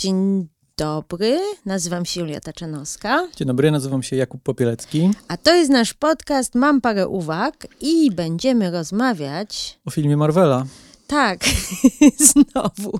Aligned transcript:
Dzień 0.00 0.48
dobry, 0.76 1.38
nazywam 1.66 2.04
się 2.04 2.20
Julia 2.20 2.40
Taczanowska, 2.40 3.28
Dzień 3.36 3.48
dobry, 3.48 3.70
nazywam 3.70 4.02
się 4.02 4.16
Jakub 4.16 4.42
Popielecki. 4.42 5.10
a 5.28 5.36
to 5.36 5.54
jest 5.54 5.70
nasz 5.70 5.94
podcast 5.94 6.54
Mam 6.54 6.80
parę 6.80 7.08
uwag 7.08 7.66
i 7.80 8.10
będziemy 8.10 8.70
rozmawiać... 8.70 9.78
O 9.84 9.90
filmie 9.90 10.16
Marvela. 10.16 10.66
Tak, 11.06 11.44
znowu. 12.32 12.98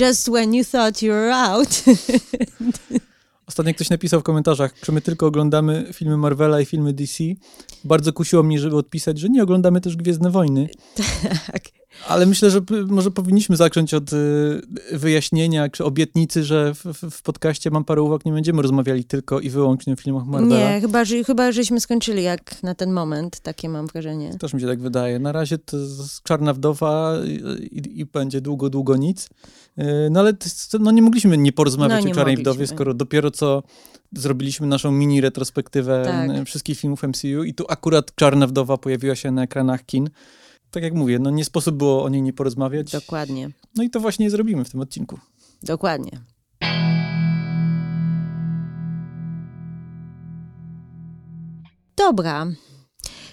Just 0.00 0.28
when 0.30 0.54
you 0.54 0.64
thought 0.64 1.02
you 1.02 1.12
were 1.12 1.34
out. 1.36 1.68
Ostatnio 3.48 3.74
ktoś 3.74 3.90
napisał 3.90 4.20
w 4.20 4.22
komentarzach, 4.22 4.74
że 4.84 4.92
my 4.92 5.00
tylko 5.00 5.26
oglądamy 5.26 5.90
filmy 5.92 6.16
Marvela 6.16 6.60
i 6.60 6.66
filmy 6.66 6.92
DC. 6.92 7.24
Bardzo 7.84 8.12
kusiło 8.12 8.42
mnie, 8.42 8.58
żeby 8.58 8.76
odpisać, 8.76 9.18
że 9.18 9.28
nie 9.28 9.42
oglądamy 9.42 9.80
też 9.80 9.96
Gwiezdne 9.96 10.30
Wojny. 10.30 10.68
tak. 11.46 11.79
Ale 12.08 12.26
myślę, 12.26 12.50
że 12.50 12.60
może 12.86 13.10
powinniśmy 13.10 13.56
zacząć 13.56 13.94
od 13.94 14.12
y, 14.12 14.16
wyjaśnienia 14.92 15.68
czy 15.68 15.84
obietnicy, 15.84 16.44
że 16.44 16.74
w, 16.74 16.84
w, 17.10 17.22
podcaście 17.22 17.70
Mam 17.70 17.84
parę 17.84 18.02
uwag 18.02 18.24
nie 18.24 18.32
będziemy 18.32 18.62
rozmawiali 18.62 19.04
tylko 19.04 19.40
i 19.40 19.50
wyłącznie 19.50 19.92
o 19.92 19.96
filmach 19.96 20.26
Marvela. 20.26 20.70
Nie, 20.70 20.80
chyba, 20.80 21.04
że, 21.04 21.24
chyba 21.24 21.52
żeśmy 21.52 21.80
skończyli 21.80 22.22
jak 22.22 22.62
na 22.62 22.74
ten 22.74 22.92
moment, 22.92 23.40
takie 23.40 23.68
mam 23.68 23.86
wrażenie. 23.86 24.38
Też 24.38 24.54
mi 24.54 24.60
się 24.60 24.66
tak 24.66 24.80
wydaje. 24.80 25.18
Na 25.18 25.32
razie 25.32 25.58
to 25.58 25.76
jest 25.76 26.22
Czarna 26.22 26.52
Wdowa 26.54 27.12
i, 27.60 28.00
i, 28.00 28.04
będzie 28.04 28.40
długo, 28.40 28.70
długo 28.70 28.96
nic. 28.96 29.28
Yy, 29.76 29.84
No 30.10 30.20
ale 30.20 30.32
no 30.80 30.90
nie 30.90 31.02
mogliśmy 31.02 31.38
nie 31.38 31.52
porozmawiać 31.52 32.04
No, 32.04 32.10
o 32.10 32.14
Czarnej 32.14 32.36
mogliśmy. 32.36 32.52
Wdowie, 32.52 32.66
skoro 32.66 32.94
dopiero 32.94 33.30
co 33.30 33.62
zrobiliśmy 34.12 34.66
naszą 34.66 34.92
mini 34.92 35.20
retrospektywę 35.20 36.02
Tak. 36.04 36.46
wszystkich 36.46 36.78
filmów 36.78 37.02
MCU 37.02 37.44
i 37.44 37.54
tu 37.54 37.64
akurat 37.68 38.14
Czarna 38.14 38.46
Wdowa 38.46 38.78
pojawiła 38.78 39.14
się 39.14 39.30
na 39.30 39.42
ekranach 39.42 39.86
kin. 39.86 40.10
Tak 40.70 40.82
jak 40.82 40.94
mówię, 40.94 41.18
no 41.18 41.30
nie 41.30 41.44
sposób 41.44 41.76
było 41.76 42.04
o 42.04 42.08
niej 42.08 42.22
nie 42.22 42.32
porozmawiać. 42.32 42.92
Dokładnie, 42.92 43.50
No 43.76 43.82
i 43.82 43.90
to 43.90 44.00
właśnie 44.00 44.30
zrobimy 44.30 44.64
w 44.64 44.70
tym 44.70 44.80
odcinku. 44.80 45.18
dokładnie. 45.62 46.20
Dobra, 51.96 52.46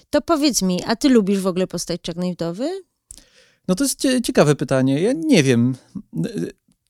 to 0.10 0.22
powiedz 0.22 0.62
mi, 0.62 0.84
a 0.86 0.96
ty 0.96 1.10
lubisz 1.10 1.40
w 1.40 1.48
ogóle 1.48 1.68
postać 1.68 2.02
Czarnej 2.02 2.34
Wdowy? 2.34 2.82
No 3.68 3.76
to 3.76 3.84
jest 3.84 4.00
cie, 4.00 4.22
ciekawe 4.22 4.56
pytanie. 4.56 5.02
Ja 5.02 5.14
nie 5.14 5.44
wiem. 5.44 5.76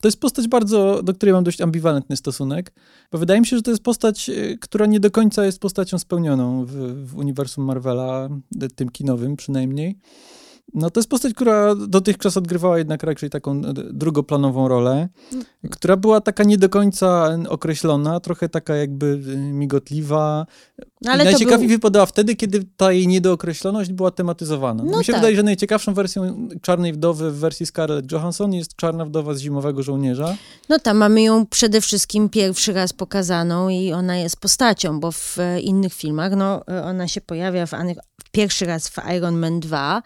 To 0.01 0.07
jest 0.07 0.19
postać 0.19 0.47
bardzo, 0.47 1.03
do 1.03 1.13
której 1.13 1.33
mam 1.33 1.43
dość 1.43 1.61
ambiwalentny 1.61 2.17
stosunek, 2.17 2.73
bo 3.11 3.17
wydaje 3.17 3.39
mi 3.39 3.47
się, 3.47 3.55
że 3.55 3.61
to 3.61 3.71
jest 3.71 3.83
postać, 3.83 4.29
e, 4.29 4.57
która 4.57 4.85
nie 4.85 4.99
do 4.99 5.11
końca 5.11 5.45
jest 5.45 5.59
postacią 5.59 5.99
spełnioną 5.99 6.65
w, 6.65 6.71
w 7.05 7.17
uniwersum 7.17 7.65
Marvela, 7.65 8.29
e, 8.61 8.67
tym 8.67 8.89
kinowym 8.89 9.35
przynajmniej. 9.35 9.97
No 10.73 10.89
to 10.89 10.99
jest 10.99 11.09
postać, 11.09 11.33
która 11.33 11.75
dotychczas 11.75 12.37
odgrywała 12.37 12.77
jednak 12.77 13.03
raczej 13.03 13.29
taką 13.29 13.51
e, 13.51 13.73
drugoplanową 13.73 14.67
rolę, 14.67 15.09
która 15.71 15.97
była 15.97 16.21
taka 16.21 16.43
nie 16.43 16.57
do 16.57 16.69
końca 16.69 17.37
określona, 17.49 18.19
trochę 18.19 18.49
taka 18.49 18.75
jakby 18.75 19.17
migotliwa, 19.37 20.45
No, 21.01 21.11
ale 21.11 21.23
najciekawiej 21.23 21.67
był... 21.67 21.75
wypadała 21.77 22.05
wtedy, 22.05 22.35
kiedy 22.35 22.65
ta 22.77 22.91
jej 22.91 23.07
niedookreśloność 23.07 23.91
była 23.93 24.11
tematyzowana. 24.11 24.83
No 24.83 24.99
Mi 24.99 25.05
się 25.05 25.13
tak. 25.13 25.21
wydaje, 25.21 25.35
że 25.35 25.43
najciekawszą 25.43 25.93
wersją 25.93 26.47
Czarnej 26.61 26.93
Wdowy 26.93 27.31
w 27.31 27.35
wersji 27.35 27.65
Scarlett 27.65 28.11
Johansson 28.11 28.53
jest 28.53 28.75
Czarna 28.75 29.05
Wdowa 29.05 29.33
z 29.33 29.39
Zimowego 29.39 29.83
Żołnierza. 29.83 30.35
No 30.69 30.79
tam 30.79 30.97
mamy 30.97 31.21
ją 31.21 31.45
przede 31.45 31.81
wszystkim 31.81 32.29
pierwszy 32.29 32.73
raz 32.73 32.93
pokazaną 32.93 33.69
i 33.69 33.93
ona 33.93 34.17
jest 34.17 34.37
postacią, 34.37 34.99
bo 34.99 35.11
w 35.11 35.39
e, 35.39 35.59
innych 35.59 35.93
filmach, 35.93 36.35
no 36.35 36.67
e, 36.67 36.83
ona 36.83 37.07
się 37.07 37.21
pojawia 37.21 37.65
w, 37.65 37.71
pierwszy 38.31 38.65
raz 38.65 38.89
w 38.89 38.97
Iron 39.17 39.37
Man 39.37 39.59
2 39.59 40.03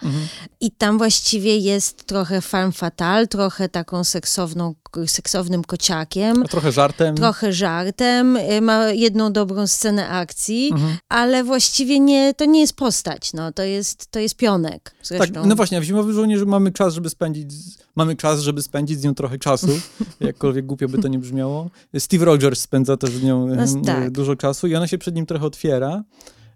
i 0.60 0.72
tam 0.72 0.98
właściwie 0.98 1.58
jest 1.58 2.04
trochę 2.04 2.42
femme 2.42 2.72
fatale, 2.72 3.28
trochę 3.28 3.70
taką 3.70 4.04
seksowną, 4.04 4.76
seksownym 5.08 5.64
kociakiem. 5.64 6.44
A 6.44 6.48
trochę 6.48 6.72
żartem. 6.72 7.16
Trochę 7.16 7.54
żartem, 7.54 8.38
e, 8.38 8.62
ma 8.62 8.88
jedną 8.90 9.32
dobrą 9.34 9.68
scenę 9.68 10.08
akcji, 10.10 10.70
Mhm. 10.74 10.98
ale 11.10 11.44
właściwie 11.44 12.00
nie, 12.00 12.34
to 12.34 12.46
nie 12.46 12.60
jest 12.62 12.74
postać, 12.76 13.34
no, 13.34 13.52
to 13.52 13.64
jest, 13.64 14.12
to 14.12 14.20
jest 14.20 14.36
pionek. 14.36 14.96
Tak, 15.18 15.30
no 15.46 15.56
właśnie, 15.56 15.78
a 15.78 15.82
w 15.82 15.84
Zimowym 15.84 16.14
Żołnierzu 16.14 16.46
mamy 16.46 16.72
czas, 16.72 16.94
żeby 16.94 17.10
spędzić, 17.10 17.54
z- 17.54 17.78
mamy 17.96 18.16
czas, 18.16 18.40
żeby 18.40 18.62
spędzić 18.62 19.00
z 19.00 19.04
nią 19.04 19.16
trochę 19.16 19.38
czasu, 19.38 19.68
jakkolwiek 20.20 20.66
głupio 20.66 20.88
by 20.90 20.98
to 21.02 21.08
nie 21.08 21.20
brzmiało. 21.20 21.70
Steve 22.00 22.26
Rogers 22.26 22.62
spędza 22.62 22.98
też 22.98 23.10
z 23.10 23.24
nią 23.24 23.48
No, 23.48 23.82
tak. 23.86 24.12
dużo 24.12 24.36
czasu 24.36 24.68
i 24.68 24.76
ona 24.76 24.88
się 24.88 24.98
przed 24.98 25.16
nim 25.16 25.26
trochę 25.26 25.46
otwiera. 25.46 26.04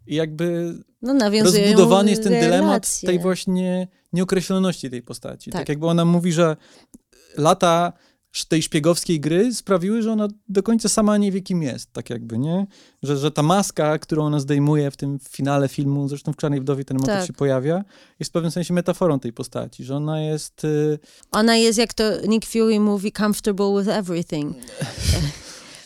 I 0.08 0.16
jakby 0.16 0.74
no, 1.02 1.30
rozbudowany 1.44 2.10
jest 2.10 2.24
ten 2.24 2.34
dylemat 2.34 2.62
relacje. 2.62 3.08
tej 3.10 3.20
właśnie 3.20 3.88
nieokreśloności 4.14 4.90
tej 4.90 5.02
postaci. 5.02 5.52
Tak. 5.52 5.62
Tak. 5.62 5.70
jakby 5.70 5.88
ona 5.88 6.06
mówi, 6.06 6.34
że 6.34 6.58
lata 7.38 7.94
tej 8.46 8.62
szpiegowskiej 8.62 9.20
gry 9.20 9.54
sprawiły, 9.54 10.02
że 10.02 10.12
ona 10.12 10.28
do 10.50 10.64
końca 10.64 10.90
sama 10.90 11.18
nie 11.18 11.32
wie, 11.32 11.42
kim 11.42 11.64
jest, 11.64 11.94
tak 11.94 12.10
jakby, 12.10 12.38
nie? 12.38 12.68
Że, 13.04 13.18
że 13.18 13.32
ta 13.32 13.44
maska, 13.44 14.00
którą 14.00 14.24
ona 14.26 14.40
zdejmuje 14.40 14.92
w 14.92 14.98
tym 14.98 15.20
finale 15.30 15.68
filmu, 15.68 16.08
zresztą 16.08 16.34
w 16.34 16.38
Czarnej 16.38 16.62
Wdowie 16.62 16.86
ten 16.86 16.98
motyw 16.98 17.14
Tak. 17.16 17.28
się 17.28 17.34
pojawia, 17.34 17.84
jest 18.20 18.32
w 18.32 18.34
pewnym 18.34 18.52
sensie 18.52 18.74
metaforą 18.74 19.20
tej 19.20 19.34
postaci, 19.34 19.84
że 19.84 19.96
ona 19.96 20.22
jest... 20.22 20.64
y, 20.64 21.00
Ona 21.32 21.56
jest, 21.56 21.78
jak 21.80 21.94
to 21.94 22.04
Nick 22.28 22.46
Fury 22.52 22.80
mówi, 22.80 23.12
comfortable 23.12 23.74
with 23.80 23.90
everything. 23.90 24.56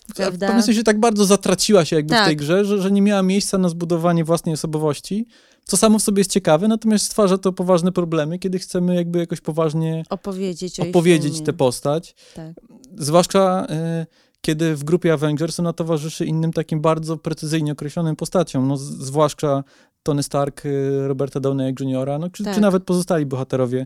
w 0.09 0.13
Prawda? 0.13 0.47
pewnym 0.47 0.63
sensie 0.63 0.83
tak 0.83 0.99
bardzo 0.99 1.25
zatraciła 1.25 1.85
się 1.85 1.95
jakby 1.95 2.15
w 2.15 2.17
Tak. 2.17 2.25
tej 2.27 2.35
grze, 2.35 2.65
że, 2.65 2.81
że 2.81 2.91
nie 2.91 3.01
miała 3.01 3.23
miejsca 3.23 3.57
na 3.57 3.69
zbudowanie 3.69 4.23
własnej 4.23 4.53
osobowości, 4.53 5.25
co 5.65 5.77
samo 5.77 5.99
w 5.99 6.03
sobie 6.03 6.19
jest 6.19 6.31
ciekawe, 6.31 6.67
natomiast 6.67 7.05
stwarza 7.05 7.37
to 7.37 7.53
poważne 7.53 7.91
problemy, 7.91 8.39
kiedy 8.39 8.59
chcemy 8.59 8.95
jakby 8.95 9.19
jakoś 9.19 9.41
poważnie 9.41 10.03
Opowiedzieć 10.09 10.79
opowiedzieć 10.79 11.41
tę 11.41 11.53
postać. 11.53 12.15
Tak. 12.35 12.53
Zwłaszcza 12.97 13.67
y, 14.01 14.29
kiedy 14.41 14.75
w 14.75 14.83
grupie 14.83 15.13
Avengers 15.13 15.59
ona 15.59 15.73
towarzyszy 15.73 16.25
innym 16.25 16.53
takim 16.53 16.81
bardzo 16.81 17.17
precyzyjnie 17.17 17.71
określonym 17.71 18.15
postaciom, 18.15 18.67
no, 18.67 18.77
zwłaszcza 18.77 19.63
Tony 20.03 20.23
Stark, 20.23 20.65
y, 20.65 21.07
Roberta 21.07 21.39
Downey 21.39 21.75
Jr., 21.79 22.19
no, 22.19 22.29
czy, 22.29 22.43
Tak. 22.43 22.55
czy 22.55 22.61
nawet 22.61 22.83
pozostali 22.83 23.25
bohaterowie. 23.25 23.85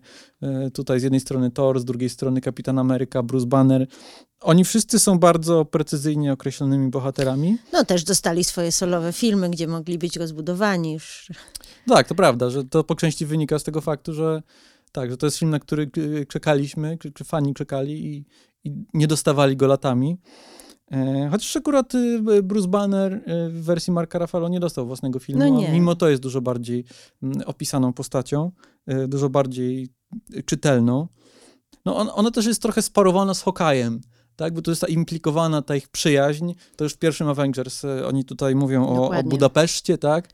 Y, 0.68 0.72
tutaj 0.72 1.00
z 1.00 1.04
jednej 1.04 1.20
strony 1.20 1.52
Thor, 1.52 1.80
z 1.80 1.86
drugiej 1.86 2.10
strony 2.10 2.42
Kapitan 2.42 2.80
Ameryka, 2.80 3.24
Bruce 3.24 3.48
Banner. 3.48 3.88
Oni 4.42 4.66
wszyscy 4.66 5.00
są 5.00 5.20
bardzo 5.20 5.66
precyzyjnie 5.66 6.34
określonymi 6.34 6.90
bohaterami. 6.90 7.58
No 7.74 7.86
też 7.86 8.04
dostali 8.04 8.44
swoje 8.44 8.72
solowe 8.72 9.14
filmy, 9.14 9.50
gdzie 9.50 9.68
mogli 9.68 9.98
być 9.98 10.18
rozbudowani 10.18 10.94
już. 10.94 11.32
Tak, 11.88 12.08
to 12.08 12.16
prawda, 12.16 12.50
że 12.50 12.64
to 12.64 12.84
po 12.84 12.96
części 12.96 13.26
wynika 13.26 13.60
z 13.60 13.64
tego 13.64 13.82
faktu, 13.82 14.14
że 14.14 14.42
tak, 14.92 15.12
że 15.12 15.18
to 15.18 15.28
jest 15.28 15.38
film, 15.38 15.52
na 15.52 15.60
który 15.60 15.90
y, 15.98 16.26
czekaliśmy, 16.26 16.98
czy, 16.98 17.12
czy 17.12 17.24
fani 17.24 17.54
czekali 17.54 18.06
i, 18.06 18.26
i 18.64 18.86
nie 18.94 19.08
dostawali 19.08 19.58
go 19.58 19.68
latami. 19.68 20.18
E, 20.94 21.30
Chociaż 21.32 21.56
akurat 21.56 21.96
y, 21.96 22.44
Bruce 22.44 22.68
Banner 22.68 23.14
y, 23.14 23.50
w 23.50 23.64
wersji 23.64 23.94
Marka 23.94 24.20
Ruffalo 24.20 24.50
nie 24.50 24.60
dostał 24.60 24.88
własnego 24.88 25.20
filmu, 25.20 25.40
No 25.40 25.74
mimo 25.74 25.96
to 25.96 26.10
jest 26.10 26.22
dużo 26.22 26.42
bardziej 26.42 26.86
mm, 27.24 27.42
opisaną 27.46 27.94
postacią, 27.94 28.52
y, 28.92 29.08
dużo 29.08 29.30
bardziej 29.30 29.90
czytelną. 30.46 31.08
No 31.86 31.98
on, 31.98 32.10
ona 32.14 32.32
też 32.32 32.46
jest 32.46 32.62
trochę 32.62 32.82
sparowana 32.82 33.34
z 33.34 33.44
Hawkeye'em, 33.44 34.00
tak? 34.36 34.54
Bo 34.54 34.62
tu 34.62 34.72
jest 34.72 34.82
ta 34.82 34.88
implikowana 34.88 35.62
ta 35.62 35.76
ich 35.76 35.88
przyjaźń. 35.88 36.52
To 36.76 36.84
już 36.84 36.94
w 36.94 36.98
pierwszym 36.98 37.28
Avengers 37.28 37.82
oni 38.08 38.26
tutaj 38.26 38.56
mówią 38.56 38.88
o, 38.88 39.10
o. 39.10 39.24
Budapeszcie, 39.24 39.98
tak? 39.98 40.30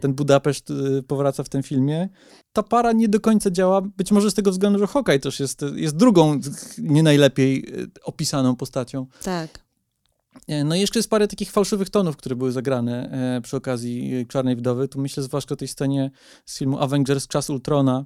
Ten 0.00 0.14
Budapeszt 0.14 0.72
powraca 1.06 1.42
w 1.42 1.48
tym 1.48 1.62
filmie. 1.62 2.08
Ta 2.52 2.62
para 2.62 2.92
nie 2.92 3.08
do 3.08 3.20
końca 3.20 3.50
działa, 3.50 3.80
być 3.80 4.12
może 4.12 4.30
z 4.30 4.34
tego 4.34 4.50
względu, 4.50 4.78
że 4.78 4.86
Hawkeye 4.86 5.18
też 5.18 5.40
jest, 5.40 5.64
jest 5.74 5.96
drugą 5.96 6.40
nie 6.78 7.02
najlepiej 7.02 7.64
opisaną 8.04 8.56
postacią. 8.56 9.06
Tak. 9.22 9.61
E, 10.48 10.64
No 10.64 10.74
i 10.74 10.80
jeszcze 10.80 10.98
jest 10.98 11.10
parę 11.10 11.28
takich 11.28 11.50
fałszywych 11.50 11.90
tonów, 11.90 12.16
które 12.16 12.36
były 12.36 12.52
zagrane 12.52 13.10
e, 13.36 13.40
przy 13.40 13.56
okazji 13.56 14.14
e, 14.16 14.24
Czarnej 14.26 14.56
Wdowy. 14.56 14.88
Tu 14.88 15.00
myślę 15.00 15.22
zwłaszcza 15.22 15.52
o 15.52 15.56
tej 15.56 15.68
scenie 15.68 16.10
z 16.44 16.58
filmu 16.58 16.78
Avengers 16.78 17.26
Czas 17.26 17.50
Ultrona. 17.50 18.04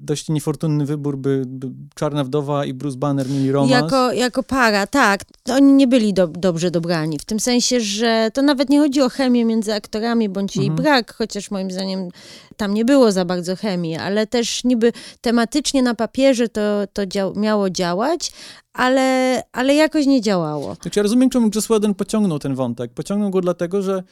Dość 0.00 0.28
niefortunny 0.28 0.86
wybór, 0.86 1.18
by, 1.18 1.42
by 1.46 1.68
Czarna 1.94 2.24
Wdowa 2.24 2.64
i 2.64 2.74
Bruce 2.74 2.96
Banner 2.98 3.28
mieli 3.30 3.52
romans. 3.52 3.70
Jako, 3.72 4.12
jako 4.12 4.42
para, 4.42 4.86
tak. 4.86 5.20
Oni 5.50 5.72
nie 5.72 5.86
byli 5.86 6.14
do, 6.14 6.26
dobrze 6.26 6.70
dobrani. 6.70 7.18
W 7.18 7.24
tym 7.24 7.40
sensie, 7.40 7.80
że 7.80 8.30
to 8.34 8.42
nawet 8.42 8.70
nie 8.70 8.78
chodzi 8.80 9.00
o 9.02 9.08
chemię 9.08 9.44
między 9.44 9.74
aktorami, 9.74 10.28
bądź 10.28 10.56
jej 10.56 10.66
Mhm. 10.66 10.82
brak, 10.82 11.14
chociaż 11.14 11.50
moim 11.50 11.70
zdaniem 11.70 12.08
tam 12.56 12.74
nie 12.74 12.84
było 12.84 13.12
za 13.12 13.24
bardzo 13.24 13.56
chemii, 13.56 13.96
ale 13.96 14.26
też 14.26 14.64
niby 14.64 14.92
tematycznie 15.20 15.82
na 15.82 15.94
papierze 15.94 16.48
to, 16.48 16.60
to 16.92 17.06
dział, 17.06 17.34
miało 17.36 17.70
działać, 17.70 18.32
ale, 18.72 19.42
ale 19.52 19.74
jakoś 19.74 20.06
nie 20.06 20.20
działało. 20.20 20.74
Znaczy 20.82 20.98
ja 20.98 21.02
rozumiem, 21.02 21.30
czemu 21.30 21.50
Joss 21.54 21.64
Whedon 21.66 21.94
pociągnął 21.94 22.38
ten 22.38 22.54
wątek. 22.54 22.92
Pociągnął 22.92 23.30
go 23.30 23.40
dlatego, 23.40 23.82
że 23.82 24.02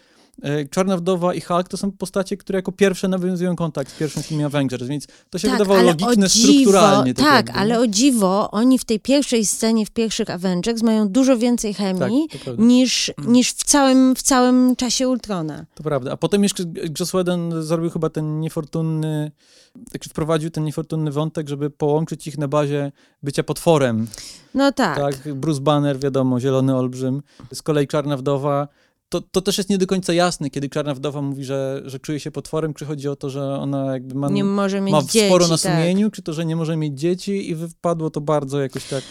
Czarna 0.70 0.96
Wdowa 0.96 1.34
i 1.34 1.40
Hulk 1.40 1.68
to 1.68 1.76
są 1.76 1.92
postacie, 1.92 2.36
które 2.36 2.58
jako 2.58 2.72
pierwsze 2.72 3.08
nawiązują 3.08 3.56
kontakt 3.56 3.92
z 3.92 3.98
pierwszym 3.98 4.22
filmem 4.22 4.46
Avengers, 4.46 4.82
więc 4.82 5.06
to 5.30 5.38
się 5.38 5.48
tak, 5.48 5.58
wydawało 5.58 5.82
logiczne 5.82 6.28
dziwo, 6.28 6.52
strukturalnie. 6.52 7.14
Tak, 7.14 7.46
tak 7.46 7.56
ale 7.56 7.80
o 7.80 7.86
dziwo, 7.86 8.50
oni 8.50 8.78
w 8.78 8.84
tej 8.84 9.00
pierwszej 9.00 9.46
scenie, 9.46 9.86
w 9.86 9.90
pierwszych 9.90 10.30
Avengers 10.30 10.82
mają 10.82 11.08
dużo 11.08 11.36
więcej 11.36 11.74
chemii 11.74 12.28
tak, 12.44 12.58
niż, 12.58 13.12
niż 13.26 13.50
w, 13.50 13.64
całym, 13.64 14.16
w 14.16 14.22
całym 14.22 14.76
czasie 14.76 15.08
Ultrona. 15.08 15.64
To 15.74 15.82
prawda. 15.82 16.12
A 16.12 16.16
potem 16.16 16.42
jeszcze 16.42 16.64
Joss 17.00 17.10
Whedon 17.10 17.62
zrobił 17.62 17.90
chyba 17.90 18.10
ten 18.10 18.40
niefortunny, 18.40 19.30
tak 19.92 20.04
wprowadził 20.04 20.50
ten 20.50 20.64
niefortunny 20.64 21.10
wątek, 21.10 21.48
żeby 21.48 21.70
połączyć 21.70 22.26
ich 22.26 22.38
na 22.38 22.48
bazie 22.48 22.92
bycia 23.22 23.42
potworem. 23.42 24.06
No 24.54 24.72
tak. 24.72 24.96
Tak, 24.98 25.34
Bruce 25.34 25.60
Banner, 25.60 25.98
wiadomo, 25.98 26.40
zielony 26.40 26.76
olbrzym. 26.76 27.22
Z 27.52 27.62
kolei 27.62 27.86
Czarna 27.86 28.16
Wdowa 28.16 28.68
to, 29.08 29.20
to 29.20 29.40
też 29.40 29.58
jest 29.58 29.70
nie 29.70 29.78
do 29.78 29.86
końca 29.86 30.12
jasne, 30.12 30.50
kiedy 30.50 30.68
Czarna 30.68 30.94
Wdowa 30.94 31.22
mówi, 31.22 31.44
że, 31.44 31.82
że 31.84 31.98
czuje 31.98 32.20
się 32.20 32.30
potworem, 32.30 32.74
czy 32.74 32.84
chodzi 32.84 33.08
o 33.08 33.16
to, 33.16 33.30
że 33.30 33.42
ona 33.42 33.92
jakby 33.92 34.14
ma, 34.14 34.28
nie 34.28 34.44
może 34.44 34.80
mieć 34.80 34.92
ma 34.92 35.02
dzieci, 35.02 35.26
sporo 35.26 35.44
tak. 35.44 35.50
na 35.50 35.56
sumieniu, 35.56 36.06
tak. 36.06 36.16
czy 36.16 36.22
to, 36.22 36.32
że 36.32 36.46
nie 36.46 36.56
może 36.56 36.76
mieć 36.76 37.00
dzieci 37.00 37.50
i 37.50 37.54
wypadło 37.54 38.10
to 38.10 38.20
bardzo 38.20 38.60
jakoś 38.60 38.84
tak 38.84 39.04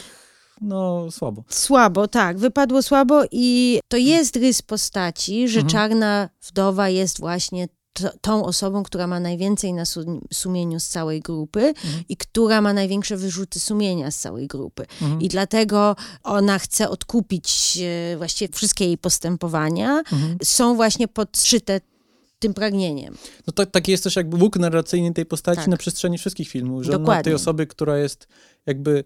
no 0.62 1.12
słabo. 1.12 1.44
Słabo, 1.50 2.08
tak. 2.08 2.38
Wypadło 2.38 2.82
słabo 2.82 3.24
i 3.32 3.80
to 3.88 3.98
jest 3.98 4.36
rys 4.36 4.62
postaci, 4.62 5.50
że 5.50 5.60
mhm. 5.60 5.70
Czarna 5.70 6.30
Wdowa 6.42 6.90
jest 6.90 7.20
właśnie 7.20 7.68
tą 8.22 8.46
osobą, 8.46 8.84
która 8.84 9.08
ma 9.08 9.20
najwięcej 9.20 9.74
na 9.74 9.84
sumieniu 10.34 10.80
z 10.80 10.88
całej 10.88 11.22
grupy 11.22 11.60
mhm. 11.60 12.04
i 12.10 12.18
która 12.18 12.62
ma 12.62 12.74
największe 12.74 13.18
wyrzuty 13.18 13.60
sumienia 13.60 14.12
z 14.12 14.18
całej 14.18 14.48
grupy. 14.48 14.86
Mhm. 15.02 15.22
I 15.22 15.28
dlatego 15.28 15.96
ona 16.24 16.60
chce 16.60 16.90
odkupić 16.90 17.80
e, 18.14 18.18
właściwie 18.18 18.54
wszystkie 18.54 18.86
jej 18.86 18.98
postępowania. 18.98 19.98
Mhm. 19.98 20.38
Są 20.44 20.76
właśnie 20.76 21.08
podszyte 21.08 21.82
tym 22.40 22.54
pragnieniem. 22.54 23.18
No 23.48 23.54
to, 23.54 23.66
taki 23.66 23.92
jest 23.92 24.04
też 24.04 24.16
jakby 24.16 24.38
łuk 24.38 24.58
narracyjny 24.58 25.14
tej 25.14 25.26
postaci 25.26 25.58
tak. 25.58 25.68
na 25.68 25.78
przestrzeni 25.78 26.18
wszystkich 26.18 26.50
filmów, 26.50 26.84
że 26.84 26.92
Dokładnie. 26.92 27.24
tej 27.24 27.34
osoby, 27.34 27.68
która 27.68 27.98
jest 27.98 28.28
jakby 28.66 29.04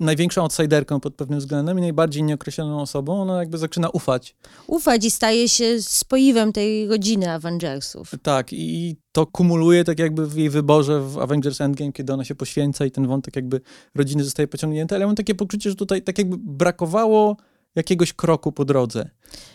największą 0.00 0.42
outsiderką 0.42 1.00
pod 1.00 1.14
pewnym 1.14 1.38
względem 1.38 1.78
i 1.78 1.80
najbardziej 1.80 2.22
nieokreśloną 2.22 2.80
osobą, 2.80 3.22
ona 3.22 3.38
jakby 3.38 3.58
zaczyna 3.58 3.90
ufać. 3.90 4.36
Ufać 4.66 5.04
i 5.04 5.10
staje 5.10 5.48
się 5.48 5.82
spoiwem 5.82 6.52
tej 6.52 6.88
rodziny 6.88 7.30
Avengersów. 7.30 8.10
Tak, 8.22 8.52
i 8.52 8.96
to 9.12 9.26
kumuluje 9.26 9.84
tak 9.84 9.98
jakby 9.98 10.26
w 10.26 10.36
jej 10.36 10.50
wyborze 10.50 11.00
w 11.00 11.18
Avengers 11.18 11.60
Endgame, 11.60 11.92
kiedy 11.92 12.12
ona 12.12 12.24
się 12.24 12.34
poświęca 12.34 12.86
i 12.86 12.90
ten 12.90 13.06
wątek 13.06 13.36
jakby 13.36 13.60
rodziny 13.94 14.24
zostaje 14.24 14.48
pociągnięty, 14.48 14.94
ale 14.94 15.02
ja 15.02 15.06
mam 15.06 15.16
takie 15.16 15.34
poczucie, 15.34 15.70
że 15.70 15.76
tutaj 15.76 16.02
tak 16.02 16.18
jakby 16.18 16.36
brakowało 16.38 17.36
jakiegoś 17.74 18.12
kroku 18.12 18.52
po 18.52 18.64
drodze. 18.64 19.10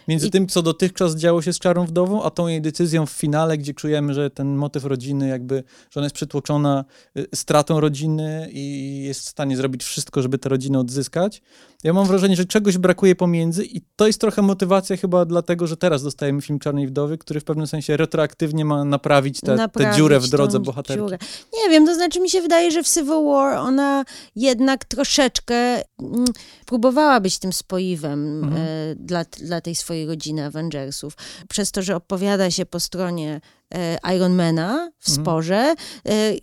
Między 0.07 0.27
I... 0.27 0.31
tym, 0.31 0.47
co 0.47 0.61
dotychczas 0.61 1.15
działo 1.15 1.41
się 1.41 1.53
z 1.53 1.59
Czarą 1.59 1.85
Wdową, 1.85 2.23
a 2.23 2.29
tą 2.29 2.47
jej 2.47 2.61
decyzją 2.61 3.05
w 3.05 3.11
finale, 3.11 3.57
gdzie 3.57 3.73
czujemy, 3.73 4.13
że 4.13 4.29
ten 4.29 4.55
motyw 4.55 4.85
rodziny 4.85 5.27
jakby, 5.27 5.63
że 5.89 5.99
ona 5.99 6.05
jest 6.05 6.15
przytłoczona 6.15 6.85
y, 7.17 7.27
stratą 7.35 7.79
rodziny 7.79 8.49
i 8.51 8.97
jest 9.03 9.21
w 9.21 9.29
stanie 9.29 9.57
zrobić 9.57 9.83
wszystko, 9.83 10.21
żeby 10.21 10.37
tę 10.37 10.49
rodzinę 10.49 10.79
odzyskać. 10.79 11.41
Ja 11.83 11.93
mam 11.93 12.07
wrażenie, 12.07 12.35
że 12.35 12.45
czegoś 12.45 12.77
brakuje 12.77 13.15
pomiędzy 13.15 13.65
i 13.65 13.81
to 13.95 14.07
jest 14.07 14.21
trochę 14.21 14.41
motywacja 14.41 14.97
chyba 14.97 15.25
dlatego, 15.25 15.67
że 15.67 15.77
teraz 15.77 16.03
dostajemy 16.03 16.41
film 16.41 16.59
Czarnej 16.59 16.87
Wdowy, 16.87 17.17
który 17.17 17.39
w 17.39 17.43
pewnym 17.43 17.67
sensie 17.67 17.97
retroaktywnie 17.97 18.65
ma 18.65 18.85
naprawić 18.85 19.41
tę 19.41 19.69
dziurę 19.95 20.19
w 20.19 20.29
drodze 20.29 20.59
bohaterki. 20.59 21.03
Dziurę. 21.03 21.17
Nie 21.53 21.69
wiem, 21.69 21.85
to 21.85 21.95
znaczy 21.95 22.19
mi 22.19 22.29
się 22.29 22.41
wydaje, 22.41 22.71
że 22.71 22.83
w 22.83 22.87
Civil 22.87 23.23
War 23.25 23.57
ona 23.57 24.05
jednak 24.35 24.85
troszeczkę 24.85 25.55
mm, 25.55 26.25
próbowała 26.65 27.19
być 27.19 27.39
tym 27.39 27.53
spoiwem 27.53 28.43
mhm. 28.43 28.61
e, 28.61 28.95
dla, 28.95 29.25
dla 29.61 29.65
tej 29.65 29.75
swojej 29.75 30.07
rodziny 30.07 30.45
Avengersów. 30.45 31.13
Przez 31.49 31.71
to, 31.71 31.81
że 31.81 31.95
opowiada 31.95 32.51
się 32.51 32.65
po 32.65 32.79
stronie 32.79 33.41
e, 33.73 33.97
Ironmana 34.15 34.91
w 34.99 35.09
mhm. 35.09 35.25
sporze, 35.25 35.75
e, 36.09 36.33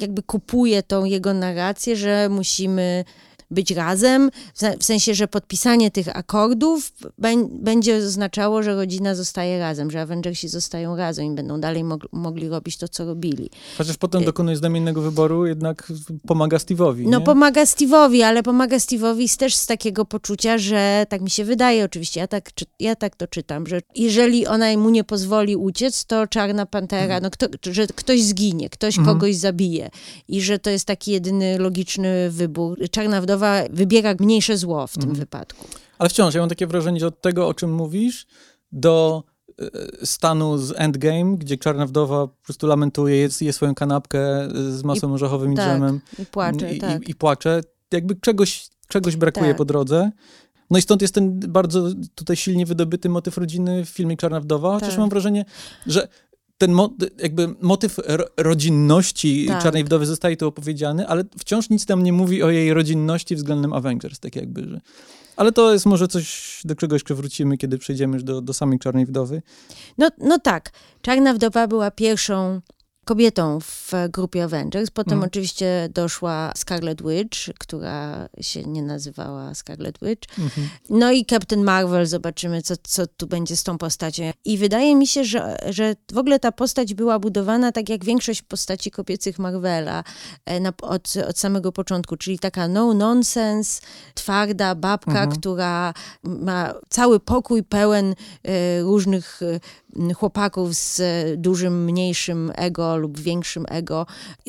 jakby 0.00 0.22
kupuje 0.22 0.82
tą 0.82 1.04
jego 1.04 1.34
narrację, 1.34 1.96
że 1.96 2.28
musimy 2.28 3.04
być 3.50 3.70
razem, 3.70 4.30
w 4.78 4.84
sensie, 4.84 5.14
że 5.14 5.28
podpisanie 5.28 5.90
tych 5.90 6.16
akordów 6.16 6.92
będzie 7.50 7.96
oznaczało, 7.96 8.62
że 8.62 8.74
rodzina 8.74 9.14
zostaje 9.14 9.58
razem, 9.58 9.90
że 9.90 10.00
Avengersi 10.00 10.48
zostają 10.48 10.96
razem 10.96 11.26
i 11.26 11.34
będą 11.34 11.60
dalej 11.60 11.84
mog 11.84 12.02
mogli 12.12 12.48
robić 12.48 12.76
to, 12.76 12.88
co 12.88 13.04
robili. 13.04 13.50
Chociaż 13.78 13.96
potem 13.96 14.22
y 14.22 14.24
dokonuje 14.24 14.56
znamiennego 14.56 15.02
wyboru, 15.02 15.46
jednak 15.46 15.92
pomaga 16.26 16.56
Steve'owi. 16.56 17.08
No 17.08 17.20
pomaga 17.20 17.64
Steve'owi, 17.64 18.22
ale 18.22 18.42
pomaga 18.42 18.76
Steve'owi 18.76 19.36
też 19.38 19.54
z 19.54 19.66
takiego 19.66 20.04
poczucia, 20.04 20.58
że 20.58 21.06
tak 21.08 21.20
mi 21.20 21.30
się 21.30 21.44
wydaje 21.44 21.84
oczywiście, 21.84 22.20
ja 22.20 22.26
tak, 22.26 22.50
ja 22.80 22.96
tak 22.96 23.16
to 23.16 23.26
czytam, 23.26 23.66
że 23.66 23.80
jeżeli 23.94 24.46
ona 24.46 24.76
mu 24.76 24.90
nie 24.90 25.04
pozwoli 25.04 25.56
uciec, 25.56 26.04
to 26.04 26.26
Czarna 26.26 26.66
Pantera, 26.66 27.20
no 27.20 27.30
kto, 27.30 27.46
że 27.72 27.86
ktoś 27.86 28.22
zginie, 28.22 28.70
ktoś 28.70 28.98
mhm. 28.98 29.16
kogoś 29.16 29.36
zabije 29.36 29.90
i 30.28 30.40
że 30.40 30.58
to 30.58 30.70
jest 30.70 30.84
taki 30.84 31.12
jedyny 31.12 31.58
logiczny 31.58 32.30
wybór. 32.30 32.78
Czarna 32.90 33.20
Wdowa 33.20 33.33
wybiera 33.70 34.14
mniejsze 34.20 34.56
zło 34.56 34.86
w 34.86 34.92
tym 34.92 35.02
mhm. 35.02 35.20
wypadku. 35.20 35.66
Ale 35.98 36.08
wciąż, 36.08 36.34
ja 36.34 36.40
mam 36.40 36.48
takie 36.48 36.66
wrażenie, 36.66 37.00
że 37.00 37.06
od 37.06 37.20
tego, 37.20 37.48
o 37.48 37.54
czym 37.54 37.74
mówisz, 37.74 38.26
do 38.72 39.24
e, 39.60 40.06
stanu 40.06 40.58
z 40.58 40.72
Endgame, 40.76 41.36
gdzie 41.36 41.58
Czarna 41.58 41.86
Wdowa 41.86 42.26
po 42.26 42.44
prostu 42.44 42.66
lamentuje, 42.66 43.16
je, 43.16 43.28
je 43.40 43.52
swoją 43.52 43.74
kanapkę 43.74 44.48
z 44.70 44.84
masłem 44.84 45.12
I, 45.12 45.14
orzechowym 45.14 45.52
i 45.52 45.56
tak, 45.56 45.66
dżemem. 45.66 46.00
I 46.18 46.26
płacze, 46.26 46.74
i, 46.74 46.78
tak. 46.78 47.08
i, 47.08 47.10
i 47.10 47.14
płacze. 47.14 47.60
Jakby 47.92 48.14
czegoś, 48.14 48.68
czegoś 48.88 49.16
brakuje 49.16 49.48
tak. 49.50 49.56
po 49.56 49.64
drodze. 49.64 50.10
No 50.70 50.78
i 50.78 50.82
stąd 50.82 51.02
jest 51.02 51.14
ten 51.14 51.40
bardzo 51.40 51.88
tutaj 52.14 52.36
silnie 52.36 52.66
wydobyty 52.66 53.08
motyw 53.08 53.38
rodziny 53.38 53.84
w 53.84 53.88
filmie 53.88 54.16
Czarna 54.16 54.40
Wdowa, 54.40 54.74
chociaż 54.74 54.90
tak. 54.90 54.98
mam 54.98 55.08
wrażenie, 55.08 55.44
że 55.86 56.08
ten 56.58 56.72
mo 56.72 56.90
jakby 57.18 57.54
motyw 57.60 57.96
rodzinności 58.36 59.46
tak. 59.48 59.62
Czarnej 59.62 59.84
Wdowy 59.84 60.06
zostaje 60.06 60.36
tu 60.36 60.48
opowiedziany, 60.48 61.08
ale 61.08 61.24
wciąż 61.38 61.70
nic 61.70 61.86
tam 61.86 62.02
nie 62.02 62.12
mówi 62.12 62.42
o 62.42 62.50
jej 62.50 62.74
rodzinności 62.74 63.36
względem 63.36 63.72
Avengers, 63.72 64.20
tak 64.20 64.36
jakby, 64.36 64.68
że... 64.68 64.80
Ale 65.36 65.52
to 65.52 65.72
jest 65.72 65.86
może 65.86 66.08
coś, 66.08 66.60
do 66.64 66.74
czegoś 66.74 67.00
jeszcze 67.00 67.14
wrócimy, 67.14 67.58
kiedy 67.58 67.78
przejdziemy 67.78 68.14
już 68.14 68.24
do, 68.24 68.40
do 68.40 68.52
samej 68.52 68.78
Czarnej 68.78 69.06
Wdowy. 69.06 69.42
No, 69.98 70.08
no 70.18 70.38
tak. 70.38 70.70
Czarna 71.02 71.34
Wdowa 71.34 71.66
była 71.66 71.90
pierwszą 71.90 72.60
kobietą 73.04 73.60
w 73.60 73.92
grupie 74.08 74.44
Avengers. 74.44 74.90
Potem 74.90 75.12
mm. 75.12 75.26
oczywiście 75.26 75.88
doszła 75.94 76.52
Scarlet 76.56 77.02
Witch, 77.02 77.38
która 77.58 78.28
się 78.40 78.62
nie 78.62 78.82
nazywała 78.82 79.54
Scarlet 79.54 79.98
Witch. 80.02 80.38
Mm 80.38 80.50
-hmm. 80.50 80.66
No 80.90 81.12
i 81.12 81.26
Captain 81.26 81.64
Marvel, 81.64 82.06
zobaczymy, 82.06 82.62
co, 82.62 82.74
co 82.82 83.06
tu 83.06 83.26
będzie 83.26 83.56
z 83.56 83.62
tą 83.62 83.78
postacią. 83.78 84.22
I 84.44 84.58
wydaje 84.58 84.96
mi 84.96 85.06
się, 85.06 85.24
że, 85.24 85.56
że 85.70 85.96
w 86.12 86.18
ogóle 86.18 86.40
ta 86.40 86.52
postać 86.52 86.94
była 86.94 87.18
budowana 87.18 87.72
tak 87.72 87.88
jak 87.88 88.04
większość 88.04 88.42
postaci 88.42 88.90
kobiecych 88.90 89.38
Marvela 89.38 90.04
e, 90.46 90.60
na, 90.60 90.72
od, 90.82 91.14
od 91.28 91.38
samego 91.38 91.72
początku, 91.72 92.16
czyli 92.16 92.38
taka 92.38 92.68
no-nonsense, 92.68 93.82
twarda 94.14 94.74
babka, 94.74 95.22
mm 95.22 95.30
-hmm. 95.30 95.38
która 95.38 95.94
ma 96.22 96.74
cały 96.88 97.20
pokój 97.20 97.62
pełen 97.62 98.14
e, 98.42 98.82
różnych 98.82 99.40
e, 99.42 100.14
chłopaków 100.14 100.74
z 100.74 101.00
dużym, 101.40 101.84
mniejszym 101.84 102.52
ego 102.54 102.93
lub 102.96 103.20
większym 103.20 103.66
ego, 103.68 104.06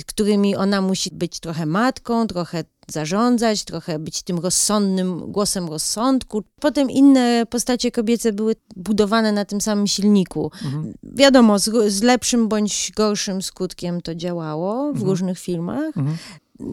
którymi 0.07 0.55
ona 0.55 0.81
musi 0.81 1.09
być 1.13 1.39
trochę 1.39 1.65
matką, 1.65 2.27
trochę 2.27 2.63
zarządzać, 2.87 3.63
trochę 3.63 3.99
być 3.99 4.23
tym 4.23 4.39
rozsądnym 4.39 5.31
głosem 5.31 5.67
rozsądku. 5.67 6.43
Potem 6.59 6.89
inne 6.89 7.45
postacie 7.49 7.91
kobiece 7.91 8.33
były 8.33 8.55
budowane 8.75 9.31
na 9.31 9.45
tym 9.45 9.61
samym 9.61 9.87
silniku. 9.87 10.51
Mhm. 10.65 10.93
Wiadomo, 11.03 11.59
z, 11.59 11.93
z, 11.93 12.01
lepszym 12.01 12.47
bądź 12.47 12.91
gorszym 12.95 13.41
skutkiem 13.41 14.01
to 14.01 14.15
działało 14.15 14.83
w 14.83 14.89
mhm. 14.89 15.09
różnych 15.09 15.39
filmach. 15.39 15.97
Mhm. 15.97 16.17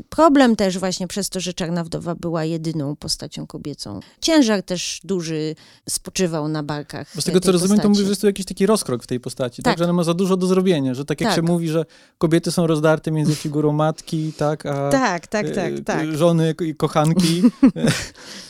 Problem 0.08 0.56
też 0.56 0.78
właśnie 0.78 1.06
przez 1.08 1.30
to, 1.30 1.40
że 1.40 1.52
Czarna 1.52 1.84
Wdowa 1.84 2.14
była 2.14 2.44
jedyną 2.44 2.96
postacią 2.96 3.46
kobiecą. 3.46 4.00
Ciężar 4.20 4.62
też 4.62 5.00
duży 5.04 5.54
spoczywał 5.88 6.48
na 6.48 6.62
barkach. 6.62 7.12
Bo 7.14 7.20
z 7.20 7.24
tego 7.24 7.40
co 7.40 7.52
rozumiem, 7.52 7.80
to 7.80 7.88
mówisz, 7.88 8.04
że 8.04 8.08
jest 8.08 8.20
tu 8.20 8.26
jakiś 8.26 8.46
taki 8.46 8.66
rozkrok 8.66 9.02
w 9.02 9.06
tej 9.06 9.20
postaci, 9.20 9.62
tak? 9.62 9.72
tak? 9.72 9.78
Że 9.78 9.84
ona 9.84 9.92
ma 9.92 10.04
za 10.04 10.14
dużo 10.14 10.36
do 10.36 10.46
zrobienia, 10.46 10.94
że 10.94 11.04
tak 11.04 11.20
jak 11.20 11.30
tak. 11.30 11.36
się 11.36 11.42
mówi, 11.42 11.68
że 11.68 11.84
kobiety 12.18 12.52
są 12.52 12.66
rozdarte 12.66 13.10
między 13.10 13.34
figurą 13.34 13.72
matki, 13.72 14.32
tak, 14.32 14.66
a 14.66 14.90
tak, 14.90 15.26
tak, 15.26 15.50
tak, 15.50 15.72
e, 15.72 15.82
tak. 15.82 16.16
żony 16.16 16.54
i 16.60 16.74
kochanki. 16.74 17.42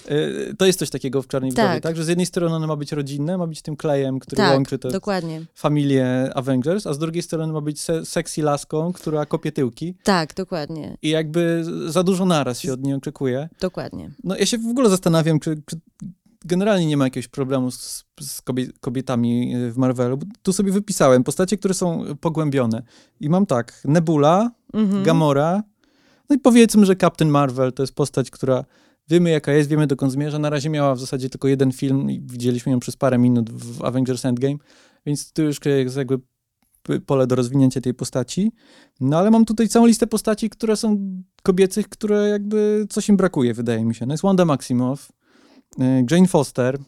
E, 0.09 0.55
to 0.55 0.67
jest 0.67 0.79
coś 0.79 0.91
takiego 0.91 1.23
w 1.23 1.29
Czarnej 1.29 1.51
Wdowie, 1.51 1.69
tak. 1.69 1.83
tak? 1.83 1.97
Że 1.97 2.05
z 2.05 2.09
jednej 2.09 2.27
strony 2.27 2.57
ona 2.57 2.67
ma 2.67 2.77
być 2.77 2.93
rodzinna, 2.93 3.39
ma 3.39 3.47
być 3.47 3.63
tym 3.63 3.77
klejem, 3.77 4.19
który 4.19 4.37
tak, 4.37 4.55
łączy 4.55 4.79
te 4.79 4.89
dokładnie. 4.89 5.45
familię 5.55 6.31
Avengers, 6.35 6.87
a 6.87 6.95
z 6.95 6.99
drugiej 6.99 7.23
strony 7.23 7.53
ma 7.53 7.61
być 7.61 7.81
se 7.81 8.07
sexy 8.07 8.43
laską, 8.43 8.93
która 8.93 9.27
kopie 9.27 9.53
tyłki. 9.53 9.95
Tak, 10.03 10.35
dokładnie. 10.35 10.97
I 11.03 11.11
jakby 11.23 11.65
za 11.87 12.03
dużo 12.03 12.25
naraz 12.25 12.61
się 12.61 12.73
od 12.73 12.83
niej 12.83 12.95
oczekuje. 12.95 13.49
Dokładnie. 13.61 14.11
No 14.25 14.37
ja 14.37 14.47
się 14.47 14.59
w 14.59 14.67
ogóle 14.67 14.91
zastanawiam, 14.91 15.41
czy, 15.41 15.63
czy 15.67 15.81
generalnie 16.45 16.87
nie 16.87 16.97
ma 16.97 17.05
jakiegoś 17.05 17.29
problemu 17.29 17.71
z, 17.71 18.05
z, 18.21 18.43
kobietami 18.81 19.55
w 19.71 19.77
Marvelu. 19.77 20.19
Tu 20.43 20.53
sobie 20.53 20.73
wypisałem 20.73 21.25
postacie, 21.25 21.59
które 21.59 21.75
są 21.75 22.05
pogłębione. 22.21 22.83
I 23.21 23.29
mam 23.29 23.47
tak, 23.47 23.83
Nebula, 23.85 24.51
mhm. 24.73 25.03
Gamora, 25.03 25.63
no 26.29 26.37
i 26.37 26.39
powiedzmy, 26.39 26.87
że 26.87 26.97
Captain 26.97 27.31
Marvel 27.31 27.73
to 27.73 27.83
jest 27.83 27.95
postać, 27.95 28.31
która 28.31 28.65
wiemy 29.09 29.31
jaka 29.31 29.53
jest, 29.53 29.71
wiemy 29.71 29.87
dokąd 29.87 30.13
zmierza. 30.13 30.39
Na 30.39 30.51
razie 30.51 30.71
miała 30.71 30.95
w 30.95 31.01
zasadzie 31.01 31.31
tylko 31.31 31.49
jeden 31.49 31.73
film 31.73 32.11
i 32.11 32.21
widzieliśmy 32.21 32.73
ją 32.73 32.81
przez 32.81 32.97
parę 32.97 33.19
minut 33.19 33.51
w 33.51 33.85
Avengers 33.85 34.25
Endgame. 34.25 34.57
więc 35.07 35.33
tu 35.33 35.43
już 35.43 35.61
jest 35.65 35.97
jakby 35.97 36.19
pole 37.07 37.27
do 37.27 37.35
rozwinięcia 37.35 37.81
tej 37.81 37.95
postaci. 37.95 38.53
No 39.01 39.19
ale 39.19 39.31
mam 39.31 39.45
tutaj 39.45 39.69
całą 39.69 39.87
listę 39.87 40.07
postaci, 40.07 40.51
które 40.51 40.77
są 40.77 40.99
kobiecych, 41.43 41.89
które 41.89 42.29
jakby 42.29 42.87
coś 42.91 43.09
im 43.09 43.17
brakuje, 43.17 43.55
wydaje 43.55 43.85
mi 43.85 43.95
się. 43.95 44.07
No 44.07 44.15
jest 44.15 44.23
Wanda 44.23 44.45
Maximoff, 44.45 45.13
e, 45.81 46.05
Jane 46.11 46.29
Foster, 46.29 46.79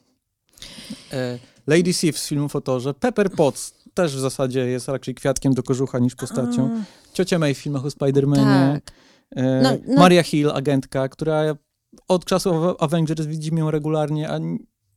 e, 1.13 1.39
Lady 1.67 1.93
Sif 1.93 2.19
z 2.19 2.29
filmu 2.29 2.49
Fotorze, 2.49 2.95
Pepper 2.95 3.31
Potts 3.31 3.85
też 3.95 4.17
w 4.17 4.21
zasadzie 4.21 4.61
jest 4.61 4.89
raczej 4.89 5.15
kwiatkiem 5.15 5.55
do 5.55 5.63
kożucha 5.63 5.99
niż 5.99 6.15
postacią. 6.15 6.85
Ciocia 7.13 7.39
May 7.39 7.55
w 7.55 7.59
filmach 7.59 7.85
o 7.85 7.89
Spider-Manie. 7.89 8.73
Tak. 8.73 8.95
E, 9.37 9.63
no, 9.63 9.71
no. 9.87 10.01
Maria 10.01 10.23
Hill, 10.23 10.51
agentka, 10.51 11.09
która 11.09 11.57
od 12.09 12.25
czasu 12.25 12.75
Avengers 12.79 13.27
widzimy 13.27 13.61
ją 13.61 13.71
regularnie, 13.71 14.31
a 14.31 14.39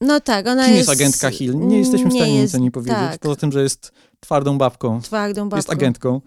no 0.01 0.19
tak, 0.19 0.47
ona 0.47 0.65
Kim 0.65 0.75
jest... 0.75 0.89
jest 0.89 1.01
agentka 1.01 1.29
Hill? 1.29 1.57
Nie 1.57 1.79
jesteśmy 1.79 2.09
w 2.09 2.13
stanie 2.13 2.41
nic 2.41 2.55
o 2.55 2.57
niej 2.57 2.71
powiedzieć, 2.71 2.97
tak. 2.97 3.19
poza 3.19 3.35
tym, 3.35 3.51
że 3.51 3.63
jest 3.63 3.91
twardą 4.19 4.57
babką. 4.57 5.01
Twardą 5.01 5.49
babką. 5.49 5.57
Jest 5.57 5.69
agentką. 5.69 6.21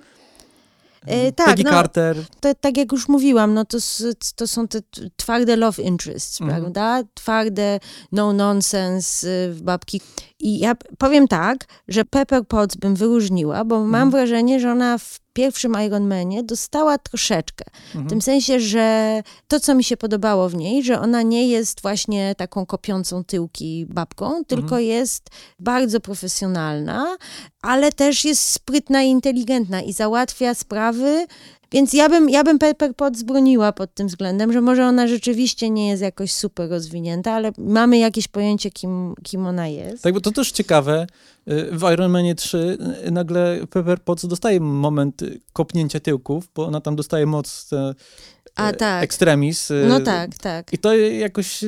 E, 1.06 1.32
tak, 1.32 1.46
Peggy 1.46 1.64
no, 1.64 1.70
Carter. 1.70 2.16
To, 2.40 2.54
tak 2.54 2.76
jak 2.76 2.92
już 2.92 3.08
mówiłam, 3.08 3.54
no 3.54 3.64
to, 3.64 3.78
to 4.36 4.46
są 4.46 4.68
te 4.68 4.78
twarde 5.16 5.56
love 5.56 5.82
interests, 5.82 6.40
mhm. 6.40 6.60
prawda? 6.60 7.02
Twarde 7.14 7.80
no 8.12 8.32
nonsense 8.32 9.28
y, 9.28 9.54
babki. 9.62 10.00
I 10.40 10.58
ja 10.58 10.74
powiem 10.98 11.28
tak, 11.28 11.64
że 11.88 12.04
Pepper 12.04 12.46
Potts 12.46 12.76
bym 12.76 12.94
wyróżniła, 12.94 13.64
bo 13.64 13.78
mam 13.78 13.86
mhm. 13.86 14.10
wrażenie, 14.10 14.60
że 14.60 14.72
ona 14.72 14.98
w 14.98 15.20
pierwszym 15.32 15.76
Iron 15.86 16.08
Manie 16.08 16.42
dostała 16.44 16.98
troszeczkę. 16.98 17.64
Mhm. 17.86 18.06
W 18.06 18.08
tym 18.08 18.22
sensie, 18.22 18.60
że 18.60 19.22
to, 19.48 19.60
co 19.60 19.74
mi 19.74 19.84
się 19.84 19.96
podobało 19.96 20.48
w 20.48 20.54
niej, 20.54 20.82
że 20.82 21.00
ona 21.00 21.22
nie 21.22 21.48
jest 21.48 21.82
właśnie 21.82 22.34
taką 22.34 22.66
kopiącą 22.66 23.24
tyłki 23.24 23.86
babką, 23.88 24.44
tylko 24.44 24.64
mhm. 24.64 24.82
jest 24.82 25.30
bardzo 25.58 26.00
profesjonalna, 26.00 27.16
ale 27.62 27.92
też 27.92 28.24
jest 28.24 28.42
sprytna 28.42 29.02
i 29.02 29.08
inteligentna 29.08 29.82
i 29.82 29.92
załatwia 29.92 30.54
sprawy 30.54 31.26
więc 31.72 31.92
ja 31.92 32.08
bym, 32.08 32.30
ja 32.30 32.44
bym 32.44 32.58
Pepper 32.58 32.94
Potts 32.94 33.24
pod 33.76 33.94
tym 33.94 34.06
względem, 34.06 34.52
że 34.52 34.60
może 34.60 34.86
ona 34.86 35.06
rzeczywiście 35.08 35.70
nie 35.70 35.88
jest 35.88 36.02
jakoś 36.02 36.32
super 36.32 36.70
rozwinięta, 36.70 37.32
ale 37.32 37.52
mamy 37.58 37.98
jakieś 37.98 38.28
pojęcie, 38.28 38.70
kim, 38.70 39.14
kim 39.22 39.46
ona 39.46 39.68
jest. 39.68 40.02
Tak, 40.02 40.14
bo 40.14 40.20
to 40.20 40.32
też 40.32 40.52
ciekawe. 40.52 41.06
Y, 41.48 41.78
w 41.78 41.92
Iron 41.92 42.10
Manie 42.10 42.34
3 42.34 42.78
y, 43.06 43.10
nagle 43.10 43.60
Pepper 43.70 44.00
Potts 44.00 44.26
dostaje 44.26 44.60
moment 44.60 45.22
kopnięcia 45.52 46.00
tyłków, 46.00 46.48
bo 46.54 46.66
ona 46.66 46.80
tam 46.80 46.96
dostaje 46.96 47.26
moc 47.26 47.70
a, 48.56 48.70
e, 48.70 48.72
tak. 48.72 49.04
Extremis. 49.04 49.70
E, 49.70 49.74
no 49.88 50.00
tak, 50.00 50.38
tak. 50.38 50.72
I 50.72 50.78
to 50.78 50.96
jakoś, 50.96 51.64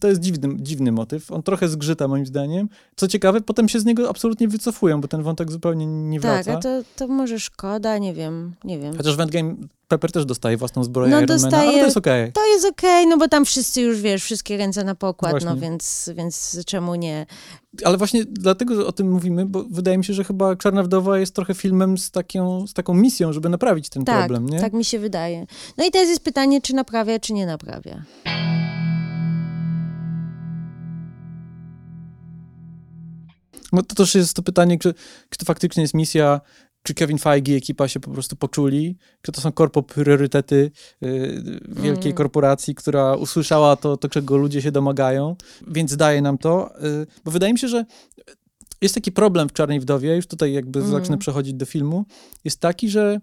to 0.00 0.08
jest 0.08 0.20
dziwny, 0.20 0.48
dziwny 0.56 0.92
motyw. 0.92 1.32
On 1.32 1.42
trochę 1.42 1.68
zgrzyta 1.68 2.08
moim 2.08 2.26
zdaniem. 2.26 2.68
Co 2.96 3.08
ciekawe, 3.08 3.40
potem 3.40 3.68
się 3.68 3.80
z 3.80 3.84
niego 3.84 4.10
absolutnie 4.10 4.48
wycofują, 4.48 5.00
bo 5.00 5.08
ten 5.08 5.22
wątek 5.22 5.52
zupełnie 5.52 5.86
nie 5.86 6.20
wraca. 6.20 6.44
Tak, 6.44 6.56
a 6.56 6.60
to, 6.60 6.82
to 6.96 7.08
może 7.08 7.40
szkoda, 7.40 7.98
nie 7.98 8.14
wiem, 8.14 8.54
nie 8.64 8.78
wiem. 8.78 8.96
Chociaż 8.96 9.16
w 9.16 9.20
Endgame 9.20 9.54
Pepper 9.92 10.12
też 10.12 10.24
dostaje 10.24 10.56
własną 10.56 10.84
zbroję 10.84 11.10
no, 11.10 11.16
Ironmana, 11.16 11.42
dostaje, 11.42 11.68
ale 11.68 11.78
to 11.78 11.84
jest 11.84 11.96
okej. 11.96 12.22
Okay. 12.22 12.32
To 12.32 12.46
jest 12.46 12.66
okej, 12.66 13.02
okay, 13.02 13.06
no 13.06 13.18
bo 13.18 13.28
tam 13.28 13.44
wszyscy 13.44 13.80
już, 13.80 14.00
wiesz, 14.00 14.24
wszystkie 14.24 14.56
ręce 14.56 14.84
na 14.84 14.94
pokład, 14.94 15.32
no 15.32 15.38
właśnie. 15.38 15.54
no 15.54 15.56
więc, 15.56 16.10
więc 16.14 16.58
czemu 16.66 16.94
nie? 16.94 17.26
Ale 17.84 17.98
właśnie 17.98 18.24
dlatego 18.24 18.74
że 18.74 18.86
o 18.86 18.92
tym 18.92 19.10
mówimy, 19.10 19.46
bo 19.46 19.64
wydaje 19.70 19.98
mi 19.98 20.04
się, 20.04 20.14
że 20.14 20.24
chyba 20.24 20.56
Czarna 20.56 20.82
Wdowa 20.82 21.18
jest 21.18 21.34
trochę 21.34 21.54
filmem 21.54 21.98
z, 21.98 22.10
taką, 22.10 22.66
z 22.66 22.72
taką 22.72 22.94
misją, 22.94 23.32
żeby 23.32 23.48
naprawić 23.48 23.88
ten 23.88 24.04
tak, 24.04 24.18
problem, 24.18 24.48
nie? 24.48 24.60
tak 24.60 24.72
mi 24.72 24.84
się 24.84 24.98
wydaje. 24.98 25.46
No 25.78 25.84
i 25.84 25.90
teraz 25.90 26.08
jest 26.08 26.24
pytanie, 26.24 26.60
czy 26.60 26.74
naprawia, 26.74 27.18
czy 27.18 27.32
nie 27.32 27.46
naprawia. 27.46 28.04
No 33.72 33.82
to 33.82 33.94
też 33.94 34.14
jest 34.14 34.34
to 34.34 34.42
pytanie, 34.42 34.78
czy, 34.78 34.94
czy 35.30 35.38
to 35.38 35.44
faktycznie 35.44 35.82
jest 35.82 35.94
misja 35.94 36.40
czy 36.82 36.94
Kevin 36.94 37.18
Feige 37.18 37.52
i 37.52 37.56
ekipa 37.56 37.88
się 37.88 38.00
po 38.00 38.10
prostu 38.10 38.36
poczuli, 38.36 38.96
czy 39.22 39.32
to 39.32 39.40
są 39.40 39.52
korpo 39.52 39.82
priorytety 39.82 40.70
y, 41.02 41.60
wielkiej 41.68 42.10
mm. 42.10 42.16
korporacji, 42.16 42.74
która 42.74 43.14
usłyszała 43.14 43.76
to, 43.76 43.96
to, 43.96 44.08
czego 44.08 44.36
ludzie 44.36 44.62
się 44.62 44.72
domagają, 44.72 45.36
więc 45.66 45.96
daje 45.96 46.22
nam 46.22 46.38
to, 46.38 46.84
y, 46.84 47.06
bo 47.24 47.30
wydaje 47.30 47.52
mi 47.52 47.58
się, 47.58 47.68
że 47.68 47.84
jest 48.80 48.94
taki 48.94 49.12
problem 49.12 49.48
w 49.48 49.52
Czarnej 49.52 49.80
Wdowie, 49.80 50.16
już 50.16 50.26
tutaj 50.26 50.52
jakby 50.52 50.78
mm. 50.78 50.90
zacznę 50.90 51.18
przechodzić 51.18 51.54
do 51.54 51.66
filmu, 51.66 52.04
jest 52.44 52.60
taki, 52.60 52.88
że 52.88 53.20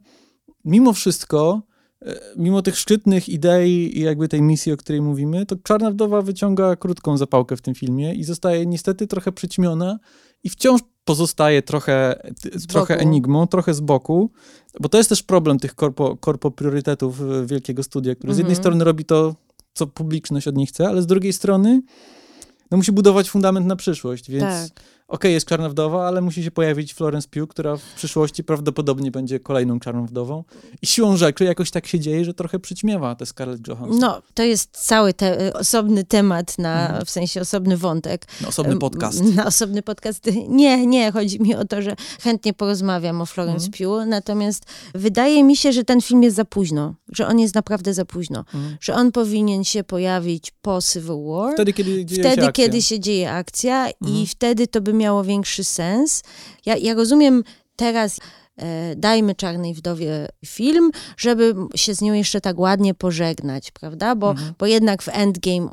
mimo 0.65 0.93
wszystko, 0.93 1.61
y, 2.07 2.15
mimo 2.35 2.61
tych 2.61 2.77
szczytnych 2.77 3.29
idei 3.29 3.97
i 3.99 4.01
jakby 4.01 4.27
tej 4.27 4.41
misji, 4.41 4.71
o 4.71 4.77
której 4.77 5.01
mówimy, 5.01 5.45
to 5.45 5.55
Czarna 5.63 5.91
Wdowa 5.91 6.21
wyciąga 6.21 6.75
krótką 6.75 7.17
zapałkę 7.17 7.57
w 7.57 7.61
tym 7.61 7.75
filmie 7.75 8.13
i 8.13 8.23
zostaje 8.23 8.65
niestety 8.65 9.07
trochę 9.07 9.31
przyćmiona 9.31 9.99
i 10.43 10.49
wciąż 10.49 10.81
pozostaje 11.05 11.61
trochę, 11.61 12.21
trochę 12.67 12.97
enigmą, 12.97 13.47
trochę 13.47 13.73
z 13.73 13.79
boku, 13.79 14.31
bo 14.79 14.89
to 14.89 14.97
jest 14.97 15.09
też 15.09 15.23
problem 15.23 15.59
tych 15.59 15.75
korpo, 15.75 16.17
korpo 16.17 16.51
priorytetów 16.51 17.21
e, 17.21 17.45
wielkiego 17.45 17.83
studia, 17.83 18.15
który 18.15 18.33
z 18.33 18.37
jednej 18.37 18.51
mhm. 18.51 18.63
strony 18.63 18.83
robi 18.83 19.05
to, 19.05 19.35
co 19.73 19.87
publiczność 19.87 20.47
od 20.47 20.55
nich 20.55 20.69
chce, 20.69 20.87
ale 20.87 21.01
z 21.01 21.07
drugiej 21.07 21.33
strony 21.33 21.81
no, 22.71 22.77
musi 22.77 22.91
budować 22.91 23.29
fundament 23.29 23.67
na 23.67 23.75
przyszłość, 23.75 24.31
więc 24.31 24.45
tak 24.45 24.83
okay, 25.09 25.31
jest 25.31 25.47
Czarna 25.47 25.69
Wdowa, 25.69 26.07
ale 26.07 26.21
musi 26.21 26.43
się 26.43 26.51
pojawić 26.51 26.93
Florence 26.93 27.27
Pugh, 27.27 27.49
która 27.49 27.77
w 27.77 27.81
przyszłości 27.95 28.43
prawdopodobnie 28.43 29.11
będzie 29.11 29.39
kolejną 29.39 29.79
Czarną 29.79 30.05
Wdową. 30.05 30.43
I 30.81 30.87
siłą 30.87 31.17
rzeczy 31.17 31.43
jakoś 31.43 31.71
tak 31.71 31.87
się 31.87 31.99
dzieje, 31.99 32.25
że 32.25 32.33
trochę 32.33 32.59
przyćmiewa 32.59 33.15
tę 33.15 33.25
Scarlett 33.25 33.67
Johansson. 33.67 33.99
No, 33.99 34.21
to 34.33 34.43
jest 34.43 34.69
cały 34.71 35.13
te, 35.13 35.53
osobny 35.53 36.03
temat, 36.03 36.57
na, 36.57 36.81
mhm. 36.87 37.05
w 37.05 37.09
sensie 37.09 37.41
osobny 37.41 37.77
wątek. 37.77 38.25
Na 38.41 38.47
osobny 38.47 38.77
podcast. 38.77 39.23
Na 39.23 39.45
osobny 39.45 39.81
podcast. 39.81 40.29
Nie, 40.47 40.87
nie, 40.87 41.11
chodzi 41.11 41.41
mi 41.41 41.55
o 41.55 41.65
to, 41.65 41.81
że 41.81 41.95
chętnie 42.21 42.53
porozmawiam 42.53 43.21
o 43.21 43.25
Florence 43.25 43.65
mhm. 43.65 43.71
Pugh, 43.71 44.09
natomiast 44.09 44.65
wydaje 44.95 45.43
mi 45.43 45.55
się, 45.55 45.73
że 45.73 45.83
ten 45.83 46.01
film 46.01 46.23
jest 46.23 46.35
za 46.35 46.45
późno, 46.45 46.95
że 47.11 47.27
on 47.27 47.39
jest 47.39 47.55
naprawdę 47.55 47.93
za 47.93 48.05
późno, 48.05 48.39
mhm. 48.39 48.77
że 48.81 48.95
on 48.95 49.11
powinien 49.11 49.63
się 49.63 49.83
pojawić 49.83 50.51
po 50.61 50.79
Civil 50.81 51.25
War. 51.25 51.53
Wtedy, 51.53 51.73
kiedy 51.73 52.05
dzieje 52.05 52.23
wtedy, 52.23 52.45
się 52.45 52.51
kiedy 52.51 52.81
się 52.81 52.99
dzieje 52.99 53.31
akcja 53.31 53.89
i 53.89 53.93
mhm. 54.01 54.25
wtedy 54.25 54.67
to 54.67 54.81
by 54.81 54.98
miało 54.99 55.23
większy 55.23 55.63
sens. 55.63 56.23
Ja, 56.65 56.77
ja 56.77 56.93
rozumiem 56.93 57.43
teraz 57.75 58.19
e, 58.57 58.95
dajmy 58.95 59.35
Czarnej 59.35 59.73
Wdowie 59.73 60.27
film, 60.45 60.91
żeby 61.17 61.55
się 61.75 61.93
z 61.95 62.01
nią 62.01 62.13
jeszcze 62.13 62.41
tak 62.41 62.59
ładnie 62.59 62.93
pożegnać, 62.93 63.71
prawda? 63.71 64.15
Bo, 64.15 64.31
mhm. 64.31 64.53
bo 64.59 64.65
jednak 64.65 65.03
w 65.03 65.09
Endgame 65.09 65.69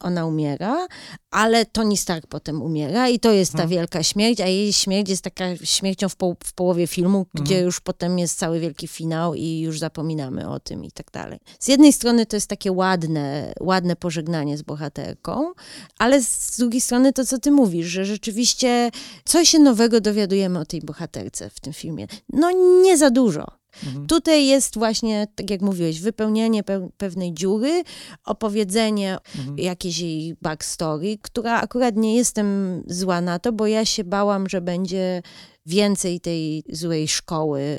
ona 0.00 0.26
umiera, 0.26 0.86
ale 1.30 1.66
Tony 1.66 1.96
Stark 1.96 2.26
potem 2.26 2.62
umiera 2.62 3.08
i 3.08 3.20
to 3.20 3.32
jest 3.32 3.52
ta 3.52 3.58
hmm. 3.58 3.70
wielka 3.70 4.02
śmierć, 4.02 4.40
a 4.40 4.46
jej 4.46 4.72
śmierć 4.72 5.08
jest 5.08 5.22
taka 5.22 5.56
śmiercią 5.56 6.08
w, 6.08 6.16
po, 6.16 6.36
w 6.44 6.52
połowie 6.52 6.86
filmu, 6.86 7.26
hmm. 7.32 7.44
gdzie 7.44 7.60
już 7.60 7.80
potem 7.80 8.18
jest 8.18 8.38
cały 8.38 8.60
wielki 8.60 8.88
finał 8.88 9.34
i 9.34 9.60
już 9.60 9.78
zapominamy 9.78 10.48
o 10.48 10.60
tym 10.60 10.84
i 10.84 10.90
tak 10.90 11.10
dalej. 11.10 11.38
Z 11.58 11.68
jednej 11.68 11.92
strony 11.92 12.26
to 12.26 12.36
jest 12.36 12.46
takie 12.46 12.72
ładne, 12.72 13.52
ładne 13.60 13.96
pożegnanie 13.96 14.58
z 14.58 14.62
bohaterką, 14.62 15.52
ale 15.98 16.22
z 16.22 16.56
drugiej 16.58 16.80
strony 16.80 17.12
to, 17.12 17.26
co 17.26 17.38
ty 17.38 17.50
mówisz, 17.50 17.86
że 17.86 18.04
rzeczywiście 18.04 18.90
coś 19.24 19.48
się 19.48 19.58
nowego 19.58 20.00
dowiadujemy 20.00 20.58
o 20.58 20.64
tej 20.64 20.80
bohaterce 20.80 21.50
w 21.50 21.60
tym 21.60 21.72
filmie. 21.72 22.06
No 22.32 22.50
nie 22.82 22.98
za 22.98 23.10
dużo. 23.10 23.58
Mhm. 23.86 24.06
Tutaj 24.06 24.46
jest 24.46 24.74
właśnie, 24.74 25.26
tak 25.34 25.50
jak 25.50 25.60
mówiłeś, 25.60 26.00
wypełnienie 26.00 26.62
pe 26.62 26.88
pewnej 26.96 27.34
dziury, 27.34 27.82
opowiedzenie 28.24 29.18
mhm. 29.38 29.58
jakiejś 29.58 29.98
jej 29.98 30.34
backstory, 30.42 31.18
która 31.22 31.60
akurat 31.60 31.96
nie 31.96 32.16
jestem 32.16 32.82
zła 32.86 33.20
na 33.20 33.38
to, 33.38 33.52
bo 33.52 33.66
ja 33.66 33.84
się 33.84 34.04
bałam, 34.04 34.48
że 34.48 34.60
będzie 34.60 35.22
więcej 35.68 36.20
tej 36.20 36.64
złej 36.72 37.08
szkoły. 37.08 37.78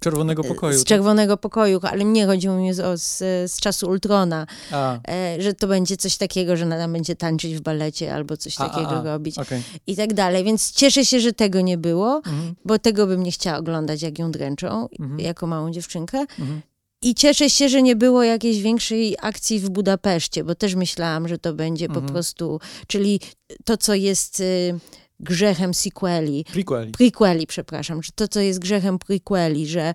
Czerwonego 0.00 0.44
pokoju. 0.44 0.78
Z 0.78 0.80
tak? 0.80 0.88
czerwonego 0.88 1.36
pokoju, 1.36 1.80
ale 1.82 2.04
nie 2.04 2.26
chodziło 2.26 2.56
mi 2.56 2.70
o 2.70 2.96
z, 2.96 3.18
z 3.52 3.60
czasu 3.60 3.88
Ultrona, 3.88 4.46
a. 4.72 4.98
E, 5.08 5.42
że 5.42 5.54
to 5.54 5.66
będzie 5.66 5.96
coś 5.96 6.16
takiego, 6.16 6.56
że 6.56 6.64
ona 6.64 6.88
będzie 6.88 7.16
tańczyć 7.16 7.54
w 7.54 7.60
balecie 7.60 8.14
albo 8.14 8.36
coś 8.36 8.60
a, 8.60 8.68
takiego 8.68 8.90
a, 8.90 9.02
robić 9.02 9.38
okay. 9.38 9.62
i 9.86 9.96
tak 9.96 10.14
dalej. 10.14 10.44
Więc 10.44 10.72
cieszę 10.72 11.04
się, 11.04 11.20
że 11.20 11.32
tego 11.32 11.60
nie 11.60 11.78
było, 11.78 12.16
mhm. 12.16 12.54
bo 12.64 12.78
tego 12.78 13.06
bym 13.06 13.22
nie 13.22 13.32
chciała 13.32 13.58
oglądać, 13.58 14.02
jak 14.02 14.18
ją 14.18 14.30
dręczą, 14.30 14.88
mhm. 15.00 15.20
jako 15.20 15.46
małą 15.46 15.70
dziewczynkę. 15.70 16.18
Mhm. 16.18 16.62
I 17.02 17.14
cieszę 17.14 17.50
się, 17.50 17.68
że 17.68 17.82
nie 17.82 17.96
było 17.96 18.22
jakiejś 18.22 18.62
większej 18.62 19.16
akcji 19.22 19.60
w 19.60 19.70
Budapeszcie, 19.70 20.44
bo 20.44 20.54
też 20.54 20.74
myślałam, 20.74 21.28
że 21.28 21.38
to 21.38 21.54
będzie 21.54 21.88
po 21.88 22.02
prostu, 22.02 22.60
czyli 22.86 23.20
to, 23.64 23.76
co 23.76 23.94
jest 23.94 24.40
y, 24.40 24.78
grzechem 25.20 25.74
sequeli. 25.74 26.44
Prequeli. 26.52 26.92
Prequeli, 26.92 27.46
przepraszam. 27.46 28.02
Że 28.02 28.12
to, 28.14 28.28
co 28.28 28.40
jest 28.40 28.58
grzechem 28.58 28.98
prequeli, 28.98 29.66
że 29.66 29.94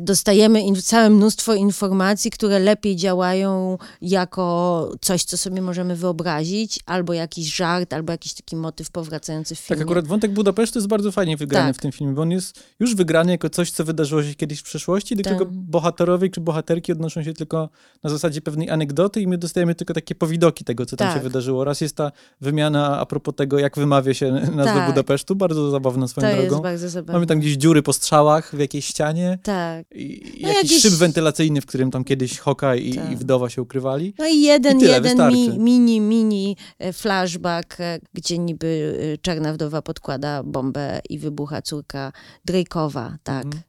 dostajemy 0.00 0.62
in, 0.62 0.76
całe 0.76 1.10
mnóstwo 1.10 1.54
informacji, 1.54 2.30
które 2.30 2.58
lepiej 2.58 2.96
działają 2.96 3.78
jako 4.02 4.92
coś, 5.00 5.24
co 5.24 5.36
sobie 5.36 5.62
możemy 5.62 5.96
wyobrazić, 5.96 6.80
albo 6.86 7.12
jakiś 7.12 7.54
żart, 7.54 7.92
albo 7.92 8.12
jakiś 8.12 8.34
taki 8.34 8.56
motyw 8.56 8.90
powracający 8.90 9.54
w 9.54 9.58
filmie. 9.58 9.78
Tak, 9.78 9.86
akurat 9.86 10.06
wątek 10.06 10.32
Budapesztu 10.32 10.78
jest 10.78 10.88
bardzo 10.88 11.12
fajnie 11.12 11.36
wygrany 11.36 11.68
tak. 11.68 11.76
w 11.76 11.80
tym 11.80 11.92
filmie, 11.92 12.14
bo 12.14 12.22
on 12.22 12.30
jest 12.30 12.60
już 12.80 12.94
wygrany 12.94 13.32
jako 13.32 13.50
coś, 13.50 13.70
co 13.70 13.84
wydarzyło 13.84 14.22
się 14.22 14.34
kiedyś 14.34 14.60
w 14.60 14.62
przeszłości, 14.62 15.16
do 15.16 15.22
tak. 15.22 15.32
czego 15.32 15.46
bohaterowie 15.50 16.30
czy 16.30 16.40
bohaterki 16.40 16.92
odnoszą 16.92 17.22
się 17.22 17.32
tylko 17.32 17.68
na 18.02 18.10
zasadzie 18.10 18.40
pewnej 18.40 18.70
anegdoty 18.70 19.20
i 19.20 19.26
my 19.26 19.38
dostajemy 19.38 19.74
tylko 19.74 19.94
takie 19.94 20.14
powidoki 20.14 20.64
tego, 20.64 20.86
co 20.86 20.96
tam 20.96 21.08
tak. 21.08 21.16
się 21.16 21.22
wydarzyło. 21.22 21.64
Raz 21.64 21.80
jest 21.80 21.96
ta 21.96 22.12
wymiana 22.40 22.98
a 23.00 23.06
propos 23.06 23.34
tego, 23.34 23.58
jak 23.58 23.76
wymawia 23.76 24.14
się 24.14 24.32
nazwę 24.56 24.64
tak. 24.64 24.88
Budapesztu, 24.90 25.36
bardzo 25.36 25.70
zabawna 25.70 26.08
swoją 26.08 26.28
to 26.28 26.32
drogą. 26.32 26.50
Jest 26.50 26.62
bardzo 26.62 26.88
zabawne. 26.88 27.12
Mamy 27.12 27.26
tam 27.26 27.40
gdzieś 27.40 27.56
dziury 27.56 27.82
po 27.82 27.92
strzałach 27.92 28.56
w 28.56 28.58
jakiejś 28.58 28.86
ścianie. 28.86 29.38
Tak. 29.42 29.73
I, 29.94 30.38
no 30.42 30.48
jakiś, 30.48 30.70
jakiś 30.70 30.82
szyb 30.82 30.94
wentylacyjny, 30.94 31.60
w 31.60 31.66
którym 31.66 31.90
tam 31.90 32.04
kiedyś 32.04 32.38
Hoka 32.38 32.76
i, 32.76 32.94
tak. 32.94 33.12
i 33.12 33.16
wdowa 33.16 33.50
się 33.50 33.62
ukrywali. 33.62 34.14
No 34.18 34.26
i 34.26 34.40
jeden, 34.40 34.76
I 34.76 34.80
tyle, 34.80 34.92
jeden 34.94 35.32
mi, 35.32 35.58
mini, 35.58 36.00
mini 36.00 36.56
e, 36.78 36.92
flashback, 36.92 37.80
e, 37.80 37.98
gdzie 38.14 38.38
niby 38.38 38.98
e, 39.14 39.18
czarna 39.18 39.52
wdowa 39.52 39.82
podkłada 39.82 40.42
bombę 40.42 41.00
i 41.10 41.18
wybucha 41.18 41.62
córka 41.62 42.12
Drake'owa, 42.48 43.12
tak. 43.22 43.44
Mhm. 43.44 43.62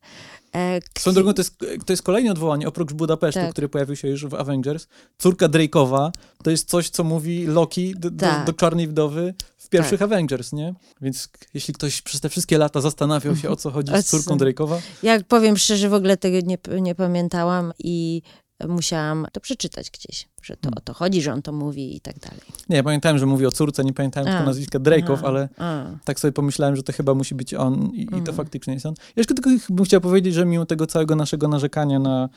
E, 0.56 0.80
Swoją 1.00 1.14
drogą, 1.14 1.34
to 1.34 1.42
jest, 1.42 1.58
to 1.60 1.94
jest 1.94 2.04
kolejne 2.04 2.32
odwołanie, 2.32 2.68
oprócz 2.68 2.94
Budapesztu, 2.94 3.40
tak. 3.40 3.52
który 3.52 3.70
pojawił 3.70 3.96
się 3.96 4.08
już 4.08 4.26
w 4.26 4.34
Avengers. 4.34 4.88
Córka 5.18 5.50
Drake'owa 5.50 6.12
to 6.44 6.52
jest 6.52 6.70
coś, 6.70 6.90
co 6.90 7.04
mówi 7.04 7.46
Loki 7.46 7.94
do, 7.98 8.12
tak. 8.12 8.40
do, 8.40 8.52
do 8.52 8.58
Czarnej 8.58 8.88
Wdowy 8.88 9.34
w 9.58 9.70
pierwszych 9.70 10.00
tak. 10.00 10.12
Avengers, 10.12 10.54
nie? 10.54 10.74
Więc 11.02 11.30
jeśli 11.54 11.74
ktoś 11.74 12.02
przez 12.02 12.22
te 12.22 12.30
wszystkie 12.30 12.58
lata 12.58 12.82
zastanawiał 12.82 13.36
się, 13.36 13.50
o 13.50 13.56
co 13.56 13.72
chodzi 13.72 13.92
z 14.02 14.06
córką 14.12 14.38
Drake'owa... 14.38 14.78
Jak 15.04 15.28
powiem 15.28 15.58
szczerze, 15.58 15.90
w 15.90 15.94
ogóle 15.94 16.18
tego 16.18 16.38
nie, 16.48 16.58
nie 16.82 16.96
pamiętałam 16.96 17.74
i 17.80 18.22
musiałam 18.68 19.28
to 19.32 19.40
przeczytać 19.42 19.92
gdzieś, 19.92 20.28
że 20.42 20.58
to 20.58 20.62
hmm. 20.62 20.78
o 20.78 20.82
to 20.82 20.94
chodzi, 20.94 21.22
że 21.22 21.34
on 21.34 21.42
to 21.42 21.52
mówi 21.52 21.96
i 21.96 22.02
tak 22.02 22.20
dalej. 22.20 22.42
Nie, 22.70 22.84
pamiętałem, 22.84 23.18
że 23.18 23.26
mówi 23.26 23.46
o 23.46 23.52
córce, 23.52 23.84
nie 23.84 23.94
pamiętałem 23.94 24.30
tylko 24.30 24.46
nazwiska 24.46 24.80
Drake'ów, 24.80 25.18
ale 25.24 25.50
a. 25.58 25.86
tak 26.06 26.20
sobie 26.20 26.32
pomyślałem, 26.32 26.76
że 26.76 26.84
to 26.84 26.94
chyba 26.94 27.14
musi 27.14 27.36
być 27.36 27.54
on 27.54 27.92
i, 27.94 28.02
i 28.02 28.08
to 28.08 28.16
mhm. 28.16 28.38
faktycznie 28.38 28.74
jest 28.74 28.86
on. 28.86 28.94
Ja 28.98 29.14
jeszcze 29.18 29.34
tylko 29.34 29.50
bym 29.70 29.86
chciał 29.86 30.02
powiedzieć, 30.02 30.34
że 30.34 30.46
mimo 30.46 30.66
tego 30.66 30.88
całego 30.88 31.16
naszego 31.16 31.48
narzekania 31.48 32.00
na 32.00 32.30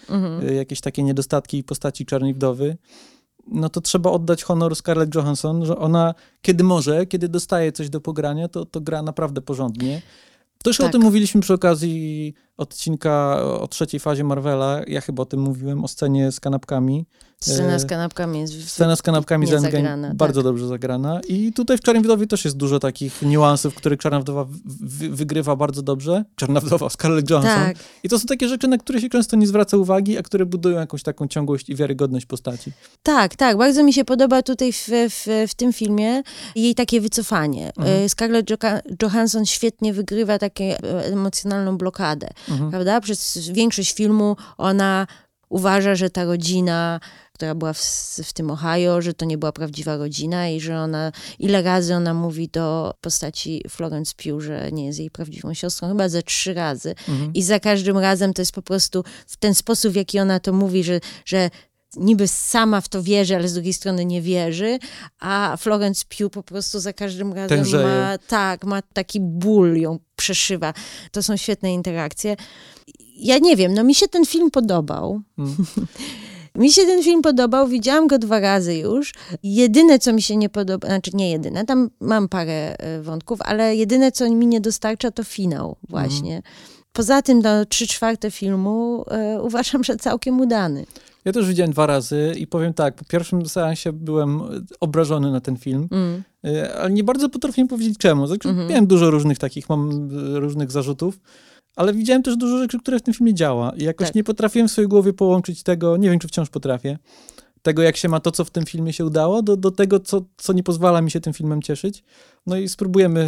y, 0.43 0.55
jakieś 0.55 0.81
takie 0.81 1.03
niedostatki 1.03 1.65
postaci 1.65 2.07
Czarnej 2.07 2.35
Wdowy, 2.35 2.77
no 3.51 3.69
to 3.69 3.81
trzeba 3.81 4.11
oddać 4.11 4.43
honor 4.43 4.77
Scarlett 4.77 5.15
Johansson, 5.15 5.67
że 5.67 5.79
ona 5.79 6.15
kiedy 6.43 6.65
może, 6.65 7.07
kiedy 7.07 7.29
dostaje 7.29 7.73
coś 7.73 7.91
do 7.91 8.01
pogrania, 8.01 8.49
to, 8.49 8.67
to 8.67 8.81
gra 8.81 9.03
naprawdę 9.03 9.41
porządnie. 9.41 10.03
Też 10.65 10.77
tak. 10.77 10.87
o 10.87 10.91
tym 10.91 11.03
mówiliśmy 11.03 11.41
przy 11.41 11.55
okazji 11.55 12.35
odcinka 12.57 13.43
o 13.43 13.69
trzeciej 13.69 14.01
fazie 14.01 14.25
Marvela. 14.25 14.81
Ja 14.87 15.01
chyba 15.01 15.23
o 15.23 15.27
tym 15.27 15.41
mówiłem, 15.41 15.85
o 15.85 15.89
scenie 15.89 16.33
z 16.33 16.41
kanapkami. 16.41 17.07
Scena 17.41 17.79
z 17.79 17.87
kanapkami 17.87 18.41
jest 18.41 18.69
Scena 18.69 18.97
z 18.97 19.03
kanapkami 19.03 19.47
z 19.47 19.51
zagrana, 19.51 20.15
bardzo 20.15 20.41
tak. 20.41 20.45
dobrze 20.45 20.67
zagrana. 20.67 21.21
I 21.29 21.53
tutaj 21.53 21.79
w 21.79 21.81
Czarnej 21.81 22.05
Wdowie 22.05 22.27
też 22.27 22.45
jest 22.45 22.57
dużo 22.57 22.79
takich 22.79 23.23
niuansów, 23.23 23.75
które 23.75 23.97
Czarna 23.97 24.21
Wdowa 24.21 24.47
wygrywa 25.11 25.57
bardzo 25.57 25.83
dobrze. 25.83 26.25
Czarna 26.37 26.61
Wdowa, 26.61 26.91
Scarlett 26.91 27.31
Johansson. 27.31 27.65
Tak. 27.65 27.77
I 28.03 28.09
to 28.09 28.19
są 28.19 28.27
takie 28.27 28.49
rzeczy, 28.49 28.69
na 28.69 28.79
które 28.79 29.01
się 29.01 29.09
często 29.09 29.37
nie 29.37 29.47
zwraca 29.47 29.77
uwagi, 29.77 30.19
a 30.19 30.23
które 30.23 30.47
budują 30.47 30.79
jakąś 30.79 31.03
taką 31.03 31.29
ciągłość 31.29 31.69
i 31.69 31.75
wiarygodność 31.75 32.27
postaci. 32.27 32.73
Tak, 33.03 33.37
tak. 33.37 33.57
Bardzo 33.57 33.85
mi 33.85 33.93
się 33.93 34.05
podoba 34.05 34.43
tutaj 34.43 34.73
w, 34.73 34.89
w, 34.89 35.47
w 35.49 35.55
tym 35.55 35.73
filmie 35.73 36.23
jej 36.55 36.75
takie 36.75 37.01
wycofanie. 37.01 37.73
Mhm. 37.77 38.05
E, 38.05 38.09
Scarlett 38.09 38.51
Johansson 39.03 39.47
świetnie 39.47 39.93
wygrywa 39.93 40.39
taką 40.39 40.65
emocjonalną 41.13 41.79
blokadę, 41.79 42.29
mhm. 42.49 42.71
prawda? 42.71 43.01
Przez 43.01 43.49
większość 43.49 43.95
filmu 43.95 44.37
ona 44.57 45.07
uważa, 45.49 45.95
że 45.95 46.11
ta 46.11 46.25
rodzina 46.25 47.01
która 47.39 47.55
była 47.55 47.73
w, 47.73 47.81
w, 48.25 48.33
tym 48.33 48.51
Ohio, 48.51 49.03
że 49.03 49.15
to 49.15 49.25
nie 49.25 49.39
była 49.39 49.53
prawdziwa 49.53 49.97
rodzina 49.97 50.49
i 50.49 50.61
że 50.61 50.79
ona, 50.79 51.13
ile 51.39 51.63
razy 51.63 51.95
ona 51.95 52.15
mówi 52.15 52.49
do 52.49 52.95
postaci 53.01 53.63
Florence 53.69 54.15
Pugh, 54.17 54.43
że 54.43 54.73
nie 54.73 54.87
jest 54.87 54.99
jej 54.99 55.11
prawdziwą 55.11 55.55
siostrą, 55.55 55.89
chyba 55.89 56.09
ze 56.09 56.23
trzy 56.23 56.55
razy. 56.55 56.95
Mhm. 57.09 57.33
I 57.35 57.43
za 57.43 57.61
każdym 57.61 57.99
razem 57.99 58.35
to 58.35 58.43
jest 58.43 58.53
po 58.53 58.63
prostu 58.63 59.05
w 59.27 59.37
ten 59.37 59.55
sposób, 59.55 59.93
w 59.93 59.97
jaki 59.97 60.19
ona 60.19 60.41
to 60.41 60.53
mówi, 60.53 60.85
że, 60.85 61.01
że 61.25 61.51
niby 61.97 62.29
sama 62.29 62.81
w 62.81 62.89
to 62.89 63.03
wierzy, 63.03 63.37
ale 63.37 63.49
z 63.49 63.55
drugiej 63.55 63.73
strony 63.73 64.05
nie 64.05 64.23
wierzy, 64.23 64.79
a 65.21 65.57
Florence 65.57 66.05
Pugh 66.09 66.33
po 66.33 66.43
prostu 66.43 66.81
za 66.81 66.93
każdym 66.93 67.33
razem 67.33 67.59
Tężeje. 67.59 67.85
ma, 67.85 68.19
tak, 68.19 68.65
ma 68.65 68.83
taki 68.83 69.21
ból, 69.21 69.77
ją 69.77 69.99
przeszywa. 70.17 70.75
To 71.13 71.23
są 71.23 71.37
świetne 71.37 71.75
interakcje. 71.75 72.37
Ja 73.17 73.39
nie 73.39 73.57
wiem, 73.57 73.75
no 73.75 73.85
mi 73.85 73.95
się 73.95 74.09
ten 74.09 74.27
film 74.27 74.51
podobał. 74.51 75.21
Hmm. 75.37 75.57
Mi 76.59 76.73
się 76.73 76.83
ten 76.83 77.03
film 77.03 77.23
podobał, 77.23 77.69
widziałam 77.69 78.07
go 78.07 78.19
dwa 78.19 78.41
razy 78.41 78.75
już. 78.75 79.15
Jedyne, 79.43 79.99
co 79.99 80.13
mi 80.13 80.23
się 80.23 80.37
nie 80.37 80.49
podoba, 80.49 80.89
znaczy 80.89 81.11
nie 81.15 81.31
jedyne, 81.31 81.65
tam 81.65 81.91
mam 82.01 82.29
parę 82.29 82.79
e, 82.79 83.03
wątków, 83.03 83.43
ale 83.43 83.77
jedyne, 83.77 84.13
co 84.13 84.31
mi 84.31 84.47
nie 84.47 84.61
dostarcza, 84.61 85.11
to 85.11 85.25
finał 85.25 85.77
właśnie. 85.89 86.31
Mm. 86.31 86.43
Poza 86.93 87.23
tym, 87.23 87.43
no, 87.43 87.65
trzy 87.65 87.87
czwarte 87.87 88.31
filmu 88.31 89.05
e, 89.11 89.39
uważam, 89.49 89.85
że 89.85 89.97
całkiem 89.97 90.41
udany. 90.41 90.87
Ja 91.25 91.33
też 91.33 91.47
widziałem 91.47 91.73
dwa 91.73 91.87
razy 91.87 92.35
i 92.39 92.47
powiem 92.47 92.75
tak, 92.75 92.95
po 92.95 93.05
pierwszym 93.05 93.47
seansie 93.47 93.93
byłem 93.93 94.43
obrażony 94.81 95.33
na 95.33 95.41
ten 95.41 95.57
film, 95.57 95.89
mm. 95.91 96.23
E, 96.45 96.75
ale 96.79 96.91
nie 96.91 97.05
bardzo 97.05 97.29
potrafię 97.29 97.67
powiedzieć 97.67 97.99
czemu. 97.99 98.27
Znaczy, 98.27 98.49
mm 98.49 98.67
-hmm. 98.67 98.71
Miałem 98.71 98.87
dużo 98.87 99.11
różnych 99.11 99.39
takich, 99.39 99.69
mam 99.69 100.09
różnych 100.35 100.71
zarzutów. 100.71 101.19
Ale 101.79 101.93
widziałem 101.93 102.23
też 102.23 102.37
dużo 102.37 102.59
rzeczy, 102.59 102.79
które 102.79 102.99
w 102.99 103.03
tym 103.03 103.15
filmie 103.15 103.35
działa. 103.35 103.73
I 103.77 103.85
jakoś 103.85 104.09
tak. 104.09 104.15
nie 104.15 104.25
potrafiłem 104.25 104.69
w 104.69 104.73
swojej 104.73 104.89
głowie 104.89 105.13
połączyć 105.13 105.63
tego, 105.63 105.97
nie 105.97 106.11
wiem, 106.11 106.19
czy 106.19 106.29
wciąż 106.29 106.51
potrafię, 106.51 106.99
tego, 107.63 107.83
jak 107.83 107.97
się 107.97 108.09
ma 108.09 108.21
to, 108.21 108.31
co 108.31 108.45
w 108.45 108.51
tym 108.51 108.67
filmie 108.67 108.93
się 108.93 109.05
udało, 109.05 109.43
do, 109.43 109.57
do 109.57 109.71
tego, 109.71 110.01
co, 110.01 110.25
co 110.37 110.53
nie 110.53 110.63
pozwala 110.63 111.01
mi 111.01 111.11
się 111.11 111.21
tym 111.21 111.33
filmem 111.33 111.63
cieszyć. 111.63 112.05
No 112.47 112.57
i 112.57 112.69
spróbujemy 112.69 113.21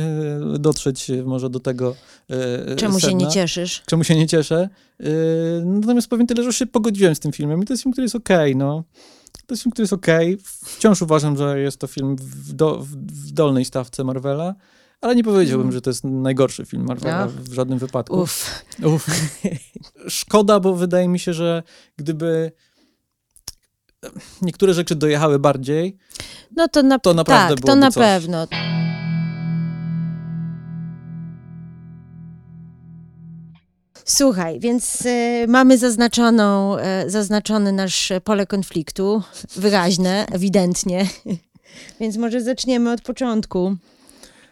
e, 0.55 0.59
dotrzeć 0.59 1.11
może 1.25 1.51
do 1.51 1.61
tego. 1.61 1.97
E, 2.31 2.77
Czemu 2.77 3.01
sedna. 3.01 3.11
się 3.11 3.27
nie 3.27 3.33
cieszysz? 3.33 3.83
Czemu 3.87 4.05
się 4.05 4.17
nie 4.17 4.27
cieszę? 4.27 4.69
E, 5.01 5.05
natomiast 5.65 6.09
powiem 6.09 6.27
tyle, 6.27 6.43
że 6.43 6.47
już 6.47 6.57
się 6.57 6.67
pogodziłem 6.67 7.15
z 7.15 7.21
tym 7.21 7.33
filmem 7.33 7.63
i 7.63 7.67
to 7.67 7.73
jest 7.73 7.83
film, 7.83 7.93
który 7.93 8.05
jest 8.05 8.17
okej, 8.17 8.55
okay, 8.55 8.55
no. 8.55 8.85
To 9.47 9.55
jest 9.55 9.63
film, 9.63 9.73
który 9.73 9.83
jest 9.83 9.93
okej. 9.93 10.35
Okay. 10.35 10.45
Wciąż 10.65 11.03
uważam, 11.03 11.37
że 11.37 11.61
jest 11.61 11.77
to 11.77 11.87
film 11.87 12.17
w, 12.17 12.53
do, 12.53 12.79
w 12.83 13.33
dolnej 13.33 13.65
stawce 13.65 14.05
Marvela. 14.05 14.55
Ale 15.01 15.17
nie 15.17 15.25
powiedziałbym, 15.25 15.67
mm. 15.67 15.73
że 15.73 15.81
to 15.81 15.91
jest 15.91 16.05
najgorszy 16.05 16.67
film 16.67 16.85
Marvela 16.87 17.27
no. 17.27 17.33
w 17.43 17.53
żadnym 17.53 17.79
wypadku. 17.79 18.21
Uf. 18.21 18.65
Uf. 18.85 19.07
Szkoda, 20.09 20.61
bo 20.61 20.75
wydaje 20.75 21.09
mi 21.09 21.19
się, 21.19 21.33
że 21.33 21.63
gdyby 21.97 22.53
niektóre 24.43 24.75
rzeczy 24.75 24.95
dojechały 24.95 25.39
bardziej, 25.39 25.97
no 26.57 26.69
to, 26.69 26.83
na, 26.83 26.99
to 26.99 27.15
naprawdę 27.15 27.55
tak, 27.55 27.65
to 27.65 27.77
na 27.77 27.91
coś. 27.91 28.03
pewno. 28.03 28.47
Słuchaj, 34.05 34.61
więc 34.61 35.07
y, 35.07 35.47
mamy 35.49 35.79
zaznaczoną, 35.79 36.77
y, 36.79 37.11
zaznaczony 37.11 37.73
nasz 37.73 38.13
pole 38.25 38.47
konfliktu, 38.47 39.23
wyraźne, 39.57 40.27
ewidentnie. 40.33 41.07
Więc 42.01 42.17
może 42.17 42.41
zaczniemy 42.41 42.93
od 42.93 43.01
początku. 43.01 43.77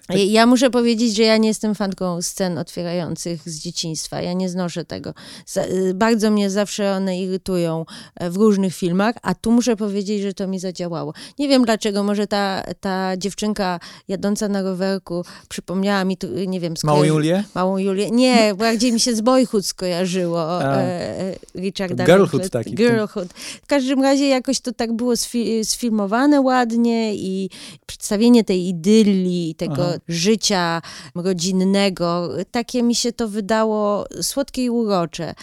Tak. 0.09 0.18
Ja 0.18 0.47
muszę 0.47 0.71
powiedzieć, 0.71 1.16
że 1.16 1.23
ja 1.23 1.37
nie 1.37 1.49
jestem 1.49 1.75
fanką 1.75 2.23
scen 2.23 2.59
otwierających 2.59 3.49
z 3.49 3.59
dzieciństwa. 3.59 4.23
Ja 4.23 4.33
nie 4.33 4.49
znoszę 4.49 4.85
tego. 4.85 5.14
Y, 5.57 5.94
bardzo 5.94 6.31
mnie 6.31 6.51
zawsze 6.51 6.92
one 6.92 7.21
irytują 7.21 7.85
e, 8.14 8.31
w 8.31 8.37
różnych 8.37 8.75
filmach, 8.75 9.14
a 9.23 9.35
tu 9.35 9.53
muszę 9.53 9.77
powiedzieć, 9.77 10.23
że 10.23 10.35
to 10.35 10.47
mi 10.47 10.59
zadziałało. 10.59 11.12
Nie 11.38 11.49
wiem 11.49 11.64
dlaczego, 11.64 12.03
może 12.03 12.27
ta, 12.27 12.62
ta 12.81 13.16
dziewczynka 13.16 13.81
jadąca 14.09 14.49
na 14.49 14.62
rowerku 14.62 15.25
przypomniała 15.49 16.05
mi, 16.05 16.16
tu, 16.16 16.27
nie 16.47 16.61
wiem... 16.61 16.75
Małą 16.85 17.05
Julię? 17.05 17.44
Małą 17.55 17.79
Julię. 17.79 18.11
Nie, 18.11 18.55
bardziej 18.59 18.92
mi 18.92 19.01
się 19.01 19.16
z 19.16 19.21
Boyhood 19.21 19.66
skojarzyło. 19.66 20.62
A, 20.62 20.62
e, 20.62 21.21
e 21.21 21.35
Richarda 21.55 22.05
Girlhood 22.05 22.51
taki. 22.51 22.75
Girlhood. 22.75 23.29
W 23.62 23.66
każdym 23.66 24.03
razie 24.03 24.29
jakoś 24.29 24.61
to 24.61 24.73
tak 24.73 24.92
było 24.92 25.16
sfi 25.16 25.64
sfilmowane 25.64 26.40
ładnie 26.40 27.14
i 27.14 27.51
przedstawienie 27.87 28.44
tej 28.44 28.68
idylii, 28.68 29.55
tego 29.55 29.85
Aha 29.88 29.98
życia 30.09 30.83
rodzinnego. 31.15 32.29
Takie 32.51 32.83
mi 32.83 32.95
się 32.95 33.13
to 33.13 33.29
wydało 33.29 34.07
słodkie 34.23 34.65
i 34.65 34.71
urocze. 34.71 35.35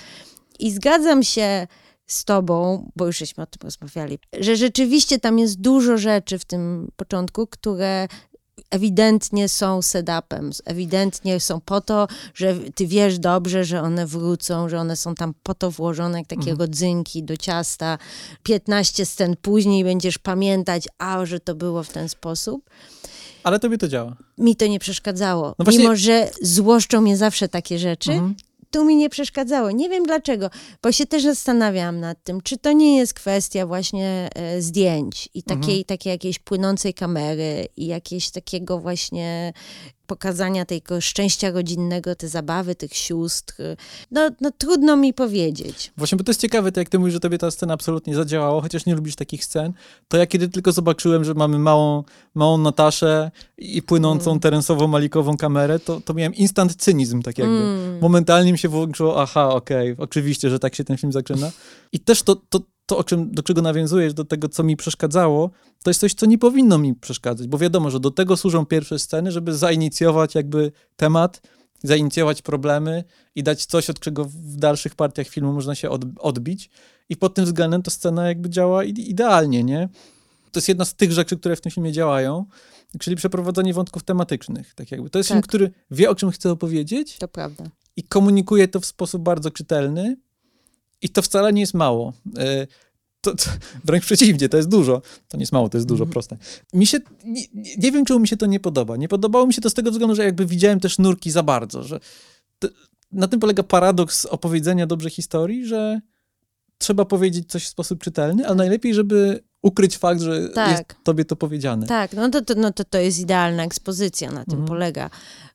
I 0.60 0.72
zgadzam 0.72 1.24
się 1.24 1.68
z 2.08 2.26
tobą, 2.26 2.89
bo 2.96 3.06
już 3.06 3.18
żeśmy 3.18 3.44
o 3.44 3.48
tym 3.48 3.60
rozmawiali, 3.63 4.20
że 4.39 4.56
rzeczywiście 4.56 5.20
tam 5.20 5.39
jest 5.39 5.62
dużo 5.62 5.98
rzeczy 5.98 6.39
w 6.39 6.46
tym 6.46 6.91
początku, 6.96 7.48
które 7.48 8.08
ewidentnie 8.70 9.50
są 9.50 9.82
setupem, 9.82 10.52
ewidentnie 10.65 11.39
są 11.39 11.62
po 11.62 11.82
to, 11.82 12.08
że 12.34 12.56
ty 12.76 12.88
wiesz 12.88 13.20
dobrze, 13.20 13.65
że 13.65 13.82
one 13.82 14.08
wrócą, 14.08 14.70
że 14.70 14.80
one 14.80 14.96
są 14.96 15.15
tam 15.15 15.34
po 15.44 15.54
to 15.54 15.72
włożone 15.72 16.18
jak 16.18 16.28
takie 16.28 16.52
mhm. 16.52 16.60
rodzynki 16.60 17.24
do 17.24 17.38
ciasta. 17.38 17.98
15 18.44 19.06
scen 19.06 19.36
później 19.41 19.84
będziesz 19.84 20.18
pamiętać, 20.18 20.88
a 20.98 21.26
że 21.26 21.39
to 21.39 21.56
było 21.56 21.84
w 21.84 21.89
ten 21.89 22.10
sposób. 22.10 22.70
Ale 23.45 23.60
tobie 23.60 23.77
to 23.77 23.88
działa. 23.88 24.15
Mi 24.38 24.55
to 24.55 24.67
nie 24.67 24.79
przeszkadzało. 24.79 25.55
No 25.60 25.65
właśnie... 25.65 25.84
Mimo, 25.84 25.95
że 25.95 26.29
złoszczą 26.41 27.01
mnie 27.01 27.17
zawsze 27.17 27.49
takie 27.49 27.79
rzeczy, 27.79 28.12
mhm. 28.12 28.36
tu 28.71 28.86
mi 28.86 28.95
nie 28.95 29.10
przeszkadzało. 29.10 29.71
Nie 29.71 29.89
wiem 29.89 30.03
dlaczego, 30.03 30.49
bo 30.84 30.91
się 30.91 31.05
też 31.05 31.23
zastanawiałam 31.23 31.99
nad 31.99 32.23
tym, 32.23 32.41
czy 32.41 32.58
to 32.58 32.71
nie 32.71 32.97
jest 32.97 33.13
kwestia 33.13 33.65
właśnie 33.65 34.29
e, 34.36 34.62
zdjęć 34.62 35.29
i 35.34 35.43
takiej, 35.43 35.73
mhm. 35.73 35.84
takiej 35.84 36.12
jakiejś 36.12 36.39
płynącej 36.39 36.93
kamery 36.93 37.67
i 37.77 37.86
jakieś 37.86 38.29
takiego 38.29 38.79
właśnie 38.79 39.53
pokazania 40.08 40.65
tego 40.65 41.02
szczęścia 41.02 41.52
rodzinnego, 41.52 42.15
te 42.15 42.28
zabawy 42.28 42.76
tych 42.76 42.94
sióstr. 42.94 43.56
No, 44.12 44.30
no 44.41 44.52
trudno 44.58 44.98
mi 44.98 45.13
powiedzieć. 45.13 45.91
Właśnie, 45.98 46.18
bo 46.18 46.24
to 46.24 46.30
jest 46.30 46.41
ciekawe, 46.41 46.72
to 46.72 46.80
jak 46.80 46.89
ty 46.89 47.00
mówisz, 47.00 47.13
że 47.13 47.20
tobie 47.20 47.38
ta 47.38 47.52
scena 47.52 47.74
absolutnie 47.74 48.15
zadziałała, 48.15 48.62
chociaż 48.62 48.86
nie 48.86 48.96
lubisz 48.96 49.15
takich 49.15 49.46
scen, 49.46 49.74
to 50.08 50.18
ja 50.18 50.28
kiedy 50.28 50.50
tylko 50.50 50.72
zobaczyłem, 50.72 51.24
że 51.24 51.34
mamy 51.34 51.60
małą, 51.60 52.04
małą 52.36 52.58
Nataszę 52.58 53.32
i 53.58 53.82
płynącą 53.82 54.32
mm. 54.32 54.39
terensową, 54.39 54.88
malikową 54.88 55.38
kamerę, 55.38 55.80
to, 55.80 56.02
to 56.02 56.13
miałem 56.13 56.36
instant 56.36 56.76
cynizm, 56.76 57.22
tak 57.22 57.38
jakby. 57.38 57.56
Mm. 57.56 58.00
Momentalnie 58.02 58.52
mi 58.52 58.58
się 58.58 58.70
włączyło, 58.70 59.22
aha, 59.22 59.50
okej, 59.50 59.91
okay, 59.91 60.04
oczywiście, 60.04 60.50
że 60.50 60.60
tak 60.60 60.76
się 60.76 60.84
ten 60.84 60.98
film 60.98 61.12
zaczyna. 61.12 61.52
I 61.91 62.00
też 62.00 62.24
to, 62.24 62.36
to, 62.36 62.60
to, 62.86 62.98
o 62.98 63.04
czym, 63.04 63.32
do 63.32 63.43
czego 63.43 63.62
nawiązujesz, 63.62 64.13
do 64.13 64.26
tego, 64.26 64.50
co 64.50 64.63
mi 64.63 64.78
przeszkadzało, 64.78 65.52
to 65.84 65.89
jest 65.89 66.00
coś, 66.00 66.13
co 66.13 66.26
nie 66.26 66.38
powinno 66.38 66.78
mi 66.78 66.95
przeszkadzać, 66.95 67.48
bo 67.48 67.58
wiadomo, 67.58 67.89
że 67.89 68.00
do 68.00 68.12
tego 68.12 68.38
służą 68.38 68.65
pierwsze 68.65 69.00
sceny, 69.00 69.32
żeby 69.32 69.58
zainicjować 69.58 70.36
jakby 70.36 70.71
temat, 70.95 71.41
zainicjować 71.84 72.41
problemy 72.41 73.04
i 73.36 73.43
dać 73.43 73.65
coś, 73.65 73.89
od 73.89 74.00
czego 74.00 74.26
w 74.26 74.56
dalszych 74.56 74.95
partiach 74.95 75.28
filmu 75.28 75.54
można 75.54 75.76
się 75.76 75.89
od, 75.89 76.06
odbić. 76.19 76.69
I 77.10 77.17
pod 77.17 77.34
tym 77.34 77.45
względem 77.45 77.82
ta 77.82 77.91
scena 77.91 78.28
jakby 78.28 78.50
działa 78.50 78.84
idealnie, 78.84 79.63
nie? 79.63 79.89
To 80.52 80.58
jest 80.58 80.67
jedna 80.67 80.86
z 80.86 80.93
tych 80.93 81.12
rzeczy, 81.12 81.38
które 81.38 81.56
w 81.56 81.62
tym 81.62 81.71
filmie 81.71 81.91
działają, 81.91 82.45
czyli 83.00 83.15
przeprowadzenie 83.15 83.74
wątków 83.74 84.04
tematycznych. 84.04 84.74
Tak 84.74 84.91
jakby. 84.91 85.10
To 85.10 85.19
jest 85.19 85.30
tak. 85.30 85.36
film, 85.36 85.41
który 85.41 85.71
wie, 85.91 86.10
o 86.10 86.15
czym 86.15 86.32
chce 86.32 86.52
opowiedzieć. 86.52 87.17
To 87.17 87.28
prawda. 87.28 87.63
I 87.95 88.04
komunikuje 88.04 88.67
to 88.67 88.80
w 88.80 88.86
sposób 88.86 89.21
bardzo 89.21 89.52
czytelny 89.52 90.17
i 91.01 91.10
to 91.10 91.21
wcale 91.21 91.53
nie 91.53 91.62
jest 91.62 91.73
mało. 91.73 92.13
E, 92.38 92.67
to, 93.21 93.36
to, 93.36 93.43
wręcz 93.86 94.05
przeciwnie, 94.05 94.49
to 94.49 94.58
jest 94.58 94.69
dużo. 94.69 95.01
To 95.27 95.38
nie 95.38 95.41
jest 95.41 95.53
mało, 95.53 95.69
to 95.69 95.77
jest 95.77 95.88
dużo, 95.88 96.03
mm. 96.03 96.13
proste. 96.13 96.38
Mi 96.73 96.88
się, 96.88 96.99
nie, 97.25 97.43
nie, 97.77 97.91
wiem, 97.91 98.05
czemu 98.05 98.19
mi 98.19 98.27
się 98.27 98.38
to 98.38 98.45
nie 98.45 98.60
podoba. 98.60 98.97
Nie 98.97 99.08
podobało 99.08 99.47
mi 99.47 99.53
się 99.53 99.62
to 99.62 99.69
z 99.69 99.73
tego 99.73 99.91
względu, 99.91 100.15
że 100.15 100.23
jakby 100.23 100.45
widziałem 100.45 100.79
też 100.79 100.97
nurki 100.97 101.31
za 101.31 101.43
bardzo, 101.43 101.84
że 101.84 101.99
to, 102.60 102.67
na 103.12 103.27
tym 103.27 103.39
polega 103.39 103.63
paradoks 103.63 104.25
opowiedzenia 104.25 104.88
dobrze 104.88 105.10
historii, 105.10 105.67
że 105.67 106.01
trzeba 106.77 107.05
powiedzieć 107.05 107.51
coś 107.51 107.65
w 107.65 107.67
sposób 107.67 108.03
czytelny, 108.03 108.47
ale 108.47 108.55
najlepiej, 108.55 108.93
żeby 108.93 109.43
ukryć 109.62 109.97
fakt, 109.97 110.21
że 110.21 110.49
tak. 110.49 110.71
jest 110.71 110.84
tobie 111.03 111.25
to 111.25 111.36
powiedziane. 111.36 111.88
Tak, 111.88 112.13
no 112.13 112.29
to, 112.29 112.41
to, 112.41 112.53
no 112.58 112.73
to, 112.73 112.84
to 112.84 112.97
jest 112.97 113.19
idealna 113.19 113.63
ekspozycja, 113.63 114.31
na 114.31 114.45
tym 114.45 114.53
mhm. 114.53 114.67
polega, 114.67 115.10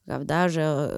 prawda, 0.05 0.49
że 0.49 0.91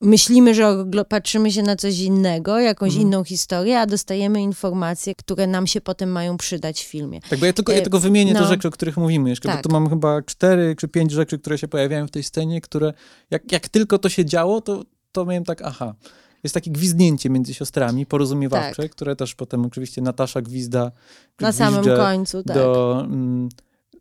y, 0.00 0.06
myślimy, 0.06 0.54
że 0.54 0.84
patrzymy 1.08 1.52
się 1.52 1.62
na 1.62 1.76
coś 1.76 1.98
innego, 1.98 2.58
jakąś 2.58 2.88
mhm. 2.88 3.06
inną 3.06 3.24
historię, 3.24 3.80
a 3.80 3.86
dostajemy 3.86 4.42
informacje, 4.42 5.14
które 5.14 5.46
nam 5.46 5.66
się 5.66 5.80
potem 5.80 6.10
mają 6.10 6.36
przydać 6.36 6.84
w 6.84 6.86
filmie. 6.86 7.20
Tak, 7.30 7.38
bo 7.38 7.46
ja 7.46 7.52
tylko, 7.52 7.72
ja 7.72 7.78
e, 7.78 7.82
tylko 7.82 8.00
wymienię 8.00 8.34
no. 8.34 8.40
te 8.40 8.46
rzeczy, 8.46 8.68
o 8.68 8.70
których 8.70 8.96
mówimy 8.96 9.30
jeszcze, 9.30 9.48
tak. 9.48 9.56
bo 9.56 9.62
tu 9.62 9.72
mam 9.72 9.88
chyba 9.88 10.22
cztery 10.22 10.76
czy 10.76 10.88
pięć 10.88 11.12
rzeczy, 11.12 11.38
które 11.38 11.58
się 11.58 11.68
pojawiają 11.68 12.06
w 12.06 12.10
tej 12.10 12.22
scenie, 12.22 12.60
które 12.60 12.92
jak, 13.30 13.52
jak 13.52 13.68
tylko 13.68 13.98
to 13.98 14.08
się 14.08 14.24
działo, 14.24 14.60
to, 14.60 14.84
to 15.12 15.24
miałem 15.24 15.44
tak, 15.44 15.62
aha, 15.62 15.94
jest 16.42 16.54
takie 16.54 16.70
gwizdnięcie 16.70 17.30
między 17.30 17.54
siostrami, 17.54 18.06
porozumiewawcze, 18.06 18.82
tak. 18.82 18.92
które 18.92 19.16
też 19.16 19.34
potem 19.34 19.66
oczywiście 19.66 20.02
Natasza 20.02 20.42
gwizda 20.42 20.92
na 21.40 21.52
samym 21.52 21.84
końcu, 21.84 22.42
tak. 22.42 22.56
do, 22.56 23.00
mm, 23.04 23.48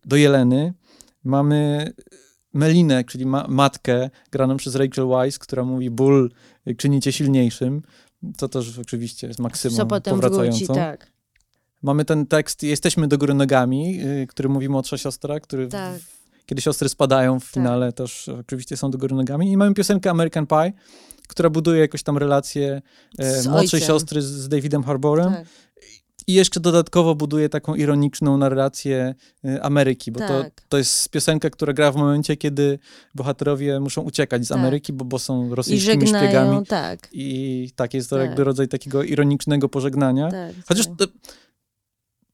do 0.06 0.16
Jeleny. 0.16 0.74
Mamy 1.24 1.92
Melinę, 2.54 3.04
czyli 3.04 3.26
ma 3.26 3.46
matkę, 3.48 4.10
graną 4.32 4.58
przez 4.58 4.76
Rachel 4.76 5.08
Weisz, 5.08 5.40
która 5.40 5.64
mówi 5.64 5.90
ból 5.90 6.32
czyni 6.78 7.02
cię 7.02 7.12
silniejszym, 7.12 7.82
co 8.38 8.50
też 8.50 8.80
oczywiście 8.80 9.28
jest 9.28 9.40
maksymum 9.40 9.78
Co 9.78 9.86
potem 9.86 10.14
powracającą. 10.14 10.58
Wróci, 10.58 10.74
tak. 10.74 11.12
Mamy 11.82 12.06
ten 12.06 12.26
tekst 12.26 12.64
Jesteśmy 12.64 13.08
do 13.08 13.18
góry 13.18 13.34
nogami, 13.34 14.02
y, 14.04 14.28
który 14.28 14.50
mówi 14.50 14.70
młodsza 14.70 14.98
siostra, 14.98 15.40
który 15.40 15.68
tak. 15.68 16.00
w, 16.00 16.18
kiedy 16.46 16.62
siostry 16.62 16.90
spadają 16.90 17.40
w 17.40 17.44
tak. 17.44 17.54
finale 17.54 17.94
też 17.94 18.30
oczywiście 18.30 18.78
są 18.78 18.92
do 18.92 18.98
góry 18.98 19.16
nogami. 19.16 19.52
I 19.52 19.58
mamy 19.58 19.74
piosenkę 19.74 20.10
American 20.10 20.48
Pie, 20.48 20.74
która 21.28 21.50
buduje 21.50 21.80
jakoś 21.80 22.04
tam 22.04 22.18
relację 22.18 22.82
e, 23.18 23.44
młodszej 23.50 23.58
ojcem. 23.60 23.80
siostry 23.80 24.22
z, 24.22 24.26
z 24.26 24.50
Davidem 24.50 24.84
Harborem. 24.84 25.34
Tak. 25.34 25.48
I 26.28 26.34
jeszcze 26.34 26.60
dodatkowo 26.60 27.16
buduje 27.16 27.50
taką 27.50 27.76
ironiczną 27.76 28.38
narrację 28.38 29.16
e, 29.46 29.64
Ameryki, 29.64 30.12
bo 30.12 30.20
tak. 30.20 30.30
to, 30.30 30.64
to 30.70 30.78
jest 30.78 31.10
piosenka, 31.10 31.50
która 31.50 31.74
gra 31.74 31.92
w 31.92 31.96
momencie, 31.96 32.38
kiedy 32.38 32.80
bohaterowie 33.16 33.80
muszą 33.80 34.02
uciekać 34.02 34.46
z 34.46 34.48
tak. 34.48 34.58
Ameryki, 34.58 34.94
bo, 34.94 35.06
bo 35.06 35.20
są 35.20 35.56
rosyjskimi 35.56 36.04
I 36.04 36.08
żegnają, 36.08 36.26
szpiegami. 36.26 36.66
Tak. 36.66 37.10
I 37.12 37.70
tak, 37.76 37.94
jest 37.94 38.10
to 38.10 38.16
tak. 38.16 38.26
jakby 38.26 38.44
rodzaj 38.44 38.68
takiego 38.68 39.04
ironicznego 39.04 39.70
pożegnania. 39.70 40.32
Tak, 40.32 40.56
Chociaż 40.68 40.86
tak. 40.88 41.10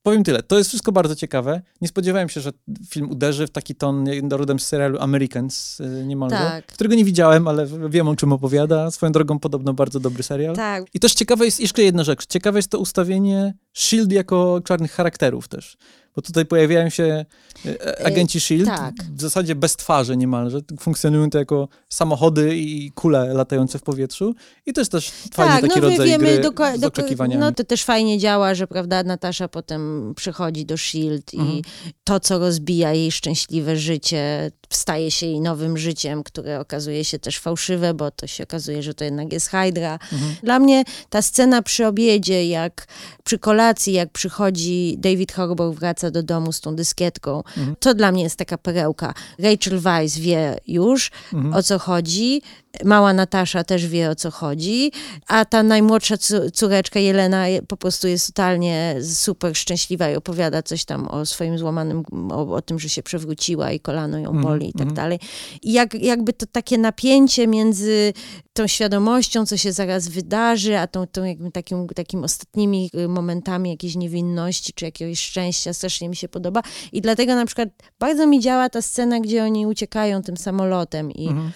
Powiem 0.04 0.24
tyle, 0.24 0.44
to 0.44 0.58
jest 0.58 0.70
wszystko 0.70 0.92
bardzo 0.92 1.16
ciekawe. 1.16 1.62
Nie 1.82 1.88
spodziewałem 1.88 2.30
się, 2.30 2.42
że 2.42 2.52
film 2.90 3.12
uderzy 3.12 3.48
w 3.48 3.50
taki 3.50 3.76
ton 3.76 4.06
rodem 4.32 4.60
z 4.60 4.68
serialu 4.68 5.00
Americans 5.00 5.80
y, 5.80 6.06
niemalże, 6.06 6.36
tak. 6.36 6.66
którego 6.66 6.96
nie 6.96 7.06
widziałem, 7.06 7.48
ale 7.48 7.68
wiem 7.90 8.08
o 8.08 8.16
czym 8.16 8.34
opowiada. 8.34 8.92
Swoją 8.92 9.12
drogą 9.12 9.40
podobno 9.40 9.74
bardzo 9.74 10.00
dobry 10.00 10.24
serial. 10.24 10.56
Tak. 10.56 10.84
I 10.94 11.00
też 11.00 11.14
ciekawe 11.14 11.46
jest 11.46 11.60
jeszcze 11.60 11.84
jedna 11.84 12.04
rzecz. 12.04 12.26
Ciekawe 12.26 12.60
jest 12.60 12.70
to 12.70 12.80
ustawienie 12.80 13.54
S.H.I.E.L.D. 13.76 14.16
jako 14.16 14.62
czarnych 14.66 14.92
charakterów 14.92 15.48
też 15.48 15.78
bo 16.16 16.22
tutaj 16.22 16.46
pojawiają 16.46 16.90
się 16.90 17.26
e, 17.66 18.00
e, 18.00 18.06
agenci 18.06 18.40
SHIELD, 18.40 18.68
tak. 18.68 18.96
w 19.16 19.22
zasadzie 19.22 19.56
bez 19.56 19.76
twarzy 19.76 20.18
niemalże, 20.18 20.60
funkcjonują 20.80 21.30
to 21.30 21.38
jako 21.38 21.68
samochody 21.90 22.58
i 22.58 22.92
kule 22.92 23.34
latające 23.34 23.80
w 23.80 23.82
powietrzu 23.82 24.36
i 24.66 24.74
to 24.74 24.82
jest 24.82 24.92
też 24.92 25.12
fajny 25.34 25.54
tak, 25.54 25.62
taki 25.62 25.82
no, 25.82 25.90
rodzaj 25.90 26.08
wiemy, 26.08 26.26
gry 26.26 26.40
do, 26.40 26.52
z 26.78 26.84
oczekiwaniami. 26.84 27.42
No 27.42 27.52
to 27.52 27.64
też 27.64 27.84
fajnie 27.84 28.20
działa, 28.20 28.56
że 28.56 28.68
prawda, 28.68 29.04
Natasza 29.04 29.48
potem 29.48 30.14
przychodzi 30.16 30.66
do 30.66 30.78
SHIELD 30.78 31.34
mhm. 31.34 31.52
i 31.52 31.64
to, 32.04 32.20
co 32.20 32.40
rozbija 32.40 32.94
jej 32.94 33.12
szczęśliwe 33.12 33.78
życie, 33.78 34.52
staje 34.70 35.12
się 35.12 35.26
jej 35.26 35.42
nowym 35.42 35.78
życiem, 35.78 36.24
które 36.24 36.60
okazuje 36.60 37.04
się 37.04 37.20
też 37.20 37.40
fałszywe, 37.40 37.94
bo 37.94 38.12
to 38.12 38.28
się 38.28 38.44
okazuje, 38.44 38.84
że 38.84 38.94
to 38.94 39.04
jednak 39.04 39.34
jest 39.34 39.48
Hydra. 39.48 39.94
Mhm. 39.94 40.36
Dla 40.44 40.60
mnie 40.60 40.84
ta 41.10 41.22
scena 41.22 41.62
przy 41.62 41.88
obiedzie, 41.88 42.48
jak 42.48 42.88
przy 43.24 43.40
kolacji, 43.40 43.94
jak 43.94 44.12
przychodzi 44.12 44.96
David 44.98 45.32
Harbour, 45.32 45.76
wraca 45.76 46.03
do 46.12 46.24
domu 46.24 46.52
z 46.52 46.62
tą 46.62 46.76
dyskietką, 46.76 47.38
mhm. 47.58 47.76
to 47.80 47.94
dla 47.94 48.12
mnie 48.12 48.24
jest 48.24 48.36
taka 48.36 48.58
perełka. 48.58 49.14
Rachel 49.40 49.80
Weisz 49.80 50.20
wie 50.20 50.58
już, 50.68 51.12
mhm. 51.34 51.54
o 51.54 51.64
co 51.64 51.80
chodzi, 51.80 52.42
Mała 52.86 53.14
Natasza 53.14 53.64
też 53.64 53.88
wie 53.88 54.10
o 54.10 54.16
co 54.16 54.32
chodzi, 54.32 54.92
a 55.28 55.46
ta 55.46 55.64
najmłodsza 55.64 56.16
córeczka 56.54 57.00
Jelena 57.00 57.46
po 57.68 57.78
prostu 57.78 58.08
jest 58.08 58.28
totalnie 58.28 58.96
super 59.14 59.56
szczęśliwa 59.56 60.10
i 60.10 60.16
opowiada 60.16 60.64
coś 60.64 60.86
tam 60.86 61.08
o 61.08 61.26
swoim 61.26 61.58
złamanym, 61.58 62.04
o, 62.32 62.56
o 62.56 62.62
tym, 62.62 62.80
że 62.80 62.90
się 62.90 63.04
przewróciła 63.04 63.72
i 63.72 63.80
kolano 63.80 64.18
ją 64.18 64.28
mhm, 64.28 64.44
boli 64.44 64.66
mm, 64.66 64.70
i 64.70 64.74
tak 64.74 64.82
mm. 64.82 64.94
dalej. 64.94 65.20
I 65.62 65.74
jak, 65.74 65.94
jakby 65.94 66.34
to 66.34 66.46
takie 66.46 66.78
napięcie 66.78 67.48
między 67.48 68.14
tą 68.54 68.68
świadomością, 68.68 69.46
co 69.46 69.58
się 69.58 69.72
zaraz 69.72 70.08
wydarzy, 70.08 70.78
a 70.78 70.88
tą, 70.88 71.08
tą 71.08 71.24
jakby 71.24 71.52
takim, 71.52 71.88
takim 71.88 72.24
ostatnimi 72.24 72.90
momentami 73.08 73.70
jakiejś 73.70 73.96
niewinności 73.96 74.74
czy 74.74 74.86
jakiegoś 74.86 75.20
szczęścia 75.20 75.74
strasznie 75.74 76.10
mi 76.10 76.16
się 76.16 76.30
podoba. 76.30 76.62
I 76.92 77.02
dlatego 77.02 77.36
na 77.36 77.46
przykład 77.46 77.70
bardzo 78.00 78.28
mi 78.28 78.40
działa 78.40 78.70
ta 78.70 78.82
scena, 78.82 79.20
gdzie 79.20 79.44
oni 79.44 79.68
uciekają 79.68 80.22
tym 80.22 80.38
samolotem 80.38 81.12
i 81.12 81.28
mm 81.28 81.52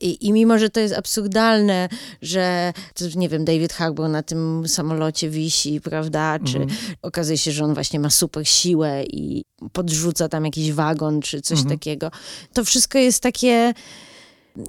i, 0.00 0.26
I, 0.26 0.32
mimo, 0.32 0.58
że 0.58 0.70
to 0.70 0.80
jest 0.80 0.94
absurdalne, 0.94 1.88
że, 2.22 2.72
nie 3.16 3.28
wiem, 3.28 3.44
David 3.44 3.72
Harbour 3.72 4.08
na 4.08 4.22
tym 4.22 4.64
samolocie 4.68 5.30
wisi, 5.30 5.80
prawda, 5.80 6.38
czy 6.44 6.56
mm. 6.56 6.68
okazuje 7.02 7.38
się, 7.38 7.52
że 7.52 7.64
on 7.64 7.74
właśnie 7.74 8.00
ma 8.00 8.10
super 8.10 8.48
siłę 8.48 9.04
i 9.04 9.44
podrzuca 9.72 10.28
tam 10.28 10.44
jakiś 10.44 10.72
wagon, 10.72 11.20
czy 11.20 11.40
coś 11.40 11.58
mm. 11.58 11.70
takiego, 11.70 12.10
to 12.52 12.64
wszystko 12.64 12.98
jest 12.98 13.22
takie 13.22 13.74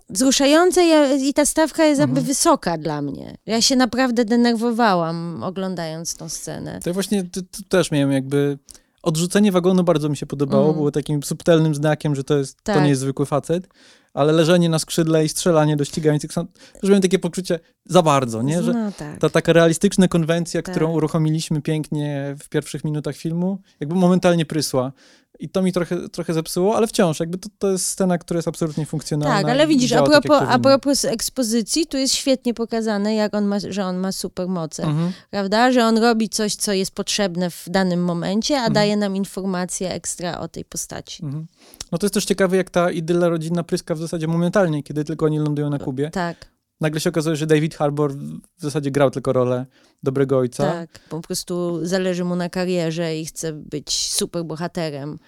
wzruszające 0.09 0.81
i 1.17 1.33
ta 1.33 1.45
stawka 1.45 1.85
jest 1.85 1.99
jakby 1.99 2.19
mhm. 2.19 2.27
wysoka 2.27 2.77
dla 2.77 3.01
mnie. 3.01 3.37
Ja 3.45 3.61
się 3.61 3.75
naprawdę 3.75 4.25
denerwowałam 4.25 5.43
oglądając 5.43 6.15
tą 6.15 6.29
scenę. 6.29 6.79
To 6.83 6.93
właśnie 6.93 7.23
tu, 7.23 7.41
tu 7.41 7.63
też 7.63 7.91
miałem 7.91 8.11
jakby 8.11 8.57
odrzucenie 9.03 9.51
wagonu 9.51 9.83
bardzo 9.83 10.09
mi 10.09 10.17
się 10.17 10.25
podobało, 10.25 10.63
mm. 10.63 10.75
było 10.75 10.91
takim 10.91 11.23
subtelnym 11.23 11.75
znakiem, 11.75 12.15
że 12.15 12.23
to, 12.23 12.37
jest, 12.37 12.61
tak. 12.63 12.75
to 12.75 12.81
nie 12.81 12.89
jest 12.89 13.01
zwykły 13.01 13.25
facet 13.25 13.67
ale 14.13 14.33
leżenie 14.33 14.69
na 14.69 14.79
skrzydle 14.79 15.25
i 15.25 15.29
strzelanie 15.29 15.77
do 15.77 15.85
ścigających 15.85 16.33
są, 16.33 16.45
że 16.83 16.89
miałem 16.89 17.01
takie 17.01 17.19
poczucie 17.19 17.59
za 17.85 18.01
bardzo, 18.01 18.41
nie? 18.41 18.63
Że 18.63 18.73
no, 18.73 18.91
tak. 18.91 19.19
ta 19.19 19.29
taka 19.29 19.53
realistyczna 19.53 20.07
konwencja, 20.07 20.61
tak. 20.61 20.75
którą 20.75 20.91
uruchomiliśmy 20.91 21.61
pięknie 21.61 22.35
w 22.39 22.49
pierwszych 22.49 22.83
minutach 22.83 23.15
filmu, 23.15 23.61
jakby 23.79 23.95
momentalnie 23.95 24.45
prysła. 24.45 24.91
I 25.39 25.49
to 25.49 25.61
mi 25.61 25.73
trochę, 25.73 26.09
trochę 26.09 26.33
zepsuło, 26.33 26.77
ale 26.77 26.87
wciąż, 26.87 27.19
jakby 27.19 27.37
to, 27.37 27.49
to 27.59 27.71
jest 27.71 27.85
scena, 27.85 28.17
która 28.17 28.37
jest 28.37 28.47
absolutnie 28.47 28.85
funkcjonalna. 28.85 29.35
Tak, 29.35 29.51
ale 29.51 29.67
widzisz, 29.67 29.91
a 29.91 30.03
propos, 30.03 30.39
tak, 30.39 30.49
a 30.49 30.59
propos 30.59 31.05
ekspozycji, 31.05 31.87
tu 31.87 31.97
jest 31.97 32.15
świetnie 32.15 32.53
pokazane, 32.53 33.15
jak 33.15 33.33
on 33.33 33.45
ma, 33.45 33.57
że 33.69 33.85
on 33.85 33.97
ma 33.97 34.11
supermoce, 34.11 34.83
mhm. 34.83 35.11
prawda? 35.29 35.71
Że 35.71 35.85
on 35.85 35.97
robi 35.97 36.29
coś, 36.29 36.55
co 36.55 36.73
jest 36.73 36.91
potrzebne 36.91 37.49
w 37.49 37.63
danym 37.67 38.03
momencie, 38.03 38.55
a 38.55 38.57
mhm. 38.57 38.73
daje 38.73 38.97
nam 38.97 39.15
informację 39.15 39.93
ekstra 39.93 40.39
o 40.39 40.47
tej 40.47 40.65
postaci. 40.65 41.25
Mhm. 41.25 41.47
No 41.91 41.97
to 41.97 42.05
jest 42.05 42.13
też 42.13 42.25
ciekawe, 42.25 42.57
jak 42.57 42.69
ta 42.69 42.91
idyla 42.91 43.29
rodzinna 43.29 43.63
pryska 43.63 43.95
w 43.95 43.99
zasadzie 43.99 44.27
momentalnie, 44.27 44.83
kiedy 44.83 45.03
tylko 45.05 45.25
oni 45.25 45.39
lądują 45.39 45.69
na 45.69 45.79
Kubie. 45.79 46.09
Tak. 46.09 46.49
Nagle 46.81 46.99
się 46.99 47.09
okazuje, 47.09 47.35
że 47.35 47.47
David 47.47 47.75
Harbour 47.75 48.13
w 48.57 48.61
zasadzie 48.61 48.91
grał 48.91 49.11
tylko 49.11 49.33
rolę 49.33 49.65
dobrego 50.03 50.37
ojca. 50.37 50.71
Tak, 50.71 50.99
po 51.09 51.21
prostu 51.21 51.79
zależy 51.83 52.23
mu 52.23 52.35
na 52.35 52.49
karierze 52.49 53.17
i 53.17 53.25
chce 53.25 53.53
być 53.53 53.93
super 53.93 54.43
bohaterem. 54.45 55.19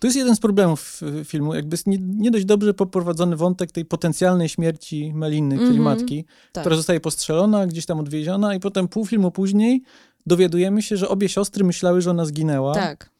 To 0.00 0.06
jest 0.06 0.16
jeden 0.16 0.36
z 0.36 0.40
problemów 0.40 1.00
filmu, 1.24 1.54
jakby 1.54 1.74
jest 1.74 1.86
nie, 1.86 1.98
nie 2.00 2.30
dość 2.30 2.44
dobrze 2.44 2.74
poprowadzony 2.74 3.36
wątek 3.36 3.72
tej 3.72 3.84
potencjalnej 3.84 4.48
śmierci 4.48 5.12
Meliny, 5.14 5.58
czyli 5.58 5.70
mm 5.70 5.80
-hmm. 5.80 5.84
matki, 5.84 6.24
tak. 6.52 6.62
która 6.62 6.76
zostaje 6.76 7.00
postrzelona, 7.00 7.66
gdzieś 7.66 7.86
tam 7.86 8.00
odwieziona 8.00 8.54
i 8.54 8.60
potem 8.60 8.88
pół 8.88 9.06
filmu 9.06 9.30
później 9.30 9.82
dowiadujemy 10.26 10.82
się, 10.82 10.96
że 10.96 11.08
obie 11.08 11.28
siostry 11.28 11.64
myślały, 11.64 12.00
że 12.00 12.10
ona 12.10 12.24
zginęła. 12.24 12.74
Tak. 12.74 13.10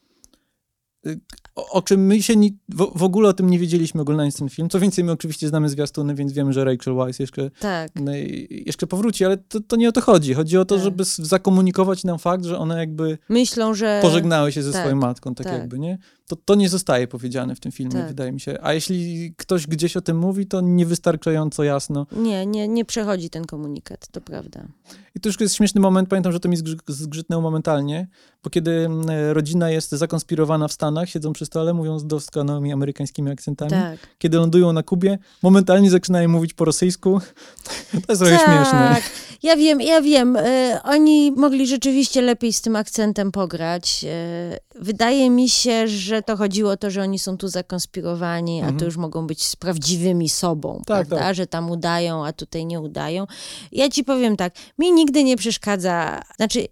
O, 1.57 1.83
czym 1.83 2.07
my 2.07 2.23
się 2.23 2.37
nie, 2.37 2.51
w, 2.69 2.99
w, 2.99 3.03
ogóle 3.03 3.29
o 3.29 3.33
tym 3.33 3.51
nie 3.51 3.59
wiedzieliśmy 3.59 4.01
oglądając 4.01 4.37
ten 4.37 4.49
film. 4.49 4.69
Co 4.69 4.81
więcej, 4.81 5.05
my 5.05 5.13
oczywiście 5.13 5.49
znamy 5.49 5.69
zwiastuny, 5.69 6.15
więc 6.15 6.33
wiemy, 6.33 6.53
że 6.53 6.65
Rachel 6.65 6.95
Weisz 6.95 7.21
jeszcze, 7.21 7.51
tak. 7.61 7.91
no, 7.95 8.13
jeszcze 8.51 8.87
powróci, 8.87 9.25
ale 9.25 9.37
to, 9.37 9.61
to, 9.61 9.77
nie 9.77 9.89
o 9.89 9.93
to 9.93 10.01
chodzi. 10.01 10.35
Chodzi 10.35 10.59
o 10.59 10.65
to, 10.65 10.75
tak. 10.75 10.85
żeby 10.85 11.05
zakomunikować 11.05 12.05
nam 12.05 12.19
fakt, 12.19 12.45
że 12.45 12.59
one 12.59 12.79
jakby 12.79 13.19
myślą, 13.29 13.75
że 13.75 13.99
pożegnały 14.03 14.53
się 14.53 14.63
ze 14.63 14.73
tak. 14.73 14.81
swoją 14.81 14.97
matką, 14.97 15.35
tak, 15.35 15.47
tak, 15.47 15.59
jakby, 15.59 15.79
nie? 15.79 15.99
To, 16.27 16.37
to 16.37 16.55
nie 16.55 16.69
zostaje 16.69 17.09
powiedziane 17.09 17.55
w 17.55 17.61
tym 17.61 17.73
filmie, 17.73 17.93
tak. 17.93 18.09
wydaje 18.09 18.33
mi 18.33 18.41
się. 18.41 18.59
A 18.63 18.73
jeśli 18.73 19.35
ktoś 19.37 19.67
gdzieś 19.67 19.97
o 19.97 20.01
tym 20.01 20.19
mówi, 20.19 20.47
to 20.47 20.61
niewystarczająco 20.61 21.63
jasno. 21.63 22.07
Nie, 22.13 22.47
nie, 22.47 22.69
nie 22.69 22.85
przechodzi 22.85 23.31
ten 23.31 23.45
komunikat, 23.45 24.09
to 24.09 24.21
prawda. 24.21 24.67
I 25.15 25.21
to 25.21 25.29
już 25.29 25.41
jest 25.41 25.55
śmieszny 25.55 25.81
moment, 25.81 26.09
pamiętam, 26.09 26.33
że 26.33 26.41
to 26.41 26.49
mi 26.49 26.57
zgrzytnęło 26.89 27.43
momentalnie, 27.43 28.09
bo 28.45 28.51
kiedy 28.51 28.89
rodzina 29.33 29.71
jest 29.71 29.91
zakonspirowana 29.91 30.69
w 30.69 30.73
Stanach, 30.73 31.09
siedzą 31.09 31.33
przy 31.33 31.47
stole, 31.47 31.75
mówiąc 31.75 32.07
doskonałymi 32.07 32.73
amerykańskimi 32.73 33.31
akcentami. 33.31 33.71
Tak. 33.71 33.99
Kiedy 34.19 34.37
lądują 34.37 34.73
na 34.73 34.83
Kubie, 34.83 35.19
momentalnie 35.43 35.91
zaczynają 35.91 36.29
mówić 36.29 36.55
po 36.55 36.65
rosyjsku. 36.65 37.21
To 38.07 38.13
jest 38.13 38.23
trochę 38.23 38.37
tak. 38.37 38.47
śmieszne. 38.47 38.97
Ja 39.43 39.57
wiem, 39.57 39.81
ja 39.81 40.01
wiem. 40.01 40.37
Y, 40.37 40.79
oni 40.85 41.33
mogli 41.33 41.67
rzeczywiście 41.67 42.23
lepiej 42.23 42.53
z 42.53 42.61
tym 42.61 42.77
akcentem 42.77 43.33
pograć. 43.33 44.05
Y, 44.05 44.59
wydaje 44.81 45.31
mi 45.31 45.49
się, 45.49 45.89
że 45.89 46.23
to 46.23 46.37
chodziło 46.37 46.71
o 46.71 46.77
to, 46.77 46.91
że 46.91 47.03
oni 47.03 47.19
są 47.19 47.37
tu 47.37 47.49
zakonspirowani, 47.49 48.59
mhm. 48.59 48.65
a 48.65 48.69
to 48.69 48.85
mhm. 48.85 48.87
już 48.87 48.97
mogą 48.97 49.27
być 49.27 49.45
z 49.45 49.57
prawdziwymi 49.57 50.29
sobą, 50.29 50.77
tak, 50.77 50.85
prawda? 50.87 51.19
Tak. 51.19 51.35
Że 51.35 51.47
tam 51.47 51.71
udają, 51.71 52.27
a 52.27 52.33
tutaj 52.33 52.67
nie 52.67 52.81
udają. 52.81 53.27
Ja 53.73 53.89
ci 53.89 54.05
powiem 54.05 54.37
tak, 54.37 54.55
mi 54.79 54.93
nigdy 54.93 55.25
nie 55.25 55.37
przeszkadza, 55.37 56.23
znaczy, 56.37 56.67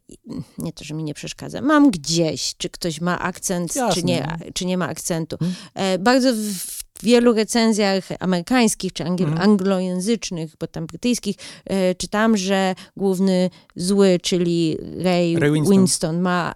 nie 0.59 0.73
to, 0.73 0.85
że 0.85 0.95
mi 0.95 1.05
nie 1.05 1.15
przeszkadza, 1.15 1.56
mam 1.63 1.91
gdzieś, 1.91 2.55
czy 2.59 2.71
ktoś 2.71 3.01
ma 3.01 3.19
akcent, 3.19 3.75
czy 3.95 4.03
nie, 4.03 4.39
czy 4.55 4.67
nie 4.67 4.79
ma 4.79 4.89
akcentu. 4.89 5.37
Hmm. 5.39 5.57
E, 5.75 5.99
bardzo 5.99 6.33
w, 6.33 6.77
wielu 7.03 7.33
recenzjach 7.33 8.05
amerykańskich 8.21 8.93
czy 8.93 9.05
mm. 9.05 9.39
anglojęzycznych, 9.39 10.57
bo 10.61 10.67
tam 10.67 10.87
brytyjskich, 10.87 11.37
e, 11.65 11.95
czytam, 11.95 12.37
że 12.37 12.75
główny 12.97 13.51
zły, 13.77 14.19
czyli 14.23 14.77
Ray, 14.99 15.37
Ray 15.37 15.53
Winston. 15.53 15.79
Winston. 15.79 16.21
ma 16.21 16.55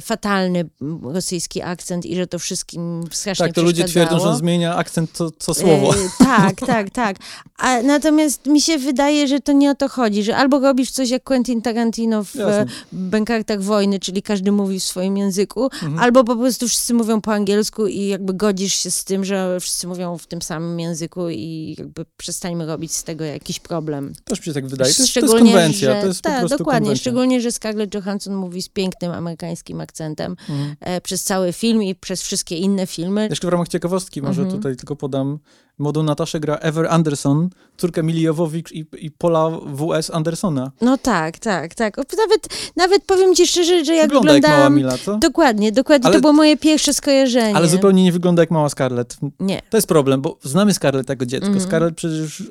fatalny 0.00 0.68
rosyjski 1.02 1.62
akcent 1.62 2.06
i 2.06 2.16
że 2.16 2.26
to 2.26 2.38
wszystkim 2.38 3.04
strasznie 3.10 3.46
Tak, 3.46 3.54
to 3.54 3.62
ludzie 3.62 3.84
twierdzą, 3.84 4.20
że 4.20 4.36
zmienia 4.36 4.76
akcent 4.76 5.10
co, 5.12 5.30
co 5.30 5.54
słowo. 5.54 5.94
E, 5.94 5.96
tak, 6.24 6.56
tak, 6.66 6.90
tak. 6.90 7.16
A, 7.58 7.82
natomiast 7.82 8.46
mi 8.46 8.60
się 8.60 8.78
wydaje, 8.78 9.28
że 9.28 9.40
to 9.40 9.52
nie 9.52 9.70
o 9.70 9.74
to 9.74 9.88
chodzi, 9.88 10.22
że 10.22 10.36
albo 10.36 10.60
robisz 10.60 10.90
coś 10.90 11.10
jak 11.10 11.24
Quentin 11.24 11.62
Tarantino 11.62 12.24
w 12.24 12.34
Jasne. 12.34 12.66
Bękartach 12.92 13.62
Wojny, 13.62 14.00
czyli 14.00 14.22
każdy 14.22 14.52
mówi 14.52 14.80
w 14.80 14.84
swoim 14.84 15.16
języku, 15.16 15.64
mhm. 15.64 15.98
albo 15.98 16.24
po 16.24 16.36
prostu 16.36 16.68
wszyscy 16.68 16.94
mówią 16.94 17.20
po 17.20 17.32
angielsku 17.32 17.86
i 17.86 18.06
jakby 18.06 18.34
godzisz 18.34 18.74
się 18.74 18.90
z 18.90 19.04
tym, 19.04 19.24
że 19.24 19.60
wszyscy 19.60 19.86
mówią 19.86 20.18
w 20.18 20.26
tym 20.26 20.42
samym 20.42 20.80
języku 20.80 21.28
i 21.28 21.74
jakby 21.78 22.04
przestańmy 22.16 22.66
robić 22.66 22.92
z 22.92 23.04
tego 23.04 23.24
jakiś 23.24 23.60
problem. 23.60 24.12
Też 24.24 24.38
mi 24.38 24.44
się 24.44 24.54
tak 24.54 24.66
wydaje. 24.66 24.94
To 24.94 25.02
jest, 25.02 25.14
to 25.14 25.20
jest 25.20 25.32
konwencja, 25.32 25.94
że, 25.94 26.00
to 26.00 26.06
jest 26.06 26.22
ta, 26.22 26.42
po 26.42 26.48
dokładnie, 26.48 26.80
konwencja. 26.80 27.00
szczególnie, 27.00 27.40
że 27.40 27.52
Scarlett 27.52 27.94
Johansson 27.94 28.34
mówi 28.34 28.62
z 28.62 28.68
pięknym 28.68 29.12
amerykańskim 29.12 29.49
akcentem 29.80 30.36
mhm. 30.48 30.76
e, 30.80 31.00
przez 31.00 31.24
cały 31.24 31.52
film 31.52 31.82
i 31.82 31.94
przez 31.94 32.22
wszystkie 32.22 32.56
inne 32.56 32.86
filmy. 32.86 33.26
Jeszcze 33.30 33.46
w 33.46 33.50
ramach 33.50 33.68
ciekawostki 33.68 34.22
może 34.22 34.42
mhm. 34.42 34.58
tutaj 34.58 34.76
tylko 34.76 34.96
podam 34.96 35.38
Młodą 35.80 36.02
Nataszę 36.02 36.40
gra 36.40 36.56
Ever 36.56 36.86
Anderson, 36.86 37.50
córka 37.76 38.02
Mili 38.02 38.22
Jowowicz 38.22 38.72
i, 38.72 38.86
i 38.98 39.10
Paula 39.10 39.50
W.S. 39.66 40.10
Andersona. 40.10 40.70
No 40.80 40.98
tak, 40.98 41.38
tak, 41.38 41.74
tak. 41.74 41.96
Nawet, 41.96 42.48
nawet 42.76 43.04
powiem 43.04 43.34
ci 43.34 43.46
szczerze, 43.46 43.84
że 43.84 43.94
jak 43.94 44.06
wygląda 44.06 44.32
jak 44.32 44.42
mała 44.42 44.70
Mila, 44.70 44.98
co? 44.98 45.18
Dokładnie, 45.18 45.72
dokładnie. 45.72 46.06
Ale... 46.06 46.14
To 46.14 46.20
było 46.20 46.32
moje 46.32 46.56
pierwsze 46.56 46.94
skojarzenie. 46.94 47.56
Ale 47.56 47.68
zupełnie 47.68 48.04
nie 48.04 48.12
wygląda 48.12 48.42
jak 48.42 48.50
mała 48.50 48.68
Scarlett. 48.68 49.16
Nie. 49.40 49.62
To 49.70 49.76
jest 49.76 49.88
problem, 49.88 50.20
bo 50.20 50.38
znamy 50.42 50.74
Scarlett 50.74 51.08
jako 51.08 51.26
dziecko. 51.26 51.46
Mm 51.46 51.58
-hmm. 51.58 51.62
Scarlett 51.62 51.94
przecież 51.94 52.42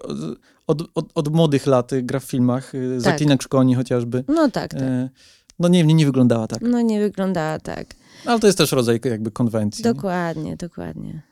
od, 0.68 0.82
od, 0.96 1.06
od, 1.16 1.34
młodych 1.34 1.68
lat 1.68 1.92
gra 2.02 2.20
w 2.20 2.24
filmach. 2.24 2.76
Y, 2.76 2.92
tak. 2.92 3.02
Zaklinak 3.02 3.44
Szkoni 3.44 3.76
chociażby. 3.76 4.24
No 4.28 4.52
tak, 4.52 4.72
tak. 4.72 4.82
E, 4.82 5.10
no 5.60 5.68
nie, 5.68 5.84
nie, 5.84 5.94
nie 5.94 6.06
wyglądała 6.06 6.48
tak. 6.48 6.62
No 6.62 6.82
nie 6.82 7.00
wyglądała 7.00 7.60
tak. 7.60 7.86
Ale 8.26 8.40
to 8.40 8.48
jest 8.48 8.58
też 8.58 8.72
rodzaj 8.72 9.00
jakby 9.04 9.32
konwencji. 9.32 9.84
Dokładnie, 9.84 10.44
nie? 10.44 10.58
dokładnie 10.58 11.30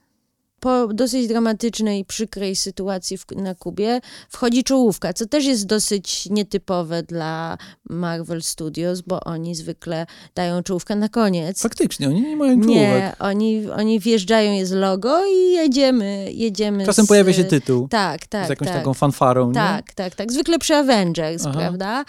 po 0.59 0.87
dosyć 0.87 1.27
dramatycznej, 1.27 2.05
przykrej 2.05 2.55
sytuacji 2.55 3.17
w, 3.17 3.25
na 3.35 3.55
Kubie 3.55 4.01
wchodzi 4.29 4.63
czołówka, 4.63 5.13
co 5.13 5.25
też 5.25 5.45
jest 5.45 5.65
dosyć 5.65 6.29
nietypowe 6.29 7.03
dla 7.03 7.57
Marvel 7.89 8.43
Studios, 8.43 9.01
bo 9.01 9.19
oni 9.19 9.55
zwykle 9.55 10.05
dają 10.35 10.63
czołówkę 10.63 10.95
na 10.95 11.09
koniec. 11.09 11.61
Faktycznie, 11.61 12.07
oni 12.07 12.21
nie 12.21 12.35
mają 12.35 12.61
czołówek. 12.61 12.75
Nie, 12.75 13.15
oni, 13.19 13.69
oni 13.69 13.99
wjeżdżają, 13.99 14.53
jest 14.53 14.71
logo 14.71 15.25
i 15.25 15.51
jedziemy, 15.51 16.27
jedziemy. 16.33 16.85
Czasem 16.85 17.05
z, 17.05 17.07
pojawia 17.07 17.33
się 17.33 17.43
tytuł. 17.43 17.87
Tak, 17.87 18.27
tak. 18.27 18.45
Z 18.45 18.49
jakąś 18.49 18.67
tak. 18.67 18.77
taką 18.77 18.93
fanfarą, 18.93 19.53
Tak, 19.53 19.87
nie? 19.87 19.93
tak, 19.95 20.15
tak. 20.15 20.31
Zwykle 20.31 20.59
przy 20.59 20.75
Avengers, 20.75 21.45
Aha. 21.45 21.59
prawda? 21.59 22.05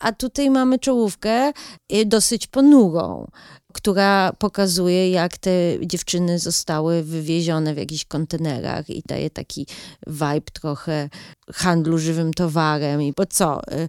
A 0.00 0.12
tutaj 0.12 0.50
mamy 0.50 0.78
czołówkę 0.78 1.52
y, 1.92 2.06
dosyć 2.06 2.46
ponurą 2.46 3.26
która 3.72 4.32
pokazuje, 4.32 5.10
jak 5.10 5.38
te 5.38 5.50
dziewczyny 5.86 6.38
zostały 6.38 7.02
wywiezione 7.02 7.74
w 7.74 7.78
jakichś 7.78 8.04
kontenerach 8.04 8.90
i 8.90 9.02
daje 9.06 9.30
taki 9.30 9.66
vibe 10.06 10.50
trochę 10.52 11.08
handlu 11.52 11.98
żywym 11.98 12.34
towarem. 12.34 13.02
I 13.02 13.12
po 13.12 13.26
co? 13.26 13.60
Y, 13.72 13.88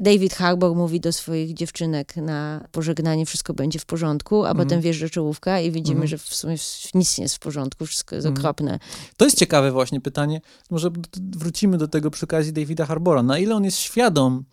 David 0.00 0.34
Harbour 0.34 0.76
mówi 0.76 1.00
do 1.00 1.12
swoich 1.12 1.54
dziewczynek 1.54 2.16
na 2.16 2.68
pożegnanie, 2.72 3.26
wszystko 3.26 3.54
będzie 3.54 3.78
w 3.78 3.86
porządku, 3.86 4.44
a 4.44 4.50
mm. 4.50 4.64
potem 4.64 4.80
wjeżdża 4.80 5.08
czołówka 5.08 5.60
i 5.60 5.70
widzimy, 5.70 5.96
mm. 5.96 6.08
że 6.08 6.18
w 6.18 6.34
sumie 6.34 6.56
nic 6.94 7.18
nie 7.18 7.22
jest 7.22 7.34
w 7.34 7.38
porządku, 7.38 7.86
wszystko 7.86 8.14
jest 8.14 8.26
mm. 8.26 8.38
okropne. 8.38 8.78
To 9.16 9.24
jest 9.24 9.38
ciekawe 9.38 9.72
właśnie 9.72 10.00
pytanie. 10.00 10.40
Może 10.70 10.90
wrócimy 11.36 11.78
do 11.78 11.88
tego 11.88 12.10
przy 12.10 12.24
okazji 12.24 12.52
Davida 12.52 12.86
Harbora. 12.86 13.22
Na 13.22 13.38
ile 13.38 13.54
on 13.54 13.64
jest 13.64 13.78
świadom, 13.78 14.44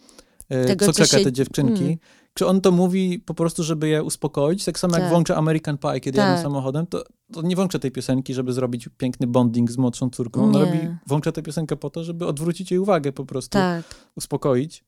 tego, 0.47 0.85
co 0.85 0.93
czeka 0.93 1.17
się... 1.17 1.23
te 1.23 1.31
dziewczynki? 1.31 1.83
Mm. 1.83 1.97
Czy 2.33 2.47
on 2.47 2.61
to 2.61 2.71
mówi 2.71 3.19
po 3.19 3.33
prostu, 3.33 3.63
żeby 3.63 3.87
je 3.87 4.03
uspokoić? 4.03 4.65
Tak 4.65 4.79
samo 4.79 4.93
tak. 4.93 5.01
jak 5.01 5.11
włącza 5.11 5.35
American 5.35 5.77
Pie, 5.77 5.99
kiedy 5.99 6.17
tak. 6.17 6.29
jadę 6.29 6.41
samochodem, 6.41 6.87
to, 6.87 7.03
to, 7.33 7.41
nie 7.41 7.55
włącza 7.55 7.79
tej 7.79 7.91
piosenki, 7.91 8.33
żeby 8.33 8.53
zrobić 8.53 8.89
piękny 8.97 9.27
bonding 9.27 9.71
z 9.71 9.77
młodszą 9.77 10.09
córką. 10.09 10.43
On 10.43 10.55
robi, 10.55 10.79
włącza 11.07 11.31
tę 11.31 11.41
piosenkę 11.41 11.75
po 11.75 11.89
to, 11.89 12.03
żeby 12.03 12.25
odwrócić 12.27 12.71
jej 12.71 12.79
uwagę 12.79 13.11
po 13.11 13.25
prostu, 13.25 13.49
tak. 13.49 13.85
uspokoić. 14.15 14.83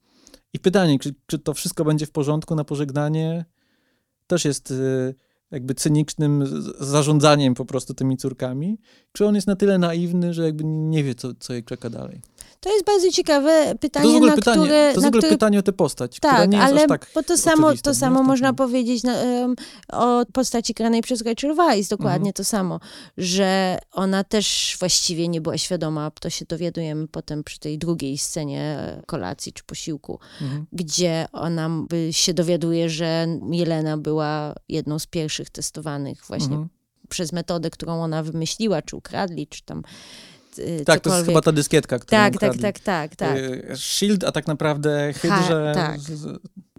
I 0.53 0.59
pytanie, 0.59 0.99
czy, 0.99 1.15
czy 1.25 1.39
to 1.39 1.53
wszystko 1.53 1.85
będzie 1.85 2.05
w 2.05 2.11
porządku 2.11 2.55
na 2.55 2.63
pożegnanie, 2.63 3.45
też 4.27 4.45
jest 4.45 4.71
y, 4.71 5.15
jakby 5.51 5.75
cynicznym 5.75 6.43
zarządzaniem 6.79 7.53
po 7.53 7.65
prostu 7.65 7.93
tymi 7.93 8.17
córkami. 8.17 8.77
Czy 9.11 9.25
on 9.25 9.35
jest 9.35 9.47
na 9.47 9.55
tyle 9.55 9.77
naiwny, 9.77 10.33
że 10.33 10.43
jakby 10.43 10.63
nie 10.63 11.03
wie, 11.03 11.15
co, 11.15 11.33
co 11.39 11.53
jej 11.53 11.63
czeka 11.63 11.89
dalej? 11.89 12.21
To 12.59 12.73
jest 12.73 12.85
bardzo 12.85 13.11
ciekawe 13.11 13.75
pytanie, 13.79 14.05
to 14.05 14.11
jest 14.11 14.27
na 14.27 14.35
pytanie, 14.35 14.61
które... 14.61 14.79
To 14.79 14.87
jest 14.89 15.03
w 15.03 15.07
ogóle 15.07 15.29
pytanie 15.29 15.59
o 15.59 15.61
tę 15.61 15.73
postać, 15.73 16.19
tak, 16.19 16.53
ale 16.53 16.87
tak 16.87 17.11
bo 17.15 17.23
to 17.23 17.37
samo, 17.37 17.73
to 17.83 17.95
samo 17.95 18.23
można 18.23 18.53
powiedzieć 18.53 19.03
na, 19.03 19.13
um, 19.23 19.55
o 19.91 20.25
postaci 20.33 20.73
granej 20.73 21.01
przez 21.01 21.21
Rachel 21.21 21.55
Weisz, 21.55 21.87
dokładnie 21.87 22.29
mhm. 22.29 22.33
to 22.33 22.43
samo, 22.43 22.79
że 23.17 23.79
ona 23.91 24.23
też 24.23 24.77
właściwie 24.79 25.27
nie 25.27 25.41
była 25.41 25.57
świadoma, 25.57 26.11
to 26.11 26.29
się 26.29 26.45
dowiadujemy 26.45 27.07
potem 27.07 27.43
przy 27.43 27.59
tej 27.59 27.77
drugiej 27.77 28.17
scenie 28.17 28.79
kolacji 29.05 29.53
czy 29.53 29.63
posiłku, 29.63 30.19
mhm. 30.41 30.65
gdzie 30.71 31.25
ona 31.31 31.69
się 32.11 32.33
dowiaduje, 32.33 32.89
że 32.89 33.27
Jelena 33.51 33.97
była 33.97 34.55
jedną 34.69 34.99
z 34.99 35.07
pierwszych 35.07 35.49
testowanych 35.49 36.25
właśnie 36.27 36.55
mhm. 36.55 36.69
przez 37.09 37.31
metodę, 37.33 37.69
którą 37.69 38.01
ona 38.01 38.23
wymyśliła, 38.23 38.81
czy 38.81 38.95
ukradli, 38.95 39.47
czy 39.47 39.63
tam 39.63 39.83
Y, 40.59 40.83
tak, 40.85 40.99
to 40.99 41.15
jest 41.15 41.27
chyba 41.27 41.41
ta 41.41 41.51
dyskietka, 41.51 41.99
którą 41.99 42.21
Tak, 42.21 42.37
tak, 42.39 42.57
tak, 42.57 42.79
tak, 42.79 43.15
tak. 43.15 43.37
Shield, 43.75 44.23
a 44.23 44.31
tak 44.31 44.47
naprawdę 44.47 45.13
Hydrze... 45.13 45.71
tak. 45.75 45.99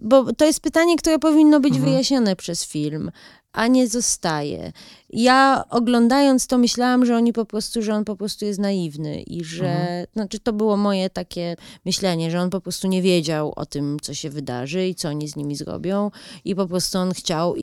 Bo 0.03 0.33
to 0.33 0.45
jest 0.45 0.61
pytanie, 0.61 0.97
które 0.97 1.19
powinno 1.19 1.61
być 1.61 1.75
mhm. 1.75 1.91
wyjaśnione 1.91 2.37
przez 2.37 2.67
film 2.67 3.11
a 3.53 3.67
nie 3.67 3.89
zostaje. 3.89 4.73
Ja 5.11 5.65
oglądając 5.71 6.47
to 6.47 6.59
myślałam, 6.59 7.07
że 7.07 7.17
oni 7.17 7.33
po 7.33 7.45
prostu, 7.45 7.83
że 7.83 7.95
on 7.95 8.05
po 8.05 8.17
prostu 8.17 8.45
jest 8.45 8.59
naiwny 8.59 9.23
i 9.23 9.45
że, 9.45 9.71
mhm. 9.71 10.07
znaczy 10.13 10.41
to 10.41 10.53
było 10.53 10.77
moje 10.77 11.11
takie 11.11 11.57
myślenie, 11.85 12.31
że 12.31 12.41
on 12.41 12.51
po 12.51 12.61
prostu 12.61 12.89
nie 12.89 13.03
wiedział 13.03 13.53
o 13.57 13.67
tym, 13.67 13.97
co 14.03 14.15
się 14.15 14.31
wydarzy 14.31 14.89
i 14.89 14.95
co 14.95 15.09
oni 15.09 15.29
z 15.29 15.37
nimi 15.37 15.57
zrobią 15.57 16.11
i 16.45 16.55
po 16.55 16.67
prostu 16.67 16.99
on 16.99 17.13
chciał 17.13 17.55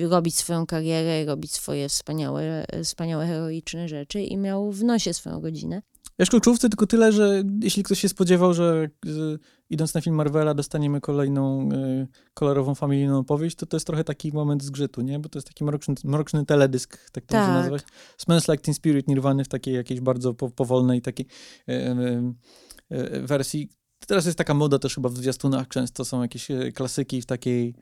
robić 0.00 0.36
swoją 0.36 0.66
karierę, 0.66 1.24
robić 1.24 1.52
swoje 1.52 1.88
wspaniałe, 1.88 2.66
wspaniałe 2.84 3.26
heroiczne 3.26 3.88
rzeczy 3.88 4.22
i 4.22 4.36
miał 4.36 4.72
w 4.72 4.84
nosie 4.84 5.14
swoją 5.14 5.40
godzinę. 5.40 5.82
Ja 6.18 6.26
szkolczówce 6.26 6.68
tylko 6.68 6.86
tyle, 6.86 7.12
że 7.12 7.42
jeśli 7.62 7.82
ktoś 7.82 8.00
się 8.00 8.08
spodziewał, 8.08 8.54
że 8.54 8.88
y, 9.06 9.38
idąc 9.70 9.94
na 9.94 10.00
film 10.00 10.16
Marvela 10.16 10.54
dostaniemy 10.54 11.00
kolejną 11.00 11.68
y, 11.72 12.06
kolorową 12.34 12.74
familijną 12.74 13.18
opowieść, 13.18 13.56
to 13.56 13.66
to 13.66 13.76
jest 13.76 13.86
trochę 13.86 14.04
taki 14.04 14.32
moment 14.32 14.62
zgrzytu, 14.62 15.02
nie? 15.02 15.18
Bo 15.18 15.28
to 15.28 15.38
jest 15.38 15.48
taki 15.48 15.64
mroczny, 15.64 15.94
mroczny 16.04 16.46
teledysk, 16.46 17.10
tak 17.12 17.26
to 17.26 17.32
tak. 17.32 17.40
można 17.40 17.60
nazwać. 17.60 17.82
Smells 18.18 18.48
Like 18.48 18.62
Teen 18.62 18.74
Spirit 18.74 19.08
Nirwany 19.08 19.44
w 19.44 19.48
takiej 19.48 19.74
jakiejś 19.74 20.00
bardzo 20.00 20.34
po, 20.34 20.50
powolnej 20.50 21.02
takiej 21.02 21.26
y, 21.68 23.22
wersji. 23.22 23.68
Teraz 24.06 24.26
jest 24.26 24.38
taka 24.38 24.54
moda 24.54 24.78
też 24.78 24.94
chyba 24.94 25.08
w 25.08 25.16
zwiastunach, 25.16 25.68
często 25.68 26.04
są 26.04 26.22
jakieś 26.22 26.48
klasyki 26.74 27.22
w 27.22 27.26
takiej 27.26 27.74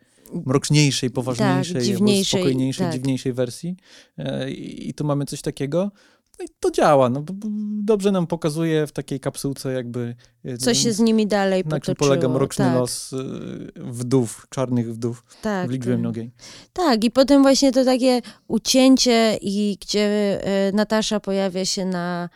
mroczniejszej, 0.46 1.10
poważniejszej, 1.10 1.74
tak, 1.74 1.82
dziwniejszej, 1.82 2.40
spokojniejszej, 2.40 2.86
tak. 2.86 2.94
dziwniejszej 2.94 3.32
wersji. 3.32 3.76
I 4.56 4.94
tu 4.94 5.04
mamy 5.04 5.24
coś 5.24 5.42
takiego. 5.42 5.90
No 6.38 6.44
i 6.44 6.48
to 6.60 6.70
działa. 6.70 7.08
No, 7.08 7.24
dobrze 7.84 8.12
nam 8.12 8.26
pokazuje 8.26 8.86
w 8.86 8.92
takiej 8.92 9.20
kapsułce 9.20 9.72
jakby... 9.72 10.16
E, 10.44 10.56
Co 10.56 10.74
się 10.74 10.92
z 10.92 11.00
nimi 11.00 11.26
dalej 11.26 11.62
na 11.64 11.70
potoczyło. 11.70 11.94
czym 11.94 11.94
polega 11.94 12.28
mroczny 12.28 12.64
tak. 12.64 12.74
los 12.74 13.12
e, 13.12 13.16
wdów, 13.76 14.46
czarnych 14.50 14.94
wdów 14.94 15.24
tak, 15.42 15.68
w 15.68 15.72
liczbie 15.72 15.96
mnogiej. 15.96 16.30
Tak, 16.72 17.04
i 17.04 17.10
potem 17.10 17.42
właśnie 17.42 17.72
to 17.72 17.84
takie 17.84 18.20
ucięcie, 18.48 19.38
i 19.40 19.78
gdzie 19.80 20.40
Natasza 20.72 21.20
pojawia 21.20 21.64
się 21.64 21.84
na 21.84 22.28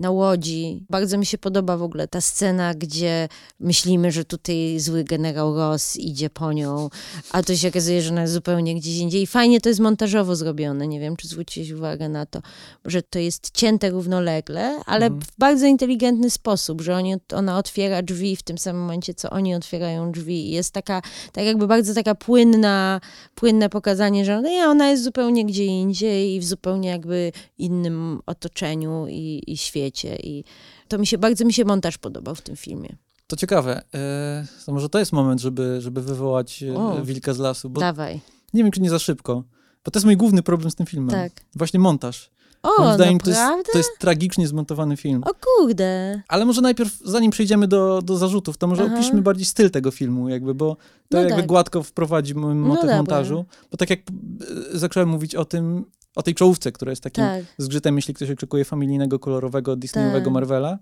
na 0.00 0.10
łodzi. 0.10 0.84
Bardzo 0.90 1.18
mi 1.18 1.26
się 1.26 1.38
podoba 1.38 1.76
w 1.76 1.82
ogóle 1.82 2.08
ta 2.08 2.20
scena, 2.20 2.74
gdzie 2.74 3.28
myślimy, 3.60 4.12
że 4.12 4.24
tutaj 4.24 4.80
zły 4.80 5.04
generał 5.04 5.56
Ross 5.56 5.96
idzie 5.96 6.30
po 6.30 6.52
nią, 6.52 6.90
a 7.30 7.42
to 7.42 7.56
się 7.56 7.68
okazuje, 7.68 8.02
że 8.02 8.10
ona 8.10 8.20
jest 8.20 8.32
zupełnie 8.32 8.74
gdzieś 8.74 8.96
indziej. 8.96 9.22
I 9.22 9.26
fajnie 9.26 9.60
to 9.60 9.68
jest 9.68 9.80
montażowo 9.80 10.36
zrobione. 10.36 10.88
Nie 10.88 11.00
wiem, 11.00 11.16
czy 11.16 11.28
zwróciłeś 11.28 11.70
uwagę 11.70 12.08
na 12.08 12.26
to, 12.26 12.42
że 12.84 13.02
to 13.02 13.18
jest 13.18 13.50
cięte 13.50 13.90
równolegle, 13.90 14.80
ale 14.86 15.06
mhm. 15.06 15.22
w 15.22 15.38
bardzo 15.38 15.66
inteligentny 15.66 16.30
sposób, 16.30 16.80
że 16.80 16.96
oni, 16.96 17.14
ona 17.32 17.58
otwiera 17.58 18.02
drzwi 18.02 18.36
w 18.36 18.42
tym 18.42 18.58
samym 18.58 18.82
momencie, 18.82 19.14
co 19.14 19.30
oni 19.30 19.54
otwierają 19.54 20.12
drzwi. 20.12 20.48
I 20.48 20.50
jest 20.50 20.72
taka, 20.72 21.02
tak 21.32 21.44
jakby 21.44 21.66
bardzo 21.66 21.94
taka 21.94 22.14
płynna, 22.14 23.00
płynne 23.34 23.68
pokazanie, 23.68 24.24
że 24.24 24.42
nie, 24.42 24.64
ona 24.64 24.90
jest 24.90 25.04
zupełnie 25.04 25.46
gdzie 25.46 25.64
indziej 25.64 26.34
i 26.34 26.40
w 26.40 26.44
zupełnie 26.44 26.88
jakby 26.88 27.32
innym 27.58 28.20
otoczeniu 28.26 29.06
i, 29.08 29.42
i 29.46 29.56
świecie 29.56 29.89
świecie 29.90 30.16
i 30.16 30.44
to 30.88 30.98
mi 30.98 31.06
się, 31.06 31.18
bardzo 31.18 31.44
mi 31.44 31.52
się 31.52 31.64
montaż 31.64 31.98
podobał 31.98 32.34
w 32.34 32.42
tym 32.42 32.56
filmie. 32.56 32.96
To 33.26 33.36
ciekawe. 33.36 33.82
E, 33.94 34.46
to 34.66 34.72
może 34.72 34.88
to 34.88 34.98
jest 34.98 35.12
moment, 35.12 35.40
żeby, 35.40 35.80
żeby 35.80 36.02
wywołać 36.02 36.62
e, 36.62 36.76
o, 36.76 37.04
wilka 37.04 37.34
z 37.34 37.38
lasu. 37.38 37.70
Bo 37.70 37.80
dawaj. 37.80 38.20
Nie 38.54 38.62
wiem, 38.62 38.72
czy 38.72 38.80
nie 38.80 38.90
za 38.90 38.98
szybko. 38.98 39.44
Bo 39.84 39.90
to 39.90 39.98
jest 39.98 40.04
mój 40.04 40.16
główny 40.16 40.42
problem 40.42 40.70
z 40.70 40.74
tym 40.74 40.86
filmem. 40.86 41.10
Tak. 41.10 41.32
Właśnie 41.54 41.80
montaż. 41.80 42.30
O, 42.62 42.82
Moim 42.82 42.94
zdaniem 42.94 43.18
to 43.18 43.30
jest, 43.30 43.42
to 43.72 43.78
jest, 43.78 43.90
tragicznie 43.98 44.48
zmontowany 44.48 44.96
film. 44.96 45.22
O 45.24 45.30
kurde. 45.40 46.22
Ale 46.28 46.44
może 46.44 46.60
najpierw, 46.60 46.98
zanim 47.04 47.30
przejdziemy 47.30 47.68
do, 47.68 48.02
do 48.02 48.16
zarzutów, 48.16 48.56
to 48.56 48.66
może 48.66 48.82
Aha. 48.84 48.94
opiszmy 48.94 49.22
bardziej 49.22 49.46
styl 49.46 49.70
tego 49.70 49.90
filmu, 49.90 50.28
jakby, 50.28 50.54
bo 50.54 50.76
to 51.08 51.16
no 51.16 51.20
jakby 51.20 51.36
tak. 51.36 51.46
gładko 51.46 51.82
wprowadzi 51.82 52.34
motyw 52.34 52.90
no 52.90 52.96
montażu. 52.96 53.44
Bo 53.70 53.76
tak 53.76 53.90
jak 53.90 54.00
e, 54.00 54.78
zacząłem 54.78 55.08
mówić 55.08 55.34
o 55.34 55.44
tym, 55.44 55.84
o 56.16 56.22
tej 56.22 56.34
czołówce, 56.34 56.72
która 56.72 56.92
jest 56.92 57.02
takim 57.02 57.24
tak. 57.24 57.44
zgrzytem, 57.58 57.96
jeśli 57.96 58.14
ktoś 58.14 58.30
oczekuje 58.30 58.64
familijnego, 58.64 59.18
kolorowego, 59.18 59.76
Disneyowego 59.76 60.24
tak. 60.24 60.34
Marvela, 60.34 60.78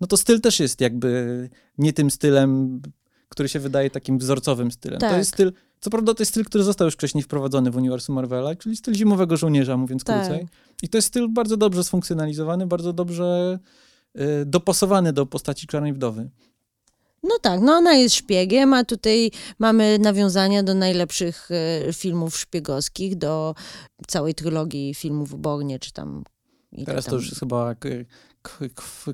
no 0.00 0.06
to 0.06 0.16
styl 0.16 0.40
też 0.40 0.60
jest 0.60 0.80
jakby 0.80 1.50
nie 1.78 1.92
tym 1.92 2.10
stylem, 2.10 2.80
który 3.28 3.48
się 3.48 3.60
wydaje 3.60 3.90
takim 3.90 4.18
wzorcowym 4.18 4.70
stylem. 4.70 5.00
Tak. 5.00 5.10
To 5.10 5.18
jest 5.18 5.30
styl, 5.30 5.52
co 5.80 5.90
prawda 5.90 6.14
to 6.14 6.22
jest 6.22 6.32
styl, 6.32 6.44
który 6.44 6.64
został 6.64 6.84
już 6.86 6.94
wcześniej 6.94 7.24
wprowadzony 7.24 7.70
w 7.70 7.76
uniwersum 7.76 8.14
Marvela, 8.14 8.56
czyli 8.56 8.76
styl 8.76 8.94
zimowego 8.94 9.36
żołnierza, 9.36 9.76
mówiąc 9.76 10.04
tak. 10.04 10.26
krócej. 10.26 10.46
I 10.82 10.88
to 10.88 10.98
jest 10.98 11.08
styl 11.08 11.28
bardzo 11.28 11.56
dobrze 11.56 11.84
sfunkcjonalizowany, 11.84 12.66
bardzo 12.66 12.92
dobrze 12.92 13.58
y, 14.20 14.46
dopasowany 14.46 15.12
do 15.12 15.26
postaci 15.26 15.66
Czarnej 15.66 15.92
Wdowy. 15.92 16.30
No 17.22 17.38
tak, 17.42 17.60
no 17.60 17.72
ona 17.72 17.94
jest 17.94 18.14
szpiegiem, 18.14 18.74
a 18.74 18.84
tutaj 18.84 19.30
mamy 19.58 19.98
nawiązania 19.98 20.62
do 20.62 20.74
najlepszych 20.74 21.48
e, 21.88 21.92
filmów 21.92 22.38
szpiegowskich, 22.38 23.16
do 23.16 23.54
całej 24.06 24.34
trylogii 24.34 24.94
filmów 24.94 25.40
Bornie, 25.40 25.78
czy 25.78 25.92
tam... 25.92 26.24
Teraz 26.86 27.04
tam... 27.04 27.10
to 27.10 27.16
już 27.16 27.28
jest 27.28 27.40
chyba 27.40 27.74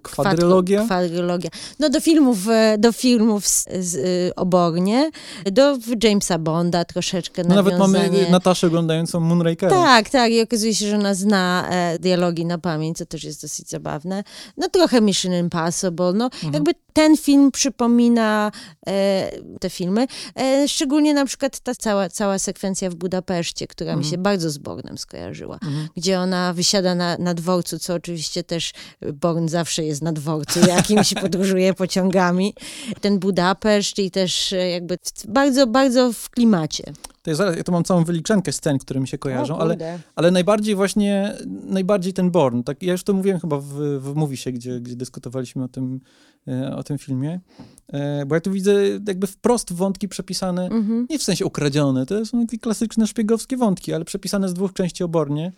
kwadrylogia? 0.03 0.85
Kwadrylogia. 0.85 1.51
No 1.79 1.89
do 1.89 2.01
filmów, 2.01 2.49
e, 2.49 2.79
do 2.79 2.93
filmów 2.93 3.49
z, 3.49 3.65
z, 3.81 3.97
e, 3.97 4.35
obornie, 4.37 5.11
do 5.53 5.79
Jamesa 6.03 6.39
Bonda 6.39 6.85
troszeczkę 6.85 7.45
no 7.45 7.55
Nawet 7.55 7.79
mamy 7.79 8.11
Nataszę 8.31 8.67
oglądającą 8.67 9.21
Moonrakera. 9.21 9.73
Tak, 9.73 10.11
tak 10.11 10.33
i 10.33 10.43
okazuje 10.43 10.75
się, 10.75 10.87
że 10.87 10.97
ona 10.97 11.15
zna 11.15 11.69
dialogi 12.01 12.47
na 12.47 12.59
pamięć, 12.59 12.99
co 12.99 13.07
też 13.07 13.25
jest 13.25 13.43
dosyć 13.43 13.69
zabawne. 13.69 14.25
No 14.57 14.69
trochę 14.69 15.01
Mission 15.01 15.33
Impossible, 15.33 16.13
no 16.13 16.25
mhm. 16.25 16.55
jakby 16.55 16.75
ten 16.99 17.17
film 17.17 17.51
przypomina 17.51 18.53
e, 18.87 19.31
te 19.61 19.71
filmy, 19.71 20.07
e, 20.37 20.69
szczególnie 20.69 21.15
na 21.15 21.25
przykład 21.27 21.61
ta 21.61 21.75
cała, 21.75 22.09
cała 22.09 22.39
sekwencja 22.39 22.91
w 22.91 22.95
Budapeszcie, 22.95 23.67
która 23.67 23.91
mhm. 23.91 23.99
mi 23.99 24.11
się 24.11 24.19
bardzo 24.19 24.51
z 24.51 24.59
Bornem 24.59 24.99
skojarzyła, 24.99 25.55
mhm. 25.55 25.89
gdzie 25.97 26.21
ona 26.21 26.53
wysiada 26.53 26.95
na, 26.95 27.17
na 27.19 27.35
dworcu, 27.35 27.79
co 27.79 27.95
oczywiście 27.95 28.45
też 28.45 28.73
Born 29.15 29.49
zawsze 29.49 29.85
jest 29.85 30.03
na 30.03 30.13
dworcu 30.13 30.61
jakimś, 30.61 31.15
podróżuje 31.23 31.75
pociągami. 31.75 32.55
Ten 33.01 33.19
Budapeszt 33.19 33.99
i 33.99 34.11
też 34.11 34.53
e, 34.53 34.71
jakby 34.71 34.99
bardzo, 35.29 35.67
bardzo 35.67 36.13
w 36.13 36.31
klimacie. 36.31 36.93
To 37.23 37.31
jest, 37.31 37.57
ja 37.57 37.65
tu 37.65 37.73
mam 37.73 37.85
całą 37.85 38.05
wyliczenkę 38.05 38.53
scen, 38.53 38.79
które 38.79 39.01
mi 39.01 39.09
się 39.09 39.19
kojarzą, 39.19 39.59
ale, 39.59 39.99
ale 40.17 40.31
najbardziej 40.31 40.75
właśnie, 40.75 41.35
najbardziej 41.47 42.13
ten 42.13 42.31
Born. 42.31 42.63
Tak, 42.63 42.83
ja 42.83 42.93
już 42.93 43.03
to 43.03 43.13
mówiłem 43.13 43.41
chyba 43.41 43.59
w, 43.61 43.73
w 44.01 44.15
Movisie, 44.15 44.53
gdzie, 44.53 44.81
gdzie 44.81 44.97
dyskutowaliśmy 44.97 45.65
o 45.65 45.69
tym, 45.69 45.95
e, 45.95 46.38
o 46.77 46.83
tym 46.83 46.99
filmie, 46.99 47.41
e, 47.89 48.27
bo 48.27 48.35
ja 48.35 48.41
tu 48.41 48.51
widzę 48.53 48.75
jakby 49.07 49.27
wprost 49.27 49.73
wątki 49.73 50.09
przepisane, 50.09 50.65
mhm. 50.67 51.07
nie 51.11 51.19
w 51.19 51.23
sensie 51.23 51.47
ukradzione, 51.47 52.07
to 52.07 52.27
są 52.27 52.47
takie 52.47 52.59
klasyczne 52.59 53.07
szpiegowskie 53.07 53.57
wątki, 53.57 53.93
ale 53.93 54.05
przepisane 54.05 54.49
z 54.49 54.55
dwóch 54.55 54.73
części 54.73 55.05
o 55.05 55.09
Bornie, 55.09 55.53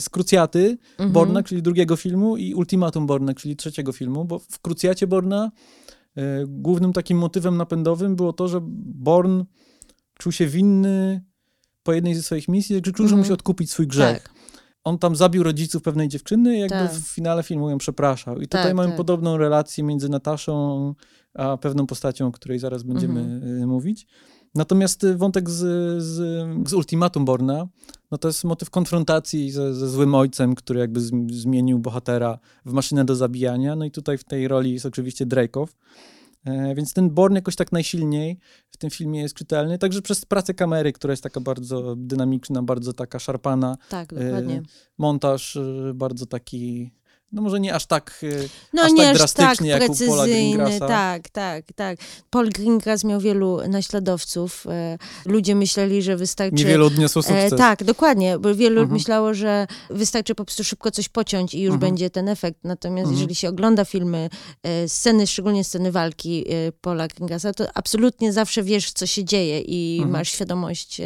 z 0.00 0.08
Krucjaty 0.08 0.78
mhm. 0.90 1.12
Borna, 1.12 1.42
czyli 1.42 1.62
drugiego 1.62 1.96
filmu 1.96 2.36
i 2.36 2.54
Ultimatum 2.54 3.06
Borna, 3.06 3.34
czyli 3.34 3.56
trzeciego 3.56 3.92
filmu, 3.92 4.24
bo 4.24 4.38
w 4.38 4.60
Krucjacie 4.60 5.06
Borna 5.06 5.50
głównym 6.46 6.92
takim 6.92 7.18
motywem 7.18 7.56
napędowym 7.56 8.16
było 8.16 8.32
to, 8.32 8.48
że 8.48 8.58
Born 8.62 9.42
czuł 10.18 10.32
się 10.32 10.46
winny 10.46 11.24
po 11.82 11.92
jednej 11.92 12.14
ze 12.14 12.22
swoich 12.22 12.48
misji, 12.48 12.76
że 12.76 12.82
czuł, 12.82 13.08
że 13.08 13.16
musi 13.16 13.26
mhm. 13.26 13.34
odkupić 13.34 13.70
swój 13.70 13.86
grzech. 13.86 14.22
Tak. 14.22 14.33
On 14.84 14.98
tam 14.98 15.16
zabił 15.16 15.42
rodziców 15.42 15.82
pewnej 15.82 16.08
dziewczyny 16.08 16.56
i 16.56 16.60
jakby 16.60 16.76
tak. 16.76 16.92
w 16.92 17.14
finale 17.14 17.42
filmu 17.42 17.70
ją 17.70 17.78
przepraszał. 17.78 18.40
I 18.40 18.42
tutaj 18.42 18.64
tak, 18.64 18.74
mamy 18.74 18.88
tak. 18.88 18.96
podobną 18.96 19.36
relację 19.36 19.84
między 19.84 20.08
Nataszą 20.08 20.94
a 21.34 21.56
pewną 21.56 21.86
postacią, 21.86 22.26
o 22.26 22.32
której 22.32 22.58
zaraz 22.58 22.82
będziemy 22.82 23.20
mhm. 23.20 23.62
Y, 23.62 23.66
mówić. 23.66 24.06
Natomiast 24.54 25.04
y, 25.04 25.16
wątek 25.16 25.50
z, 25.50 25.62
z, 26.02 26.16
z 26.68 26.72
ultimatum 26.72 27.24
Borna, 27.24 27.68
no 28.10 28.18
to 28.18 28.28
jest 28.28 28.44
motyw 28.44 28.70
konfrontacji 28.70 29.50
ze, 29.50 29.74
ze 29.74 29.88
złym 29.88 30.14
ojcem, 30.14 30.54
który 30.54 30.80
jakby 30.80 31.00
zmienił 31.30 31.78
bohatera 31.78 32.38
w 32.66 32.72
maszynę 32.72 33.04
do 33.04 33.16
zabijania. 33.16 33.76
No 33.76 33.84
i 33.84 33.90
tutaj 33.90 34.18
w 34.18 34.24
tej 34.24 34.48
roli 34.48 34.72
jest 34.72 34.86
oczywiście 34.86 35.26
Drake'ow. 35.26 35.66
E, 36.44 36.74
więc 36.74 36.92
ten 36.94 37.10
Born 37.10 37.34
jakoś 37.34 37.56
tak 37.56 37.72
najsilniej 37.72 38.38
w 38.70 38.76
tym 38.76 38.90
filmie 38.90 39.20
jest 39.20 39.34
czytelny, 39.34 39.78
także 39.78 40.02
przez 40.02 40.24
pracę 40.24 40.54
kamery, 40.54 40.92
która 40.92 41.12
jest 41.12 41.22
taka 41.22 41.40
bardzo 41.40 41.96
dynamiczna, 41.96 42.62
bardzo 42.62 42.92
taka 42.92 43.18
szarpana. 43.18 43.76
Tak, 43.88 44.14
dokładnie. 44.14 44.62
Montaż 44.98 45.56
e, 45.56 45.92
bardzo 45.94 46.26
taki 46.26 46.90
no 47.34 47.42
może 47.42 47.60
nie 47.60 47.74
aż 47.74 47.86
tak, 47.86 48.20
e, 48.22 48.48
no 48.72 48.82
aż 48.82 48.92
nie 48.92 49.02
tak 49.02 49.16
drastycznie 49.16 49.72
tak 49.72 49.82
jak 49.82 49.90
u 49.90 50.06
Paula 50.06 50.26
Greengrassa. 50.26 50.88
Tak, 50.88 51.28
tak, 51.28 51.64
tak. 51.74 51.98
Paul 52.30 52.50
Greengrass 52.50 53.04
miał 53.04 53.20
wielu 53.20 53.68
naśladowców. 53.68 54.66
E, 54.66 54.98
ludzie 55.26 55.54
myśleli, 55.54 56.02
że 56.02 56.16
wystarczy... 56.16 56.54
Niewielu 56.54 56.86
odniosło 56.86 57.20
e, 57.20 57.22
sukces. 57.22 57.58
tak, 57.58 57.84
dokładnie, 57.84 58.38
bo 58.38 58.54
wielu 58.54 58.80
mhm. 58.80 58.92
myślało, 58.92 59.34
że 59.34 59.66
wystarczy 59.90 60.34
po 60.34 60.44
prostu 60.44 60.64
szybko 60.64 60.90
coś 60.90 61.08
pociąć 61.08 61.54
i 61.54 61.60
już 61.60 61.74
mhm. 61.74 61.90
będzie 61.90 62.10
ten 62.10 62.28
efekt. 62.28 62.58
Natomiast 62.64 63.04
mhm. 63.04 63.14
jeżeli 63.14 63.34
się 63.34 63.48
ogląda 63.48 63.84
filmy, 63.84 64.30
sceny, 64.86 65.26
szczególnie 65.26 65.64
sceny 65.64 65.92
walki 65.92 66.44
Paula 66.80 67.08
Greengrassa, 67.08 67.52
to 67.52 67.64
absolutnie 67.74 68.32
zawsze 68.32 68.62
wiesz, 68.62 68.92
co 68.92 69.06
się 69.06 69.24
dzieje 69.24 69.60
i 69.60 69.96
mhm. 69.96 70.12
masz 70.12 70.28
świadomość, 70.28 71.00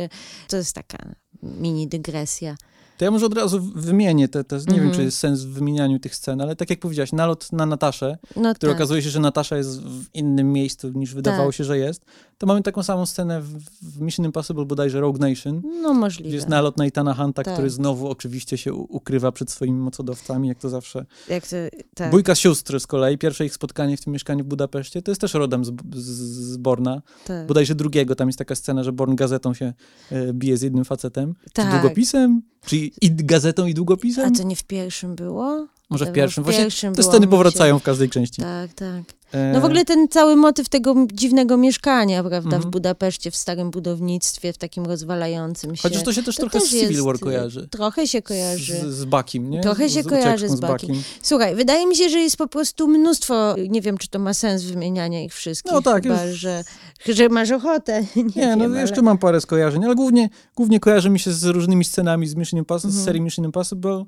to 0.48 0.56
jest 0.56 0.74
taka 0.74 0.98
mini 1.42 1.88
dygresja. 1.88 2.56
To 2.98 3.04
ja 3.04 3.10
może 3.10 3.26
od 3.26 3.34
razu 3.34 3.60
wymienię 3.74 4.28
te, 4.28 4.44
te 4.44 4.56
nie 4.56 4.62
mm 4.62 4.74
wiem, 4.74 4.82
czy 4.82 4.86
mhm. 4.86 5.04
jest 5.04 5.18
sens 5.18 5.42
w 5.42 5.52
wymienianiu 5.52 5.98
tych 5.98 6.14
scen, 6.14 6.40
ale 6.40 6.56
tak 6.56 6.70
jak 6.70 6.80
powiedziałaś, 6.80 7.12
nalot 7.12 7.52
na 7.52 7.66
Nataszę, 7.66 8.18
no 8.36 8.54
który 8.54 8.72
tak. 8.72 8.78
okazuje 8.78 9.02
się, 9.02 9.10
że 9.10 9.20
Natasza 9.20 9.56
jest 9.56 9.82
w 9.82 10.06
innym 10.14 10.52
miejscu 10.52 10.88
niż 10.88 11.14
wydawało 11.14 11.48
tak. 11.48 11.54
się, 11.54 11.64
że 11.64 11.78
jest, 11.78 12.04
to 12.38 12.46
mamy 12.46 12.62
taką 12.62 12.82
samą 12.82 13.06
scenę 13.06 13.40
w, 13.40 13.58
w 13.82 14.00
Mission 14.00 14.26
Impossible 14.26 14.64
bodajże 14.64 15.00
Rogue 15.00 15.18
Nation. 15.18 15.62
No 15.82 15.94
możliwe. 15.94 16.28
Gdzie 16.28 16.36
jest 16.36 16.48
nalot 16.48 16.76
na 16.76 16.86
Itana 16.86 17.14
Hunta, 17.14 17.42
tak. 17.42 17.54
który 17.54 17.70
znowu 17.70 18.08
oczywiście 18.08 18.58
się 18.58 18.74
ukrywa 18.74 19.32
przed 19.32 19.50
swoimi 19.50 19.78
mocodawcami, 19.78 20.48
jak 20.48 20.58
to 20.58 20.68
zawsze. 20.68 21.06
Jak 21.28 21.46
to, 21.46 21.56
tak. 21.94 22.10
Bójka 22.10 22.34
sióstr 22.34 22.80
z 22.80 22.86
kolei, 22.86 23.18
pierwsze 23.18 23.46
ich 23.46 23.54
spotkanie 23.54 23.96
w 23.96 24.00
tym 24.00 24.12
mieszkaniu 24.12 24.44
w 24.44 24.48
Budapeszcie, 24.48 25.02
to 25.02 25.10
jest 25.10 25.20
też 25.20 25.34
rodem 25.34 25.64
z, 25.64 25.72
z, 25.94 26.06
z 26.52 26.56
Borna. 26.56 27.02
Tak. 27.26 27.46
Bodajże 27.46 27.74
drugiego, 27.74 28.14
tam 28.14 28.28
jest 28.28 28.38
taka 28.38 28.54
scena, 28.54 28.84
że 28.84 28.92
Born 28.92 29.14
gazetą 29.14 29.54
się 29.54 29.72
e, 30.12 30.32
bije 30.32 30.56
z 30.56 30.62
jednym 30.62 30.84
facetem. 30.84 31.34
Tak. 31.52 31.68
Z 31.68 31.80
długopisem? 31.80 32.42
Czyli 32.66 32.92
i 33.00 33.14
gazetą, 33.14 33.66
i 33.66 33.74
długopisem? 33.74 34.32
A 34.34 34.36
to 34.36 34.42
nie 34.42 34.56
w 34.56 34.64
pierwszym 34.64 35.14
było? 35.16 35.68
Może 35.90 36.06
w 36.06 36.12
pierwszym. 36.12 36.44
Właśnie 36.44 36.62
pierwszym 36.62 36.94
te 36.94 37.02
sceny 37.02 37.26
powracają 37.26 37.78
w 37.78 37.82
każdej 37.82 38.10
części. 38.10 38.42
Tak, 38.42 38.72
tak. 38.74 39.02
E, 39.32 39.52
No 39.52 39.60
w 39.60 39.64
ogóle 39.64 39.84
ten 39.84 40.08
cały 40.08 40.36
motyw 40.36 40.68
tego 40.68 40.94
dziwnego 41.12 41.56
mieszkania, 41.56 42.20
prawda, 42.24 42.38
Mhm. 42.56 42.62
w 42.62 42.66
Budapeszcie, 42.66 43.30
w 43.30 43.36
starym 43.36 43.70
budownictwie, 43.70 44.52
w 44.52 44.58
takim 44.58 44.86
rozwalającym 44.86 45.76
się. 45.76 45.82
Chociaż 45.82 46.02
to 46.02 46.12
się 46.12 46.22
też 46.22 46.36
To 46.36 46.42
trochę 46.42 46.58
też 46.60 46.68
z 46.68 46.72
Civil 46.72 47.02
War 47.02 47.18
kojarzy. 47.18 47.68
Trochę 47.70 48.06
się 48.08 48.22
kojarzy. 48.22 48.74
Z, 48.80 48.94
z 48.94 49.04
Bakim, 49.04 49.50
nie? 49.50 49.60
Trochę 49.60 49.88
się 49.90 50.02
z 50.02 50.06
kojarzy 50.06 50.48
z 50.48 50.60
Bakim. 50.60 51.02
Słuchaj, 51.22 51.54
wydaje 51.54 51.86
mi 51.86 51.96
się, 51.96 52.08
że 52.08 52.18
jest 52.20 52.36
po 52.36 52.48
prostu 52.48 52.88
mnóstwo, 52.88 53.54
nie 53.68 53.80
wiem, 53.80 53.98
czy 53.98 54.08
to 54.08 54.18
ma 54.18 54.34
sens 54.34 54.62
wymieniania 54.62 55.22
ich 55.24 55.34
wszystkich, 55.34 55.72
No 55.72 55.82
tak, 55.82 56.02
chyba, 56.02 56.24
już- 56.24 56.38
że, 56.38 56.64
że 57.08 57.28
masz 57.28 57.50
ochotę. 57.50 58.02
Nie, 58.16 58.22
Nie, 58.24 58.30
wiem, 58.32 58.58
no 58.58 58.64
ale... 58.64 58.80
jeszcze 58.80 59.02
mam 59.02 59.18
parę 59.18 59.40
skojarzeń, 59.40 59.84
ale 59.84 59.94
głównie, 59.94 60.28
głównie 60.56 60.80
kojarzy 60.80 61.10
mi 61.10 61.18
się 61.18 61.32
z 61.32 61.44
różnymi 61.44 61.84
scenami 61.84 62.26
z 62.26 62.34
Mission 62.34 62.58
Impossible, 62.58 62.88
Mhm. 62.90 63.02
z 63.02 63.06
serii 63.06 63.20
Mission 63.20 63.44
Impossible, 63.44 64.04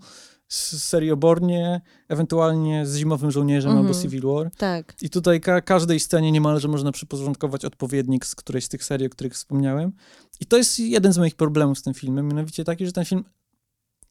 z 0.50 0.82
serii 0.84 1.10
Obornie, 1.10 1.80
ewentualnie 2.08 2.86
z 2.86 2.96
Zimowym 2.96 3.30
Żołnierzem 3.30 3.70
Mhm. 3.70 3.86
albo 3.86 4.00
Civil 4.02 4.22
War. 4.22 4.50
Tak. 4.56 4.94
I 5.02 5.10
tutaj 5.10 5.40
ka 5.40 5.60
każdej 5.60 6.00
scenie 6.00 6.32
niemalże 6.32 6.68
można 6.68 6.92
przyporządkować 6.92 7.64
odpowiednik 7.64 8.26
z 8.26 8.34
którejś 8.34 8.64
z 8.64 8.68
tych 8.68 8.84
serii, 8.84 9.06
o 9.06 9.10
których 9.10 9.34
wspomniałem. 9.34 9.92
I 10.40 10.46
to 10.46 10.56
jest 10.56 10.78
jeden 10.78 11.12
z 11.12 11.18
moich 11.18 11.34
problemów 11.34 11.78
z 11.78 11.82
tym 11.82 11.94
filmem, 11.94 12.28
mianowicie 12.28 12.64
taki, 12.64 12.86
że 12.86 12.92
ten 12.92 13.04
film 13.04 13.24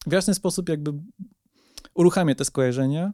w 0.08 0.12
jasny 0.12 0.34
sposób 0.34 0.70
jakby 0.70 0.94
uruchamia 1.94 2.36
te 2.36 2.46
skojarzenia 2.46 3.14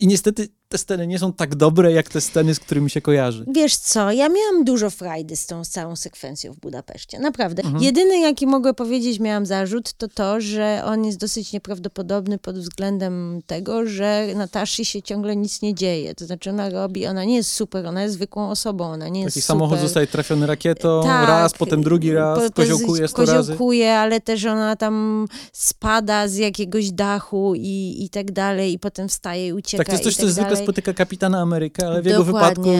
i 0.00 0.06
niestety 0.06 0.48
te 0.74 0.78
sceny 0.78 1.06
nie 1.06 1.18
są 1.18 1.32
tak 1.32 1.54
dobre, 1.54 1.92
jak 1.92 2.08
te 2.08 2.20
sceny, 2.20 2.54
z 2.54 2.60
którymi 2.60 2.90
się 2.90 3.00
kojarzy. 3.00 3.44
Wiesz 3.54 3.76
co, 3.76 4.12
ja 4.12 4.28
miałam 4.28 4.64
dużo 4.64 4.90
frajdy 4.90 5.36
z 5.36 5.46
tą 5.46 5.64
całą 5.64 5.96
sekwencją 5.96 6.52
w 6.52 6.56
Budapeszcie, 6.56 7.18
naprawdę. 7.18 7.62
Mhm. 7.62 7.82
Jedyny, 7.82 8.18
jaki 8.18 8.46
mogę 8.46 8.74
powiedzieć, 8.74 9.20
miałam 9.20 9.46
zarzut, 9.46 9.92
to 9.92 10.08
to, 10.08 10.40
że 10.40 10.82
on 10.86 11.04
jest 11.04 11.18
dosyć 11.18 11.52
nieprawdopodobny 11.52 12.38
pod 12.38 12.58
względem 12.58 13.40
tego, 13.46 13.86
że 13.86 14.26
Nataszy 14.34 14.84
się 14.84 15.02
ciągle 15.02 15.36
nic 15.36 15.62
nie 15.62 15.74
dzieje. 15.74 16.14
To 16.14 16.26
znaczy 16.26 16.50
ona 16.50 16.70
robi, 16.70 17.06
ona 17.06 17.24
nie 17.24 17.36
jest 17.36 17.52
super, 17.52 17.86
ona 17.86 18.02
jest 18.02 18.14
zwykłą 18.14 18.50
osobą, 18.50 18.84
ona 18.84 19.08
nie 19.08 19.20
jest 19.20 19.34
Taki 19.34 19.42
super. 19.42 19.56
samochód 19.56 19.78
zostaje 19.78 20.06
trafiony 20.06 20.46
rakietą 20.46 21.02
Tak, 21.04 21.28
raz, 21.28 21.52
potem 21.52 21.82
drugi 21.82 22.12
raz, 22.12 22.38
po- 22.38 22.50
koziołkuje 22.50 23.08
sto 23.08 23.24
razy. 23.24 23.36
Koziołkuje, 23.36 23.94
ale 23.94 24.20
też 24.20 24.44
ona 24.44 24.76
tam 24.76 25.26
spada 25.52 26.28
z 26.28 26.36
jakiegoś 26.36 26.90
dachu 26.90 27.54
i, 27.56 27.96
i 28.04 28.08
tak 28.10 28.32
dalej, 28.32 28.72
i 28.72 28.78
potem 28.78 29.08
wstaje 29.08 29.46
i 29.48 29.52
ucieka 29.52 29.84
Tak, 29.84 29.86
to 29.86 29.92
jest 29.92 30.04
coś, 30.04 30.16
co 30.16 30.22
tak 30.22 30.30
zwykle 30.30 30.50
dalej. 30.50 30.63
Spotyka 30.64 30.94
kapitana 30.94 31.40
Amerykę, 31.40 31.86
ale 31.86 32.02
w 32.02 32.06
jego 32.06 32.24
wypadku 32.24 32.70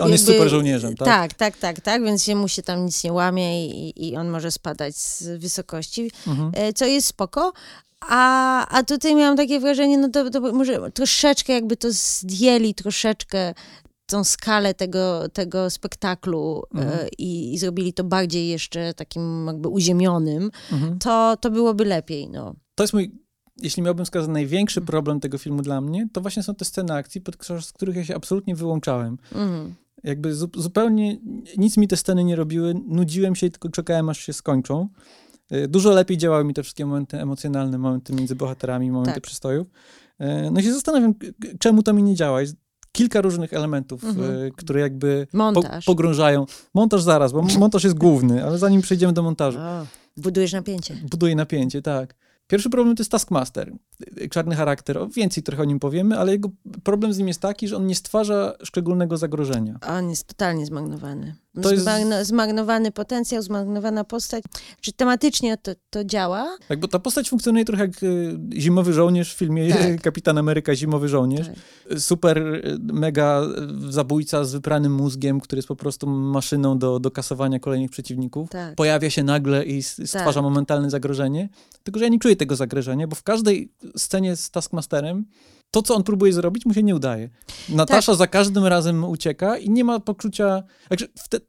on 0.00 0.10
jest 0.12 0.26
super 0.26 0.48
żołnierzem, 0.48 0.96
tak? 0.96 1.06
Tak, 1.08 1.34
tak, 1.34 1.56
tak, 1.56 1.80
tak, 1.80 2.04
więc 2.04 2.24
się 2.24 2.34
mu 2.36 2.48
się 2.48 2.62
tam 2.62 2.86
nic 2.86 3.04
nie 3.04 3.12
łamie 3.12 3.66
i, 3.68 4.08
i 4.08 4.16
on 4.16 4.28
może 4.28 4.50
spadać 4.50 4.96
z 4.96 5.40
wysokości, 5.40 6.10
Mhm. 6.26 6.50
e, 6.54 6.72
co 6.72 6.84
jest 6.86 7.06
spoko. 7.06 7.52
A, 8.08 8.66
a 8.68 8.82
tutaj 8.82 9.14
miałam 9.14 9.36
takie 9.36 9.60
wrażenie, 9.60 9.98
no 9.98 10.08
to, 10.08 10.30
to 10.30 10.40
może 10.40 10.90
troszeczkę 10.90 11.52
jakby 11.52 11.76
to 11.76 11.88
zdjęli, 11.92 12.74
troszeczkę 12.74 13.54
tą 14.06 14.24
skalę 14.24 14.74
tego, 14.74 15.28
tego 15.28 15.70
spektaklu 15.70 16.62
e, 16.74 16.78
Mhm. 16.78 17.08
i, 17.18 17.54
i 17.54 17.58
zrobili 17.58 17.92
to 17.92 18.04
bardziej 18.04 18.48
jeszcze 18.48 18.94
takim 18.94 19.46
jakby 19.46 19.68
uziemionym, 19.68 20.50
Mhm. 20.72 20.98
to, 20.98 21.36
to 21.40 21.50
byłoby 21.50 21.84
lepiej, 21.84 22.28
no. 22.28 22.54
To 22.74 22.84
jest 22.84 22.92
mój, 22.94 23.12
jeśli 23.62 23.82
miałbym 23.82 24.04
wskazać 24.04 24.30
największy 24.30 24.80
problem 24.80 25.20
tego 25.20 25.38
filmu 25.38 25.62
dla 25.62 25.80
mnie, 25.80 26.08
to 26.12 26.20
właśnie 26.20 26.42
są 26.42 26.54
te 26.54 26.64
sceny 26.64 26.92
akcji, 26.92 27.20
podczas 27.20 27.72
których 27.72 27.96
ja 27.96 28.04
się 28.04 28.16
absolutnie 28.16 28.54
wyłączałem. 28.54 29.18
Mhm. 29.32 29.74
Jakby 30.04 30.34
zu, 30.34 30.48
zupełnie 30.56 31.16
nic 31.58 31.76
mi 31.76 31.88
te 31.88 31.96
sceny 31.96 32.24
nie 32.24 32.36
robiły, 32.36 32.74
nudziłem 32.88 33.34
się 33.34 33.46
i 33.46 33.50
tylko 33.50 33.68
czekałem, 33.68 34.08
aż 34.08 34.18
się 34.18 34.32
skończą. 34.32 34.88
Y, 35.52 35.68
Dużo 35.68 35.90
lepiej 35.90 36.18
działały 36.18 36.44
mi 36.44 36.54
te 36.54 36.62
wszystkie 36.62 36.86
momenty 36.86 37.20
emocjonalne, 37.20 37.78
momenty 37.78 38.12
między 38.12 38.36
bohaterami, 38.36 38.90
momenty 38.90 39.14
Tak. 39.14 39.22
przystojów. 39.22 39.66
Y, 40.20 40.50
No 40.50 40.60
i 40.60 40.62
się 40.62 40.72
zastanawiam, 40.72 41.14
czemu 41.58 41.82
to 41.82 41.92
mi 41.92 42.02
nie 42.02 42.14
działa. 42.14 42.40
Jest 42.40 42.56
kilka 42.92 43.20
różnych 43.20 43.52
elementów, 43.52 44.04
Mhm. 44.04 44.30
y, 44.36 44.50
które 44.56 44.80
jakby 44.80 45.26
po, 45.32 45.38
Montaż. 45.38 45.84
pogrążają. 45.84 46.46
Montaż 46.74 47.02
zaraz, 47.02 47.32
bo 47.32 47.42
montaż 47.42 47.84
jest 47.84 47.96
główny, 47.98 48.44
ale 48.44 48.58
zanim 48.58 48.80
przejdziemy 48.80 49.12
do 49.12 49.22
montażu. 49.22 49.58
O, 49.58 49.86
budujesz 50.16 50.52
napięcie. 50.52 50.96
buduje 51.10 51.36
napięcie, 51.36 51.82
tak. 51.82 52.14
Pierwszy 52.46 52.70
problem 52.70 52.96
to 52.96 53.00
jest 53.00 53.10
Taskmaster. 53.10 53.72
Czarny 54.30 54.54
charakter, 54.54 54.98
o, 54.98 55.08
więcej 55.08 55.42
trochę 55.42 55.62
o 55.62 55.64
nim 55.64 55.80
powiemy, 55.80 56.18
ale 56.18 56.32
jego 56.32 56.50
problem 56.84 57.12
z 57.12 57.18
nim 57.18 57.28
jest 57.28 57.40
taki, 57.40 57.68
że 57.68 57.76
on 57.76 57.86
nie 57.86 57.94
stwarza 57.94 58.54
szczególnego 58.62 59.16
zagrożenia. 59.16 59.78
On 59.88 60.10
jest 60.10 60.26
totalnie 60.26 60.66
zmarnowany. 60.66 61.34
To 61.62 61.70
jest- 61.70 61.82
Zmarno, 61.82 62.24
Zmarnowany 62.24 62.92
potencjał, 62.92 63.42
zmarnowana 63.42 64.04
postać. 64.04 64.44
Czy 64.80 64.92
tematycznie 64.92 65.56
to, 65.56 65.72
to 65.90 66.04
działa? 66.04 66.56
Tak, 66.68 66.80
bo 66.80 66.88
ta 66.88 66.98
postać 66.98 67.28
funkcjonuje 67.30 67.64
trochę 67.64 67.82
jak 67.82 68.02
y, 68.02 68.38
zimowy 68.52 68.92
żołnierz 68.92 69.34
w 69.34 69.38
filmie 69.38 69.68
Tak. 69.74 70.00
Kapitan 70.02 70.38
Ameryka 70.38 70.74
Zimowy 70.76 71.08
Żołnierz. 71.08 71.46
Tak. 71.88 72.00
Super, 72.00 72.38
y, 72.38 72.78
mega 72.82 73.42
y, 73.88 73.92
zabójca 73.92 74.44
z 74.44 74.52
wypranym 74.52 74.94
mózgiem, 74.94 75.40
który 75.40 75.58
jest 75.58 75.68
po 75.68 75.76
prostu 75.76 76.06
maszyną 76.06 76.78
do, 76.78 77.00
do 77.00 77.10
kasowania 77.10 77.58
kolejnych 77.60 77.90
przeciwników. 77.90 78.50
Tak. 78.50 78.74
Pojawia 78.74 79.10
się 79.10 79.22
nagle 79.24 79.64
i 79.64 79.78
s- 79.78 80.00
stwarza 80.06 80.32
Tak. 80.34 80.42
momentalne 80.42 80.90
zagrożenie. 80.90 81.48
Tylko, 81.82 81.98
że 81.98 82.04
ja 82.04 82.10
nie 82.10 82.18
czuję 82.18 82.36
tego 82.36 82.56
zagrożenia, 82.56 83.06
bo 83.08 83.16
w 83.16 83.22
każdej 83.22 83.72
scenie 83.96 84.36
z 84.36 84.50
Taskmasterem 84.50 85.24
to, 85.74 85.82
co 85.82 85.94
on 85.94 86.02
próbuje 86.02 86.32
zrobić, 86.32 86.66
mu 86.66 86.74
się 86.74 86.82
nie 86.82 86.94
udaje. 86.94 87.30
Natasza 87.68 88.12
Tak. 88.12 88.18
za 88.18 88.26
każdym 88.26 88.66
razem 88.66 89.04
ucieka 89.04 89.58
i 89.58 89.70
nie 89.70 89.84
ma 89.84 90.00
poczucia... 90.00 90.62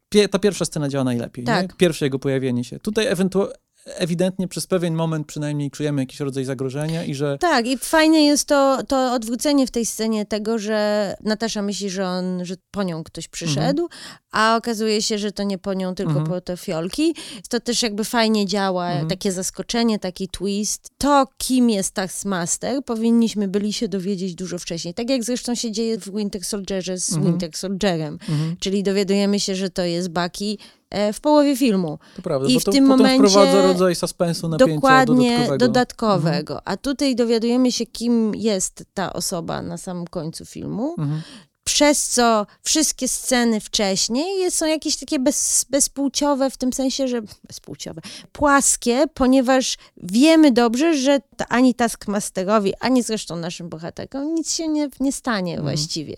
Te, 0.09 0.27
ta 0.27 0.39
pierwsza 0.39 0.65
scena 0.65 0.89
działa 0.89 1.03
najlepiej. 1.03 1.45
Tak. 1.45 1.69
Nie? 1.69 1.77
Pierwsze 1.77 2.05
jego 2.05 2.19
pojawienie 2.19 2.63
się. 2.63 2.79
Tutaj 2.79 3.07
ewentualnie 3.07 3.55
ewidentnie 3.85 4.47
przez 4.47 4.67
pewien 4.67 4.95
moment 4.95 5.27
przynajmniej 5.27 5.71
czujemy 5.71 6.01
jakiś 6.01 6.19
rodzaj 6.19 6.45
zagrożenia 6.45 7.03
i 7.03 7.15
że 7.15 7.37
Tak, 7.37 7.67
i 7.67 7.77
fajnie 7.77 8.25
jest 8.25 8.47
to, 8.47 8.83
to 8.87 9.13
odwrócenie 9.13 9.67
w 9.67 9.71
tej 9.71 9.85
scenie 9.85 10.25
tego, 10.25 10.59
że 10.59 11.13
Natasza 11.23 11.61
myśli, 11.61 11.89
że 11.89 12.05
on, 12.07 12.45
że 12.45 12.55
po 12.71 12.83
nią 12.83 13.03
ktoś 13.03 13.27
przyszedł, 13.27 13.89
a 14.35 14.55
okazuje 14.57 15.01
się, 15.01 15.17
że 15.17 15.31
to 15.31 15.43
nie 15.43 15.57
po 15.57 15.73
nią, 15.73 15.95
tylko 15.95 16.11
Mhm. 16.11 16.27
po 16.29 16.41
te 16.41 16.57
fiolki. 16.57 17.15
To 17.49 17.59
też 17.59 17.83
jakby 17.83 18.03
fajnie 18.03 18.45
działa, 18.45 18.87
Mhm. 18.89 19.07
takie 19.09 19.31
zaskoczenie, 19.31 19.99
taki 19.99 20.27
twist. 20.27 20.89
To, 20.97 21.25
kim 21.37 21.69
jest 21.69 21.91
Taskmaster, 21.93 22.83
powinniśmy 22.83 23.47
byli 23.47 23.73
się 23.73 23.87
dowiedzieć 23.87 24.35
dużo 24.35 24.59
wcześniej. 24.59 24.93
Tak 24.93 25.09
jak 25.09 25.23
zresztą 25.23 25.55
się 25.55 25.71
dzieje 25.71 25.97
w 25.99 26.15
Winter 26.17 26.43
Soldierze 26.43 26.97
z 26.97 27.09
Mhm. 27.13 27.31
Winter 27.31 27.49
Soldierem. 27.57 28.13
mhm, 28.29 28.55
Czyli 28.59 28.83
dowiadujemy 28.83 29.39
się, 29.39 29.55
że 29.55 29.69
to 29.69 29.81
jest 29.83 30.09
Bucky 30.09 30.57
e, 30.89 31.13
w 31.13 31.19
połowie 31.21 31.57
filmu. 31.57 31.99
to 32.15 32.21
prawda, 32.21 32.47
I 32.49 32.53
bo 32.53 32.59
w 32.59 32.63
to 32.63 32.71
tym 32.71 32.85
momencie 32.85 33.27
wprowadza 33.29 33.61
rodzaj 33.67 33.95
suspensu, 33.95 34.47
napięcia 34.49 34.75
Dokładnie 34.75 35.29
dodatkowego. 35.29 35.57
dodatkowego. 35.67 36.61
A 36.67 36.77
tutaj 36.77 37.15
dowiadujemy 37.15 37.71
się, 37.71 37.85
kim 37.85 38.35
jest 38.35 38.83
ta 38.93 39.13
osoba 39.13 39.61
na 39.61 39.77
samym 39.77 40.07
końcu 40.07 40.45
filmu. 40.45 40.95
Mhm. 40.99 41.21
Przez 41.69 42.09
co 42.09 42.45
wszystkie 42.63 43.07
sceny 43.07 43.59
wcześniej 43.59 44.51
są 44.51 44.65
jakieś 44.65 44.97
takie 44.97 45.19
bez, 45.19 45.65
bezpłciowe, 45.69 46.49
w 46.49 46.57
tym 46.57 46.73
sensie, 46.73 47.07
że 47.07 47.21
bezpłciowe, 47.47 48.01
płaskie, 48.31 49.03
ponieważ 49.13 49.77
wiemy 49.97 50.51
dobrze, 50.51 50.97
że 50.97 51.19
ani 51.49 51.73
Taskmasterowi, 51.75 52.73
ani 52.79 53.03
zresztą 53.03 53.35
naszym 53.35 53.69
bohaterkom 53.69 54.35
nic 54.35 54.53
się 54.53 54.67
nie, 54.67 54.89
nie 54.99 55.11
stanie 55.11 55.53
Mhm. 55.53 55.63
właściwie. 55.63 56.15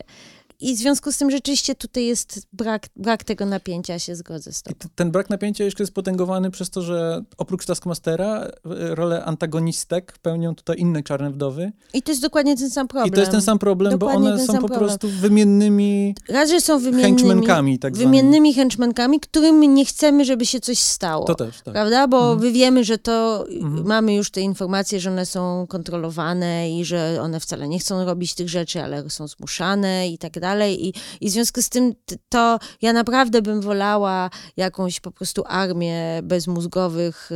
I 0.59 0.75
w 0.75 0.79
związku 0.79 1.11
z 1.11 1.17
tym 1.17 1.31
rzeczywiście 1.31 1.75
tutaj 1.75 2.05
jest 2.05 2.47
brak, 2.53 2.87
brak 2.95 3.23
tego 3.23 3.45
napięcia, 3.45 3.99
się 3.99 4.15
zgodzę 4.15 4.53
z 4.53 4.61
tobą. 4.63 4.75
ten 4.95 5.11
brak 5.11 5.29
napięcia 5.29 5.63
jeszcze 5.63 5.83
jest 5.83 5.93
potęgowany 5.93 6.51
przez 6.51 6.69
to, 6.69 6.81
że 6.81 7.23
oprócz 7.37 7.65
Taskmastera 7.65 8.45
y, 8.45 8.51
rolę 8.95 9.25
antagonistek 9.25 10.17
pełnią 10.21 10.55
tutaj 10.55 10.75
inne 10.79 11.03
czarne 11.03 11.29
wdowy. 11.31 11.71
I 11.93 12.01
to 12.01 12.11
jest 12.11 12.21
dokładnie 12.21 12.57
ten 12.57 12.69
sam 12.69 12.87
problem. 12.87 13.07
I 13.09 13.15
to 13.15 13.19
jest 13.19 13.31
ten 13.31 13.41
sam 13.41 13.59
problem, 13.59 13.91
Dokładnie 13.91 14.29
bo 14.29 14.33
one 14.35 14.45
są 14.45 14.53
po 14.53 14.59
problem. 14.59 14.79
prostu 14.79 15.09
wymiennymi 15.09 16.15
Raz, 16.29 16.49
że 16.49 16.61
są 16.61 16.79
wymiennymi, 16.79 17.17
henchmankami, 17.17 17.79
tak 17.79 17.97
wymiennymi 17.97 18.53
henchmankami, 18.53 19.19
którym 19.19 19.73
nie 19.75 19.85
chcemy, 19.85 20.25
żeby 20.25 20.45
się 20.45 20.59
coś 20.59 20.79
stało. 20.79 21.25
To 21.25 21.35
też, 21.35 21.61
tak. 21.61 21.73
Prawda? 21.73 22.07
Bo 22.07 22.17
Mhm. 22.31 22.39
my 22.39 22.51
wiemy, 22.51 22.83
że 22.83 22.97
to 22.97 23.45
Mhm. 23.49 23.87
mamy 23.87 24.13
już 24.15 24.31
te 24.31 24.41
informacje, 24.41 24.99
że 24.99 25.09
one 25.11 25.25
są 25.25 25.67
kontrolowane 25.69 26.71
i 26.79 26.85
że 26.85 27.19
one 27.21 27.39
wcale 27.39 27.67
nie 27.67 27.79
chcą 27.79 28.05
robić 28.05 28.33
tych 28.35 28.49
rzeczy, 28.49 28.81
ale 28.83 29.09
są 29.09 29.27
zmuszane 29.27 30.09
i 30.09 30.17
tak 30.17 30.33
dalej. 30.33 30.46
I, 30.55 30.93
i 31.21 31.29
w 31.29 31.31
związku 31.31 31.61
z 31.61 31.69
tym 31.69 31.93
to 32.29 32.59
ja 32.81 32.93
naprawdę 32.93 33.41
bym 33.41 33.61
wolała 33.61 34.29
jakąś 34.57 34.99
po 34.99 35.11
prostu 35.11 35.43
armię 35.45 36.19
bezmózgowych, 36.23 37.29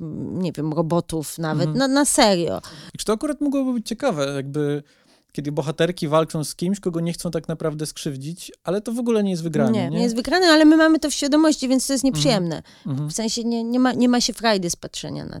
m, 0.00 0.38
nie 0.42 0.52
wiem, 0.52 0.72
robotów 0.72 1.38
nawet, 1.38 1.68
Mhm. 1.68 1.78
na, 1.78 1.88
na 1.88 2.04
serio. 2.04 2.60
I 2.94 2.98
czy 2.98 3.04
to 3.04 3.12
akurat 3.12 3.40
mogłoby 3.40 3.72
być 3.72 3.86
ciekawe, 3.88 4.26
jakby 4.36 4.82
kiedy 5.32 5.52
bohaterki 5.52 6.08
walczą 6.08 6.44
z 6.44 6.54
kimś, 6.54 6.80
kogo 6.80 7.00
nie 7.00 7.12
chcą 7.12 7.30
tak 7.30 7.48
naprawdę 7.48 7.86
skrzywdzić, 7.86 8.52
ale 8.64 8.80
to 8.80 8.92
w 8.92 8.98
ogóle 8.98 9.22
nie 9.22 9.30
jest 9.30 9.42
wygranie, 9.42 9.72
nie, 9.84 9.90
nie? 9.90 9.96
nie 9.96 10.02
jest 10.02 10.16
wygrane, 10.16 10.46
ale 10.46 10.64
my 10.64 10.76
mamy 10.76 10.98
to 10.98 11.10
w 11.10 11.14
świadomości, 11.14 11.68
więc 11.68 11.86
to 11.86 11.92
jest 11.92 12.04
nieprzyjemne. 12.04 12.62
Mhm. 12.86 13.08
W 13.08 13.12
sensie 13.12 13.44
nie, 13.44 13.64
nie, 13.64 13.80
ma, 13.80 13.92
nie 13.92 14.08
ma 14.08 14.20
się 14.20 14.32
frajdy 14.32 14.70
z 14.70 14.76
patrzenia 14.76 15.24
na, 15.24 15.40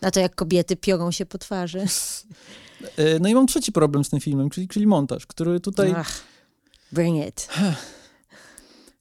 na 0.00 0.10
to, 0.10 0.20
jak 0.20 0.34
kobiety 0.34 0.76
piorą 0.76 1.10
się 1.10 1.26
po 1.26 1.38
twarzy. 1.38 1.84
E, 2.96 3.18
No 3.18 3.28
i 3.28 3.34
mam 3.34 3.46
trzeci 3.46 3.72
problem 3.72 4.04
z 4.04 4.10
tym 4.10 4.20
filmem, 4.20 4.50
czyli, 4.50 4.68
czyli 4.68 4.86
montaż, 4.86 5.26
który 5.26 5.60
tutaj... 5.60 5.94
Ach, 5.96 6.22
bring 6.92 7.26
it. 7.26 7.48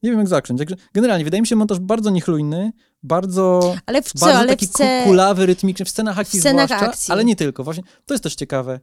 Nie 0.04 0.10
wiem 0.10 0.20
jak 0.20 0.28
zacząć. 0.28 0.62
Generalnie 0.94 1.26
wydaje 1.26 1.42
mi 1.42 1.48
się 1.48 1.56
montaż 1.56 1.80
bardzo 1.80 2.10
niechlujny, 2.10 2.72
bardzo, 3.04 3.76
Ale 3.86 4.02
w 4.02 4.14
co, 4.14 4.26
bardzo 4.26 4.40
ale 4.40 4.50
taki 4.50 4.68
w 4.68 4.70
C... 4.70 5.02
kulawy, 5.04 5.46
rytmiczny, 5.46 5.86
w 5.86 5.90
scenach 5.90 6.20
akcji 6.20 6.40
w 6.40 6.44
scenach 6.44 6.68
zwłaszcza, 6.68 6.88
akcji. 6.88 7.12
ale 7.12 7.26
nie 7.26 7.36
tylko. 7.36 7.64
Właśnie 7.64 7.84
to 8.06 8.14
jest 8.14 8.24
też 8.24 8.36
ciekawe. 8.36 8.80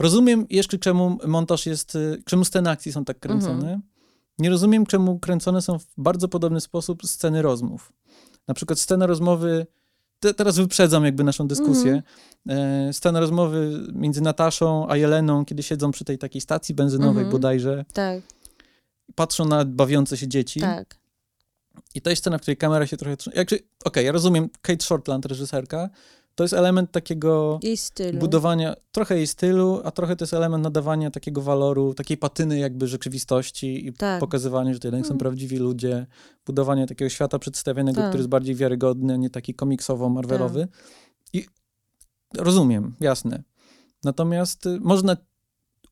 rozumiem 0.00 0.46
jeszcze, 0.50 0.78
czemu 0.78 1.18
montaż 1.26 1.66
jest, 1.66 1.94
y, 1.94 2.22
czemu 2.24 2.44
sceny 2.44 2.70
akcji 2.70 2.92
są 2.92 3.04
tak 3.04 3.18
kręcone. 3.18 3.54
Mhm. 3.54 3.82
Nie 4.38 4.50
rozumiem, 4.50 4.86
czemu 4.86 5.18
kręcone 5.18 5.62
są 5.62 5.78
w 5.78 5.86
bardzo 5.96 6.28
podobny 6.28 6.60
sposób 6.60 7.02
sceny 7.06 7.42
rozmów. 7.42 7.92
Na 8.48 8.54
przykład 8.54 8.78
scena 8.78 9.06
rozmowy, 9.06 9.66
te, 10.20 10.34
teraz 10.34 10.56
wyprzedzam 10.56 11.04
jakby 11.04 11.24
naszą 11.24 11.48
dyskusję, 11.48 12.02
mhm. 12.46 12.88
e, 12.88 12.92
scena 12.92 13.20
rozmowy 13.20 13.86
między 13.92 14.20
Nataszą 14.20 14.88
a 14.88 14.96
Jeleną, 14.96 15.44
kiedy 15.44 15.62
siedzą 15.62 15.90
przy 15.90 16.04
tej 16.04 16.18
takiej 16.18 16.40
stacji 16.40 16.74
benzynowej 16.74 17.24
mhm. 17.24 17.30
bodajże. 17.30 17.84
Tak. 17.92 18.22
Patrzą 19.14 19.44
na 19.44 19.64
bawiące 19.64 20.16
się 20.16 20.28
dzieci. 20.28 20.60
Tak. 20.60 20.98
I 21.94 22.00
to 22.00 22.10
jest 22.10 22.22
scena, 22.22 22.38
w 22.38 22.40
której 22.40 22.56
kamera 22.56 22.86
się 22.86 22.96
trochę... 22.96 23.16
Okej, 23.42 23.66
okay, 23.84 24.04
ja 24.04 24.12
rozumiem, 24.12 24.48
Kate 24.62 24.84
Shortland, 24.84 25.26
reżyserka, 25.26 25.90
to 26.34 26.44
jest 26.44 26.54
element 26.54 26.92
takiego 26.92 27.60
budowania, 28.14 28.74
trochę 28.92 29.16
jej 29.16 29.26
stylu, 29.26 29.80
a 29.84 29.90
trochę 29.90 30.16
to 30.16 30.22
jest 30.22 30.34
element 30.34 30.64
nadawania 30.64 31.10
takiego 31.10 31.42
waloru, 31.42 31.94
takiej 31.94 32.16
patyny 32.16 32.58
jakby 32.58 32.88
rzeczywistości 32.88 33.86
i 33.86 33.92
tak. 33.92 34.20
pokazywania, 34.20 34.74
że 34.74 34.80
to 34.80 34.88
jednak 34.88 35.02
hmm. 35.02 35.14
są 35.14 35.18
prawdziwi 35.18 35.56
ludzie, 35.56 36.06
budowanie 36.46 36.86
takiego 36.86 37.08
świata 37.08 37.38
przedstawionego, 37.38 38.00
tak. 38.00 38.08
który 38.08 38.20
jest 38.20 38.28
bardziej 38.28 38.54
wiarygodny, 38.54 39.14
a 39.14 39.16
nie 39.16 39.30
taki 39.30 39.54
komiksowo-marvelowy. 39.54 40.60
Tak. 40.60 40.70
I 41.32 41.46
rozumiem, 42.38 42.94
jasne. 43.00 43.42
Natomiast 44.04 44.66
y, 44.66 44.80
można 44.80 45.16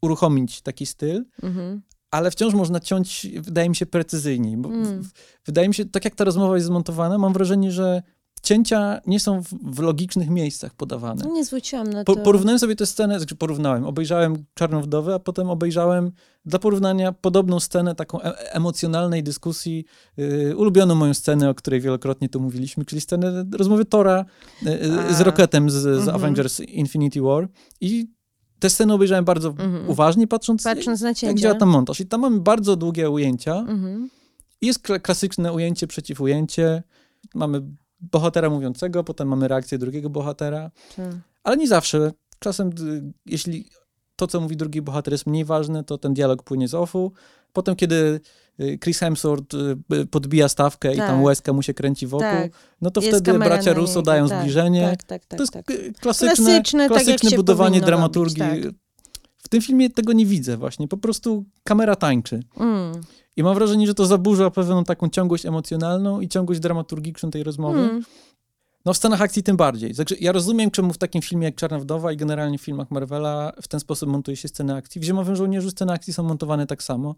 uruchomić 0.01 0.62
taki 0.62 0.87
styl, 0.87 1.25
mhm. 1.43 1.83
Ale 2.12 2.30
wciąż 2.30 2.54
można 2.54 2.80
ciąć, 2.80 3.26
wydaje 3.40 3.68
mi 3.68 3.76
się, 3.76 3.86
precyzyjniej. 3.86 4.56
Bo 4.56 4.68
mm. 4.68 5.08
Wydaje 5.46 5.68
mi 5.68 5.74
się, 5.74 5.84
tak 5.84 6.04
jak 6.04 6.14
ta 6.14 6.24
rozmowa 6.24 6.54
jest 6.54 6.66
zmontowana, 6.66 7.18
mam 7.18 7.32
wrażenie, 7.32 7.72
że 7.72 8.02
cięcia 8.42 9.00
nie 9.06 9.20
są 9.20 9.42
w, 9.42 9.48
w 9.48 9.78
logicznych 9.78 10.30
miejscach 10.30 10.74
podawane. 10.74 11.24
No 11.24 11.34
nie 11.34 11.44
zwróciłam 11.44 11.90
na 11.90 12.04
to. 12.04 12.16
Po, 12.16 12.20
porównałem 12.20 12.58
sobie 12.58 12.76
tę 12.76 12.86
scenę, 12.86 13.18
znaczy 13.18 13.36
porównałem, 13.36 13.84
obejrzałem 13.84 14.44
Czarną 14.54 14.82
Wdowę, 14.82 15.14
a 15.14 15.18
potem 15.18 15.50
obejrzałem 15.50 16.12
dla 16.44 16.58
porównania 16.58 17.12
podobną 17.12 17.60
scenę 17.60 17.94
taką 17.94 18.22
e 18.22 18.52
emocjonalnej 18.52 19.22
dyskusji, 19.22 19.84
yy, 20.16 20.56
ulubioną 20.56 20.94
moją 20.94 21.14
scenę, 21.14 21.50
o 21.50 21.54
której 21.54 21.80
wielokrotnie 21.80 22.28
tu 22.28 22.40
mówiliśmy, 22.40 22.84
czyli 22.84 23.00
scenę 23.00 23.44
rozmowy 23.52 23.84
Tora 23.84 24.24
yy, 24.62 24.70
z 25.14 25.20
Rocketem 25.20 25.70
z, 25.70 25.74
z 25.74 25.84
-hmm. 25.84 26.14
Avengers 26.14 26.60
Infinity 26.60 27.20
War 27.22 27.48
i 27.80 28.06
tę 28.62 28.70
scenę 28.70 28.94
obejrzałem 28.94 29.24
bardzo 29.24 29.50
-hmm. 29.50 29.84
uważnie, 29.86 30.26
patrząc, 30.26 30.62
patrząc 30.62 31.00
na 31.00 31.14
cięcia. 31.14 31.26
jak 31.26 31.38
działa 31.38 31.54
tam 31.54 31.68
montaż. 31.68 32.00
I 32.00 32.06
tam 32.06 32.20
mamy 32.20 32.40
bardzo 32.40 32.76
długie 32.76 33.10
ujęcia. 33.10 33.54
-hmm. 33.54 34.06
Jest 34.60 34.82
klasyczne 35.02 35.52
ujęcie 35.52 35.86
przeciw 35.86 36.20
ujęcie. 36.20 36.82
Mamy 37.34 37.62
bohatera 38.00 38.50
mówiącego, 38.50 39.04
potem 39.04 39.28
mamy 39.28 39.48
reakcję 39.48 39.78
drugiego 39.78 40.10
bohatera. 40.10 40.70
Ale 41.44 41.56
nie 41.56 41.68
zawsze. 41.68 42.12
Czasem, 42.38 42.70
jeśli 43.26 43.68
to, 44.16 44.26
co 44.26 44.40
mówi 44.40 44.56
drugi 44.56 44.82
bohater 44.82 45.14
jest 45.14 45.26
mniej 45.26 45.44
ważne, 45.44 45.84
to 45.84 45.98
ten 45.98 46.14
dialog 46.14 46.42
płynie 46.42 46.68
z 46.68 46.74
offu. 46.74 47.12
Potem, 47.52 47.76
kiedy 47.76 48.20
Chris 48.80 48.98
Hemsworth 48.98 49.55
y, 49.92 50.07
podbija 50.07 50.48
stawkę 50.48 50.88
tak. 50.88 50.96
i 50.96 51.00
tam 51.00 51.16
tak. 51.16 51.24
łezka 51.24 51.53
mu 51.53 51.62
się 51.62 51.74
kręci 51.74 52.07
wokół, 52.07 52.28
tak. 52.28 52.53
no 52.80 52.90
to 52.90 53.00
jest 53.00 53.18
wtedy 53.18 53.38
bracia 53.38 53.72
Russo 53.72 54.03
dają 54.03 54.28
tak. 54.28 54.40
zbliżenie. 54.40 54.88
Tak, 54.90 55.03
tak, 55.03 55.26
tak, 55.26 55.38
to 55.38 55.42
jest 55.42 55.53
tak. 55.53 55.66
klasyczne, 56.00 56.34
klasyczne, 56.34 56.88
klasyczne 56.88 57.36
budowanie 57.36 57.80
dramaturgii. 57.80 58.42
Robić, 58.42 58.66
w 59.38 59.48
tym 59.48 59.62
filmie 59.62 59.90
tego 59.90 60.12
nie 60.12 60.26
widzę 60.26 60.57
właśnie. 60.57 60.88
Po 60.88 60.96
prostu 60.96 61.44
kamera 61.64 61.96
tańczy. 61.96 62.42
Mm. 62.57 63.00
I 63.36 63.42
mam 63.42 63.55
wrażenie, 63.55 63.86
że 63.86 63.94
to 63.94 64.07
zaburza 64.07 64.50
pewną 64.50 64.84
taką 64.84 65.09
ciągłość 65.09 65.46
emocjonalną 65.46 66.20
i 66.20 66.28
ciągłość 66.28 66.61
dramaturgiczną 66.61 67.30
tej 67.30 67.42
rozmowy. 67.42 67.78
Mm. 67.78 68.03
No 68.85 68.93
w 68.93 68.97
scenach 68.97 69.22
akcji 69.22 69.43
tym 69.43 69.57
bardziej. 69.57 69.95
Także 69.95 70.14
ja 70.20 70.33
rozumiem, 70.33 70.70
czemu 70.70 70.93
w 70.93 70.99
takim 70.99 71.22
filmie 71.22 71.45
jak 71.45 71.55
Czarna 71.55 71.78
Wdowa 71.78 72.12
i 72.12 72.16
generalnie 72.16 72.59
w 72.59 72.62
filmach 72.62 72.91
Marvela 72.91 73.53
w 73.62 73.68
ten 73.68 73.80
sposób 73.80 74.09
montuje 74.09 74.37
się 74.37 74.49
sceny 74.49 74.74
akcji. 74.74 75.01
W 75.01 75.05
Zimowym 75.05 75.37
Żołnierzu 75.37 75.70
sceny 75.70 75.93
akcji 75.93 76.12
są 76.12 76.22
montowane 76.22 76.66
tak 76.66 76.83
samo. 76.83 77.14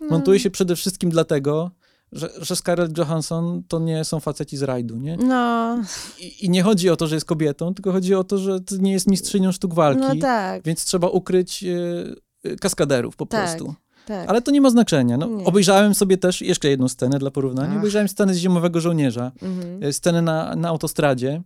Mm. 0.00 0.12
Montuje 0.12 0.40
się 0.40 0.50
przede 0.50 0.76
wszystkim 0.76 1.10
dlatego, 1.10 1.70
że, 2.12 2.30
że 2.40 2.56
Scarlett 2.56 2.98
Johansson 2.98 3.62
to 3.68 3.78
nie 3.78 4.04
są 4.04 4.20
faceci 4.20 4.56
z 4.56 4.62
rajdu, 4.62 4.96
nie? 4.96 5.16
No. 5.16 5.78
I, 6.20 6.44
I, 6.44 6.50
nie 6.50 6.62
chodzi 6.62 6.90
o 6.90 6.96
to, 6.96 7.06
że 7.06 7.14
jest 7.14 7.26
kobietą, 7.26 7.74
tylko 7.74 7.92
chodzi 7.92 8.14
o 8.14 8.24
to, 8.24 8.38
że 8.38 8.60
to 8.60 8.76
nie 8.76 8.92
jest 8.92 9.10
mistrzynią 9.10 9.52
sztuk 9.52 9.74
walki. 9.74 10.00
No 10.00 10.16
tak. 10.20 10.62
Więc 10.64 10.84
trzeba 10.84 11.08
ukryć 11.08 11.64
y, 12.44 12.56
kaskaderów 12.60 13.16
po 13.16 13.26
tak. 13.26 13.44
prostu. 13.44 13.74
Tak. 14.08 14.30
Ale 14.30 14.42
to 14.42 14.50
nie 14.50 14.60
ma 14.60 14.70
znaczenia. 14.70 15.16
No, 15.16 15.28
obejrzałem 15.44 15.94
sobie 15.94 16.16
też 16.16 16.42
jeszcze 16.42 16.68
jedną 16.68 16.88
scenę 16.88 17.18
dla 17.18 17.30
porównania. 17.30 17.70
Ach. 17.72 17.78
Obejrzałem 17.78 18.08
scenę 18.08 18.34
z 18.34 18.36
Zimowego 18.36 18.80
Żołnierza. 18.80 19.32
Mhm. 19.42 19.82
E, 19.82 19.92
scenę 19.92 20.22
na, 20.22 20.56
na 20.56 20.68
autostradzie, 20.68 21.42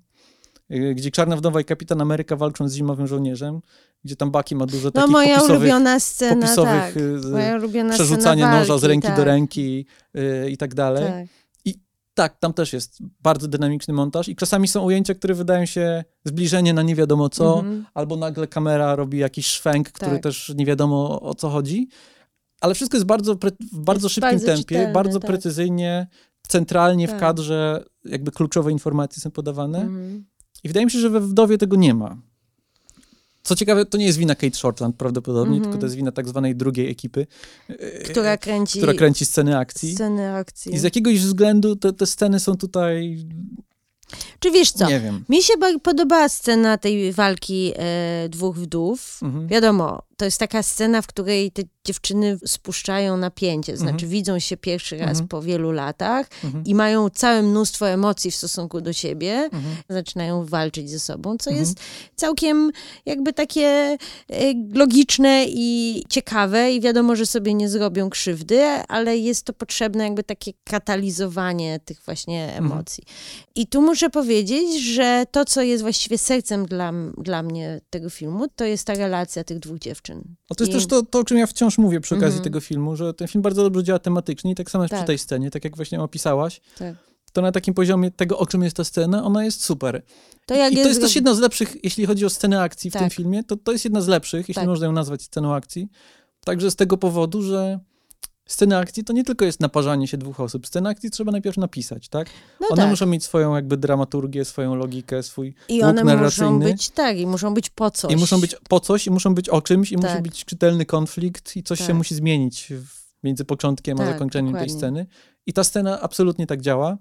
e, 0.71 0.95
gdzie 0.95 1.11
Czarna 1.11 1.37
Wdowa 1.37 1.61
i 1.61 1.65
Kapitan 1.65 2.01
Ameryka 2.01 2.37
walczą 2.37 2.69
z 2.69 2.75
Zimowym 2.75 3.07
Żołnierzem, 3.07 3.61
gdzie 4.05 4.17
tam 4.17 4.31
Baki 4.31 4.57
ma 4.57 4.67
dużo 4.67 4.85
no, 4.85 4.91
takich 4.93 5.11
moja 5.11 5.35
popisowych, 5.35 5.61
ulubiona 5.61 6.01
scena, 6.01 6.43
popisowych 6.43 6.95
tak. 6.95 6.97
E, 6.97 7.29
moja 7.31 7.57
ulubiona 7.57 7.95
przerzucanie 7.95 8.43
walki, 8.43 8.59
noża 8.59 8.79
z 8.79 8.85
ręki 8.85 9.07
tak. 9.07 9.17
do 9.17 9.25
ręki 9.25 9.87
yy, 10.15 10.51
i 10.51 10.57
tak 10.57 10.75
dalej. 10.75 11.05
Tak. 11.07 11.27
I 11.65 11.75
tak, 12.15 12.39
tam 12.39 12.53
też 12.53 12.73
jest 12.73 12.99
bardzo 13.21 13.49
dynamiczny 13.49 13.95
montaż 13.95 14.29
i 14.29 14.37
czasami 14.37 14.69
są 14.69 14.83
ujęcia, 14.83 15.15
które 15.15 15.35
wydają 15.35 15.67
się 15.67 16.05
zbliżenie 16.25 16.75
na 16.75 16.83
nie 16.83 16.95
wiadomo 16.95 17.29
co, 17.29 17.59
mhm. 17.59 17.87
albo 17.95 18.17
nagle 18.17 18.47
kamera 18.47 18.97
robi 18.97 19.19
jakiś 19.19 19.47
szwęk, 19.47 19.93
który 19.93 20.13
tak. 20.13 20.23
też 20.23 20.53
nie 20.57 20.67
wiadomo 20.67 21.21
o 21.21 21.35
co 21.35 21.49
chodzi 21.49 21.89
ale 22.63 22.75
wszystko 22.75 22.97
jest 22.97 23.07
bardzo, 23.07 23.35
w 23.35 23.39
bardzo 23.73 24.07
jest 24.07 24.15
szybkim 24.15 24.31
bardzo 24.31 24.47
tempie, 24.47 24.63
czytelne, 24.63 24.93
bardzo 24.93 25.21
tak. 25.21 25.31
precyzyjnie, 25.31 26.07
centralnie 26.49 27.09
tak. 27.09 27.17
w 27.17 27.21
kadrze 27.21 27.85
jakby 28.05 28.31
kluczowe 28.31 28.73
informacje 28.73 29.23
są 29.23 29.31
podawane. 29.31 29.81
Mhm. 29.81 30.25
I 30.65 30.69
wydaje 30.69 30.87
mi 30.87 30.93
się, 30.93 30.99
że 30.99 31.11
we 31.11 31.21
Wdowie 31.21 31.59
tego 31.59 31.77
nie 31.77 31.95
ma. 31.95 32.17
Co 33.43 33.57
ciekawe, 33.57 33.87
to 33.87 33.99
nie 33.99 34.07
jest 34.07 34.19
wina 34.19 34.35
Kate 34.35 34.57
Shortland 34.57 34.97
prawdopodobnie, 34.97 35.57
mm 35.57 35.61
-hmm. 35.61 35.65
tylko 35.65 35.79
to 35.79 35.87
jest 35.87 35.97
wina 35.97 36.13
tak 36.13 36.29
zwanej 36.29 36.57
drugiej 36.57 36.91
ekipy, 36.91 37.27
która 38.05 38.37
kręci, 38.37 38.79
która 38.79 38.95
kręci 38.95 39.27
sceny 39.27 39.59
akcji. 39.59 39.95
Sceny 39.95 40.35
akcji. 40.35 40.75
I 40.75 40.79
z 40.79 40.83
jakiegoś 40.83 41.21
względu 41.21 41.77
te, 41.77 41.93
te 41.93 42.07
sceny 42.07 42.41
są 42.41 42.57
tutaj 42.57 43.27
czy 44.41 44.51
wiesz 44.51 44.73
co? 44.73 44.89
Nie 44.89 45.01
wiem. 45.01 45.25
Mi 45.29 45.43
się 45.43 45.55
podobała 45.83 46.29
scena 46.29 46.79
tej 46.79 47.13
walki 47.13 47.73
e, 47.77 48.29
dwóch 48.29 48.57
wdów. 48.57 49.19
Mhm. 49.23 49.49
Wiadomo, 49.49 50.03
to 50.23 50.27
jest 50.27 50.39
taka 50.39 50.62
scena, 50.62 51.03
w 51.03 51.07
której 51.07 51.53
te 51.53 51.62
dziewczyny 51.85 52.39
spuszczają 52.47 53.16
napięcie, 53.16 53.77
znaczy 53.77 53.93
mhm. 53.93 54.11
widzą 54.11 54.39
się 54.39 54.57
pierwszy 54.57 54.99
raz 54.99 55.11
mhm. 55.11 55.29
po 55.29 55.43
wielu 55.43 55.73
latach 55.73 56.27
mhm. 56.45 56.64
i 56.64 56.75
mają 56.75 57.11
całe 57.11 57.43
mnóstwo 57.43 57.89
emocji 57.89 58.31
w 58.31 58.35
stosunku 58.35 58.81
do 58.81 58.93
siebie, 58.93 59.33
mhm. 59.33 59.77
zaczynają 59.89 60.45
walczyć 60.45 60.91
ze 60.91 61.01
sobą, 61.01 61.37
co 61.39 61.51
jest 61.51 61.81
całkiem 62.16 62.73
jakby 63.07 63.33
takie 63.33 63.66
e, 63.66 63.99
logiczne 64.75 65.45
i 65.49 66.03
ciekawe 66.09 66.73
i 66.73 66.81
wiadomo, 66.81 67.16
że 67.16 67.27
sobie 67.27 67.55
nie 67.55 67.68
zrobią 67.68 68.11
krzywdy, 68.11 68.64
ale 68.89 69.18
jest 69.18 69.45
to 69.45 69.53
potrzebne 69.53 70.05
jakby 70.05 70.23
takie 70.23 70.53
katalizowanie 70.64 71.81
tych 71.85 72.03
właśnie 72.05 72.57
emocji. 72.57 73.05
I 73.55 73.66
tu 73.66 73.83
muszę 73.83 74.11
powiedzieć, 74.11 74.83
że 74.83 75.25
to, 75.31 75.45
co 75.45 75.62
jest 75.62 75.83
właściwie 75.83 76.18
sercem 76.18 76.66
dla, 76.66 76.93
dla 77.18 77.43
mnie 77.43 77.81
tego 77.91 78.11
filmu, 78.11 78.47
to 78.57 78.64
jest 78.64 78.87
ta 78.87 78.95
relacja 78.95 79.45
tych 79.45 79.59
dwóch 79.59 79.79
dziewczyn 79.79 80.12
No 80.51 80.57
to 80.57 80.65
jest 80.65 80.73
I... 80.73 80.75
też 80.75 80.87
to, 80.87 81.03
to, 81.03 81.19
o 81.19 81.25
czym 81.25 81.39
ja 81.39 81.47
wciąż 81.47 81.79
mówię 81.79 82.01
przy 82.01 82.15
okazji 82.15 82.33
mm 82.33 82.41
-hmm. 82.41 82.45
tego 82.45 82.61
filmu, 82.61 82.97
że 82.97 83.15
ten 83.15 83.29
film 83.29 83.43
bardzo 83.43 83.63
dobrze 83.63 83.85
działa 83.85 83.99
tematycznie 83.99 84.53
i 84.53 84.55
tak 84.55 84.71
samo 84.71 84.89
tak. 84.89 84.99
przy 84.99 85.07
tej 85.07 85.19
scenie, 85.19 85.51
tak 85.51 85.65
jak 85.65 85.77
właśnie 85.77 86.01
opisałaś. 86.01 86.61
Tak. 86.79 86.97
To 87.33 87.43
na 87.43 87.53
takim 87.53 87.75
poziomie 87.75 88.11
tego, 88.11 88.39
o 88.39 88.47
czym 88.47 88.63
jest 88.63 88.77
ta 88.77 88.85
scena, 88.85 89.25
ona 89.25 89.45
jest 89.45 89.65
super. 89.65 90.03
To 90.47 90.69
I 90.69 90.77
to 90.77 90.89
jest 90.89 91.01
też 91.01 91.15
jedna 91.15 91.35
z 91.35 91.39
lepszych, 91.39 91.85
jeśli 91.85 92.07
chodzi 92.07 92.25
o 92.25 92.31
scenę 92.31 92.63
akcji 92.63 92.91
w 92.91 92.93
tak. 92.93 93.03
tym 93.03 93.11
filmie, 93.11 93.45
to 93.45 93.57
to 93.57 93.73
jest 93.73 93.85
jedna 93.85 94.01
z 94.01 94.09
lepszych, 94.09 94.49
jeśli 94.49 94.55
tak. 94.55 94.67
można 94.67 94.87
ją 94.87 94.93
nazwać 94.93 95.23
sceną 95.23 95.55
akcji. 95.55 95.89
Także 96.45 96.71
z 96.71 96.77
tego 96.77 96.97
powodu, 96.97 97.43
że 97.43 97.81
scena 98.53 98.78
akcji 98.78 99.05
to 99.05 99.12
nie 99.12 99.24
tylko 99.24 99.44
jest 99.44 99.61
naparzanie 99.61 100.09
się 100.09 100.18
dwóch 100.18 100.40
osób. 100.40 100.66
Scenę 100.66 100.90
akcji 100.90 101.11
trzeba 101.11 101.32
najpierw 101.32 101.57
napisać, 101.57 102.09
tak? 102.09 102.28
No 102.61 102.66
one 102.68 102.82
tak. 102.82 102.90
muszą 102.90 103.07
mieć 103.07 103.24
swoją 103.24 103.55
jakby 103.55 103.76
dramaturgię, 103.76 104.44
swoją 104.44 104.74
logikę, 104.74 105.22
swój 105.22 105.55
I 105.68 105.82
one 105.82 106.05
narracyjny. 106.05 106.50
muszą 106.50 106.70
być, 106.70 106.90
tak, 106.90 107.18
i 107.18 107.26
muszą 107.26 107.55
być 107.55 107.70
po 107.70 107.90
coś. 107.90 108.12
I 108.12 108.16
muszą 108.16 108.40
być 108.40 108.57
po 108.68 108.80
coś, 108.80 109.07
i 109.07 109.11
muszą 109.11 109.34
być 109.34 109.48
o 109.48 109.62
czymś, 109.62 109.92
i 109.92 109.96
tak. 109.96 110.11
musi 110.11 110.22
być 110.22 110.44
czytelny 110.44 110.86
konflikt, 110.86 111.57
i 111.57 111.62
coś 111.62 111.78
tak. 111.78 111.88
się 111.88 111.94
musi 111.94 112.14
zmienić 112.14 112.72
między 113.22 113.44
początkiem 113.44 114.00
a 114.00 114.05
tak, 114.05 114.12
zakończeniem 114.12 114.53
dokładnie. 114.53 114.68
tej 114.68 114.78
sceny. 114.78 115.07
I 115.46 115.53
ta 115.53 115.64
scena 115.64 116.00
absolutnie 116.00 116.46
tak 116.46 116.61
działa. 116.61 116.98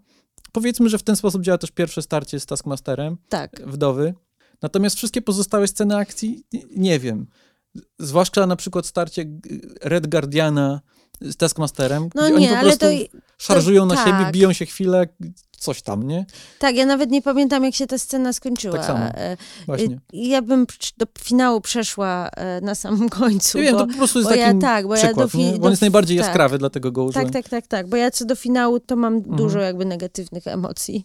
Powiedzmy, 0.52 0.90
że 0.90 0.98
w 0.98 1.04
ten 1.04 1.16
sposób 1.16 1.42
działa 1.42 1.58
też 1.58 1.72
pierwsze 1.72 2.02
starcie 2.02 2.40
z 2.40 2.46
Taskmasterem, 2.46 3.18
tak. 3.30 3.62
wdowy. 3.66 4.14
Natomiast 4.62 4.96
wszystkie 4.96 5.22
pozostałe 5.22 5.68
sceny 5.68 5.96
akcji, 5.96 6.44
nie 6.76 7.00
wiem. 7.00 7.28
Zwłaszcza 8.00 8.48
na 8.48 8.56
przykład 8.56 8.86
starcie 8.86 9.26
Red 9.82 10.08
Guardiana 10.08 10.82
z 11.22 11.36
Taskmasterem, 11.36 12.10
no 12.16 12.30
nie, 12.30 12.36
oni 12.36 12.48
po 12.48 12.62
prostu 12.62 12.86
to, 12.86 13.18
szarżują 13.38 13.88
to, 13.88 13.96
na 13.96 13.96
tak. 13.96 14.08
siebie, 14.08 14.32
biją 14.32 14.54
się 14.54 14.66
chwilę, 14.66 15.08
coś 15.62 15.82
tam, 15.82 16.04
nie? 16.04 16.26
Tak, 16.60 16.76
ja 16.76 16.86
nawet 16.86 17.12
nie 17.12 17.22
pamiętam, 17.22 17.64
jak 17.64 17.76
się 17.76 17.88
ta 17.88 17.98
scena 17.98 18.34
skończyła. 18.34 18.78
Tak 18.78 18.86
samo, 18.86 19.00
E, 19.06 19.38
właśnie. 19.66 20.00
Ja 20.14 20.42
bym 20.42 20.66
do 20.98 21.06
finału 21.20 21.62
przeszła 21.62 22.30
e, 22.30 22.62
na 22.62 22.76
samym 22.76 23.10
końcu. 23.20 23.58
Ja 23.58 23.64
wiem, 23.64 23.78
to 23.78 23.88
po 23.88 23.94
prostu 23.94 24.20
jest 24.20 24.30
taki 24.30 24.42
ja, 24.42 24.54
tak, 24.62 24.88
bo 24.88 24.96
ja 24.96 25.04
przykład, 25.04 25.32
do, 25.32 25.38
nie? 25.38 25.44
fi- 25.54 25.60
do 25.60 25.66
on 25.66 25.72
jest 25.72 25.82
najbardziej 25.82 26.18
tak. 26.18 26.26
jaskrawy, 26.26 26.58
dlatego 26.58 26.92
go 26.92 27.04
użyłem. 27.04 27.30
Tak, 27.30 27.44
tak, 27.44 27.50
tak, 27.50 27.68
tak, 27.68 27.88
bo 27.90 27.98
ja 27.98 28.12
co 28.12 28.26
do 28.26 28.36
finału 28.36 28.80
to 28.80 28.96
mam 28.96 29.14
Mhm. 29.16 29.36
dużo 29.36 29.60
jakby 29.60 29.86
negatywnych 29.86 30.48
emocji. 30.48 31.04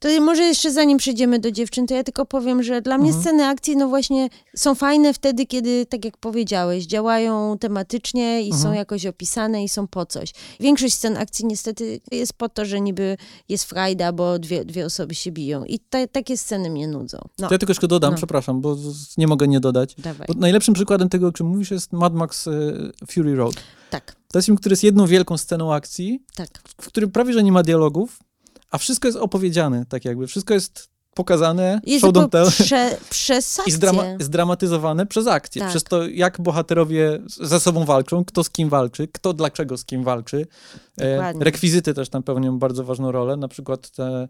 To 0.00 0.20
może 0.20 0.42
jeszcze 0.42 0.70
zanim 0.72 0.98
przejdziemy 0.98 1.38
do 1.38 1.50
dziewczyn, 1.50 1.86
to 1.86 1.94
ja 1.94 2.04
tylko 2.04 2.26
powiem, 2.26 2.62
że 2.62 2.82
dla 2.82 2.98
mnie 2.98 3.06
Mhm. 3.08 3.22
sceny 3.24 3.46
akcji 3.46 3.76
no 3.76 3.88
właśnie 3.88 4.28
są 4.56 4.74
fajne 4.74 5.14
wtedy, 5.14 5.46
kiedy, 5.46 5.86
tak 5.86 6.04
jak 6.04 6.16
powiedziałeś, 6.16 6.84
działają 6.86 7.58
tematycznie 7.58 8.42
i 8.42 8.50
są 8.50 8.56
Mhm. 8.56 8.74
jakoś 8.74 9.06
opisane 9.06 9.64
i 9.64 9.68
są 9.68 9.86
po 9.88 10.06
coś. 10.06 10.32
Większość 10.60 10.94
scen 10.94 11.16
akcji 11.16 11.44
niestety 11.46 12.00
jest 12.12 12.32
po 12.32 12.48
to, 12.48 12.64
że 12.64 12.80
niby 12.80 13.16
jest 13.48 13.64
frajda, 13.86 14.12
bo 14.12 14.38
dwie, 14.38 14.64
dwie 14.64 14.86
osoby 14.86 15.14
się 15.14 15.32
biją. 15.32 15.64
I 15.64 15.78
te, 15.78 16.08
takie 16.08 16.36
sceny 16.36 16.70
mnie 16.70 16.88
nudzą. 16.88 17.18
No, 17.38 17.48
ja 17.50 17.58
tylko 17.58 17.70
jeszcze 17.70 17.88
dodam, 17.88 18.10
No. 18.10 18.16
przepraszam, 18.16 18.60
bo 18.60 18.76
nie 19.18 19.26
mogę 19.26 19.48
nie 19.48 19.60
dodać. 19.60 19.96
najlepszym 20.36 20.74
przykładem 20.74 21.08
tego, 21.08 21.26
o 21.28 21.32
czym 21.32 21.46
mówisz, 21.46 21.70
jest 21.70 21.92
Mad 21.92 22.14
Max 22.14 22.46
e, 22.48 22.52
Fury 23.10 23.34
Road. 23.36 23.54
Tak, 23.90 24.16
To 24.32 24.38
jest 24.38 24.46
film, 24.46 24.58
który 24.58 24.72
jest 24.72 24.84
jedną 24.84 25.06
wielką 25.06 25.36
sceną 25.38 25.74
akcji, 25.74 26.22
tak. 26.34 26.48
w 26.80 26.86
którym 26.86 27.10
prawie, 27.10 27.32
że 27.32 27.42
nie 27.42 27.52
ma 27.52 27.62
dialogów, 27.62 28.18
a 28.70 28.78
wszystko 28.78 29.08
jest 29.08 29.18
opowiedziane, 29.18 29.86
tak 29.88 30.04
jakby. 30.04 30.26
Wszystko 30.26 30.54
jest 30.54 30.88
pokazane, 31.16 31.80
Jest 31.86 32.00
show 32.00 32.12
don't 32.14 32.28
tell. 32.28 32.46
prze, 32.50 32.96
przez 33.10 33.60
I 33.66 33.72
zdrama- 33.72 34.16
zdramatyzowane 34.20 35.06
przez 35.06 35.26
akcję, 35.26 35.60
Tak. 35.60 35.70
przez 35.70 35.84
to, 35.84 36.06
jak 36.06 36.40
bohaterowie 36.40 37.18
ze 37.26 37.60
sobą 37.60 37.84
walczą, 37.84 38.24
kto 38.24 38.44
z 38.44 38.50
kim 38.50 38.68
walczy, 38.68 39.08
kto 39.12 39.32
dlaczego 39.32 39.76
z 39.76 39.84
kim 39.84 40.04
walczy. 40.04 40.46
E, 40.98 41.10
Dokładnie. 41.16 41.44
rekwizyty 41.44 41.94
też 41.94 42.08
tam 42.08 42.22
pełnią 42.22 42.58
bardzo 42.58 42.84
ważną 42.84 43.12
rolę, 43.12 43.36
na 43.36 43.48
przykład 43.48 43.90
te, 43.90 44.28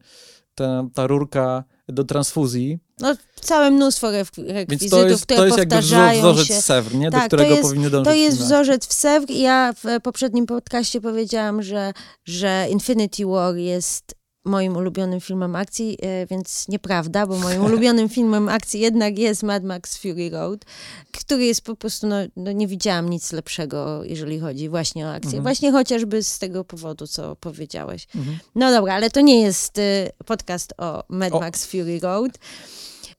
te, 0.55 0.89
ta 0.95 1.07
rurka 1.07 1.65
do 1.89 2.05
transfuzji, 2.05 2.79
No, 3.01 3.15
całe 3.41 3.71
mnóstwo 3.71 4.09
re- 4.09 4.25
więc 4.39 4.49
rekwizytów, 4.49 4.91
to 5.01 5.09
jest, 5.09 5.25
które 5.25 5.39
to 5.39 5.47
jest 5.47 5.59
jakby 5.59 5.75
powtarzają 5.77 6.21
wzorzec 6.21 6.47
się. 6.47 6.63
Sewr, 6.63 6.95
nie? 6.95 7.11
do 7.11 7.17
Tak, 7.19 7.27
którego 7.27 7.51
jest- 7.51 7.63
powinny 7.63 7.91
dążyć 7.91 8.05
To 8.09 8.15
jest 8.15 8.37
filmy. 8.37 8.47
wzorzec 8.47 8.87
w 8.87 8.93
Sewr 8.93 9.31
i 9.31 9.41
ja 9.41 9.73
w 9.85 10.01
poprzednim 10.03 10.47
podcaście 10.47 11.01
powiedziałam, 11.01 11.63
że, 11.63 11.93
że 12.25 12.67
Infinity 12.71 13.27
War 13.27 13.57
jest 13.57 14.15
moim 14.47 14.77
ulubionym 14.77 15.21
filmem 15.21 15.57
akcji, 15.57 15.99
e, 16.03 16.27
więc 16.27 16.69
nieprawda, 16.69 17.27
bo 17.27 17.37
moim 17.37 17.65
ulubionym 17.65 18.09
filmem 18.09 18.49
akcji 18.49 18.81
jednak 18.81 19.19
jest 19.19 19.43
Mad 19.43 19.65
Max 19.65 19.97
Fury 19.97 20.31
Road, 20.31 20.65
który 21.13 21.45
jest 21.45 21.61
po 21.61 21.77
prostu, 21.77 22.07
no, 22.07 22.17
no 22.37 22.53
nie 22.53 22.67
widziałam 22.67 23.09
nic 23.09 23.33
lepszego, 23.33 24.05
jeżeli 24.05 24.41
chodzi 24.41 24.69
właśnie 24.69 25.07
o 25.07 25.13
akcję. 25.13 25.29
Mhm. 25.29 25.43
Właśnie 25.43 25.73
chociażby 25.73 26.23
z 26.23 26.39
tego 26.39 26.65
powodu, 26.65 27.07
co 27.07 27.37
powiedziałeś. 27.37 28.07
Mhm. 28.15 28.39
No 28.55 28.71
dobra, 28.71 28.95
ale 28.95 29.11
to 29.11 29.21
nie 29.21 29.41
jest 29.41 29.79
y, 29.79 30.11
podcast 30.27 30.75
o 30.79 31.05
Mad 31.09 31.33
O. 31.33 31.41
Max 31.41 31.67
Fury 31.67 32.01
Road. 32.01 32.33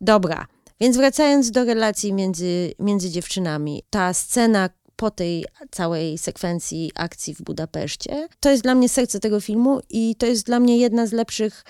Dobra, 0.02 0.48
więc 0.80 0.98
wracając 0.98 1.52
do 1.52 1.66
relacji 1.66 2.14
między, 2.14 2.74
między 2.80 3.10
dziewczynami. 3.10 3.84
Ta 3.90 4.14
scena 4.14 4.70
po 4.98 5.12
tej 5.12 5.46
całej 5.72 6.18
sekwencji 6.18 6.92
akcji 6.96 7.36
w 7.36 7.42
Budapeszcie, 7.42 8.28
to 8.40 8.50
jest 8.50 8.64
dla 8.64 8.76
mnie 8.76 8.90
serce 8.90 9.20
tego 9.20 9.42
filmu 9.42 9.80
i 9.90 10.16
to 10.16 10.26
jest 10.26 10.46
dla 10.46 10.60
mnie 10.60 10.78
jedna 10.78 11.08
z 11.08 11.12
lepszych 11.12 11.64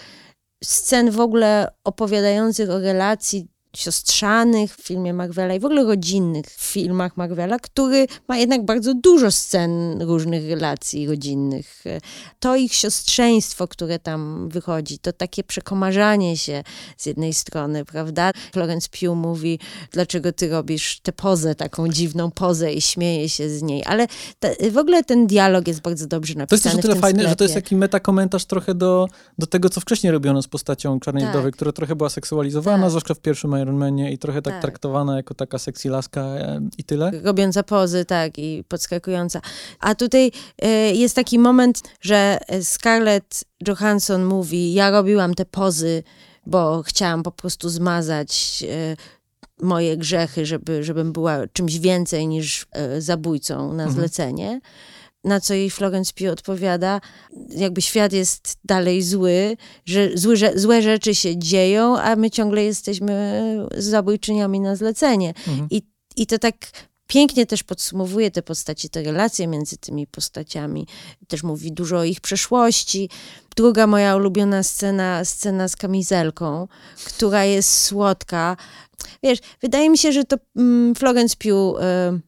scen 0.64 1.12
w 1.12 1.20
ogóle 1.20 1.68
opowiadających 1.84 2.70
o 2.70 2.80
relacji 2.80 3.48
siostrzanych 3.78 4.76
w 4.76 4.82
filmie 4.82 5.14
Marvela 5.14 5.54
i 5.54 5.60
w 5.60 5.66
ogóle 5.66 5.84
rodzinnych 5.84 6.46
w 6.46 6.64
filmach 6.64 7.18
Marvela, 7.18 7.60
który 7.60 8.08
ma 8.28 8.38
jednak 8.38 8.66
bardzo 8.66 8.94
dużo 8.94 9.32
scen 9.32 10.02
różnych 10.02 10.50
relacji 10.50 11.08
rodzinnych. 11.08 11.84
To 12.40 12.56
ich 12.56 12.74
siostrzeństwo, 12.74 13.68
które 13.68 14.00
tam 14.00 14.50
wychodzi, 14.50 15.00
to 15.00 15.14
takie 15.14 15.44
przekomarzanie 15.44 16.38
się 16.38 16.64
z 16.98 17.06
jednej 17.06 17.34
strony, 17.34 17.86
prawda? 17.86 18.32
Florence 18.54 18.88
Pugh 19.00 19.16
mówi, 19.18 19.60
dlaczego 19.92 20.32
ty 20.32 20.50
robisz 20.50 21.00
tę 21.00 21.12
pozę, 21.12 21.56
taką 21.56 21.88
dziwną 21.90 22.32
pozę 22.32 22.74
i 22.74 22.82
śmieje 22.82 23.30
się 23.30 23.50
z 23.50 23.62
niej, 23.62 23.84
ale 23.86 24.08
te, 24.40 24.72
w 24.72 24.78
ogóle 24.78 25.04
ten 25.04 25.28
dialog 25.28 25.68
jest 25.68 25.82
bardzo 25.82 26.08
dobrze 26.08 26.34
To 26.34 26.40
jest 26.40 26.52
napisany 26.52 26.76
też 26.76 26.80
o 26.80 26.88
tyle 26.88 26.96
fajne, 27.02 27.30
że 27.30 27.36
to 27.36 27.44
jest 27.44 27.54
sklepie. 27.54 27.64
taki 27.66 27.76
metakomentarz 27.76 28.46
trochę 28.46 28.76
do, 28.76 29.08
do 29.38 29.48
tego, 29.48 29.70
co 29.70 29.82
wcześniej 29.82 30.12
robiono 30.12 30.42
z 30.42 30.48
postacią 30.48 31.00
Czarnej 31.00 31.24
Tak. 31.24 31.32
Wdowy, 31.32 31.52
która 31.52 31.72
trochę 31.72 31.96
była 31.96 32.10
seksualizowana, 32.10 32.84
Tak. 32.84 32.90
zwłaszcza 32.90 33.14
w 33.14 33.20
pierwszym 33.20 33.52
Iron 33.62 33.67
Manie 33.76 34.12
i 34.12 34.18
trochę 34.18 34.42
tak, 34.42 34.54
Tak. 34.54 34.62
traktowana 34.62 35.16
jako 35.16 35.34
taka 35.34 35.58
sexy 35.58 35.90
laska 35.90 36.22
e, 36.22 36.62
i 36.78 36.84
tyle. 36.84 37.12
robiąca 37.24 37.64
pozy, 37.64 38.06
tak, 38.06 38.38
i 38.38 38.64
podskakująca. 38.68 39.42
A 39.80 39.96
tutaj 39.96 40.32
e, 40.62 40.70
jest 40.94 41.16
taki 41.16 41.40
moment, 41.40 41.82
że 42.02 42.40
Scarlett 42.62 43.44
Johansson 43.68 44.26
mówi, 44.26 44.74
ja 44.74 44.90
robiłam 44.92 45.34
te 45.34 45.46
pozy, 45.46 46.04
bo 46.46 46.84
chciałam 46.84 47.24
po 47.24 47.32
prostu 47.32 47.70
zmazać 47.70 48.64
e, 48.70 48.96
moje 49.66 49.98
grzechy, 49.98 50.46
żeby, 50.46 50.84
żebym 50.84 51.12
była 51.14 51.48
czymś 51.54 51.80
więcej 51.80 52.28
niż 52.28 52.68
zabójcą 53.00 53.74
na 53.74 53.84
Mhm. 53.84 53.92
Na 55.28 55.40
co 55.40 55.54
jej 55.54 55.70
Florence 55.70 56.14
Pugh 56.14 56.32
odpowiada, 56.32 57.02
jakby 57.50 57.82
świat 57.82 58.14
jest 58.14 58.58
dalej 58.64 59.04
zły, 59.04 59.58
że 59.86 60.10
zły, 60.18 60.38
że 60.38 60.60
złe 60.60 60.82
rzeczy 60.82 61.16
się 61.16 61.38
dzieją, 61.38 61.98
a 61.98 62.16
my 62.16 62.32
ciągle 62.32 62.64
jesteśmy 62.64 63.44
zabójczyniami 63.78 64.60
na 64.60 64.76
zlecenie. 64.76 65.34
Mhm. 65.48 65.68
I, 65.72 65.82
I 66.16 66.28
to 66.28 66.40
tak 66.40 66.56
pięknie 67.08 67.46
też 67.46 67.64
podsumowuje 67.64 68.32
te 68.32 68.42
postaci, 68.42 68.90
te 68.90 69.04
relacje 69.04 69.48
między 69.48 69.78
tymi 69.78 70.08
postaciami. 70.08 70.88
Też 71.28 71.44
mówi 71.44 71.72
dużo 71.72 71.98
o 71.98 72.04
ich 72.04 72.22
przeszłości. 72.22 73.10
Druga 73.58 73.88
moja 73.88 74.16
ulubiona 74.16 74.64
scena, 74.64 75.26
scena 75.26 75.68
z 75.68 75.76
kamizelką, 75.76 76.68
która 77.06 77.44
jest 77.46 77.84
słodka. 77.84 78.58
Wiesz, 79.24 79.40
wydaje 79.62 79.90
mi 79.90 79.98
się, 79.98 80.12
że 80.12 80.24
to 80.24 80.36
mm, 80.56 80.96
Florence 80.96 81.36
Pugh 81.36 81.80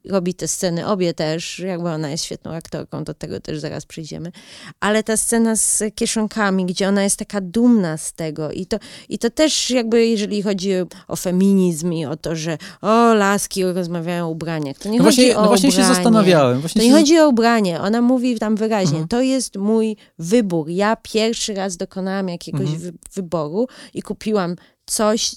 y, 0.07 0.11
robi 0.11 0.33
te 0.33 0.47
sceny, 0.47 0.87
obie 0.87 1.13
też, 1.13 1.59
jakby 1.59 1.89
ona 1.89 2.09
jest 2.09 2.23
świetną 2.23 2.51
aktorką, 2.53 3.03
do 3.03 3.13
tego 3.13 3.39
też 3.39 3.59
zaraz 3.59 3.85
przyjdziemy. 3.85 4.31
Ale 4.79 5.03
ta 5.03 5.17
scena 5.17 5.55
z 5.55 5.83
kieszonkami, 5.95 6.65
gdzie 6.65 6.87
ona 6.87 7.03
jest 7.03 7.17
taka 7.17 7.41
dumna 7.41 7.97
z 7.97 8.13
tego 8.13 8.51
i 8.51 8.65
to, 8.65 8.77
i 9.09 9.19
to 9.19 9.29
też 9.29 9.69
jakby, 9.71 10.05
jeżeli 10.07 10.41
chodzi 10.43 10.71
o 11.07 11.15
feminizm 11.15 11.93
i 11.93 12.05
o 12.05 12.17
to, 12.17 12.35
że 12.35 12.57
o, 12.81 13.13
laski 13.13 13.63
rozmawiają 13.63 14.25
o 14.27 14.29
ubraniach, 14.29 14.77
to 14.77 14.89
nie 14.89 14.97
No 14.99 15.03
chodzi 15.05 15.15
właśnie, 15.21 15.37
o 15.37 15.41
no 15.41 15.47
właśnie 15.47 15.71
się 15.71 15.77
ubranie. 15.77 15.95
zastanawiałem. 15.95 16.59
Właśnie 16.59 16.81
To 16.81 16.85
nie 16.87 16.91
się 16.93 16.97
chodzi 16.99 17.19
o 17.19 17.29
ubranie. 17.29 17.81
Ona 17.81 18.01
mówi 18.01 18.39
tam 18.39 18.55
wyraźnie, 18.55 18.91
Mhm. 18.99 19.07
to 19.07 19.21
jest 19.21 19.55
mój 19.57 19.97
wybór. 20.19 20.69
Ja 20.69 20.95
pierwszy 20.95 21.18
raz 21.53 21.77
dokonałam 21.77 22.29
jakiegoś 22.29 22.61
Mhm. 22.61 22.79
wy 22.79 22.93
wyboru 23.13 23.67
i 23.93 24.01
kupiłam 24.01 24.55
coś, 24.85 25.35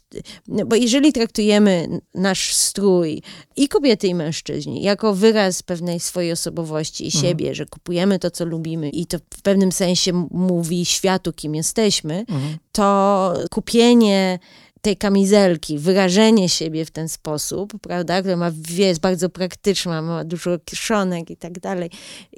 no 0.49 0.67
bo 0.67 0.77
jeżeli 0.77 1.13
traktujemy 1.13 2.01
nasz 2.15 2.55
strój 2.55 3.23
i 3.57 3.69
kobiety 3.69 4.07
i 4.07 4.15
mężczyźni 4.15 4.83
jako 4.83 5.15
wyraz 5.15 5.63
pewnej 5.63 6.01
swojej 6.01 6.33
osobowości 6.33 7.05
i 7.05 7.07
Mhm. 7.07 7.23
siebie, 7.25 7.55
że 7.55 7.67
kupujemy 7.67 8.19
to, 8.19 8.31
co 8.31 8.45
lubimy 8.45 8.91
i 8.91 9.07
to 9.07 9.19
w 9.35 9.43
pewnym 9.43 9.73
sensie 9.73 10.13
mówi 10.31 10.85
światu, 10.85 11.33
kim 11.33 11.55
jesteśmy, 11.55 12.25
Mhm. 12.29 12.57
to 12.73 13.35
kupienie 13.51 14.39
tej 14.83 14.97
kamizelki, 14.97 15.79
wyrażenie 15.79 16.49
siebie 16.49 16.85
w 16.85 16.91
ten 16.91 17.09
sposób, 17.09 17.73
prawda, 17.83 18.21
która 18.21 18.37
ma, 18.37 18.51
jest 18.69 19.01
bardzo 19.01 19.29
praktyczna, 19.29 20.03
ma 20.03 20.25
dużo 20.25 20.59
kieszonek 20.65 21.31
i 21.31 21.37
tak 21.37 21.61
dalej, 21.61 21.91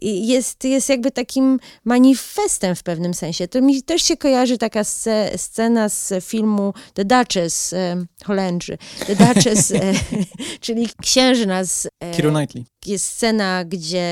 i 0.02 0.26
jest, 0.26 0.64
jest 0.64 0.88
jakby 0.88 1.10
takim 1.10 1.58
manifestem 1.84 2.74
w 2.74 2.82
pewnym 2.82 3.14
sensie. 3.14 3.48
To 3.48 3.60
mi 3.60 3.82
też 3.82 4.02
się 4.02 4.16
kojarzy 4.16 4.58
taka 4.58 4.84
sce, 4.84 5.30
scena 5.36 5.88
z 5.88 6.12
filmu 6.24 6.74
The 6.94 7.04
Duchess 7.04 7.72
e, 7.72 8.04
Holendrzy. 8.24 8.78
The 9.06 9.16
Duchess, 9.16 9.70
e, 9.70 9.92
czyli 10.60 10.88
księżna 11.02 11.64
z... 11.64 11.88
E, 12.00 12.22
Knightley. 12.22 12.64
Jest 12.86 13.06
scena, 13.06 13.64
gdzie 13.64 14.04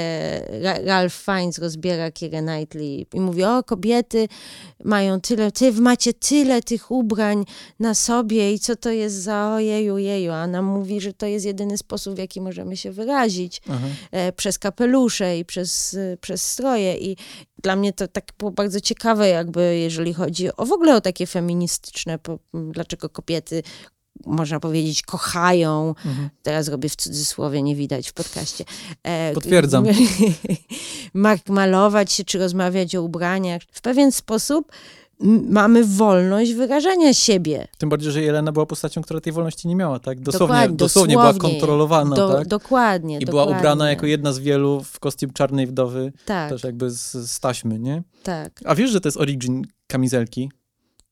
Ra- 0.63 0.79
Ralph 0.85 1.15
Fiennes 1.15 1.59
rozbiera 1.59 2.11
Keira 2.11 2.41
Knightley 2.41 3.07
i 3.15 3.21
mówi, 3.21 3.45
o 3.45 3.63
kobiety 3.63 4.29
mają 4.85 5.21
tyle, 5.21 5.53
ty 5.53 5.73
macie 5.73 6.15
tyle 6.15 6.63
tych 6.63 6.91
ubrań 6.91 7.45
na 7.79 7.95
sobie 7.95 8.53
i 8.53 8.59
co 8.59 8.77
to 8.77 8.91
jest 8.91 9.17
za 9.17 9.55
ojeju, 9.55 9.99
jeju. 9.99 10.33
A 10.33 10.45
ona 10.45 10.63
mówi, 10.63 11.01
że 11.01 11.13
to 11.13 11.27
jest 11.27 11.47
jedyny 11.47 11.79
sposób, 11.79 12.15
w 12.15 12.19
jaki 12.19 12.41
możemy 12.41 12.77
się 12.77 12.93
wyrazić 12.93 13.63
Aha. 13.69 13.87
e, 14.11 14.33
przez 14.33 14.59
kapelusze 14.59 15.39
i 15.39 15.45
przez, 15.45 15.97
przez 16.21 16.51
stroje 16.51 16.97
i 16.97 17.17
dla 17.63 17.77
mnie 17.77 17.93
to 17.93 18.09
tak 18.09 18.25
było 18.39 18.51
bardzo 18.51 18.81
ciekawe 18.81 19.29
jakby, 19.29 19.79
jeżeli 19.79 20.15
chodzi 20.15 20.57
o 20.57 20.67
w 20.67 20.73
ogóle 20.73 20.97
o 20.97 21.01
takie 21.01 21.27
feministyczne, 21.27 22.19
po, 22.19 22.39
dlaczego 22.71 23.09
kobiety 23.09 23.63
można 24.27 24.61
powiedzieć, 24.61 25.03
kochają. 25.03 25.89
Mhm. 26.07 26.31
Teraz 26.43 26.69
robię 26.69 26.89
w 26.89 26.97
cudzysłowie, 26.97 27.63
nie 27.63 27.77
widać 27.77 28.09
w 28.09 28.13
podcaście. 28.13 28.65
E, 29.03 29.33
Potwierdzam. 29.35 29.85
Mak 31.15 31.49
malować 31.49 32.13
się, 32.13 32.25
czy 32.25 32.39
rozmawiać 32.39 32.97
o 32.97 33.03
ubraniach. 33.03 33.63
W 33.73 33.81
pewien 33.81 34.13
sposób 34.13 34.73
mamy 35.49 35.85
wolność 35.85 36.53
wyrażania 36.53 37.15
siebie. 37.15 37.69
Tym 37.79 37.89
bardziej, 37.89 38.13
że 38.13 38.23
Jelena 38.23 38.53
była 38.53 38.67
postacią, 38.67 39.03
która 39.03 39.21
tej 39.21 39.33
wolności 39.33 39.69
nie 39.69 39.77
miała, 39.77 39.99
tak? 39.99 40.21
Dosłownie, 40.21 40.47
Dokładnie, 40.55 40.77
dosłownie 40.77 41.15
była 41.15 41.33
dosłownie. 41.33 41.51
kontrolowana, 41.61 42.17
Do, 42.17 42.33
tak? 42.33 42.49
Dokładnie. 42.49 43.19
I 43.19 43.25
była 43.27 43.43
dokładnie. 43.43 43.61
ubrana 43.61 43.91
jako 43.91 44.07
jedna 44.07 44.33
z 44.33 44.39
wielu 44.39 44.83
w 44.85 45.01
kostium 45.01 45.33
czarnej 45.33 45.67
wdowy, 45.67 46.13
Tak, 46.25 46.51
też 46.51 46.65
jakby 46.65 46.91
z, 46.91 47.13
z 47.13 47.41
taśmy, 47.41 47.79
nie? 47.79 48.03
tak. 48.23 48.61
A 48.65 48.75
wiesz, 48.75 48.91
że 48.91 49.01
to 49.01 49.09
jest 49.09 49.19
origin 49.21 49.67
kamizelki. 49.87 50.51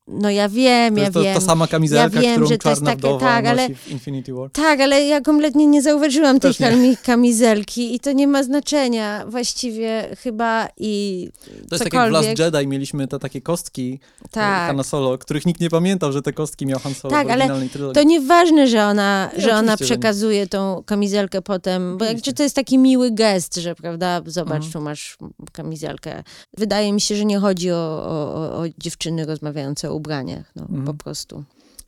No 0.09 0.31
ja 0.31 0.49
wiem, 0.49 0.95
To 0.95 1.01
ja 1.01 1.11
to, 1.11 1.23
wiem. 1.23 1.35
ta 1.35 1.41
sama 1.41 1.67
kamizelka, 1.67 2.17
ja 2.17 2.23
wiem, 2.23 2.33
którą 2.33 2.47
że 2.49 2.59
to 2.59 2.71
jest 2.71 2.85
takie- 2.85 3.19
tak, 3.21 3.47
ale- 3.47 3.63
nosi 3.63 3.75
w 3.75 3.89
Infinity 3.91 4.35
War. 4.35 4.51
Tak, 4.51 4.81
ale 4.81 5.05
ja 5.07 5.21
kompletnie 5.21 5.67
nie 5.67 5.83
zauważyłam 5.83 6.41
tej 6.41 6.51
Też 6.51 6.61
nie. 6.61 6.71
kami- 6.71 6.97
kamizelki 6.97 7.95
i 7.95 8.01
to 8.01 8.13
nie 8.13 8.27
ma 8.27 8.43
znaczenia 8.43 9.25
właściwie 9.29 10.17
chyba 10.23 10.69
i 10.77 11.29
To 11.69 11.75
jest 11.75 11.85
tak 11.85 11.93
jak 11.93 12.09
w. 12.09 12.13
Last 12.13 12.39
Jedi 12.39 12.67
mieliśmy 12.67 13.09
te 13.09 13.19
takie 13.19 13.41
kostki 13.41 13.99
tak. 14.23 14.31
tak. 14.31 14.67
Hanna 14.67 14.83
Solo, 14.83 15.19
których 15.19 15.47
nikt 15.47 15.61
nie 15.61 15.71
pamiętał, 15.71 16.13
że 16.13 16.23
te 16.23 16.33
kostki 16.33 16.67
miał 16.67 16.79
Han 16.79 16.95
Solo 16.95 17.11
Tak, 17.13 17.27
w 17.27 17.31
ale 17.31 17.35
oryginalnej 17.39 17.69
trylogii. 17.71 17.95
To 18.03 18.09
nieważne, 18.09 18.67
że 18.69 18.85
ona, 18.87 19.31
Nie, 19.37 19.43
że 19.43 19.51
ona 19.57 19.77
że 19.77 19.77
nie. 19.81 19.87
przekazuje 19.87 20.47
tą 20.47 20.83
kamizelkę 20.87 21.43
potem, 21.43 21.83
bo 21.99 22.05
Oczywiście. 22.05 22.15
jakże 22.17 22.33
to 22.33 22.43
jest 22.43 22.57
taki 22.57 22.79
miły 22.79 23.11
gest, 23.11 23.57
że 23.57 23.75
prawda, 23.75 24.21
zobacz, 24.27 24.55
Mhm. 24.65 24.73
tu 24.73 24.81
masz 24.81 25.17
kamizelkę. 25.53 26.23
Wydaje 26.59 26.93
mi 26.93 27.01
się, 27.01 27.17
że 27.17 27.25
nie 27.25 27.39
chodzi 27.39 27.71
o, 27.71 27.75
o, 27.77 28.35
o- 28.35 28.59
o 28.61 28.65
dziewczyny 28.79 29.27
rozmawiające 29.27 29.91
o 29.91 29.95
ubraniach, 30.01 30.53
no 30.57 30.63
Mhm. 30.63 30.85
po 30.85 30.95
prostu. 30.95 31.45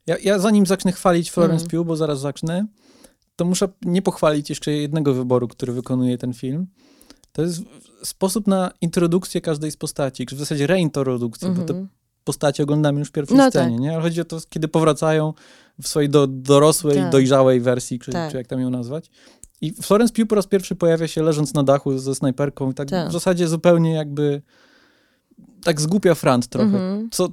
Ja, 0.07 0.17
ja 0.19 0.39
zanim 0.39 0.67
zacznę 0.67 0.93
chwalić 0.93 1.31
Florence 1.31 1.65
Mhm. 1.65 1.71
Pugh, 1.71 1.87
bo 1.89 1.97
zaraz 1.97 2.21
zacznę, 2.21 2.67
to 3.37 3.45
muszę 3.45 3.69
nie 3.83 4.03
pochwalić 4.03 4.49
jeszcze 4.51 4.73
jednego 4.73 5.15
wyboru, 5.15 5.49
który 5.49 5.73
wykonuje 5.73 6.19
ten 6.19 6.33
film. 6.33 6.67
To 7.33 7.43
jest 7.43 7.63
sposób 8.05 8.47
na 8.47 8.71
introdukcję 8.81 9.41
każdej 9.41 9.71
z 9.71 9.77
postaci, 9.77 10.27
w 10.27 10.39
zasadzie 10.39 10.67
reintrodukcję, 10.67 11.49
bo 11.49 11.55
te 11.65 11.73
Mhm. 11.73 11.89
postaci 12.25 12.63
oglądamy 12.63 12.99
już 12.99 13.09
w 13.09 13.13
pierwszej 13.13 13.37
No 13.37 13.51
scenie, 13.51 13.77
nie? 13.77 13.93
Ale 13.93 14.03
chodzi 14.03 14.21
o 14.21 14.25
to, 14.25 14.39
kiedy 14.49 14.69
powracają 14.69 15.33
w 15.83 15.89
swojej 15.89 16.11
do, 16.11 16.27
dorosłej, 16.27 16.97
Tak. 16.97 17.13
dojrzałej 17.13 17.61
wersji, 17.61 17.99
czy, 17.99 18.11
Tak. 18.13 18.31
czy 18.31 18.37
jak 18.37 18.47
tam 18.47 18.61
ją 18.61 18.71
nazwać. 18.71 19.11
I 19.61 19.73
Florence 19.73 20.15
Pugh 20.15 20.29
po 20.29 20.35
raz 20.35 20.47
pierwszy 20.47 20.75
pojawia 20.77 21.09
się 21.09 21.23
leżąc 21.23 21.55
na 21.55 21.63
dachu 21.63 21.99
ze 21.99 22.15
snajperką 22.15 22.71
i 22.71 22.75
tak 22.75 22.89
Tak. 22.91 23.09
w 23.09 23.13
zasadzie 23.13 23.49
zupełnie 23.49 23.93
jakby 23.95 24.43
tak 25.65 25.81
zgłupia 25.81 26.15
front 26.15 26.47
trochę. 26.47 26.67
Mhm. 26.67 27.09
Co 27.11 27.29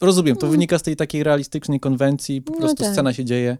rozumiem, 0.00 0.36
to 0.36 0.46
Mm. 0.46 0.50
wynika 0.52 0.78
z 0.78 0.82
tej 0.82 0.96
takiej 0.96 1.22
realistycznej 1.24 1.80
konwencji, 1.80 2.42
po 2.42 2.52
No 2.52 2.58
prostu 2.58 2.82
tak. 2.84 2.92
scena 2.92 3.12
się 3.12 3.24
dzieje. 3.24 3.58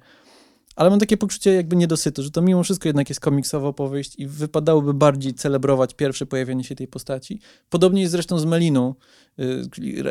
Ale 0.77 0.91
mam 0.91 0.99
takie 1.01 1.17
poczucie 1.17 1.55
jakby 1.55 1.77
niedosytu, 1.77 2.23
że 2.23 2.31
to 2.31 2.43
mimo 2.43 2.63
wszystko 2.63 2.89
jednak 2.89 3.09
jest 3.09 3.21
komiksowa 3.21 3.69
opowieść 3.69 4.15
i 4.19 4.27
wypadałoby 4.27 4.95
bardziej 4.95 5.35
celebrować 5.35 5.95
pierwsze 5.95 6.27
pojawienie 6.27 6.65
się 6.65 6.75
tej 6.75 6.89
postaci. 6.89 7.41
Podobnie 7.71 8.01
jest 8.01 8.13
zresztą 8.13 8.39
z 8.39 8.45
Meliną, 8.45 8.95
y, 9.39 9.63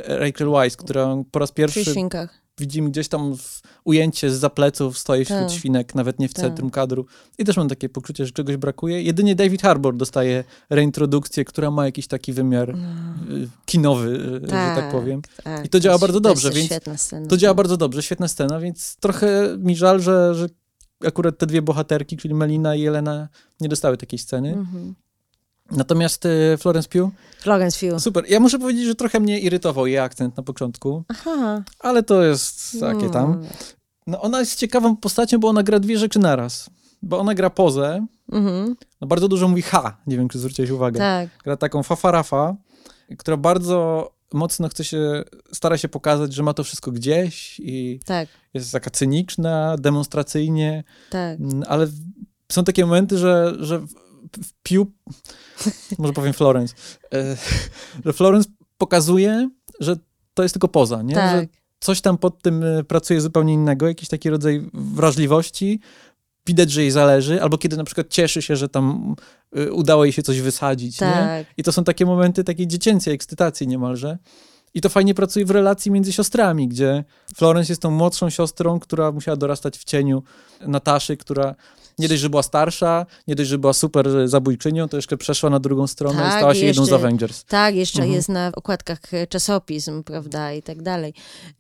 Rachel 0.08 0.50
Weisz, 0.50 0.78
która 0.78 1.16
po 1.32 1.40
raz 1.40 1.52
Przy 1.52 1.56
pierwszy 1.56 1.86
świnkach. 1.86 2.42
Widzimy 2.60 2.90
gdzieś 2.90 3.08
tam 3.08 3.36
ujęcie 3.84 4.32
z 4.32 4.40
zapleców, 4.40 4.98
stoi 4.98 5.26
wśród 5.26 5.40
Tak. 5.40 5.52
świnek, 5.52 5.96
nawet 5.96 6.20
nie 6.20 6.30
w 6.30 6.34
Tak. 6.34 6.46
centrum 6.46 6.70
kadru. 6.70 7.06
I 7.38 7.46
też 7.46 7.58
mam 7.58 7.70
takie 7.70 7.90
poczucie, 7.90 8.26
że 8.26 8.32
czegoś 8.32 8.58
brakuje. 8.58 9.02
Jedynie 9.02 9.36
David 9.36 9.62
Harbour 9.62 9.96
dostaje 9.96 10.44
reintrodukcję, 10.70 11.46
która 11.46 11.72
ma 11.72 11.86
jakiś 11.86 12.08
taki 12.08 12.34
wymiar 12.34 12.78
No, 12.78 13.36
y, 13.36 13.48
kinowy, 13.66 14.08
y, 14.10 14.34
że 14.34 14.48
tak 14.48 14.76
Tak. 14.76 14.92
powiem. 14.92 15.22
tak, 15.44 15.66
I 15.66 15.70
to 15.70 15.80
działa 15.80 15.98
bardzo 15.98 16.20
dobrze, 16.20 16.52
więc 16.52 16.74
scena. 17.02 17.28
To 17.28 17.38
działa 17.38 17.54
bardzo 17.54 17.78
dobrze, 17.78 18.04
świetna 18.04 18.28
scena, 18.28 18.60
więc 18.60 18.96
trochę 19.00 19.58
mi 19.58 19.76
żal, 19.76 20.02
że, 20.02 20.36
że 20.36 20.48
akurat 21.06 21.38
te 21.38 21.46
dwie 21.46 21.62
bohaterki, 21.62 22.18
czyli 22.18 22.34
Melina 22.34 22.76
i 22.76 22.82
Jelena, 22.82 23.30
nie 23.62 23.70
dostały 23.70 23.98
takiej 23.98 24.20
sceny. 24.20 24.54
Mhm. 24.54 24.96
Natomiast 25.72 26.26
y, 26.26 26.58
Florence 26.58 26.90
Pugh, 26.90 27.12
Florence 27.40 27.88
Pugh. 27.88 28.00
super. 28.02 28.24
Ja 28.30 28.40
muszę 28.40 28.60
powiedzieć, 28.60 28.86
że 28.86 28.96
trochę 28.96 29.20
mnie 29.20 29.40
irytował 29.40 29.88
jej 29.88 30.00
akcent 30.00 30.38
na 30.38 30.44
początku, 30.44 31.04
Aha. 31.08 31.64
ale 31.80 32.04
to 32.04 32.24
jest 32.24 32.78
takie 32.80 33.10
tam. 33.10 33.32
Mm. 33.34 33.46
No 34.08 34.22
ona 34.22 34.40
jest 34.40 34.56
ciekawą 34.60 34.98
postacią, 34.98 35.40
bo 35.40 35.48
ona 35.48 35.64
gra 35.64 35.80
dwie 35.80 35.98
rzeczy 35.98 36.20
naraz. 36.20 36.70
Bo 37.02 37.20
ona 37.20 37.34
gra 37.36 37.50
pozę, 37.50 38.06
Mhm. 38.32 38.76
no 39.02 39.08
bardzo 39.08 39.28
dużo 39.28 39.48
mówi 39.48 39.62
ha, 39.62 39.98
nie 40.08 40.18
wiem, 40.18 40.30
czy 40.30 40.40
zwróciłeś 40.40 40.70
uwagę. 40.72 41.00
Tak. 41.00 41.30
Gra 41.44 41.58
taką 41.58 41.84
fafarafa, 41.84 42.56
która 43.18 43.38
bardzo 43.38 44.10
mocno 44.34 44.70
chce 44.70 44.84
się, 44.84 45.24
stara 45.54 45.78
się 45.78 45.90
pokazać, 45.90 46.34
że 46.34 46.44
ma 46.44 46.54
to 46.54 46.64
wszystko 46.64 46.92
gdzieś 46.92 47.60
i 47.60 48.00
Tak, 48.06 48.30
jest 48.54 48.72
taka 48.72 48.90
cyniczna, 48.90 49.76
demonstracyjnie, 49.80 50.84
tak. 51.10 51.40
Mm, 51.40 51.64
ale 51.68 51.88
są 52.52 52.64
takie 52.64 52.86
momenty, 52.86 53.18
że, 53.18 53.56
że 53.60 53.82
Piu, 54.64 54.88
może 55.98 56.14
powiem 56.14 56.34
Florence, 56.34 56.76
e, 57.14 57.38
że 58.06 58.14
Florence 58.14 58.50
pokazuje, 58.78 59.50
że 59.80 59.96
to 60.34 60.44
jest 60.44 60.54
tylko 60.54 60.68
poza, 60.68 61.02
nie? 61.02 61.16
Że 61.16 61.22
Tak. 61.22 61.50
coś 61.80 62.02
tam 62.02 62.18
pod 62.18 62.42
tym 62.42 62.64
e, 62.64 62.84
pracuje 62.84 63.22
zupełnie 63.22 63.54
innego, 63.54 63.88
jakiś 63.88 64.10
taki 64.10 64.30
rodzaj 64.30 64.70
wrażliwości, 64.74 65.80
widać, 66.46 66.72
że 66.72 66.82
jej 66.82 66.92
zależy, 66.92 67.42
albo 67.42 67.58
kiedy 67.58 67.78
na 67.78 67.84
przykład 67.84 68.08
cieszy 68.10 68.42
się, 68.42 68.56
że 68.56 68.70
tam 68.70 69.16
e, 69.56 69.72
udało 69.72 70.06
jej 70.06 70.14
się 70.14 70.24
coś 70.24 70.42
wysadzić, 70.42 71.02
nie? 71.02 71.08
Tak. 71.08 71.48
I 71.58 71.64
to 71.64 71.72
są 71.72 71.84
takie 71.84 72.06
momenty 72.06 72.44
takiej 72.44 72.68
dziecięcej 72.68 73.14
ekscytacji 73.14 73.68
niemalże. 73.68 74.18
I 74.74 74.82
to 74.82 74.90
fajnie 74.90 75.14
pracuje 75.14 75.46
w 75.46 75.52
relacji 75.52 75.92
między 75.92 76.14
siostrami, 76.14 76.68
gdzie 76.68 77.04
Florence 77.36 77.72
jest 77.72 77.82
tą 77.82 77.92
młodszą 77.92 78.30
siostrą, 78.30 78.80
która 78.80 79.12
musiała 79.12 79.38
dorastać 79.38 79.78
w 79.78 79.84
cieniu 79.84 80.24
Nataszy, 80.68 81.18
która 81.18 81.56
nie 82.00 82.08
dość, 82.08 82.22
że 82.22 82.30
była 82.30 82.44
starsza, 82.44 83.06
nie 83.28 83.36
dość, 83.36 83.50
że 83.50 83.58
była 83.58 83.74
super 83.74 84.28
zabójczynią, 84.30 84.88
to 84.90 84.98
jeszcze 84.98 85.18
przeszła 85.18 85.50
na 85.50 85.60
drugą 85.60 85.88
stronę 85.88 86.20
i 86.20 86.24
Tak, 86.24 86.38
stała 86.40 86.56
się 86.56 86.62
i 86.62 86.66
jedną 86.66 86.86
z 86.86 86.88
jeszcze- 86.88 86.96
Avengers. 87.06 87.44
Tak, 87.46 87.76
jeszcze 87.76 88.00
Mhm. 88.00 88.16
jest 88.16 88.30
na 88.30 88.52
okładkach 88.56 89.00
e, 89.14 89.28
czasopism, 89.28 90.04
prawda, 90.04 90.54
i 90.54 90.62
tak 90.64 90.82
dalej. 90.82 91.14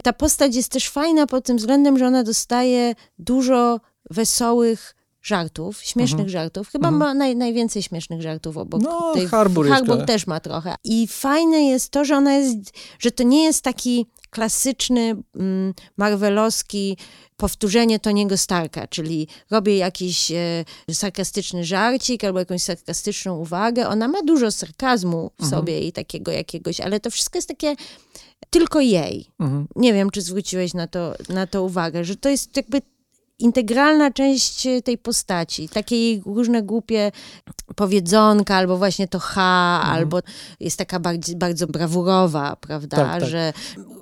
Ta 0.03 0.13
postać 0.13 0.55
jest 0.55 0.71
też 0.71 0.89
fajna 0.89 1.27
pod 1.27 1.45
tym 1.45 1.57
względem, 1.57 1.97
że 1.97 2.07
ona 2.07 2.23
dostaje 2.23 2.93
dużo 3.19 3.79
wesołych 4.11 4.95
żartów, 5.21 5.81
śmiesznych 5.83 6.19
Mhm. 6.25 6.29
żartów. 6.29 6.69
Chyba 6.69 6.87
Mhm. 6.87 6.99
ma 6.99 7.13
naj, 7.13 7.35
najwięcej 7.35 7.83
śmiesznych 7.83 8.21
żartów 8.21 8.57
obok 8.57 8.81
No, 8.81 9.11
tej... 9.13 9.27
Harbour 9.27 9.67
Harbour 9.67 9.97
jeszcze. 9.97 10.13
też 10.13 10.27
ma 10.27 10.39
trochę. 10.39 10.75
I 10.83 11.07
fajne 11.07 11.61
jest 11.65 11.89
to, 11.91 12.05
że 12.05 12.15
ona 12.15 12.33
jest, 12.35 12.57
że 12.99 13.11
to 13.11 13.23
nie 13.23 13.43
jest 13.43 13.63
taki 13.63 14.05
klasyczny, 14.29 15.15
mm, 15.35 15.73
marvelowski 15.97 16.97
powtórzenie 17.37 17.99
Toniego 17.99 18.37
Starka, 18.37 18.87
czyli 18.87 19.27
robię 19.51 19.77
jakiś 19.77 20.31
e, 20.31 20.65
sarkastyczny 20.91 21.65
żarcik 21.65 22.23
albo 22.23 22.39
jakąś 22.39 22.63
sarkastyczną 22.63 23.37
uwagę. 23.37 23.87
Ona 23.87 24.07
ma 24.07 24.23
dużo 24.23 24.51
sarkazmu 24.51 25.31
w 25.39 25.43
Mhm. 25.43 25.49
sobie 25.59 25.79
i 25.79 25.91
takiego 25.91 26.31
jakiegoś, 26.31 26.81
ale 26.81 26.99
to 26.99 27.11
wszystko 27.11 27.37
jest 27.37 27.47
takie 27.47 27.75
tylko 28.49 28.79
jej. 28.81 29.25
Mhm. 29.39 29.67
Nie 29.75 29.93
wiem, 29.93 30.09
czy 30.09 30.21
zwróciłeś 30.21 30.73
na 30.73 30.87
to, 30.87 31.13
na 31.29 31.47
to 31.47 31.63
uwagę, 31.63 32.05
że 32.05 32.15
to 32.15 32.29
jest 32.29 32.57
jakby 32.57 32.81
integralna 33.39 34.11
część 34.11 34.65
e, 34.65 34.81
tej 34.81 34.97
postaci. 34.97 35.69
Takie 35.69 35.95
jej 35.95 36.21
różne 36.25 36.63
głupie 36.63 37.11
powiedzonka, 37.75 38.55
albo 38.55 38.77
właśnie 38.77 39.07
to 39.07 39.19
ha, 39.19 39.79
Mhm. 39.81 39.97
albo 39.97 40.19
jest 40.59 40.77
taka 40.77 40.99
bardzo, 40.99 41.35
bardzo 41.35 41.67
brawurowa, 41.67 42.55
prawda, 42.55 42.97
Tak, 42.97 43.19
tak. 43.21 43.29
że 43.29 43.53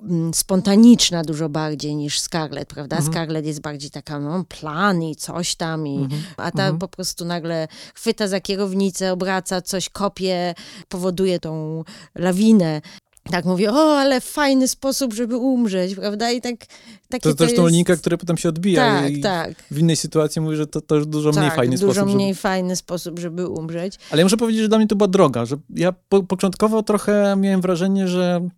mm, 0.10 0.34
spontaniczna 0.34 1.24
dużo 1.24 1.50
bardziej 1.50 1.96
niż 1.96 2.20
Scarlett, 2.20 2.70
prawda? 2.70 2.96
Mhm. 2.98 3.14
Scarlett 3.14 3.46
jest 3.46 3.62
bardziej 3.62 3.92
taka, 3.92 4.20
no, 4.20 4.44
plan 4.60 5.04
i 5.04 5.16
coś 5.16 5.56
tam, 5.56 5.88
i, 5.88 5.98
Mhm. 5.98 6.22
a 6.38 6.52
ta 6.52 6.64
Mhm. 6.64 6.78
po 6.78 6.88
prostu 6.88 7.26
nagle 7.26 7.68
chwyta 7.94 8.28
za 8.28 8.40
kierownicę, 8.42 9.14
obraca, 9.14 9.62
coś 9.62 9.90
kopie, 9.90 10.56
powoduje 10.90 11.40
tą 11.40 11.84
lawinę. 12.16 12.82
Tak 13.32 13.46
mówię, 13.46 13.72
o, 13.72 14.00
ale 14.00 14.22
fajny 14.22 14.68
sposób, 14.68 15.14
żeby 15.14 15.38
umrzeć, 15.38 15.96
prawda? 15.96 16.32
I 16.32 16.42
tak 16.42 16.56
takie 17.10 17.22
To 17.24 17.30
jest 17.30 17.40
zresztą 17.40 17.62
jest... 17.64 17.74
linka, 17.76 17.96
która 17.96 18.18
potem 18.18 18.38
się 18.38 18.50
odbija 18.50 19.02
Tak, 19.02 19.12
i 19.12 19.22
tak. 19.22 19.64
w 19.72 19.78
innej 19.80 19.96
sytuacji 19.96 20.42
mówi, 20.42 20.56
że 20.56 20.68
to, 20.68 20.82
to 20.82 20.96
już 20.96 21.06
dużo 21.06 21.32
mniej 21.32 21.44
tak, 21.48 21.56
fajny 21.56 21.78
dużo 21.78 21.94
sposób. 21.94 22.16
mniej 22.16 22.36
fajny 22.36 22.76
sposób, 22.76 23.20
żeby 23.20 23.48
umrzeć. 23.48 23.94
Żeby... 23.94 24.06
Ale 24.12 24.20
ja 24.22 24.26
muszę 24.26 24.38
powiedzieć, 24.38 24.62
że 24.62 24.68
dla 24.70 24.78
mnie 24.78 24.88
to 24.88 24.96
była 24.96 25.08
droga, 25.08 25.46
że 25.46 25.56
ja 25.76 25.94
po, 26.10 26.24
początkowo 26.24 26.84
trochę 26.84 27.36
miałem 27.38 27.62
wrażenie, 27.62 28.08
że 28.08 28.50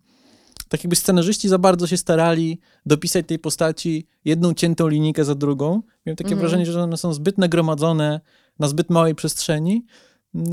tak 0.68 0.84
jakby 0.84 0.96
scenarzyści 0.96 1.48
za 1.48 1.58
bardzo 1.58 1.86
się 1.86 1.96
starali 1.96 2.58
dopisać 2.86 3.26
tej 3.26 3.38
postaci 3.38 4.06
jedną 4.24 4.54
ciętą 4.54 4.88
linijkę 4.88 5.24
za 5.24 5.34
drugą. 5.34 5.82
Miałem 6.06 6.16
takie 6.16 6.28
Mhm. 6.30 6.38
wrażenie, 6.38 6.66
że 6.66 6.82
one 6.82 6.96
są 6.96 7.12
zbyt 7.12 7.38
nagromadzone 7.38 8.20
na 8.58 8.68
zbyt 8.68 8.90
małej 8.90 9.14
przestrzeni. 9.14 9.84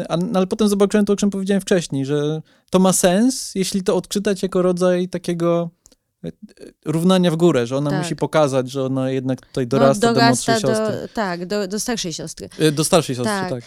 A, 0.09 0.17
no, 0.17 0.27
ale 0.33 0.47
potem 0.47 0.67
zobaczyłem 0.69 1.05
to, 1.05 1.13
o 1.13 1.15
czym 1.15 1.29
powiedziałem 1.29 1.61
wcześniej, 1.61 2.05
że 2.05 2.41
to 2.69 2.79
ma 2.79 2.93
sens, 2.93 3.51
jeśli 3.55 3.83
to 3.83 3.95
odczytać 3.95 4.43
jako 4.43 4.61
rodzaj 4.61 5.09
takiego 5.09 5.69
e, 6.23 6.27
e, 6.27 6.31
równania 6.85 7.31
w 7.31 7.35
górę, 7.35 7.67
że 7.67 7.77
ona 7.77 7.89
Tak. 7.89 7.99
musi 7.99 8.15
pokazać, 8.15 8.71
że 8.71 8.83
ona 8.83 9.11
jednak 9.11 9.41
tutaj 9.41 9.67
dorasta, 9.67 10.13
do 10.13 10.21
młodszej 10.21 10.61
do, 10.61 10.67
siostry. 10.67 11.09
Tak, 11.13 11.45
do, 11.45 11.67
do 11.67 11.79
starszej 11.79 12.13
siostry. 12.13 12.49
E, 12.59 12.71
Do 12.71 12.83
starszej 12.83 13.15
siostry, 13.15 13.33
Tak. 13.33 13.49
tak. 13.49 13.63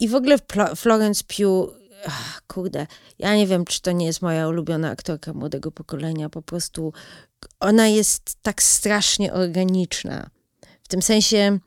I 0.00 0.08
w 0.08 0.14
ogóle 0.14 0.36
Florence 0.76 1.24
Pugh, 1.24 1.74
ach, 2.06 2.42
kurde, 2.46 2.86
ja 3.18 3.36
nie 3.36 3.46
wiem, 3.46 3.64
czy 3.64 3.80
to 3.82 3.92
nie 3.92 4.06
jest 4.06 4.22
moja 4.22 4.48
ulubiona 4.48 4.90
aktorka 4.90 5.32
młodego 5.32 5.70
pokolenia, 5.72 6.28
po 6.28 6.42
prostu 6.42 6.92
ona 7.60 7.88
jest 7.88 8.36
tak 8.42 8.62
strasznie 8.62 9.32
organiczna. 9.32 10.30
W 10.82 10.88
tym 10.88 11.02
sensie, 11.02 11.58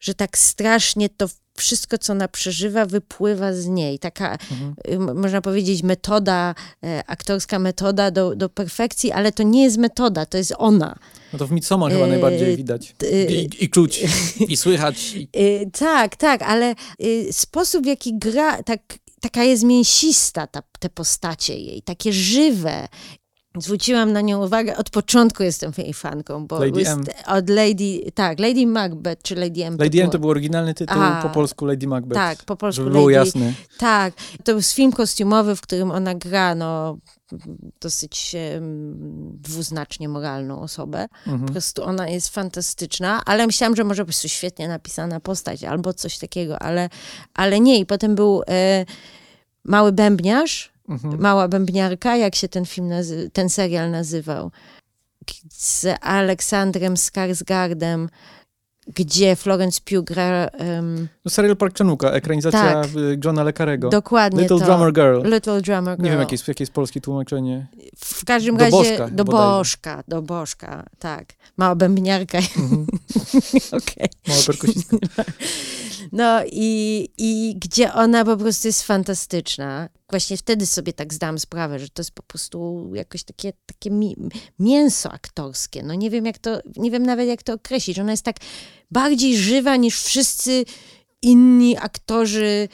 że 0.00 0.14
tak 0.14 0.38
strasznie 0.38 1.08
to 1.08 1.26
wszystko, 1.56 1.98
co 1.98 2.12
ona 2.12 2.28
przeżywa, 2.28 2.86
wypływa 2.86 3.52
z 3.52 3.66
niej. 3.66 3.98
Taka, 3.98 4.38
Mhm. 4.50 4.74
y, 5.10 5.14
można 5.14 5.40
powiedzieć, 5.40 5.82
metoda, 5.82 6.54
e, 6.84 7.02
aktorska 7.06 7.58
metoda 7.58 8.10
do, 8.10 8.34
do 8.36 8.48
perfekcji, 8.48 9.12
ale 9.12 9.32
to 9.32 9.42
nie 9.42 9.62
jest 9.64 9.76
metoda, 9.78 10.26
to 10.26 10.38
jest 10.38 10.54
ona. 10.58 10.96
No 11.32 11.38
to 11.38 11.46
w 11.46 11.52
Midsommar 11.52 11.92
chyba 11.92 12.04
E, 12.04 12.08
najbardziej 12.08 12.56
widać. 12.56 12.94
e, 13.12 13.32
I, 13.32 13.64
I 13.64 13.70
czuć, 13.70 14.04
i 14.48 14.56
słychać. 14.56 15.14
I... 15.14 15.28
Y, 15.36 15.70
tak, 15.78 16.16
tak, 16.16 16.42
ale 16.42 16.74
y, 17.02 17.28
sposób, 17.32 17.82
w 17.84 17.86
jaki 17.86 18.18
gra, 18.18 18.62
tak, 18.62 18.80
taka 19.20 19.44
jest 19.44 19.62
mięsista 19.64 20.46
ta, 20.46 20.62
te 20.78 20.88
postacie 20.90 21.58
jej, 21.58 21.82
takie 21.82 22.12
żywe. 22.12 22.88
Zwróciłam 23.58 24.12
na 24.12 24.20
nią 24.20 24.44
uwagę. 24.44 24.76
Od 24.76 24.90
początku 24.90 25.42
jestem 25.42 25.72
jej 25.78 25.94
fanką, 25.94 26.46
bo 26.46 26.58
Lady 26.64 26.80
jest, 26.80 26.90
M. 26.92 27.04
od 27.26 27.50
Lady, 27.50 28.00
tak, 28.14 28.38
Lady 28.40 28.66
Macbeth, 28.66 29.22
czy 29.22 29.34
Lady 29.34 29.64
M. 29.64 29.76
Lady 29.78 29.98
M 29.98 30.02
było. 30.02 30.12
to 30.12 30.18
był 30.18 30.30
oryginalny 30.30 30.74
tytuł, 30.74 30.96
A, 31.02 31.22
po 31.22 31.28
polsku 31.28 31.64
Lady 31.66 31.86
Macbeth. 31.86 32.14
Tak, 32.20 32.44
po 32.44 32.56
polsku 32.56 32.76
Żeby 32.82 32.90
było 32.90 33.08
Lady, 33.10 33.12
jasne. 33.26 33.52
Tak, 33.78 34.14
to 34.44 34.52
jest 34.52 34.72
film 34.72 34.92
kostiumowy, 34.92 35.56
w 35.56 35.60
którym 35.60 35.90
ona 35.90 36.14
gra, 36.14 36.54
no, 36.54 36.98
dosyć 37.80 38.36
dwuznacznie 39.32 40.08
moralną 40.08 40.60
osobę. 40.60 41.06
Po 41.24 41.30
Mhm. 41.30 41.52
prostu 41.52 41.84
ona 41.84 42.08
jest 42.08 42.28
fantastyczna, 42.28 43.22
ale 43.26 43.46
myślałam, 43.46 43.76
że 43.76 43.84
może 43.84 44.02
po 44.02 44.06
prostu 44.06 44.28
świetnie 44.28 44.68
napisana 44.68 45.20
postać 45.20 45.64
albo 45.64 45.94
coś 45.94 46.18
takiego, 46.18 46.58
ale, 46.62 46.88
ale 47.34 47.60
nie. 47.60 47.78
I 47.78 47.86
potem 47.86 48.14
był 48.14 48.42
e, 48.48 48.84
Mały 49.64 49.92
Bębniarz, 49.92 50.73
Mhm. 50.88 51.20
Mała 51.20 51.48
Bębniarka, 51.48 52.16
jak 52.16 52.34
się 52.34 52.48
ten 52.48 52.66
film, 52.66 52.88
nazy- 52.88 53.30
ten 53.32 53.48
serial 53.48 53.90
nazywał, 53.90 54.50
z 55.50 55.86
Aleksandrem 56.00 56.94
Skarsgardem, 56.96 58.08
gdzie 58.96 59.36
Florence 59.36 59.80
Pugh 59.84 60.04
gra... 60.04 60.46
em, 60.46 61.08
No, 61.24 61.30
serial 61.30 61.56
Park 61.56 61.78
Chan-wooka, 61.78 62.10
ekranizacja 62.10 62.72
Tak. 62.82 62.86
y, 62.96 63.18
Johna 63.24 63.42
Le 63.42 63.52
Carrego. 63.52 63.88
dokładnie 63.88 64.40
Little 64.40 64.58
to. 64.58 64.64
Drummer 64.64 64.92
Girl. 64.92 65.22
Little 65.34 65.60
Drummer 65.62 65.96
Girl. 65.96 66.04
Nie 66.04 66.10
wiem, 66.10 66.20
jakie 66.20 66.34
jest, 66.34 66.48
jakie 66.48 66.62
jest 66.62 66.72
polskie 66.72 67.00
tłumaczenie. 67.00 67.66
W 67.96 68.24
każdym 68.24 68.56
Do 68.56 68.64
razie 68.64 68.76
bożka 68.76 69.08
do 69.10 69.24
bożka, 69.24 70.02
do 70.08 70.22
bożka, 70.22 70.84
tak. 70.98 71.24
Mała 71.56 71.74
bębniarka. 71.74 72.38
Mhm. 72.38 72.86
Okej. 73.82 74.08
Mała 74.28 74.40
perkusistka. 74.46 74.96
No 76.12 76.40
i, 76.46 77.08
i 77.18 77.56
gdzie 77.58 77.92
ona 77.92 78.24
po 78.24 78.36
prostu 78.36 78.68
jest 78.68 78.82
fantastyczna. 78.82 79.88
Właśnie 80.10 80.36
wtedy 80.36 80.66
sobie 80.66 80.92
tak 80.92 81.14
zdałam 81.14 81.38
sprawę, 81.38 81.78
że 81.78 81.88
to 81.88 82.00
jest 82.00 82.10
po 82.10 82.22
prostu 82.22 82.90
jakoś 82.94 83.24
takie, 83.24 83.52
takie 83.66 83.90
mi, 83.90 84.16
mięso 84.58 85.12
aktorskie. 85.12 85.82
No 85.82 85.94
nie 85.94 86.10
wiem 86.10 86.26
jak 86.26 86.38
to, 86.38 86.58
nie 86.76 86.90
wiem 86.90 87.02
nawet 87.02 87.28
jak 87.28 87.42
to 87.42 87.52
określić. 87.52 87.98
Ona 87.98 88.10
jest 88.10 88.22
tak 88.24 88.36
bardziej 88.90 89.36
żywa 89.36 89.76
niż 89.76 90.02
wszyscy 90.02 90.64
inni 91.22 91.76
aktorzy 91.76 92.68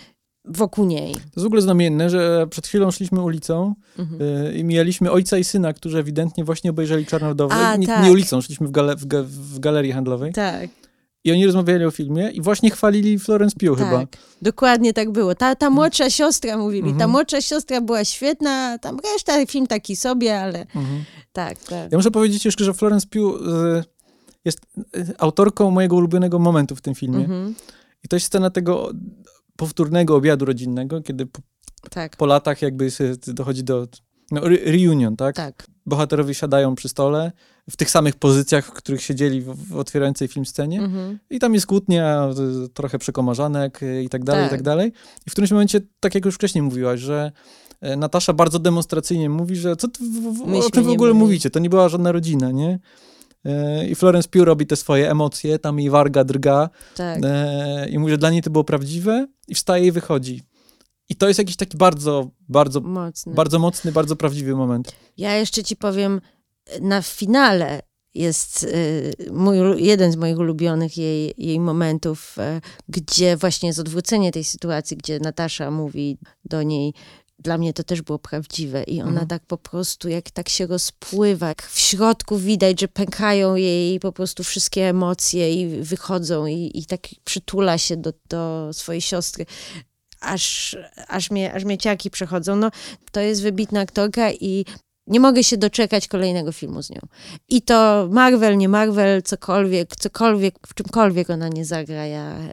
wokół 0.45 0.85
niej. 0.87 1.15
To 1.15 1.21
jest 1.21 1.43
w 1.43 1.47
ogóle 1.47 1.63
znamienne, 1.63 2.11
że 2.11 2.47
przed 2.51 2.67
chwilą 2.67 2.91
szliśmy 2.91 3.21
ulicą 3.23 3.75
Mhm. 3.99 4.23
y, 4.47 4.59
i 4.59 4.65
mijaliśmy 4.65 5.11
ojca 5.11 5.39
i 5.39 5.45
syna, 5.45 5.73
którzy 5.73 5.99
ewidentnie 5.99 6.45
właśnie 6.45 6.71
obejrzeli 6.71 7.07
Czarnodowy. 7.07 7.55
A, 7.55 7.77
nie, 7.77 7.87
tak. 7.87 8.05
nie 8.05 8.13
ulicą, 8.13 8.41
szliśmy 8.41 8.67
w, 8.67 8.71
gale, 8.71 8.97
w, 8.97 9.07
w 9.27 9.59
galerii 9.59 9.93
handlowej. 9.93 10.33
Tak. 10.33 10.71
I 11.25 11.33
oni 11.33 11.47
rozmawiali 11.47 11.85
o 11.85 11.91
filmie 11.91 12.31
i 12.31 12.41
właśnie 12.41 12.71
chwalili 12.71 13.19
Florence 13.19 13.57
Pugh 13.61 13.79
chyba. 13.79 13.99
Tak, 13.99 14.09
dokładnie 14.43 14.93
tak 14.93 15.11
było. 15.11 15.35
Ta, 15.35 15.55
ta 15.57 15.71
młodsza 15.71 16.11
siostra, 16.11 16.57
mówili, 16.57 16.89
ta 16.89 16.91
Mhm. 16.95 17.11
młodsza 17.11 17.41
siostra 17.41 17.81
była 17.81 18.05
świetna, 18.05 18.79
tam 18.79 18.99
reszta 19.15 19.47
film 19.47 19.67
taki 19.67 19.97
sobie, 19.97 20.41
ale 20.41 20.59
Mhm. 20.61 21.05
tak, 21.33 21.59
tak. 21.59 21.93
Ja 21.93 21.99
muszę 21.99 22.11
powiedzieć 22.11 22.45
jeszcze, 22.45 22.65
że 22.65 22.75
Florence 22.75 23.07
Pugh 23.07 23.41
y, 23.41 23.85
jest 24.45 24.59
y, 24.97 25.15
autorką 25.19 25.71
mojego 25.71 25.97
ulubionego 25.97 26.39
momentu 26.39 26.77
w 26.77 26.81
tym 26.81 26.95
filmie. 26.95 27.19
Mhm, 27.25 27.55
I 28.05 28.09
to 28.09 28.17
jest 28.17 28.27
scena 28.27 28.51
tego 28.51 28.91
powtórnego 29.57 30.17
obiadu 30.17 30.45
rodzinnego, 30.45 31.03
kiedy 31.03 31.27
po, 31.27 31.41
tak, 31.91 32.17
po 32.17 32.27
latach 32.27 32.63
jakby 32.63 32.89
dochodzi 33.27 33.65
do 33.65 33.89
no, 34.31 34.41
re- 34.47 34.73
reunion, 34.73 35.17
tak? 35.17 35.37
tak. 35.37 35.67
Bohaterowie 35.87 36.35
siadają 36.35 36.75
przy 36.75 36.89
stole 36.89 37.33
w 37.71 37.77
tych 37.77 37.91
samych 37.91 38.17
pozycjach, 38.17 38.67
w 38.67 38.73
których 38.73 39.03
siedzieli 39.03 39.41
w, 39.41 39.69
w 39.69 39.77
otwierającej 39.77 40.29
film 40.29 40.47
scenie. 40.47 40.79
Mhm. 40.83 41.19
I 41.31 41.39
tam 41.39 41.55
jest 41.55 41.67
kłótnia, 41.67 42.29
y, 42.65 42.69
trochę 42.69 42.99
przekomarzanek 42.99 43.83
y, 43.83 44.03
i 44.03 44.09
tak 44.09 44.25
dalej, 44.25 44.43
i 44.43 44.45
Tak. 44.45 44.51
tak 44.51 44.63
dalej. 44.63 44.93
I 45.27 45.31
w 45.31 45.33
którymś 45.33 45.51
momencie, 45.51 45.81
tak 46.01 46.15
jak 46.15 46.25
już 46.25 46.35
wcześniej 46.35 46.63
mówiłaś, 46.63 47.01
że 47.01 47.33
e, 47.81 47.97
Natasza 47.97 48.33
bardzo 48.33 48.59
demonstracyjnie 48.59 49.31
mówi, 49.31 49.57
że 49.57 49.77
co 49.77 49.89
ty, 49.89 50.05
w, 50.05 50.39
w, 50.39 50.67
o 50.67 50.71
czym 50.71 50.85
w 50.85 50.89
ogóle 50.89 51.15
mówicie? 51.15 51.51
To 51.51 51.59
nie 51.59 51.71
była 51.71 51.89
żadna 51.89 52.13
rodzina, 52.13 52.51
nie? 52.51 52.79
E, 53.45 53.89
I 53.89 53.95
Florence 53.95 54.29
Pugh 54.29 54.45
robi 54.47 54.67
te 54.67 54.77
swoje 54.77 55.11
emocje, 55.11 55.59
tam 55.59 55.79
jej 55.79 55.91
warga 55.91 56.25
drga 56.25 56.71
tak. 56.97 57.19
e, 57.25 57.89
i 57.89 57.99
mówi, 57.99 58.11
że 58.11 58.19
dla 58.19 58.31
niej 58.31 58.43
to 58.43 58.51
było 58.51 58.65
prawdziwe 58.65 59.27
i 59.49 59.55
wstaje 59.55 59.87
i 59.87 59.93
wychodzi. 59.93 60.43
I 61.09 61.17
to 61.17 61.29
jest 61.29 61.39
jakiś 61.39 61.57
taki 61.57 61.77
bardzo, 61.77 62.31
bardzo, 62.49 62.81
Mocny. 62.81 63.35
bardzo 63.35 63.59
mocny, 63.59 63.93
bardzo 63.93 64.17
prawdziwy 64.17 64.57
moment. 64.57 64.93
Ja 65.17 65.35
jeszcze 65.37 65.63
ci 65.63 65.77
powiem, 65.77 66.21
na 66.81 67.03
finale 67.03 67.83
jest 68.15 68.63
y, 68.63 69.13
mój, 69.33 69.85
jeden 69.85 70.13
z 70.13 70.17
moich 70.17 70.39
ulubionych 70.39 70.97
jej, 70.97 71.35
jej 71.39 71.61
momentów, 71.61 72.39
e, 72.39 72.61
gdzie 72.89 73.37
właśnie 73.37 73.67
jest 73.67 73.79
odwrócenie 73.79 74.33
tej 74.33 74.45
sytuacji, 74.45 74.97
gdzie 74.97 75.19
Natasza 75.19 75.71
mówi 75.71 76.19
do 76.45 76.63
niej, 76.63 76.95
dla 77.39 77.59
mnie 77.59 77.73
to 77.73 77.85
też 77.85 78.03
było 78.03 78.19
prawdziwe 78.19 78.83
i 78.83 79.01
ona 79.01 79.11
Mhm. 79.11 79.29
tak 79.29 79.47
po 79.47 79.59
prostu, 79.59 80.09
jak 80.09 80.31
tak 80.31 80.49
się 80.49 80.67
rozpływa, 80.67 81.49
jak 81.49 81.63
w 81.63 81.79
środku 81.79 82.39
widać, 82.39 82.81
że 82.81 82.89
pękają 82.89 83.55
jej 83.55 84.01
po 84.01 84.13
prostu 84.13 84.45
wszystkie 84.45 84.89
emocje 84.89 85.55
i 85.55 85.83
wychodzą 85.83 86.47
i, 86.47 86.71
i 86.75 86.87
tak 86.87 87.01
przytula 87.25 87.79
się 87.79 87.97
do, 87.97 88.13
do 88.29 88.71
swojej 88.73 89.01
siostry. 89.01 89.47
Aż, 90.21 90.77
aż, 91.09 91.31
mnie, 91.31 91.53
aż 91.55 91.65
mnie 91.65 91.79
ciarki 91.79 92.11
przechodzą. 92.11 92.57
No, 92.57 92.71
to 93.13 93.21
jest 93.21 93.43
wybitna 93.43 93.81
aktorka 93.81 94.33
i 94.33 94.65
nie 95.11 95.21
mogę 95.21 95.45
się 95.45 95.57
doczekać 95.57 96.09
kolejnego 96.09 96.53
filmu 96.53 96.83
z 96.83 96.91
nią. 96.91 97.01
I 97.49 97.63
to 97.63 98.09
Marvel, 98.11 98.57
nie 98.57 98.69
Marvel, 98.69 99.23
cokolwiek, 99.23 99.97
cokolwiek, 99.97 100.55
w 100.67 100.75
czymkolwiek 100.75 101.31
ona 101.31 101.49
nie 101.49 101.65
zagra, 101.65 102.07
ja 102.07 102.39
y, 102.41 102.49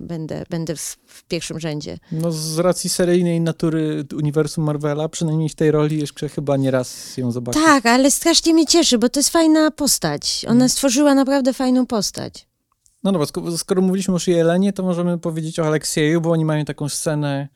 będę, 0.00 0.44
będę 0.50 0.76
w, 0.76 0.80
w 1.06 1.24
pierwszym 1.24 1.60
rzędzie. 1.60 1.98
No 2.12 2.32
z 2.32 2.58
racji 2.58 2.90
seryjnej 2.90 3.40
natury 3.40 4.04
uniwersum 4.16 4.64
Marvela, 4.64 5.08
przynajmniej 5.08 5.48
w 5.48 5.54
tej 5.54 5.70
roli 5.70 6.00
jeszcze 6.00 6.28
chyba 6.28 6.56
nie 6.56 6.70
raz 6.70 7.16
ją 7.16 7.32
zobaczyć. 7.32 7.62
Tak, 7.62 7.86
ale 7.86 8.10
strasznie 8.10 8.54
mnie 8.54 8.66
cieszy, 8.66 8.98
bo 8.98 9.08
to 9.08 9.20
jest 9.20 9.30
fajna 9.30 9.70
postać. 9.70 10.44
Ona 10.48 10.54
Mm. 10.56 10.68
stworzyła 10.68 11.14
naprawdę 11.14 11.52
fajną 11.52 11.86
postać. 11.86 12.46
No 13.04 13.12
dobra, 13.12 13.26
skoro, 13.26 13.58
skoro 13.58 13.82
mówiliśmy 13.82 14.14
już 14.14 14.28
o 14.28 14.30
Jelenie, 14.30 14.72
to 14.72 14.82
możemy 14.82 15.18
powiedzieć 15.18 15.58
o 15.58 15.66
Aleksieju, 15.66 16.20
bo 16.20 16.30
oni 16.30 16.44
mają 16.44 16.64
taką 16.64 16.88
scenę 16.88 17.48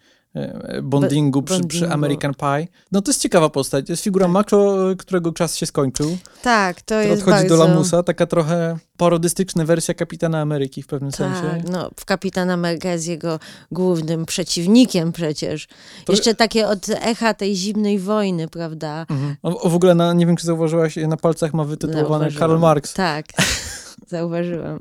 bondingu 0.83 1.43
przy, 1.43 1.55
przy 1.55 1.64
bondingu. 1.81 1.95
American 1.95 2.35
Pie. 2.35 2.68
No 2.93 3.03
to 3.03 3.11
jest 3.11 3.22
ciekawa 3.22 3.49
postać. 3.49 3.87
To 3.87 3.93
jest 3.93 4.03
figura 4.03 4.26
Tak. 4.26 4.33
Mako, 4.33 4.76
którego 4.99 5.33
czas 5.33 5.57
się 5.57 5.66
skończył. 5.66 6.18
Tak, 6.43 6.83
to 6.83 6.95
jest 6.95 7.12
odchodzi 7.22 7.49
bardzo... 7.49 7.57
do 7.57 7.64
lamusa. 7.64 8.03
Taka 8.03 8.26
trochę 8.26 8.78
parodystyczna 8.97 9.64
wersja 9.64 9.95
Kapitana 9.95 10.41
Ameryki 10.41 10.83
w 10.83 10.87
pewnym 10.87 11.12
sensie. 11.12 11.43
Tak, 11.51 11.68
no, 11.68 11.91
w 11.97 12.05
Kapitan 12.05 12.51
Ameryka 12.51 12.93
jest 12.93 13.09
jego 13.09 13.39
głównym 13.72 14.26
przeciwnikiem 14.26 15.12
przecież. 15.12 15.68
To- 16.05 16.12
Jeszcze 16.12 16.35
takie 16.35 16.68
od 16.68 16.89
echa 16.89 17.35
tej 17.35 17.57
zimnej 17.57 17.99
wojny, 17.99 18.49
prawda? 18.49 19.07
Mhm. 19.11 19.37
O, 19.43 19.61
o, 19.61 19.68
w 19.70 19.74
ogóle, 19.74 19.95
na, 19.95 20.12
nie 20.12 20.26
wiem, 20.26 20.37
czy 20.37 20.47
zauważyłaś, 20.47 20.97
na 20.97 21.16
palcach 21.16 21.55
ma 21.55 21.64
wytytułowane. 21.64 22.33
Karl 22.33 22.59
Marx. 22.59 22.95
Tak, 22.95 23.26
zauważyłam. 24.09 24.78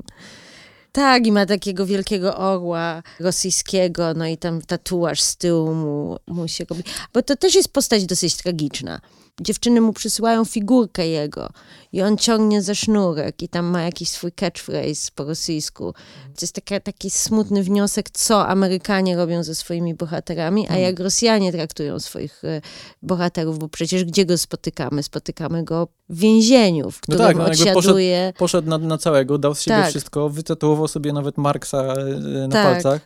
Tak, 0.92 1.26
i 1.26 1.32
ma 1.32 1.46
takiego 1.46 1.86
wielkiego 1.86 2.36
orła 2.36 3.02
rosyjskiego, 3.20 4.14
no 4.14 4.26
i 4.26 4.36
tam 4.36 4.62
tatuaż 4.62 5.20
z 5.20 5.36
tyłu 5.36 5.74
mu, 5.74 6.18
mu 6.26 6.48
się 6.48 6.64
robi. 6.70 6.82
Bo 7.14 7.22
to 7.22 7.36
też 7.36 7.54
jest 7.54 7.72
postać 7.72 8.06
dosyć 8.06 8.36
tragiczna. 8.36 9.00
Dziewczyny 9.40 9.80
mu 9.80 9.92
przysyłają 9.92 10.44
figurkę 10.44 11.08
jego 11.08 11.48
i 11.92 12.02
on 12.02 12.16
ciągnie 12.16 12.62
za 12.62 12.74
sznurek 12.74 13.42
i 13.42 13.48
tam 13.48 13.66
ma 13.66 13.82
jakiś 13.82 14.08
swój 14.08 14.32
catchphrase 14.32 15.10
po 15.14 15.24
rosyjsku. 15.24 15.92
To 16.24 16.40
jest 16.40 16.54
taka, 16.54 16.80
taki 16.80 17.10
smutny 17.10 17.62
wniosek, 17.62 18.10
co 18.10 18.46
Amerykanie 18.48 19.16
robią 19.16 19.42
ze 19.42 19.54
swoimi 19.54 19.94
bohaterami, 19.94 20.68
a 20.68 20.76
jak 20.76 21.00
Rosjanie 21.00 21.52
traktują 21.52 21.98
swoich 21.98 22.44
e, 22.44 22.60
bohaterów, 23.02 23.58
bo 23.58 23.68
przecież 23.68 24.04
gdzie 24.04 24.26
go 24.26 24.38
spotykamy? 24.38 25.02
Spotykamy 25.02 25.64
go 25.64 25.88
w 26.08 26.18
więzieniu, 26.18 26.90
w 26.90 27.00
No 27.08 27.14
którym 27.14 27.26
tak, 27.26 27.36
no 27.36 27.44
odsiaduje... 27.44 28.32
Poszedł 28.38 28.68
na, 28.68 28.78
na 28.78 28.98
całego, 28.98 29.38
dał 29.38 29.54
z 29.54 29.60
siebie 29.62 29.76
Tak. 29.76 29.90
wszystko, 29.90 30.28
wytatuował 30.28 30.88
sobie 30.88 31.12
nawet 31.12 31.38
Marksa 31.38 31.78
e, 31.82 32.04
na 32.48 32.48
Tak. 32.48 32.72
palcach, 32.72 33.00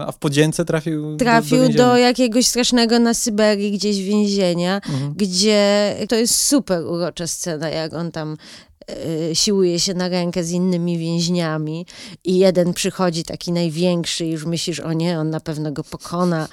a 0.00 0.12
w 0.12 0.18
podzięce 0.18 0.64
trafił, 0.64 1.16
Trafił 1.16 1.58
do, 1.62 1.68
do, 1.68 1.74
do, 1.74 1.96
jakiegoś 1.96 2.46
strasznego 2.46 2.98
na 2.98 3.14
Syberii 3.14 3.72
gdzieś 3.72 4.02
więzienia, 4.02 4.80
Mhm. 4.88 5.14
gdzie 5.16 5.94
to 6.08 6.16
jest 6.16 6.34
super 6.46 6.82
urocza 6.86 7.26
scena, 7.26 7.68
jak 7.68 7.94
on 7.94 8.12
tam 8.12 8.36
e, 9.30 9.34
siłuje 9.34 9.80
się 9.80 9.94
na 9.94 10.08
rękę 10.08 10.44
z 10.44 10.50
innymi 10.50 10.98
więźniami 10.98 11.86
i 12.24 12.38
jeden 12.38 12.74
przychodzi 12.74 13.24
taki 13.24 13.52
największy 13.52 14.24
i 14.26 14.30
już 14.30 14.44
myślisz, 14.46 14.80
o 14.80 14.92
nie, 14.92 15.18
on 15.18 15.30
na 15.30 15.40
pewno 15.40 15.72
go 15.72 15.84
pokona 15.84 16.48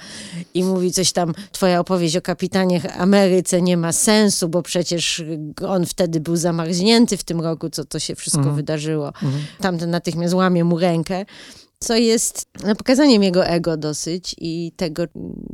i 0.54 0.64
mówi 0.64 0.92
coś 0.92 1.12
tam, 1.12 1.34
twoja 1.52 1.80
opowieść 1.80 2.16
o 2.16 2.22
kapitanie 2.22 2.92
Ameryce 2.98 3.62
nie 3.62 3.76
ma 3.76 3.92
sensu, 3.92 4.48
bo 4.48 4.62
przecież 4.62 5.22
on 5.68 5.86
wtedy 5.86 6.20
był 6.20 6.36
zamarznięty 6.36 7.16
w 7.16 7.24
tym 7.24 7.40
roku, 7.40 7.70
co 7.70 7.84
to 7.84 7.98
się 7.98 8.14
wszystko 8.14 8.38
Mhm. 8.40 8.56
wydarzyło. 8.56 9.06
Mhm. 9.08 9.32
Tamten 9.60 9.90
natychmiast 9.90 10.34
łamie 10.34 10.64
mu 10.64 10.78
rękę, 10.78 11.26
co 11.82 11.96
jest 11.96 12.46
pokazaniem 12.78 13.22
jego 13.22 13.46
ego 13.46 13.76
dosyć 13.76 14.36
i 14.38 14.72
tego, 14.76 15.02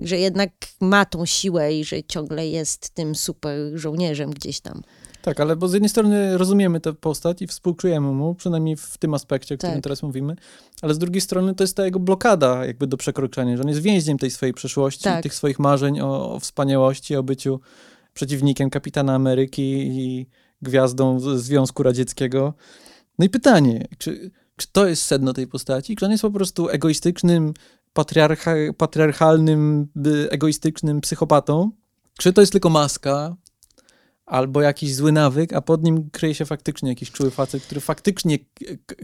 że 0.02 0.18
jednak 0.18 0.50
ma 0.80 1.04
tą 1.04 1.26
siłę 1.26 1.74
i 1.74 1.84
że 1.84 2.02
ciągle 2.02 2.48
jest 2.48 2.90
tym 2.90 3.14
super 3.14 3.56
żołnierzem 3.74 4.30
gdzieś 4.30 4.60
tam. 4.60 4.82
Tak, 5.22 5.40
ale 5.40 5.56
bo 5.56 5.68
z 5.68 5.72
jednej 5.72 5.88
strony 5.88 6.38
rozumiemy 6.38 6.80
tę 6.80 6.92
postać 6.92 7.42
i 7.42 7.46
współczujemy 7.46 8.12
mu, 8.12 8.34
przynajmniej 8.34 8.76
w 8.76 8.98
tym 8.98 9.14
aspekcie, 9.14 9.54
o 9.54 9.58
którym 9.58 9.74
Tak. 9.74 9.82
teraz 9.82 10.02
mówimy, 10.02 10.36
ale 10.82 10.94
z 10.94 10.98
drugiej 10.98 11.20
strony 11.20 11.54
to 11.54 11.64
jest 11.64 11.76
ta 11.76 11.84
jego 11.84 11.98
blokada 11.98 12.66
jakby 12.66 12.86
do 12.86 12.96
przekroczenia, 12.96 13.56
że 13.56 13.62
on 13.62 13.68
jest 13.68 13.82
więźniem 13.82 14.18
tej 14.18 14.30
swojej 14.30 14.54
przeszłości, 14.54 15.04
Tak. 15.04 15.22
tych 15.22 15.34
swoich 15.34 15.58
marzeń 15.58 16.00
o, 16.00 16.32
o 16.34 16.40
wspaniałości, 16.40 17.16
o 17.16 17.22
byciu 17.22 17.60
przeciwnikiem 18.14 18.70
Kapitana 18.70 19.14
Ameryki 19.14 19.62
i 19.86 20.26
gwiazdą 20.62 21.20
Związku 21.38 21.82
Radzieckiego. 21.82 22.54
No 23.18 23.24
i 23.24 23.28
pytanie, 23.28 23.88
czy, 23.98 24.30
czy 24.58 24.66
to 24.72 24.86
jest 24.86 25.02
sedno 25.02 25.32
tej 25.32 25.46
postaci? 25.46 25.96
Czy 25.96 26.04
on 26.04 26.10
jest 26.10 26.22
po 26.22 26.30
prostu 26.30 26.68
egoistycznym, 26.68 27.54
patriarcha, 27.92 28.50
patriarchalnym, 28.76 29.88
egoistycznym 30.30 31.00
psychopatą? 31.00 31.70
Czy 32.18 32.32
to 32.32 32.40
jest 32.40 32.52
tylko 32.52 32.70
maska? 32.70 33.36
Albo 34.26 34.62
jakiś 34.62 34.94
zły 34.94 35.12
nawyk, 35.12 35.52
a 35.52 35.60
pod 35.60 35.84
nim 35.84 36.10
kryje 36.10 36.34
się 36.34 36.44
faktycznie 36.44 36.88
jakiś 36.88 37.10
czuły 37.10 37.30
facet, 37.30 37.62
który 37.62 37.80
faktycznie 37.80 38.38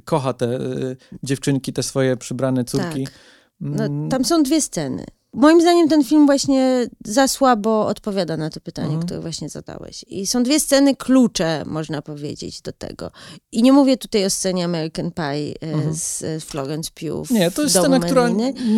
kocha 0.04 0.32
te 0.32 0.60
y, 0.60 0.96
dziewczynki, 1.22 1.72
te 1.72 1.82
swoje 1.82 2.16
przybrane 2.16 2.64
córki. 2.64 3.04
Tak. 3.04 3.14
No, 3.60 4.08
tam 4.08 4.24
są 4.24 4.42
dwie 4.42 4.60
sceny. 4.60 5.04
Moim 5.34 5.60
zdaniem 5.60 5.88
ten 5.88 6.04
film 6.04 6.26
właśnie 6.26 6.86
za 7.04 7.28
słabo 7.28 7.86
odpowiada 7.86 8.36
na 8.36 8.50
to 8.50 8.60
pytanie, 8.60 8.88
mhm. 8.88 9.06
które 9.06 9.20
właśnie 9.20 9.48
zadałeś. 9.48 10.04
I 10.08 10.26
są 10.26 10.42
dwie 10.42 10.60
sceny 10.60 10.96
klucze, 10.96 11.62
można 11.66 12.02
powiedzieć, 12.02 12.62
do 12.62 12.72
tego. 12.72 13.10
I 13.52 13.62
nie 13.62 13.72
mówię 13.72 13.96
tutaj 13.96 14.24
o 14.24 14.30
scenie 14.30 14.64
American 14.64 15.10
Pie 15.10 15.22
e, 15.22 15.72
mhm. 15.72 15.94
z 15.94 16.44
Florence 16.44 16.90
Pugh. 16.94 17.30
Nie, 17.30 17.50
to 17.50 17.62
jest 17.62 17.78
scena, 17.78 18.00
która 18.00 18.28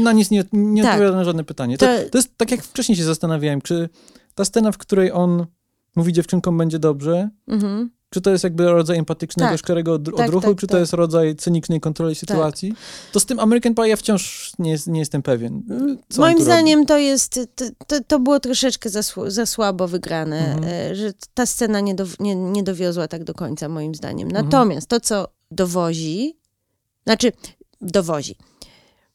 na 0.03 0.13
nic 0.13 0.31
nie, 0.31 0.45
nie 0.53 0.83
tak. 0.83 0.93
odpowiada 0.93 1.17
na 1.17 1.25
żadne 1.25 1.45
pytanie. 1.45 1.79
To, 1.79 1.87
to, 1.87 2.11
to 2.11 2.19
jest 2.19 2.37
tak, 2.37 2.51
jak 2.51 2.63
wcześniej 2.63 2.97
się 2.97 3.05
zastanawiałem, 3.05 3.61
czy 3.61 3.89
ta 4.35 4.45
scena, 4.45 4.73
w 4.73 4.79
której 4.79 5.13
on 5.13 5.47
mówi 5.97 6.13
dziewczynkom 6.13 6.59
będzie 6.59 6.79
dobrze, 6.79 7.31
mhm. 7.49 7.91
Czy 8.11 8.21
to 8.21 8.31
jest 8.31 8.45
jakby 8.45 8.65
rodzaj 8.65 8.99
empatycznego, 8.99 9.51
tak. 9.51 9.59
szczerego 9.59 9.95
odruchu, 9.95 10.17
tak, 10.17 10.51
tak, 10.51 10.57
czy 10.61 10.67
to 10.67 10.73
tak. 10.73 10.81
jest 10.81 10.93
rodzaj 10.93 11.37
cynicznej 11.37 11.81
kontroli 11.81 12.15
tak. 12.15 12.21
sytuacji? 12.21 12.75
To 13.13 13.21
z 13.21 13.27
tym 13.27 13.41
American 13.41 13.75
Pie 13.75 13.89
ja 13.89 13.97
wciąż 13.97 14.53
nie, 14.59 14.77
nie 14.87 15.01
jestem 15.01 15.23
pewien. 15.23 15.63
Moim 16.19 16.43
zdaniem 16.43 16.79
robi. 16.79 16.89
to 16.89 16.99
jest, 16.99 17.41
to, 17.87 18.01
to 18.07 18.19
było 18.19 18.41
troszeczkę 18.41 18.91
za, 18.91 19.01
za 19.27 19.47
słabo 19.47 19.89
wygrane, 19.89 20.55
mhm. 20.55 20.65
E, 20.65 20.95
że 20.95 21.13
ta 21.35 21.47
scena 21.47 21.81
nie, 21.81 21.95
do, 21.95 22.05
nie, 22.21 22.35
nie 22.35 22.63
dowiozła 22.63 23.09
tak 23.09 23.25
do 23.25 23.35
końca, 23.35 23.69
moim 23.69 23.95
zdaniem. 23.95 24.29
Mhm. 24.29 24.45
Natomiast 24.45 24.87
to, 24.87 25.01
co 25.01 25.29
dowozi, 25.51 26.37
znaczy 27.05 27.33
dowozi, 27.81 28.37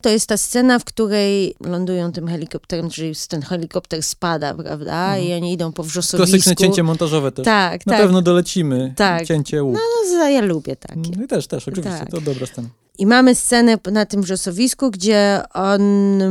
to 0.01 0.09
jest 0.09 0.27
ta 0.27 0.37
scena, 0.37 0.79
w 0.79 0.83
której 0.83 1.55
lądują 1.59 2.11
tym 2.11 2.27
helikopterem, 2.27 2.89
czyli 2.89 3.13
ten 3.29 3.41
helikopter 3.41 4.03
spada, 4.03 4.53
prawda? 4.53 5.05
Mhm. 5.05 5.23
I 5.23 5.33
oni 5.33 5.53
idą 5.53 5.71
po 5.71 5.83
wrzosowisku. 5.83 6.17
Klasyczne 6.17 6.55
cięcie 6.55 6.83
montażowe 6.83 7.31
też. 7.31 7.45
Tak, 7.45 7.85
Na 7.85 7.93
tak. 7.93 8.01
pewno 8.01 8.21
dolecimy. 8.21 8.93
Tak. 8.95 9.25
Cięcie 9.25 9.63
łuk. 9.63 9.73
No, 9.73 10.17
no, 10.17 10.29
ja 10.29 10.41
lubię 10.41 10.75
takie. 10.75 11.11
No 11.17 11.27
też, 11.27 11.47
też, 11.47 11.67
oczywiście. 11.67 11.99
Tak. 11.99 12.11
To 12.11 12.21
dobra 12.21 12.47
scena. 12.47 12.67
I 12.97 13.05
mamy 13.05 13.35
scenę 13.35 13.77
na 13.91 14.05
tym 14.05 14.21
wrzosowisku, 14.21 14.91
gdzie 14.91 15.41
on 15.53 15.81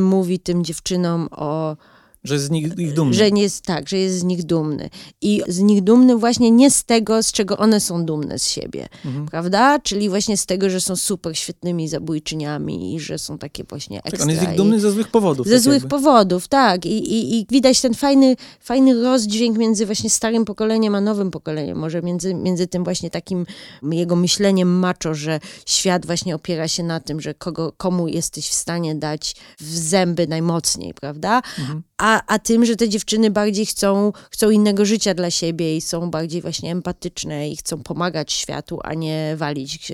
mówi 0.00 0.38
tym 0.38 0.64
dziewczynom 0.64 1.28
o 1.30 1.76
że 2.24 2.34
jest 2.34 2.46
z 2.46 2.50
nich, 2.50 2.78
ich 2.78 2.92
dumny. 2.92 3.14
Że 3.14 3.30
nie 3.30 3.42
jest, 3.42 3.64
tak, 3.64 3.88
że 3.88 3.98
jest 3.98 4.18
z 4.18 4.24
nich 4.24 4.42
dumny. 4.42 4.90
I 5.20 5.42
z 5.48 5.58
nich 5.58 5.82
dumny 5.82 6.16
właśnie 6.16 6.50
nie 6.50 6.70
z 6.70 6.84
tego, 6.84 7.22
z 7.22 7.32
czego 7.32 7.56
one 7.58 7.80
są 7.80 8.04
dumne 8.04 8.38
z 8.38 8.48
siebie, 8.48 8.88
mhm. 9.04 9.26
prawda? 9.26 9.78
Czyli 9.78 10.08
właśnie 10.08 10.36
z 10.36 10.46
tego, 10.46 10.70
że 10.70 10.80
są 10.80 10.96
super 10.96 11.38
świetnymi 11.38 11.88
zabójczyniami 11.88 12.94
i 12.94 13.00
że 13.00 13.18
są 13.18 13.38
takie 13.38 13.64
właśnie 13.64 13.98
ekstra. 13.98 14.18
Tak, 14.18 14.22
on 14.22 14.30
jest 14.30 14.42
ich 14.42 14.54
dumny 14.54 14.80
ze 14.80 14.92
złych 14.92 15.08
powodów. 15.08 15.46
Ze 15.46 15.52
tak 15.52 15.62
złych 15.62 15.74
jakby. 15.74 15.88
powodów, 15.88 16.48
tak. 16.48 16.86
I, 16.86 17.12
i, 17.12 17.40
I 17.40 17.46
widać 17.50 17.80
ten 17.80 17.94
fajny, 17.94 18.36
fajny 18.60 19.02
rozdźwięk 19.02 19.58
między 19.58 19.86
właśnie 19.86 20.10
starym 20.10 20.44
pokoleniem 20.44 20.94
a 20.94 21.00
nowym 21.00 21.30
pokoleniem. 21.30 21.78
Może 21.78 22.02
między, 22.02 22.34
między 22.34 22.66
tym 22.66 22.84
właśnie 22.84 23.10
takim 23.10 23.46
jego 23.82 24.16
myśleniem 24.16 24.78
macho, 24.78 25.14
że 25.14 25.40
świat 25.66 26.06
właśnie 26.06 26.34
opiera 26.34 26.68
się 26.68 26.82
na 26.82 27.00
tym, 27.00 27.20
że 27.20 27.34
kogo, 27.34 27.72
komu 27.76 28.08
jesteś 28.08 28.48
w 28.48 28.54
stanie 28.54 28.94
dać 28.94 29.36
w 29.60 29.76
zęby 29.78 30.26
najmocniej, 30.26 30.94
prawda? 30.94 31.42
Mhm. 31.58 31.82
A 32.00 32.22
a, 32.26 32.38
tym, 32.38 32.64
że 32.64 32.76
te 32.76 32.88
dziewczyny 32.88 33.30
bardziej 33.30 33.66
chcą, 33.66 34.12
chcą 34.30 34.50
innego 34.50 34.84
życia 34.84 35.14
dla 35.14 35.30
siebie 35.30 35.76
i 35.76 35.80
są 35.80 36.10
bardziej 36.10 36.42
właśnie 36.42 36.72
empatyczne 36.72 37.50
i 37.50 37.56
chcą 37.56 37.82
pomagać 37.82 38.32
światu, 38.32 38.78
a 38.84 38.94
nie 38.94 39.34
walić 39.36 39.92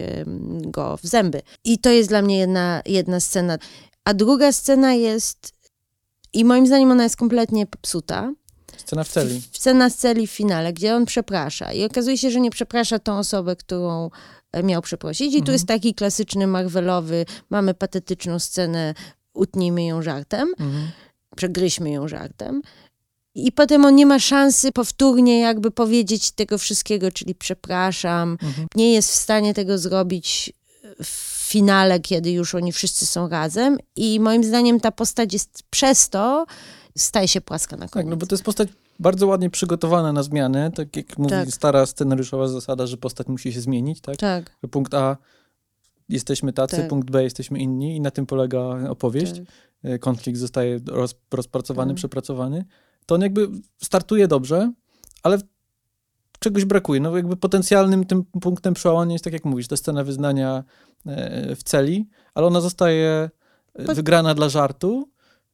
go 0.61 0.97
w 0.97 1.07
zęby. 1.07 1.43
I 1.65 1.79
to 1.79 1.91
jest 1.91 2.09
dla 2.09 2.23
mnie 2.23 2.39
jedna, 2.39 2.83
jedna 2.87 3.21
scena. 3.21 3.59
A 4.05 4.15
druga 4.15 4.53
scena 4.53 4.95
jest, 4.95 5.53
i 6.33 6.45
moim 6.45 6.67
zdaniem 6.67 6.91
ona 6.91 7.03
jest 7.03 7.17
kompletnie 7.17 7.67
popsuta. 7.67 8.33
Scena 8.77 9.05
w 9.05 9.09
celi. 9.09 9.43
Scena 9.53 9.91
z 9.91 9.97
celi 9.97 10.27
w 10.27 10.31
finale, 10.31 10.73
gdzie 10.73 10.95
on 10.95 11.07
przeprasza. 11.07 11.73
I 11.73 11.85
okazuje 11.85 12.19
się, 12.19 12.31
że 12.31 12.41
nie 12.41 12.51
przeprasza 12.51 12.99
tą 12.99 13.19
osobę, 13.19 13.57
którą 13.57 14.11
e, 14.53 14.63
miał 14.63 14.83
przeprosić. 14.83 15.27
I 15.27 15.39
mhm. 15.39 15.45
tu 15.45 15.53
jest 15.53 15.67
taki 15.67 15.95
klasyczny 15.95 16.47
Marvelowy, 16.47 17.27
mamy 17.51 17.75
patetyczną 17.75 18.39
scenę, 18.39 18.95
utnijmy 19.35 19.85
ją 19.85 20.03
żartem. 20.03 20.49
Mhm 20.59 20.89
przegryźmy 21.37 21.91
ją 21.91 22.09
żartem. 22.09 22.63
I 23.35 23.53
potem 23.53 23.85
on 23.85 23.95
nie 23.95 24.07
ma 24.07 24.19
szansy 24.19 24.73
powtórnie 24.73 25.41
jakby 25.41 25.71
powiedzieć 25.71 26.31
tego 26.31 26.59
wszystkiego, 26.59 27.13
czyli 27.13 27.35
przepraszam. 27.35 28.39
Mhm. 28.43 28.67
Nie 28.75 28.93
jest 28.93 29.11
w 29.11 29.15
stanie 29.15 29.55
tego 29.55 29.79
zrobić 29.79 30.53
w 31.03 31.37
finale, 31.49 32.01
kiedy 32.01 32.31
już 32.31 32.55
oni 32.55 32.73
wszyscy 32.73 33.07
są 33.07 33.29
razem. 33.29 33.79
I 33.97 34.21
moim 34.21 34.45
zdaniem 34.45 34.81
ta 34.81 34.93
postać 34.93 35.33
jest 35.33 35.63
przez 35.71 36.09
to 36.09 36.47
staje 36.99 37.29
się 37.29 37.41
płaska 37.41 37.77
na 37.77 37.89
koniec. 37.89 37.93
Tak, 38.05 38.11
no 38.11 38.17
bo 38.17 38.27
to 38.27 38.35
jest 38.35 38.45
postać 38.45 38.69
bardzo 38.99 39.27
ładnie 39.27 39.51
przygotowana 39.51 40.13
na 40.13 40.23
zmianę, 40.23 40.71
tak 40.73 40.97
jak 40.97 41.19
mówi 41.19 41.31
tak. 41.31 41.49
stara 41.51 41.87
scenariuszowa 41.87 42.49
zasada, 42.49 42.87
że 42.87 42.97
postać 42.97 43.27
musi 43.27 43.53
się 43.53 43.61
zmienić, 43.61 44.01
tak? 44.01 44.17
Tak. 44.17 44.51
Że 44.63 44.69
punkt 44.69 44.95
A 44.95 45.17
jesteśmy 46.09 46.53
tacy, 46.53 46.77
tak. 46.77 46.89
punkt 46.89 47.11
B 47.11 47.23
jesteśmy 47.23 47.59
inni 47.59 47.97
i 47.97 48.01
na 48.01 48.11
tym 48.11 48.27
polega 48.27 48.91
opowieść. 48.91 49.33
Tak. 49.33 49.45
E, 49.83 49.99
konflikt 49.99 50.39
zostaje 50.39 50.81
roz, 50.89 51.15
rozpracowany, 51.35 51.91
mhm. 51.91 51.97
przepracowany, 51.97 52.65
to 53.07 53.15
on 53.15 53.23
jakby 53.23 53.49
startuje 53.83 54.29
dobrze, 54.29 54.73
ale 55.23 55.39
czegoś 56.39 56.65
brakuje. 56.65 57.01
No 57.01 57.17
jakby 57.17 57.37
potencjalnym 57.37 58.05
tym 58.05 58.25
punktem 58.25 58.75
przełamania 58.75 59.13
jest, 59.13 59.25
tak 59.25 59.33
jak 59.33 59.45
mówisz, 59.45 59.69
ta 59.69 59.77
scena 59.77 60.05
wyznania 60.05 60.65
e, 61.07 61.57
w 61.57 61.63
celi, 61.63 62.09
ale 62.35 62.47
ona 62.47 62.61
zostaje 62.61 63.31
wygrana 63.75 64.35
dla 64.35 64.49
żartu, 64.49 65.09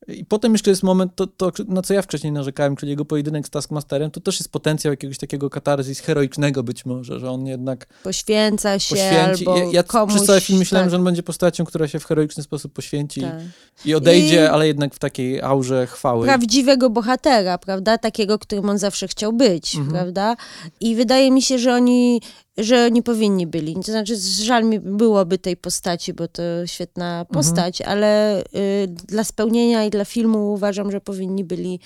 i 0.08 0.24
potem 0.24 0.52
jeszcze 0.52 0.70
jest 0.70 0.82
moment, 0.82 1.12
to, 1.14 1.26
to, 1.26 1.52
na 1.68 1.82
co 1.82 1.94
ja 1.94 2.02
wcześniej 2.02 2.32
narzekałem, 2.32 2.76
czyli 2.76 2.90
jego 2.90 3.04
pojedynek 3.04 3.46
z 3.46 3.50
Taskmasterem, 3.50 4.10
to 4.10 4.20
też 4.20 4.40
jest 4.40 4.52
potencjał 4.52 4.92
jakiegoś 4.92 5.18
takiego 5.18 5.50
katarzis 5.50 6.00
heroicznego 6.00 6.62
być 6.62 6.86
może, 6.86 7.20
że 7.20 7.30
on 7.30 7.46
jednak... 7.46 7.86
Poświęca 8.02 8.78
się 8.78 8.94
poświęci. 8.94 9.48
albo 9.48 9.58
Ja, 9.58 9.64
ja 9.72 9.82
komuś, 9.82 10.14
przez 10.14 10.26
cały 10.26 10.40
film 10.40 10.58
myślałem, 10.58 10.86
tak. 10.86 10.90
że 10.90 10.96
on 10.96 11.04
będzie 11.04 11.22
postacią, 11.22 11.64
która 11.64 11.88
się 11.88 11.98
w 11.98 12.04
heroiczny 12.04 12.42
sposób 12.42 12.72
poświęci 12.72 13.20
tak. 13.20 13.40
i 13.84 13.94
odejdzie, 13.94 14.42
I... 14.42 14.46
ale 14.46 14.66
jednak 14.66 14.94
w 14.94 14.98
takiej 14.98 15.42
aurze 15.42 15.86
chwały. 15.86 16.26
Prawdziwego 16.26 16.90
bohatera, 16.90 17.58
prawda? 17.58 17.98
Takiego, 17.98 18.38
którym 18.38 18.70
on 18.70 18.78
zawsze 18.78 19.08
chciał 19.08 19.32
być, 19.32 19.74
mhm. 19.76 19.92
prawda? 19.92 20.36
I 20.80 20.96
wydaje 20.96 21.30
mi 21.30 21.42
się, 21.42 21.58
że 21.58 21.74
oni 21.74 22.20
że 22.58 22.90
nie 22.90 23.02
powinni 23.02 23.46
byli. 23.46 23.74
To 23.74 23.82
znaczy, 23.82 24.16
żal 24.16 24.64
mi 24.64 24.80
byłoby 24.80 25.38
tej 25.38 25.56
postaci, 25.56 26.12
bo 26.12 26.28
to 26.28 26.42
świetna 26.66 27.20
mhm. 27.20 27.26
postać, 27.26 27.80
mhm. 27.80 27.98
ale 27.98 28.40
y, 28.42 28.88
dla 28.88 29.24
spełnienia 29.24 29.84
i 29.84 29.90
dla 29.90 30.04
filmu 30.04 30.52
uważam, 30.52 30.90
że 30.90 31.00
powinni 31.00 31.44
byli 31.44 31.80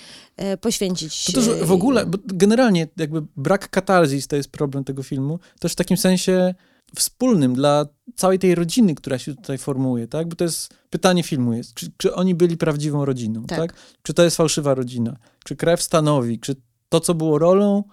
y, 0.53 0.57
poświęcić. 0.57 1.25
To 1.25 1.31
też 1.31 1.45
w 1.47 1.71
ogóle, 1.71 2.05
bo 2.05 2.17
generalnie 2.25 2.87
jakby 2.97 3.21
brak 3.35 3.69
katarzis 3.69 4.27
to 4.27 4.35
jest 4.35 4.51
problem 4.51 4.83
tego 4.83 5.03
filmu, 5.03 5.39
też 5.59 5.71
w 5.71 5.75
takim 5.75 5.97
sensie 5.97 6.55
wspólnym 6.95 7.53
dla 7.53 7.85
całej 8.15 8.39
tej 8.39 8.55
rodziny, 8.55 8.95
która 8.95 9.17
się 9.17 9.35
tutaj 9.35 9.57
formuje, 9.57 10.07
tak? 10.07 10.27
Bo 10.27 10.35
to 10.35 10.43
jest 10.43 10.73
pytanie 10.89 11.23
filmu 11.23 11.53
jest, 11.53 11.73
czy, 11.73 11.91
czy 11.97 12.15
oni 12.15 12.35
byli 12.35 12.57
prawdziwą 12.57 13.05
rodziną, 13.05 13.45
tak. 13.45 13.59
tak? 13.59 13.73
Czy 14.01 14.13
to 14.13 14.23
jest 14.23 14.37
fałszywa 14.37 14.73
rodzina? 14.73 15.17
Czy 15.43 15.55
krew 15.55 15.81
stanowi? 15.81 16.39
Czy 16.39 16.55
to, 16.89 16.99
co 16.99 17.13
było 17.13 17.39
rolą, 17.39 17.83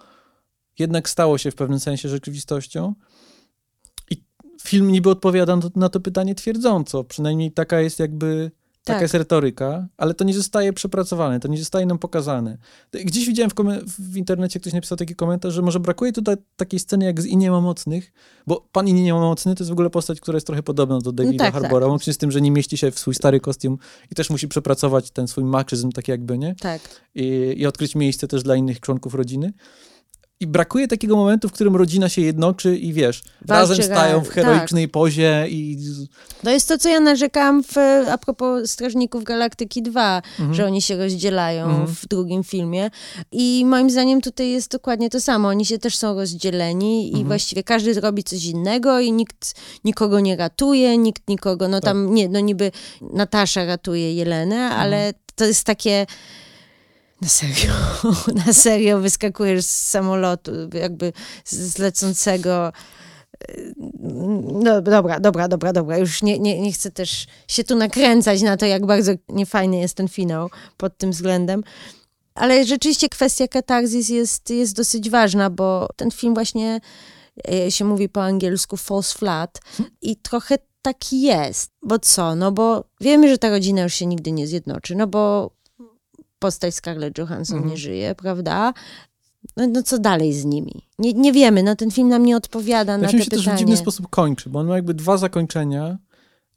jednak 0.79 1.09
stało 1.09 1.37
się 1.37 1.51
w 1.51 1.55
pewnym 1.55 1.79
sensie 1.79 2.09
rzeczywistością. 2.09 2.93
I 4.11 4.23
film 4.61 4.91
niby 4.91 5.09
odpowiada 5.09 5.57
na 5.75 5.89
to 5.89 5.99
pytanie 5.99 6.35
twierdząco, 6.35 7.03
przynajmniej 7.03 7.51
taka 7.51 7.81
jest 7.81 7.99
jakby 7.99 8.51
Taka 8.85 8.95
tak. 8.95 9.01
jest 9.01 9.13
retoryka, 9.13 9.87
ale 9.97 10.13
to 10.13 10.23
nie 10.23 10.33
zostaje 10.33 10.73
przepracowane, 10.73 11.39
to 11.39 11.47
nie 11.47 11.57
zostaje 11.57 11.85
nam 11.85 11.99
pokazane. 11.99 12.57
Gdzieś 12.91 13.27
widziałem 13.27 13.49
w, 13.49 13.55
w 13.99 14.17
internecie, 14.17 14.59
ktoś 14.59 14.73
napisał 14.73 14.97
taki 14.97 15.15
komentarz, 15.15 15.53
że 15.53 15.61
może 15.61 15.79
brakuje 15.79 16.11
tutaj 16.11 16.35
takiej 16.55 16.79
sceny 16.79 17.05
jak 17.05 17.21
z 17.21 17.25
I 17.25 17.37
nie 17.37 17.51
ma 17.51 17.61
mocnych, 17.61 18.13
bo 18.47 18.67
pan 18.71 18.87
I 18.87 18.93
nie 18.93 19.13
ma 19.13 19.19
mocny 19.19 19.55
to 19.55 19.63
jest 19.63 19.69
w 19.69 19.73
ogóle 19.73 19.89
postać, 19.89 20.21
która 20.21 20.35
jest 20.35 20.47
trochę 20.47 20.63
podobna 20.63 20.99
do 20.99 21.11
Davida 21.11 21.43
no 21.43 21.51
tak, 21.51 21.61
Harbora, 21.61 21.85
tak. 21.85 21.89
łącznie 21.89 22.13
z 22.13 22.17
tym, 22.17 22.31
że 22.31 22.41
nie 22.41 22.51
mieści 22.51 22.77
się 22.77 22.91
w 22.91 22.99
swój 22.99 23.15
stary 23.15 23.39
kostium 23.39 23.77
i 24.11 24.15
też 24.15 24.29
musi 24.29 24.47
przepracować 24.47 25.11
ten 25.11 25.27
swój 25.27 25.43
maczyzm, 25.43 25.91
tak 25.91 26.07
jakby, 26.07 26.37
nie? 26.37 26.55
Tak. 26.55 26.81
I, 27.15 27.53
I 27.57 27.65
odkryć 27.65 27.95
miejsce 27.95 28.27
też 28.27 28.43
dla 28.43 28.55
innych 28.55 28.79
członków 28.79 29.13
rodziny. 29.13 29.53
I 30.45 30.47
brakuje 30.47 30.87
takiego 30.87 31.15
momentu, 31.15 31.49
w 31.49 31.51
którym 31.51 31.75
rodzina 31.75 32.09
się 32.09 32.21
jednoczy 32.21 32.77
i 32.77 32.93
wiesz, 32.93 33.23
Walczy 33.41 33.69
razem 33.69 33.85
stają 33.85 34.23
w 34.23 34.29
heroicznej 34.29 34.85
tak. 34.85 34.91
pozie 34.91 35.45
i... 35.49 35.77
To 36.43 36.49
jest 36.49 36.67
to, 36.67 36.77
co 36.77 36.89
ja 36.89 36.99
narzekałam 36.99 37.63
w, 37.63 37.77
a 38.11 38.17
propos 38.17 38.71
Strażników 38.71 39.23
Galaktyki 39.23 39.81
2, 39.81 40.21
mhm. 40.39 40.53
że 40.53 40.65
oni 40.65 40.81
się 40.81 40.97
rozdzielają 40.97 41.65
mhm. 41.65 41.87
w 41.87 42.07
drugim 42.07 42.43
filmie. 42.43 42.89
I 43.31 43.63
moim 43.65 43.89
zdaniem 43.89 44.21
tutaj 44.21 44.49
jest 44.49 44.71
dokładnie 44.71 45.09
to 45.09 45.21
samo. 45.21 45.47
Oni 45.47 45.65
się 45.65 45.77
też 45.77 45.97
są 45.97 46.15
rozdzieleni 46.15 47.05
mhm. 47.05 47.21
i 47.21 47.27
właściwie 47.27 47.63
każdy 47.63 48.01
robi 48.01 48.23
coś 48.23 48.45
innego 48.45 48.99
i 48.99 49.11
nikt 49.11 49.53
nikogo 49.83 50.19
nie 50.19 50.35
ratuje, 50.35 50.97
nikt 50.97 51.29
nikogo, 51.29 51.67
no 51.67 51.79
tak. 51.79 51.83
tam, 51.83 52.13
nie, 52.13 52.29
no 52.29 52.39
niby 52.39 52.71
Natasza 53.01 53.65
ratuje 53.65 54.15
Jelenę, 54.15 54.69
ale 54.69 54.97
mhm. 54.97 55.13
to 55.35 55.45
jest 55.45 55.63
takie 55.63 56.05
Na 57.21 57.27
serio, 57.27 57.73
na 58.45 58.53
serio 58.53 58.99
wyskakujesz 58.99 59.65
z 59.65 59.87
samolotu, 59.87 60.51
jakby 60.73 61.13
z 61.45 61.77
lecącego. 61.77 62.71
No 64.53 64.81
dobra, 64.81 65.19
dobra, 65.19 65.47
dobra, 65.47 65.73
dobra. 65.73 65.97
Już 65.97 66.23
nie, 66.23 66.39
nie, 66.39 66.61
nie 66.61 66.71
chcę 66.71 66.91
też 66.91 67.27
się 67.47 67.63
tu 67.63 67.75
nakręcać 67.75 68.41
na 68.41 68.57
to, 68.57 68.65
jak 68.65 68.85
bardzo 68.85 69.11
niefajny 69.29 69.77
jest 69.77 69.95
ten 69.95 70.07
finał 70.07 70.49
pod 70.77 70.97
tym 70.97 71.11
względem. 71.11 71.63
Ale 72.35 72.65
rzeczywiście 72.65 73.09
kwestia 73.09 73.47
katarzis 73.47 74.09
jest, 74.09 74.49
jest 74.49 74.75
dosyć 74.75 75.09
ważna, 75.09 75.49
bo 75.49 75.87
ten 75.95 76.11
film 76.11 76.33
właśnie 76.33 76.79
e, 77.51 77.71
się 77.71 77.85
mówi 77.85 78.09
po 78.09 78.23
angielsku 78.23 78.77
false 78.77 79.17
flat 79.17 79.59
i 80.01 80.15
trochę 80.15 80.57
taki 80.81 81.21
jest. 81.21 81.71
Bo 81.81 81.99
co? 81.99 82.35
No 82.35 82.51
bo 82.51 82.83
wiemy, 83.01 83.29
że 83.29 83.37
ta 83.37 83.49
rodzina 83.49 83.83
już 83.83 83.93
się 83.93 84.05
nigdy 84.05 84.31
nie 84.31 84.47
zjednoczy, 84.47 84.95
no 84.95 85.07
bo 85.07 85.54
postać 86.45 86.75
Scarlett 86.75 87.17
Johansson 87.17 87.57
Mhm. 87.57 87.71
nie 87.71 87.77
żyje, 87.77 88.15
prawda? 88.15 88.73
No, 89.57 89.67
no 89.67 89.83
co 89.83 89.97
dalej 89.99 90.33
z 90.33 90.45
nimi? 90.45 90.81
Nie, 90.99 91.13
nie 91.13 91.33
wiemy, 91.33 91.63
no 91.63 91.75
ten 91.75 91.91
film 91.91 92.09
nam 92.09 92.25
nie 92.25 92.37
odpowiada 92.37 92.97
na 92.97 93.03
Ja 93.03 93.07
te 93.07 93.11
film 93.11 93.23
się 93.23 93.29
też 93.29 93.49
w 93.49 93.55
dziwny 93.57 93.77
sposób 93.77 94.09
kończy, 94.09 94.49
bo 94.49 94.59
on 94.59 94.67
ma 94.67 94.75
jakby 94.75 94.93
dwa 94.93 95.17
zakończenia. 95.17 95.97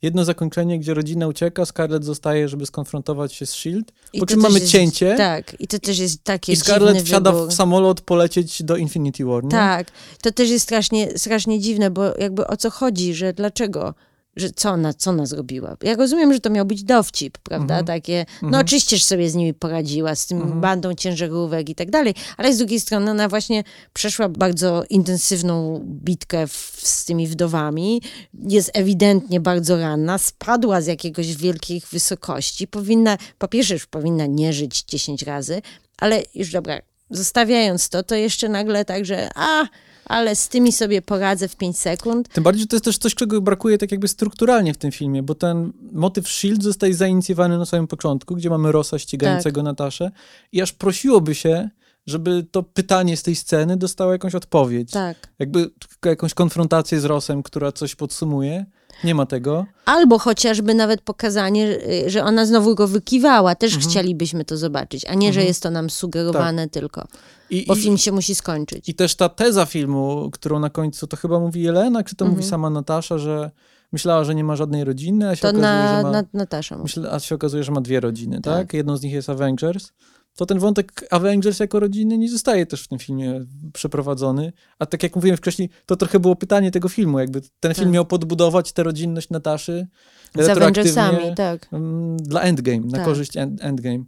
Jedno 0.03 0.25
zakończenie, 0.25 0.79
gdzie 0.79 0.95
rodzina 0.95 1.27
ucieka, 1.27 1.67
Scarlett 1.67 2.05
zostaje, 2.05 2.49
żeby 2.49 2.67
skonfrontować 2.67 3.33
się 3.35 3.47
z 3.47 3.51
S.H.I.E.L.D., 3.51 3.93
I 4.13 4.21
po 4.21 4.27
czym 4.27 4.41
mamy 4.41 4.59
jest- 4.59 4.73
cięcie 4.73 5.15
Tak, 5.17 5.61
i 5.61 5.69
to 5.69 5.79
też 5.79 5.99
jest 5.99 6.25
takie 6.25 6.53
i 6.53 6.57
Scarlett 6.57 7.03
wsiada 7.03 7.33
wybór. 7.33 7.49
w 7.49 7.55
samolot 7.55 8.01
polecieć 8.01 8.63
do 8.63 8.77
Infinity 8.77 9.25
War, 9.25 9.45
nie? 9.45 9.51
Tak, 9.51 9.87
to 10.23 10.33
też 10.33 10.51
jest 10.51 10.65
strasznie, 10.65 11.19
strasznie 11.19 11.61
dziwne, 11.61 11.91
bo 11.91 12.03
jakby 12.19 12.47
o 12.47 12.57
co 12.57 12.71
chodzi, 12.71 13.15
że 13.15 13.33
dlaczego? 13.33 13.95
Że 14.39 14.51
co 14.51 14.71
ona, 14.71 14.95
co 14.95 15.11
ona 15.11 15.27
zrobiła? 15.27 15.77
Ja 15.83 15.95
rozumiem, 15.97 16.33
że 16.33 16.41
to 16.41 16.51
miał 16.51 16.67
być 16.67 16.85
dowcip, 16.85 17.39
prawda? 17.39 17.75
Mhm. 17.75 17.87
Takie, 17.87 18.27
no 18.43 18.49
Mhm. 18.49 18.65
oczywiście, 18.67 18.97
że 18.97 19.05
sobie 19.05 19.31
z 19.31 19.35
nimi 19.35 19.55
poradziła, 19.55 20.15
z 20.15 20.27
tym 20.27 20.41
Mhm. 20.43 20.61
bandą 20.61 20.95
ciężarówek 20.95 21.69
i 21.69 21.75
tak 21.75 21.91
dalej, 21.91 22.15
ale 22.37 22.55
z 22.55 22.59
drugiej 22.59 22.81
strony 22.81 23.11
ona 23.11 23.29
właśnie 23.29 23.65
przeszła 23.93 24.29
bardzo 24.29 24.85
intensywną 24.91 25.81
bitkę 25.85 26.47
w, 26.47 26.81
z 26.83 27.05
tymi 27.05 27.27
wdowami, 27.27 28.03
jest 28.49 28.71
ewidentnie 28.75 29.41
bardzo 29.41 29.79
ranna, 29.79 30.19
spadła 30.19 30.81
z 30.81 30.87
jakiegoś 30.87 31.37
wielkich 31.37 31.89
wysokości, 31.89 32.67
powinna, 32.69 33.19
po 33.39 33.49
pierwsze 33.49 33.75
już 33.75 33.87
powinna 33.87 34.27
nie 34.27 34.53
żyć 34.53 34.83
10 34.83 35.23
razy, 35.23 35.63
ale 35.99 36.23
już 36.35 36.51
dobra, 36.53 36.79
zostawiając 37.11 37.89
to, 37.89 38.03
to 38.03 38.15
jeszcze 38.15 38.49
nagle 38.49 38.85
tak, 38.85 39.05
że 39.05 39.29
a, 39.35 39.65
ale 40.09 40.37
z 40.37 40.49
tymi 40.49 40.73
sobie 40.73 41.03
poradzę 41.03 41.49
w 41.49 41.57
5 41.57 41.79
sekund. 41.79 42.29
Tym 42.29 42.45
bardziej, 42.45 42.61
że 42.61 42.67
to 42.67 42.77
jest 42.77 42.85
też 42.85 42.99
coś, 42.99 43.15
czego 43.15 43.41
brakuje 43.41 43.79
tak 43.79 43.91
jakby 43.91 44.09
strukturalnie 44.09 44.75
w 44.75 44.77
tym 44.77 44.93
filmie, 44.93 45.23
bo 45.23 45.35
ten 45.35 45.73
motyw 45.93 46.27
S.H.I.E.L.D. 46.27 46.65
zostaje 46.65 46.95
zainicjowany 46.95 47.59
na 47.59 47.67
samym 47.67 47.87
początku, 47.87 48.35
gdzie 48.35 48.51
mamy 48.51 48.73
Rosa 48.73 48.99
ścigającego 48.99 49.63
Nataszę 49.63 50.11
i 50.53 50.63
aż 50.63 50.73
prosiłoby 50.73 51.35
się, 51.35 51.71
żeby 52.07 52.47
to 52.51 52.63
pytanie 52.63 53.17
z 53.17 53.23
tej 53.23 53.37
sceny 53.37 53.77
dostało 53.77 54.13
jakąś 54.13 54.35
odpowiedź. 54.35 54.91
Tak. 54.91 55.17
Jakby 55.39 55.71
jakąś 56.05 56.35
konfrontację 56.35 57.01
z 57.01 57.05
Rosem, 57.05 57.43
która 57.43 57.73
coś 57.73 57.95
podsumuje. 57.95 58.67
Nie 59.05 59.15
ma 59.15 59.27
tego. 59.27 59.67
Albo 59.85 60.19
chociażby 60.19 60.75
nawet 60.75 61.01
pokazanie, 61.01 61.67
y, 62.07 62.11
że 62.11 62.25
ona 62.25 62.47
znowu 62.47 62.75
go 62.75 62.89
wykiwała. 62.89 63.55
Też 63.55 63.75
Mhm. 63.75 63.91
chcielibyśmy 63.91 64.45
to 64.45 64.57
zobaczyć, 64.57 65.05
a 65.05 65.15
nie, 65.15 65.33
że 65.33 65.41
Mhm. 65.41 65.47
jest 65.49 65.63
to 65.63 65.71
nam 65.71 65.91
sugerowane 65.91 66.69
tylko. 66.69 67.07
I, 67.51 67.65
Bo 67.69 67.75
i, 67.75 67.79
film 67.81 67.99
się 67.99 68.13
musi 68.13 68.35
skończyć. 68.35 68.89
I 68.89 68.95
też 68.95 69.15
ta 69.15 69.29
teza 69.29 69.67
filmu, 69.67 70.31
którą 70.33 70.59
na 70.59 70.71
końcu 70.71 71.07
to 71.07 71.17
chyba 71.17 71.39
mówi 71.41 71.63
Jelena, 71.63 72.03
czy 72.05 72.17
to 72.17 72.25
Mhm. 72.25 72.37
mówi 72.37 72.51
sama 72.51 72.71
Natasza, 72.71 73.19
że 73.19 73.51
myślała, 73.93 74.25
że 74.25 74.35
nie 74.35 74.45
ma 74.45 74.57
żadnej 74.57 74.85
rodziny, 74.85 75.29
a 75.29 75.37
się 75.37 75.43
To 75.43 75.49
okazuje, 75.49 75.63
na, 75.73 75.97
że 75.97 76.03
ma... 76.03 76.11
na 76.11 76.23
Natasza 76.33 76.77
a 77.11 77.19
się 77.21 77.35
okazuje, 77.35 77.65
że 77.65 77.73
ma 77.73 77.81
dwie 77.81 78.01
rodziny, 78.01 78.41
tak? 78.41 78.55
Tak. 78.55 78.73
Jedną 78.75 78.97
z 78.97 79.03
nich 79.03 79.13
jest 79.13 79.31
Avengers. 79.31 79.93
To 80.39 80.47
ten 80.47 80.59
wątek 80.59 81.07
Avengers 81.11 81.61
jako 81.61 81.81
rodziny 81.81 82.19
nie 82.19 82.31
zostaje 82.31 82.67
też 82.67 82.83
w 82.83 82.89
tym 82.89 82.99
filmie 82.99 83.45
przeprowadzony. 83.73 84.53
A 84.79 84.87
tak 84.87 85.03
jak 85.03 85.17
mówiłem 85.17 85.37
wcześniej, 85.37 85.71
to 85.87 85.97
trochę 85.97 86.21
było 86.21 86.37
pytanie 86.37 86.71
tego 86.71 86.89
filmu. 86.89 87.19
Jakby 87.19 87.41
ten 87.61 87.75
film 87.75 87.87
Tak. 87.87 87.95
miał 87.95 88.07
podbudować 88.07 88.73
tę 88.73 88.83
rodzinność 88.83 89.31
Nataszy 89.31 89.87
Z 90.35 90.49
Avengersami, 90.49 91.35
tak. 91.37 91.69
mm, 91.73 92.17
dla 92.17 92.41
Endgame, 92.41 92.81
na 92.81 92.97
Tak. 92.99 93.05
korzyść 93.07 93.37
end, 93.37 93.65
Endgame. 93.65 94.05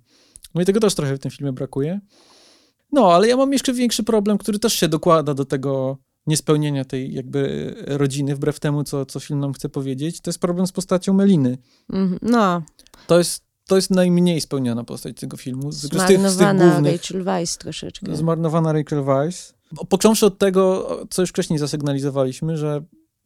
No 0.54 0.62
i 0.62 0.64
tego 0.64 0.80
też 0.80 0.94
trochę 0.94 1.16
w 1.16 1.18
tym 1.18 1.30
filmie 1.30 1.52
brakuje. 1.52 2.00
No, 2.92 3.12
ale 3.12 3.28
ja 3.28 3.36
mam 3.36 3.52
jeszcze 3.52 3.72
większy 3.72 4.02
problem, 4.02 4.38
który 4.38 4.58
też 4.58 4.72
się 4.74 4.88
dokłada 4.88 5.34
do 5.34 5.44
tego 5.44 5.98
niespełnienia 6.26 6.84
tej 6.84 7.14
jakby 7.14 7.74
rodziny, 7.86 8.34
wbrew 8.36 8.60
temu, 8.60 8.84
co, 8.84 9.06
co 9.06 9.20
film 9.20 9.40
nam 9.40 9.52
chce 9.52 9.68
powiedzieć. 9.68 10.20
To 10.20 10.30
jest 10.30 10.38
problem 10.38 10.66
z 10.66 10.72
postacią 10.72 11.12
Meliny. 11.12 11.58
Mhm. 11.92 12.18
No, 12.22 12.62
To 13.06 13.18
jest, 13.18 13.42
to 13.70 13.76
jest 13.76 13.90
najmniej 13.90 14.40
spełniona 14.40 14.84
postać 14.84 15.16
tego 15.16 15.36
filmu. 15.36 15.72
Z, 15.72 15.76
z, 15.76 15.88
tych, 15.88 16.00
z 16.00 16.06
tych 16.06 16.20
zmarnowana 16.20 16.70
głównych. 16.72 16.92
Rachel 16.92 17.22
Weisz 17.24 17.56
troszeczkę. 17.56 18.16
Zmarnowana 18.16 18.72
Rachel 18.72 19.04
Weisz. 19.04 19.52
Po- 19.76 19.84
Począwszy 19.84 20.26
od 20.26 20.38
tego, 20.38 20.88
co 21.10 21.22
już 21.22 21.30
wcześniej 21.30 21.58
zasygnalizowaliśmy, 21.58 22.56
że 22.56 22.82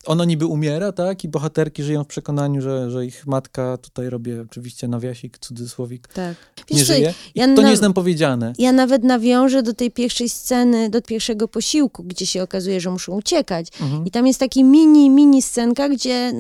ona 0.07 0.25
niby 0.25 0.47
umiera, 0.47 0.93
tak? 0.93 1.25
I 1.25 1.29
bohaterki 1.29 1.83
żyją 1.83 2.05
w 2.05 2.07
przekonaniu, 2.07 2.61
że, 2.63 2.91
że 2.91 3.07
ich 3.07 3.27
matka, 3.27 3.77
tutaj 3.77 4.11
robię 4.11 4.45
oczywiście 4.51 4.89
nawiasik, 4.89 5.39
cudzysłowik, 5.39 6.09
Tak. 6.09 6.37
nie 6.71 6.79
Wiesz 6.79 6.87
żyje. 6.87 7.15
Ja 7.35 7.47
to 7.47 7.53
na- 7.53 7.63
nie 7.63 7.71
jest 7.71 7.83
nam 7.83 7.93
powiedziane. 7.93 8.53
Ja 8.59 8.73
nawet 8.73 9.05
nawiążę 9.05 9.63
do 9.63 9.75
tej 9.75 9.91
pierwszej 9.91 10.29
sceny, 10.29 10.91
do 10.91 11.03
pierwszego 11.03 11.49
posiłku, 11.49 12.03
gdzie 12.05 12.27
się 12.27 12.43
okazuje, 12.43 12.81
że 12.81 12.91
muszą 12.91 13.13
uciekać. 13.13 13.67
Mhm. 13.81 14.05
I 14.07 14.11
tam 14.11 14.27
jest 14.27 14.41
taki 14.41 14.65
mini, 14.65 15.11
mini 15.11 15.43
scenka, 15.43 15.89
gdzie 15.89 16.33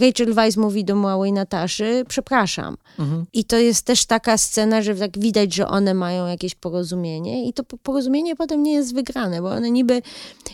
Rachel 0.00 0.34
Weisz 0.34 0.56
mówi 0.56 0.84
do 0.84 0.96
małej 0.96 1.32
Nataszy, 1.32 2.04
przepraszam. 2.08 2.76
Mhm. 2.98 3.24
I 3.32 3.44
to 3.44 3.56
jest 3.56 3.82
też 3.86 4.04
taka 4.06 4.38
scena, 4.38 4.82
że 4.82 4.94
tak 4.94 5.18
widać, 5.18 5.54
że 5.54 5.68
one 5.68 5.94
mają 5.94 6.26
jakieś 6.26 6.54
porozumienie 6.54 7.48
i 7.48 7.52
to 7.52 7.64
po- 7.64 7.78
porozumienie 7.78 8.36
potem 8.36 8.62
nie 8.62 8.72
jest 8.72 8.94
wygrane, 8.94 9.42
bo 9.42 9.50
one 9.50 9.70
niby 9.70 10.02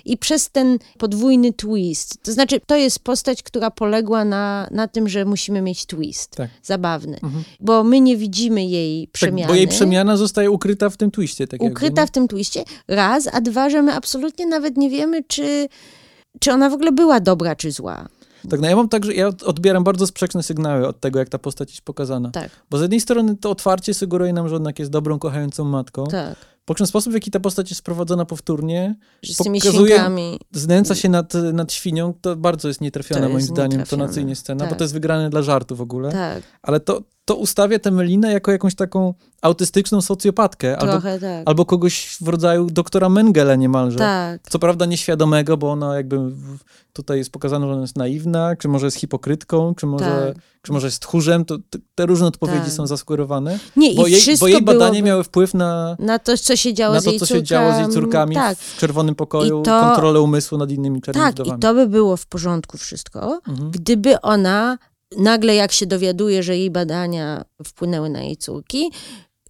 i 0.05 0.17
przez 0.19 0.51
ten 0.51 0.79
podwójny 0.99 1.53
twist, 1.53 2.12
to 2.17 2.33
znaczy 2.33 2.61
to 2.67 2.77
jest 2.77 2.99
postać, 2.99 3.43
która 3.43 3.71
poległa 3.71 4.25
na, 4.25 4.69
na 4.71 4.89
tym, 4.89 5.09
że 5.09 5.25
musimy 5.25 5.63
mieć 5.63 5.87
twist 5.87 6.31
Tak. 6.37 6.51
zabawny, 6.63 7.19
Mhm. 7.23 7.45
bo 7.61 7.85
my 7.85 8.01
nie 8.01 8.17
widzimy 8.17 8.65
jej 8.65 9.09
przemiany. 9.09 9.41
Tak, 9.43 9.49
bo 9.51 9.55
jej 9.55 9.69
przemiana 9.69 10.17
zostaje 10.17 10.51
ukryta 10.51 10.91
w 10.91 10.97
tym 10.97 11.11
twiście. 11.11 11.47
Tak 11.47 11.63
ukryta 11.63 12.01
jakby, 12.01 12.07
w 12.07 12.11
tym 12.11 12.29
twiście, 12.29 12.65
raz, 12.89 13.29
a 13.33 13.41
dwa, 13.41 13.71
że 13.71 13.83
my 13.83 13.93
absolutnie 13.95 14.47
nawet 14.47 14.77
nie 14.77 14.91
wiemy, 14.91 15.25
czy, 15.29 15.69
czy 16.41 16.53
ona 16.53 16.71
w 16.71 16.73
ogóle 16.73 16.93
była 16.93 17.21
dobra, 17.21 17.57
czy 17.57 17.71
zła. 17.73 18.09
Tak, 18.51 18.61
no 18.61 18.69
ja 18.69 18.77
mam 18.77 18.89
tak, 18.89 19.05
że 19.05 19.15
ja 19.15 19.31
odbieram 19.45 19.85
bardzo 19.85 20.07
sprzeczne 20.07 20.43
sygnały 20.43 20.89
od 20.89 21.01
tego, 21.01 21.19
jak 21.19 21.29
ta 21.29 21.39
postać 21.39 21.71
jest 21.71 21.83
pokazana. 21.83 22.31
Tak, 22.31 22.51
Bo 22.71 22.79
z 22.79 22.81
jednej 22.81 23.01
strony 23.01 23.37
to 23.37 23.51
otwarcie 23.51 23.95
sugeruje 23.95 24.33
nam, 24.33 24.49
że 24.49 24.55
jednak 24.55 24.79
jest 24.79 24.91
dobrą, 24.91 25.19
kochającą 25.19 25.65
matką. 25.65 26.07
tak. 26.07 26.37
Po 26.65 26.75
czym 26.75 26.87
sposób, 26.87 27.13
w 27.13 27.15
jaki 27.15 27.31
ta 27.31 27.41
postać 27.41 27.71
jest 27.71 27.83
prowadzona 27.83 28.25
powtórnie, 28.25 28.97
z 29.25 29.37
tymi 29.37 29.61
Pokazuje- 29.61 29.87
świnkami. 29.95 30.41
znęca 30.53 30.95
się 30.95 31.09
nad, 31.09 31.35
nad 31.35 31.73
świnią, 31.73 32.15
to 32.21 32.37
bardzo 32.37 32.69
jest 32.69 32.81
nietrafiona 32.81 33.21
To 33.21 33.27
moim 33.29 33.37
jest 33.39 33.49
zdaniem 33.49 33.71
nietrafione, 33.71 34.03
tonacyjnie 34.03 34.37
scena, 34.37 34.65
bo 34.65 34.69
tak. 34.71 34.79
to 34.79 34.85
jest 34.85 34.95
wygrane 34.95 35.31
dla 35.31 35.43
żartu 35.43 35.77
w 35.77 35.81
ogóle. 35.81 36.13
Tak, 36.13 36.43
Ale 36.63 36.81
to, 36.81 37.03
to 37.25 37.35
ustawia 37.35 37.79
tę 37.79 37.91
Melinę 37.91 38.33
jako 38.33 38.53
jakąś 38.53 38.75
taką 38.75 39.15
autystyczną 39.43 40.01
socjopatkę, 40.01 40.79
albo, 40.79 41.01
tak. 41.01 41.21
albo 41.47 41.65
kogoś 41.65 42.17
w 42.21 42.29
rodzaju 42.29 42.67
doktora 42.71 43.09
Mengele 43.09 43.59
niemalże. 43.59 43.99
Tak, 43.99 44.41
Co 44.51 44.59
prawda 44.59 44.87
nieświadomego, 44.87 45.57
bo 45.57 45.71
ona 45.73 45.97
jakby 45.97 46.19
tutaj 46.93 47.19
jest 47.19 47.31
pokazane, 47.31 47.67
że 47.67 47.73
ona 47.73 47.83
jest 47.83 47.97
naiwna, 47.97 48.57
czy 48.57 48.69
może 48.69 48.87
jest 48.87 48.97
hipokrytką, 48.97 49.75
czy 49.75 49.87
może, 49.87 50.33
Tak. 50.35 50.45
czy 50.63 50.73
może 50.73 50.87
jest 50.87 51.01
tchórzem, 51.03 51.45
to 51.45 51.59
te, 51.95 52.07
różne 52.07 52.27
odpowiedzi 52.27 52.61
Tak. 52.65 52.73
są 52.73 52.87
zasugerowane, 52.87 53.59
nie, 53.77 53.95
bo 53.95 54.07
i 54.07 54.13
jej, 54.13 54.23
bo 54.41 54.49
jej 54.49 54.63
badanie 54.63 54.99
było 55.03 55.07
miały 55.07 55.25
wpływ 55.25 55.55
na, 55.55 55.97
na 55.99 56.19
to, 56.19 56.37
co 56.37 56.57
się 56.57 56.75
działo 56.75 56.95
na 56.95 57.01
z 57.01 57.05
to, 57.05 57.11
jej 57.11 57.21
co 57.21 57.27
się 57.27 57.43
działo 57.43 57.75
z 57.75 57.79
jej 57.79 57.89
córkami 57.89 58.35
Tak, 58.35 58.59
w 58.59 58.79
czerwonym 58.79 59.15
pokoju, 59.15 59.61
I 59.61 59.65
to- 59.65 59.81
kontrolę 59.81 60.21
umysłu 60.21 60.59
nad 60.59 60.71
innymi 60.71 61.03
czarnymi 61.03 61.35
tak, 61.35 61.47
i 61.47 61.53
to 61.61 61.75
by 61.75 61.87
było 61.87 62.17
w 62.17 62.27
porządku 62.27 62.79
wszystko, 62.79 63.41
Mhm. 63.49 63.71
gdyby 63.71 64.21
ona 64.21 64.79
nagle 65.19 65.55
jak 65.55 65.73
się 65.73 65.87
dowiaduje, 65.87 66.43
że 66.43 66.57
jej 66.59 66.71
badania 66.71 67.45
wpłynęły 67.67 68.11
na 68.11 68.23
jej 68.23 68.37
córki, 68.37 68.91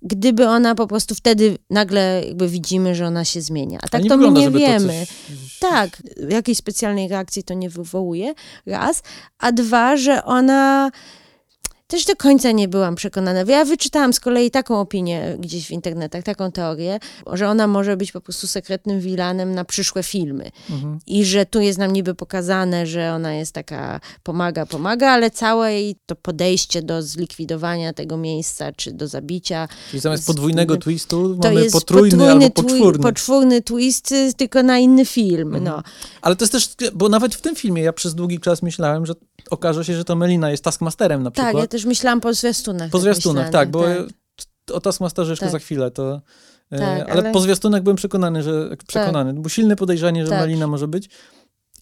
gdyby 0.03 0.49
ona 0.49 0.75
po 0.75 0.87
prostu 0.87 1.15
wtedy 1.15 1.59
nagle 1.71 2.23
jakby 2.27 2.49
widzimy, 2.49 2.95
że 2.95 3.07
ona 3.07 3.25
się 3.25 3.41
zmienia. 3.41 3.79
A 3.83 3.89
tak 3.89 4.03
to 4.09 4.17
my 4.17 4.31
nie 4.31 4.51
wiemy. 4.51 5.07
coś- 5.07 5.59
Tak, 5.61 6.03
jakiejś 6.29 6.59
specjalnej 6.59 7.09
reakcji 7.09 7.43
to 7.43 7.55
nie 7.55 7.71
wywołuje, 7.71 8.35
raz. 8.67 9.03
A 9.39 9.53
dwa, 9.53 9.97
że 9.97 10.25
ona 10.25 10.91
też 11.93 12.05
do 12.05 12.17
końca 12.17 12.51
nie 12.53 12.69
byłam 12.69 12.95
przekonana. 12.95 13.45
Ja 13.53 13.65
wyczytałam 13.65 14.13
z 14.13 14.21
kolei 14.21 14.51
taką 14.51 14.81
opinię 14.81 15.37
gdzieś 15.41 15.67
w 15.67 15.71
internetach, 15.71 16.23
taką 16.25 16.53
teorię, 16.53 16.99
że 17.33 17.49
ona 17.49 17.67
może 17.67 17.97
być 17.97 18.13
po 18.13 18.21
prostu 18.21 18.47
sekretnym 18.47 19.01
wilanem 19.01 19.55
na 19.55 19.65
przyszłe 19.65 20.03
filmy. 20.03 20.51
Mhm. 20.71 20.99
I 21.07 21.25
że 21.25 21.47
tu 21.47 21.61
jest 21.61 21.79
nam 21.79 21.93
niby 21.93 22.15
pokazane, 22.15 22.87
że 22.87 23.13
ona 23.13 23.35
jest 23.35 23.53
taka, 23.53 24.01
pomaga, 24.23 24.67
pomaga, 24.67 25.11
ale 25.11 25.31
całe 25.31 25.73
jej 25.75 25.97
to 26.07 26.17
podejście 26.17 26.83
do 26.83 27.03
zlikwidowania 27.03 27.93
tego 27.93 28.17
miejsca, 28.17 28.73
czy 28.73 28.93
do 28.93 29.09
zabicia, 29.09 29.69
Czyli 29.91 30.01
zamiast 30.01 30.23
z- 30.23 30.27
podwójnego 30.27 30.77
twistu 30.77 31.37
to 31.43 31.49
mamy 31.49 31.63
jest 31.63 31.73
potrójny 31.75 32.31
albo 32.31 32.47
twi- 32.47 32.53
poczwórny. 32.53 33.03
poczwórny 33.03 33.63
twist, 33.63 34.13
y, 34.13 34.33
tylko 34.37 34.63
na 34.63 34.79
inny 34.79 35.05
film. 35.07 35.49
Mhm. 35.55 35.65
No. 35.65 35.83
Ale 36.23 36.37
to 36.37 36.45
jest 36.45 36.53
też, 36.53 36.69
bo 36.95 37.09
nawet 37.09 37.35
w 37.35 37.41
tym 37.41 37.57
filmie 37.57 37.83
ja 37.83 37.93
przez 37.93 38.15
długi 38.15 38.41
czas 38.41 38.63
myślałem, 38.63 39.07
że 39.07 39.15
okaże 39.51 39.85
się, 39.85 39.95
że 39.97 40.05
to 40.05 40.17
Melina 40.17 40.51
jest 40.51 40.65
Taskmasterem 40.65 41.23
na 41.23 41.31
przykład. 41.31 41.53
Tak, 41.53 41.61
ja 41.63 41.67
też 41.69 41.85
myślałam 41.85 42.21
po 42.21 42.35
zwiastunach. 42.35 42.91
Po 42.91 42.99
tak 42.99 43.03
zwiastunach, 43.03 43.51
tak, 43.51 43.71
bo 43.71 43.85
o 44.73 44.81
Taskmasterze 44.81 45.33
jeszcze 45.33 45.47
Tak. 45.47 45.53
za 45.53 45.59
chwilę, 45.59 45.91
to... 45.91 46.21
e, 46.71 46.79
Tak, 46.79 47.11
ale, 47.11 47.21
ale- 47.23 47.33
po 47.33 47.41
zwiastunach 47.41 47.83
byłem 47.83 47.97
przekonany, 47.97 48.43
że... 48.43 48.77
Przekonany, 48.87 49.35
bo 49.35 49.49
silne 49.49 49.77
podejrzenie, 49.77 50.25
że 50.25 50.31
Tak. 50.31 50.41
Melina 50.41 50.67
może 50.67 50.89
być. 50.89 51.09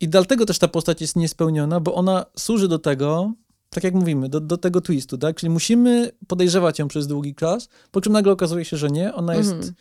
I 0.01 0.09
dlatego 0.09 0.47
też 0.47 0.59
ta 0.59 0.69
postać 0.69 1.01
jest 1.01 1.17
niespełniona, 1.17 1.81
bo 1.81 1.95
ona 1.95 2.27
służy 2.39 2.69
do 2.69 2.79
tego, 2.79 3.33
tak 3.71 3.85
jak 3.85 3.95
mówimy, 3.95 4.29
do, 4.29 4.41
do 4.41 4.57
tego 4.57 4.81
twistu, 4.81 5.19
tak? 5.19 5.37
Czyli 5.37 5.51
musimy 5.51 6.11
podejrzewać 6.27 6.79
ją 6.79 6.89
przez 6.89 7.07
długi 7.07 7.35
czas, 7.35 7.69
po 7.91 8.01
czym 8.01 8.13
nagle 8.13 8.33
okazuje 8.33 8.65
się, 8.65 8.77
że 8.77 8.89
nie, 8.91 9.15
ona 9.15 9.35
jest, 9.35 9.53
Mhm. 9.53 9.75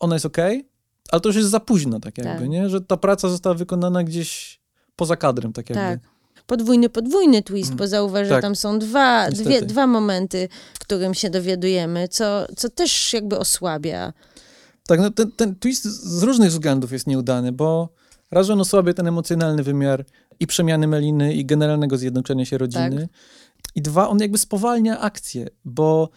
ona 0.00 0.16
jest 0.16 0.26
okej, 0.26 0.68
ale 1.10 1.20
to 1.20 1.28
już 1.28 1.36
jest 1.36 1.48
za 1.50 1.60
późno, 1.60 2.00
tak 2.00 2.18
jakby, 2.18 2.40
Tak. 2.40 2.48
nie? 2.48 2.68
Że 2.68 2.80
ta 2.80 2.96
praca 2.96 3.28
została 3.28 3.54
wykonana 3.54 4.04
gdzieś 4.04 4.60
poza 4.96 5.16
kadrem, 5.16 5.52
tak 5.52 5.70
jakby. 5.70 5.84
Tak. 5.84 6.00
Podwójny, 6.48 6.88
podwójny 6.88 7.42
twist, 7.42 7.68
Mm. 7.68 7.76
bo 7.78 7.88
zauważ, 7.88 8.26
że 8.28 8.34
Tak. 8.34 8.42
tam 8.42 8.56
są 8.56 8.78
dwa, 8.78 9.30
dwie, 9.30 9.62
dwa 9.62 9.86
momenty, 9.86 10.48
w 10.74 10.78
którym 10.78 11.14
się 11.14 11.30
dowiadujemy, 11.30 12.08
co, 12.08 12.46
co 12.56 12.68
też 12.68 13.12
jakby 13.12 13.38
osłabia. 13.38 14.12
Tak, 14.86 15.00
no 15.00 15.10
ten, 15.10 15.32
ten 15.32 15.54
twist 15.54 15.84
z 15.84 16.22
różnych 16.22 16.50
względów 16.50 16.92
jest 16.92 17.06
nieudany, 17.06 17.52
bo 17.52 17.88
raz, 18.30 18.46
że 18.46 18.52
on 18.52 18.60
osłabia 18.60 18.94
ten 18.94 19.06
emocjonalny 19.06 19.62
wymiar 19.62 20.04
i 20.40 20.46
przemiany 20.46 20.86
Meliny 20.86 21.34
i 21.34 21.44
generalnego 21.46 21.96
zjednoczenia 21.98 22.44
się 22.44 22.58
rodziny. 22.58 23.00
Tak. 23.00 23.70
I 23.74 23.82
dwa, 23.82 24.08
on 24.08 24.18
jakby 24.20 24.38
spowalnia 24.38 25.00
akcję, 25.00 25.48
bo 25.64 26.08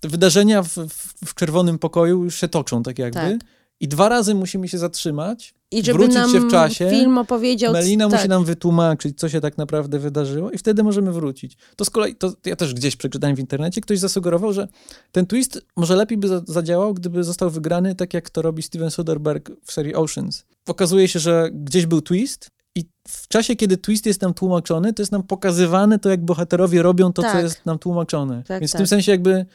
te 0.00 0.08
wydarzenia 0.08 0.62
w, 0.62 0.68
w, 0.68 1.14
w 1.26 1.34
czerwonym 1.34 1.78
pokoju 1.78 2.24
już 2.24 2.34
się 2.34 2.48
toczą 2.48 2.82
tak 2.82 2.98
jakby. 2.98 3.20
Tak. 3.20 3.40
I 3.80 3.88
dwa 3.88 4.08
razy 4.08 4.34
musimy 4.34 4.68
się 4.68 4.78
zatrzymać, 4.78 5.54
I 5.72 5.84
żeby 5.84 5.98
wrócić 5.98 6.14
nam 6.14 6.30
się 6.32 6.40
w 6.40 6.50
czasie. 6.50 6.90
film 6.90 7.18
opowiedział... 7.18 7.72
Melina 7.72 8.08
tak, 8.08 8.18
musi 8.18 8.28
nam 8.28 8.44
wytłumaczyć, 8.44 9.18
co 9.18 9.28
się 9.28 9.40
tak 9.40 9.58
naprawdę 9.58 9.98
wydarzyło 9.98 10.50
i 10.50 10.58
wtedy 10.58 10.82
możemy 10.82 11.12
wrócić. 11.12 11.56
To 11.76 11.84
z 11.84 11.90
kolei, 11.90 12.14
to 12.14 12.32
ja 12.46 12.56
też 12.56 12.74
gdzieś 12.74 12.96
przeczytałem 12.96 13.36
w 13.36 13.38
internecie, 13.38 13.80
ktoś 13.80 13.98
zasugerował, 13.98 14.52
że 14.52 14.68
ten 15.12 15.26
twist 15.26 15.60
może 15.76 15.96
lepiej 15.96 16.18
by 16.18 16.28
za- 16.28 16.42
zadziałał, 16.46 16.94
gdyby 16.94 17.24
został 17.24 17.50
wygrany 17.50 17.94
tak, 17.94 18.14
jak 18.14 18.30
to 18.30 18.42
robi 18.42 18.62
Steven 18.62 18.90
Soderbergh 18.90 19.50
w 19.64 19.72
serii 19.72 19.94
Oceans. 19.94 20.44
Okazuje 20.68 21.08
się, 21.08 21.18
że 21.18 21.50
gdzieś 21.52 21.86
był 21.86 22.00
twist 22.02 22.50
i 22.74 22.84
w 23.08 23.28
czasie, 23.28 23.56
kiedy 23.56 23.76
twist 23.76 24.06
jest 24.06 24.22
nam 24.22 24.34
tłumaczony, 24.34 24.92
to 24.92 25.02
jest 25.02 25.12
nam 25.12 25.22
pokazywane 25.22 25.98
to, 25.98 26.08
jak 26.10 26.24
bohaterowie 26.24 26.82
robią 26.82 27.12
to, 27.12 27.22
co 27.22 27.28
Tak. 27.28 27.42
jest 27.42 27.66
nam 27.66 27.78
tłumaczone. 27.78 28.42
Tak, 28.46 28.60
Więc 28.60 28.70
w 28.70 28.72
tak. 28.72 28.78
tym 28.78 28.86
sensie 28.86 29.12
jakby 29.12 29.46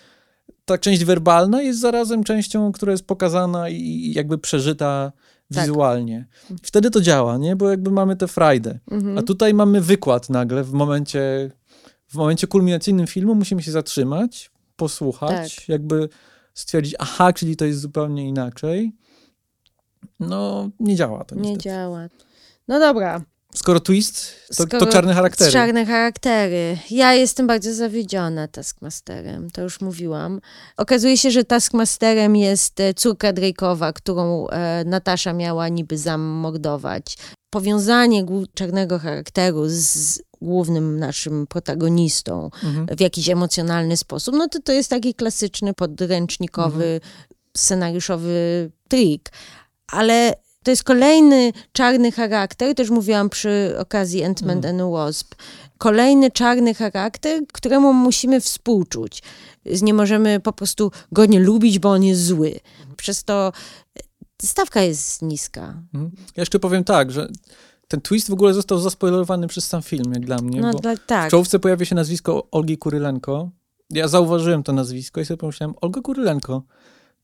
ta 0.65 0.77
część 0.77 1.03
werbalna 1.03 1.61
jest 1.61 1.79
zarazem 1.79 2.23
częścią, 2.23 2.71
która 2.71 2.91
jest 2.91 3.07
pokazana 3.07 3.69
i 3.69 4.11
jakby 4.15 4.37
przeżyta 4.37 5.11
Tak. 5.53 5.63
wizualnie. 5.63 6.27
Wtedy 6.63 6.91
to 6.91 7.01
działa, 7.01 7.38
nie? 7.38 7.55
Bo 7.55 7.69
jakby 7.69 7.91
mamy 7.91 8.15
tę 8.15 8.27
frajdę. 8.27 8.80
Mhm. 8.91 9.17
A 9.17 9.22
tutaj 9.22 9.53
mamy 9.53 9.81
wykład 9.81 10.30
nagle 10.30 10.63
w 10.63 10.72
momencie, 10.73 11.51
w 12.07 12.15
momencie 12.15 12.47
kulminacyjnym 12.47 13.07
filmu 13.07 13.35
musimy 13.35 13.63
się 13.63 13.72
zatrzymać, 13.72 14.51
posłuchać, 14.76 15.55
Tak. 15.55 15.69
jakby 15.69 16.09
stwierdzić, 16.53 16.95
aha, 16.99 17.34
czyli 17.34 17.55
to 17.55 17.65
jest 17.65 17.80
zupełnie 17.80 18.27
inaczej. 18.27 18.95
No, 20.19 20.69
nie 20.80 20.95
działa 20.95 21.23
to 21.23 21.35
Nie 21.35 21.41
niestety. 21.41 21.63
działa. 21.63 22.07
No 22.67 22.80
dobra. 22.80 23.22
Skoro 23.56 23.80
twist, 23.80 24.36
to, 24.48 24.53
Skoro 24.53 24.86
to 24.86 24.91
czarne 24.91 25.14
charaktery. 25.14 25.52
Czarne 25.52 25.86
charaktery. 25.86 26.77
Ja 26.91 27.14
jestem 27.14 27.48
bardzo 27.48 27.73
zawiedziona 27.73 28.48
Taskmasterem, 28.48 29.52
to 29.52 29.61
już 29.61 29.82
mówiłam. 29.82 30.41
Okazuje 30.77 31.18
się, 31.18 31.32
że 31.32 31.44
Taskmasterem 31.44 32.36
jest 32.36 32.80
e, 32.80 32.94
córka 32.94 33.34
Drake'owa, 33.34 33.94
którą 33.94 34.48
e, 34.48 34.84
Natasza 34.86 35.34
miała 35.34 35.69
niby 35.69 35.98
zamordować. 35.98 37.18
Powiązanie 37.49 38.26
czarnego 38.53 38.99
charakteru 38.99 39.64
z 39.68 40.22
głównym 40.41 40.99
naszym 40.99 41.48
protagonistą 41.48 42.49
Mhm. 42.64 42.98
w 42.98 42.99
jakiś 43.02 43.30
emocjonalny 43.30 43.98
sposób, 43.98 44.36
no 44.38 44.48
to 44.48 44.60
to 44.61 44.72
jest 44.72 44.90
taki 44.90 45.14
klasyczny, 45.14 45.73
podręcznikowy, 45.73 46.84
Mhm. 46.86 47.02
scenariuszowy 47.57 48.72
trik. 48.90 49.30
Ale 49.88 50.34
to 50.65 50.71
jest 50.71 50.83
kolejny 50.83 51.53
czarny 51.73 52.11
charakter, 52.11 52.75
też 52.75 52.89
mówiłam 52.89 53.29
przy 53.29 53.75
okazji 53.79 54.23
Ant-Man 54.23 54.51
Mhm. 54.55 54.81
and 54.81 54.91
Wasp. 54.93 55.35
Kolejny 55.77 56.31
czarny 56.31 56.73
charakter, 56.73 57.41
któremu 57.53 57.93
musimy 57.93 58.41
współczuć. 58.41 59.23
Nie 59.81 59.93
możemy 59.93 60.39
po 60.39 60.53
prostu 60.53 60.91
go 61.11 61.25
nie 61.25 61.39
lubić, 61.39 61.79
bo 61.79 61.89
on 61.91 62.03
jest 62.03 62.25
zły. 62.25 62.59
Przez 62.97 63.23
to 63.23 63.51
e, 63.99 64.01
stawka 64.47 64.81
jest 64.81 65.21
niska. 65.21 65.61
Mhm. 65.93 66.11
Ja 66.15 66.41
jeszcze 66.41 66.59
powiem 66.59 66.83
tak, 66.83 67.11
że 67.11 67.27
ten 67.87 68.01
twist 68.01 68.29
w 68.29 68.33
ogóle 68.33 68.53
został 68.53 68.77
zaspoilerowany 68.79 69.47
przez 69.47 69.67
sam 69.67 69.81
film, 69.81 70.11
jak 70.13 70.25
dla 70.25 70.37
mnie. 70.37 70.61
No 70.61 70.73
bo 70.73 70.79
dla, 70.79 70.95
W 70.95 70.99
tak. 71.05 71.31
czołówce 71.31 71.59
pojawia 71.59 71.85
się 71.85 71.95
nazwisko 71.95 72.47
Olgi 72.51 72.77
Kurylenko. 72.77 73.49
Ja 73.89 74.07
zauważyłem 74.07 74.63
to 74.63 74.73
nazwisko 74.73 75.21
i 75.21 75.25
sobie 75.25 75.37
pomyślałem, 75.37 75.75
Olga 75.81 76.01
Kurylenko. 76.01 76.63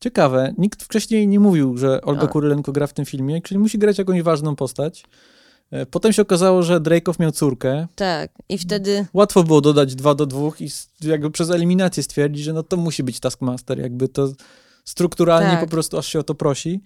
Ciekawe, 0.02 0.54
nikt 0.58 0.82
wcześniej 0.82 1.28
nie 1.28 1.40
mówił, 1.40 1.76
że 1.78 2.00
Olga 2.02 2.22
O. 2.22 2.28
Kurylenko 2.28 2.72
gra 2.72 2.86
w 2.86 2.92
tym 2.92 3.04
filmie, 3.04 3.42
czyli 3.42 3.58
musi 3.58 3.78
grać 3.78 3.98
jakąś 3.98 4.22
ważną 4.22 4.56
postać. 4.56 5.04
E, 5.70 5.86
Potem 5.86 6.12
się 6.12 6.22
okazało, 6.22 6.62
że 6.62 6.80
Drake'ow 6.80 7.20
miał 7.20 7.32
córkę. 7.32 7.86
Tak. 7.94 8.30
I 8.48 8.58
wtedy 8.58 9.06
Łatwo 9.14 9.44
było 9.44 9.60
dodać 9.60 9.94
dwa 9.94 10.14
do 10.14 10.26
dwóch 10.26 10.60
i 10.60 10.68
jakby 11.04 11.30
przez 11.30 11.50
eliminację 11.50 12.02
stwierdzić, 12.02 12.44
że 12.44 12.52
no 12.52 12.62
to 12.62 12.76
musi 12.76 13.02
być 13.02 13.20
Taskmaster, 13.20 13.78
jakby 13.78 14.08
to 14.08 14.28
strukturalnie 14.84 15.50
Tak. 15.50 15.60
po 15.60 15.66
prostu 15.66 15.98
aż 15.98 16.06
się 16.06 16.18
o 16.18 16.22
to 16.22 16.34
prosi. 16.34 16.80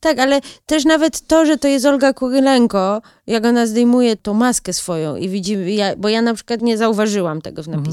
Tak, 0.00 0.18
ale 0.18 0.40
też 0.66 0.84
nawet 0.84 1.26
to, 1.26 1.46
że 1.46 1.58
to 1.58 1.68
jest 1.68 1.86
Olga 1.86 2.12
Kurylenko, 2.12 3.02
jak 3.26 3.44
ona 3.44 3.66
zdejmuje 3.66 4.16
tą 4.16 4.34
maskę 4.34 4.72
swoją 4.72 5.16
i 5.16 5.28
widzimy, 5.28 5.72
ja, 5.72 5.96
bo 5.96 6.08
ja 6.08 6.22
na 6.22 6.34
przykład 6.34 6.62
nie 6.62 6.78
zauważyłam 6.78 7.42
tego 7.42 7.62
w 7.62 7.68
Mhm. 7.68 7.84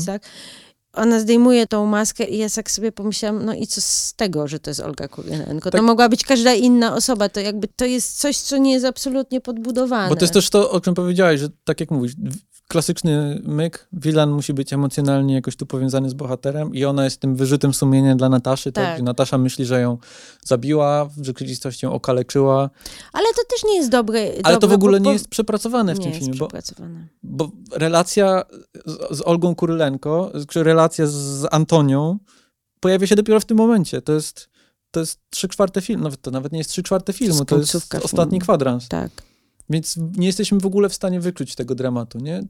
Ona 0.94 1.20
zdejmuje 1.20 1.68
tą 1.68 1.86
maskę 1.86 2.24
i 2.24 2.38
ja 2.38 2.50
tak 2.50 2.72
sobie 2.72 2.92
pomyślałam, 2.92 3.46
no 3.46 3.54
i 3.54 3.68
co 3.68 3.82
z 3.82 4.14
tego, 4.14 4.48
że 4.48 4.60
to 4.60 4.70
jest 4.70 4.80
Olga 4.80 5.08
Kurylenko? 5.08 5.72
Tak. 5.72 5.82
To 5.82 5.86
mogła 5.88 6.10
być 6.10 6.24
każda 6.24 6.54
inna 6.54 6.96
osoba, 6.96 7.30
to 7.30 7.40
jakby 7.40 7.68
to 7.68 7.86
jest 7.86 8.20
coś, 8.20 8.38
co 8.38 8.58
nie 8.58 8.74
jest 8.74 8.86
absolutnie 8.86 9.42
podbudowane. 9.42 10.10
Bo 10.10 10.16
to 10.16 10.24
jest 10.24 10.34
też 10.34 10.50
to, 10.50 10.72
o 10.72 10.82
czym 10.82 10.94
powiedziałeś, 10.94 11.40
że 11.40 11.50
tak 11.64 11.80
jak 11.80 11.92
mówisz, 11.92 12.14
klasyczny 12.72 13.42
myk, 13.44 13.88
Wilan 13.94 14.32
musi 14.32 14.54
być 14.54 14.74
emocjonalnie 14.74 15.34
jakoś 15.36 15.56
tu 15.56 15.66
powiązany 15.66 16.10
z 16.10 16.14
bohaterem 16.14 16.76
i 16.76 16.86
ona 16.86 17.04
jest 17.04 17.20
tym 17.20 17.36
wyrzutem 17.36 17.74
sumienia 17.74 18.16
dla 18.16 18.30
Nataszy, 18.30 18.72
tak? 18.72 18.86
Tak. 18.96 19.02
Natasza 19.02 19.38
myśli, 19.38 19.66
że 19.66 19.82
ją 19.82 19.98
zabiła, 20.46 21.06
w 21.06 21.26
rzeczywistości 21.26 21.86
ją 21.86 21.94
okaleczyła, 21.94 22.70
Ale 23.14 23.26
to 23.36 23.42
też 23.50 23.64
nie 23.64 23.76
jest 23.76 23.90
dobre. 23.90 24.32
ale 24.44 24.56
to 24.56 24.60
dobre, 24.60 24.68
w 24.78 24.80
ogóle 24.80 24.92
bo, 24.92 25.04
nie 25.04 25.10
bo- 25.10 25.14
jest 25.14 25.28
przepracowane 25.28 25.96
w 25.96 25.98
nie 25.98 26.04
tym 26.04 26.14
jest 26.14 26.24
filmie, 26.24 26.40
bo, 26.40 26.48
przepracowane. 26.48 27.08
bo 27.24 27.52
relacja 27.72 28.44
z, 28.86 29.18
z 29.18 29.22
Olgą 29.22 29.56
Kurylenko, 29.56 30.32
czy 30.48 30.64
relacja 30.64 31.08
z 31.08 31.48
Antonią 31.52 32.20
pojawia 32.80 33.08
się 33.08 33.16
dopiero 33.16 33.40
w 33.40 33.46
tym 33.46 33.58
momencie. 33.58 34.02
To 34.02 34.14
jest, 34.14 34.50
to 34.92 35.00
jest 35.00 35.20
trzy 35.30 35.48
czwarte 35.48 35.82
filmu, 35.82 36.04
nawet, 36.04 36.22
to 36.22 36.32
nawet 36.32 36.52
nie 36.52 36.58
jest 36.58 36.70
trzy 36.70 36.84
czwarte 36.84 37.14
filmu, 37.14 37.46
to 37.46 37.58
jest 37.58 37.72
końcówka 37.72 38.02
ostatni 38.02 38.32
filmu. 38.32 38.44
kwadrans. 38.44 38.88
Tak. 38.88 39.12
Więc 39.70 39.96
nie 40.18 40.28
jesteśmy 40.28 40.60
w 40.60 40.66
ogóle 40.66 40.90
w 40.90 40.94
stanie 40.94 41.20
wykluć 41.20 41.56
tego 41.56 41.76
dramatu, 41.76 42.18
nie? 42.18 42.44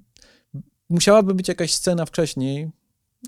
Musiałaby 0.91 1.33
być 1.33 1.47
jakaś 1.47 1.73
scena 1.73 2.05
wcześniej, 2.05 2.69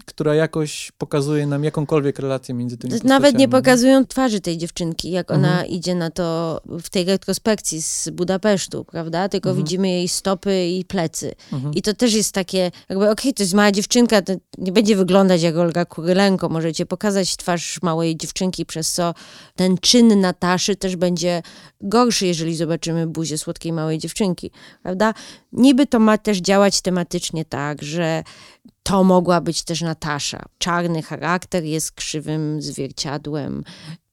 która 0.06 0.36
jakoś 0.36 0.92
pokazuje 0.98 1.48
nam 1.48 1.64
jakąkolwiek 1.64 2.20
relację 2.20 2.56
między 2.56 2.78
tymi 2.78 2.94
Nawet 2.94 3.04
nie 3.10 3.20
postaciami. 3.48 3.48
pokazują 3.52 4.06
twarzy 4.06 4.42
tej 4.42 4.58
dziewczynki, 4.58 5.12
jak 5.12 5.32
ona 5.32 5.48
Mhm. 5.52 5.68
idzie 5.68 5.96
na 5.96 6.12
to 6.12 6.60
w 6.66 6.90
tej 6.90 7.06
retrospekcji 7.06 7.82
z 7.82 8.10
Budapesztu, 8.10 8.86
prawda? 8.86 9.30
Tylko 9.30 9.50
Mhm. 9.50 9.66
widzimy 9.66 9.90
jej 9.90 10.08
stopy 10.08 10.68
i 10.68 10.86
plecy. 10.86 11.36
Mhm. 11.54 11.74
I 11.74 11.82
to 11.82 11.94
też 11.94 12.14
jest 12.14 12.32
takie, 12.32 12.72
jakby 12.90 13.10
okej, 13.10 13.34
to 13.34 13.44
jest 13.44 13.54
mała 13.54 13.72
dziewczynka, 13.72 14.22
to 14.22 14.34
nie 14.58 14.72
będzie 14.72 14.96
wyglądać 14.96 15.42
jak 15.42 15.56
Olga 15.58 15.86
Kurylenko. 15.86 16.50
Możecie 16.50 16.86
pokazać 16.86 17.38
twarz 17.38 17.80
małej 17.82 18.18
dziewczynki, 18.18 18.66
przez 18.66 18.92
co 18.94 19.14
ten 19.56 19.78
czyn 19.78 20.22
Nataszy 20.22 20.76
też 20.76 20.96
będzie 20.96 21.42
gorszy, 21.82 22.28
jeżeli 22.28 22.56
zobaczymy 22.56 23.08
buzię 23.08 23.38
słodkiej 23.38 23.74
małej 23.74 23.98
dziewczynki, 23.98 24.52
prawda? 24.84 25.14
Niby 25.52 25.88
to 25.88 26.00
ma 26.00 26.18
też 26.18 26.38
działać 26.38 26.82
tematycznie 26.82 27.46
tak, 27.46 27.82
że 27.82 28.24
to 28.84 29.04
mogła 29.04 29.42
być 29.42 29.64
też 29.64 29.82
Natasza. 29.82 30.46
Czarny 30.58 31.02
charakter 31.02 31.64
jest 31.64 31.92
krzywym 31.92 32.62
zwierciadłem 32.62 33.64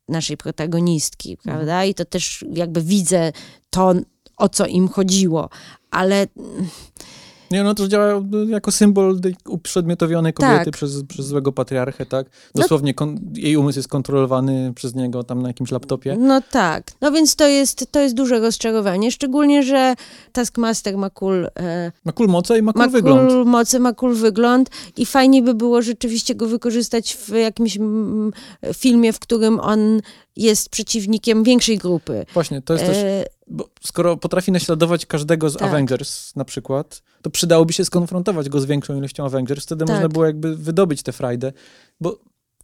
naszej 0.08 0.36
protagonistki, 0.36 1.36
prawda? 1.36 1.84
I 1.84 1.94
to 1.94 2.04
też 2.04 2.44
jakby 2.52 2.82
widzę 2.82 3.32
to, 3.70 3.94
o 4.36 4.48
co 4.48 4.66
im 4.66 4.88
chodziło. 4.88 5.48
Ale 5.90 6.26
Nie, 7.50 7.62
no 7.64 7.74
to 7.74 7.88
działa 7.88 8.22
jako 8.48 8.72
symbol 8.72 9.20
tej 9.20 9.34
uprzedmiotowionej 9.48 10.32
kobiety 10.32 10.64
Tak. 10.64 10.74
przez, 10.74 11.02
przez 11.04 11.26
złego 11.26 11.52
patriarchę, 11.52 12.06
tak? 12.06 12.26
No- 12.54 12.62
Dosłownie 12.62 12.94
jej 13.34 13.56
umysł 13.56 13.78
jest 13.78 13.88
kontrolowany 13.88 14.72
przez 14.76 14.94
niego 14.94 15.24
tam 15.24 15.42
na 15.42 15.48
jakimś 15.48 15.70
laptopie. 15.70 16.16
no 16.20 16.40
tak. 16.50 16.84
No 17.00 17.12
więc 17.12 17.36
to 17.36 17.46
jest, 17.48 17.86
to 17.92 18.00
jest 18.00 18.14
duże 18.14 18.40
rozczarowanie, 18.40 19.10
szczególnie, 19.12 19.62
że 19.62 19.94
Taskmaster 20.32 20.96
ma 20.98 21.10
cool, 21.10 21.50
e, 21.56 21.92
Ma 22.04 22.12
kul 22.12 22.28
moce 22.28 22.58
i 22.58 22.62
ma 22.62 22.72
kul 22.72 22.82
ma 22.82 22.88
wygląd. 22.88 23.30
cool 23.30 23.44
moce, 23.46 23.78
ma 23.78 23.92
cool 23.92 24.14
wygląd 24.14 24.70
i 24.96 25.06
fajnie 25.06 25.42
by 25.42 25.54
było 25.54 25.82
rzeczywiście 25.82 26.34
go 26.34 26.46
wykorzystać 26.46 27.14
w 27.16 27.28
jakimś 27.28 27.76
mm, 27.76 28.30
filmie, 28.74 29.12
w 29.12 29.18
którym 29.18 29.60
on 29.60 30.00
jest 30.42 30.68
przeciwnikiem 30.68 31.44
większej 31.44 31.78
grupy. 31.78 32.26
Właśnie, 32.34 32.62
to 32.62 32.72
jest 32.72 32.86
też, 32.86 32.96
E, 32.96 33.24
bo 33.46 33.68
skoro 33.84 34.16
potrafi 34.16 34.52
naśladować 34.52 35.06
każdego 35.06 35.50
z 35.50 35.56
Tak. 35.56 35.68
Avengers 35.68 36.36
na 36.36 36.44
przykład, 36.44 37.02
to 37.22 37.30
przydałoby 37.30 37.72
się 37.72 37.84
skonfrontować 37.84 38.48
go 38.48 38.60
z 38.60 38.64
większą 38.64 38.98
ilością 38.98 39.24
Avengers, 39.24 39.64
wtedy 39.64 39.84
Tak. 39.84 39.94
można 39.94 40.08
było 40.08 40.26
jakby 40.26 40.56
wydobyć 40.56 41.02
tę 41.02 41.12
frajdę, 41.12 41.52
bo 42.00 42.18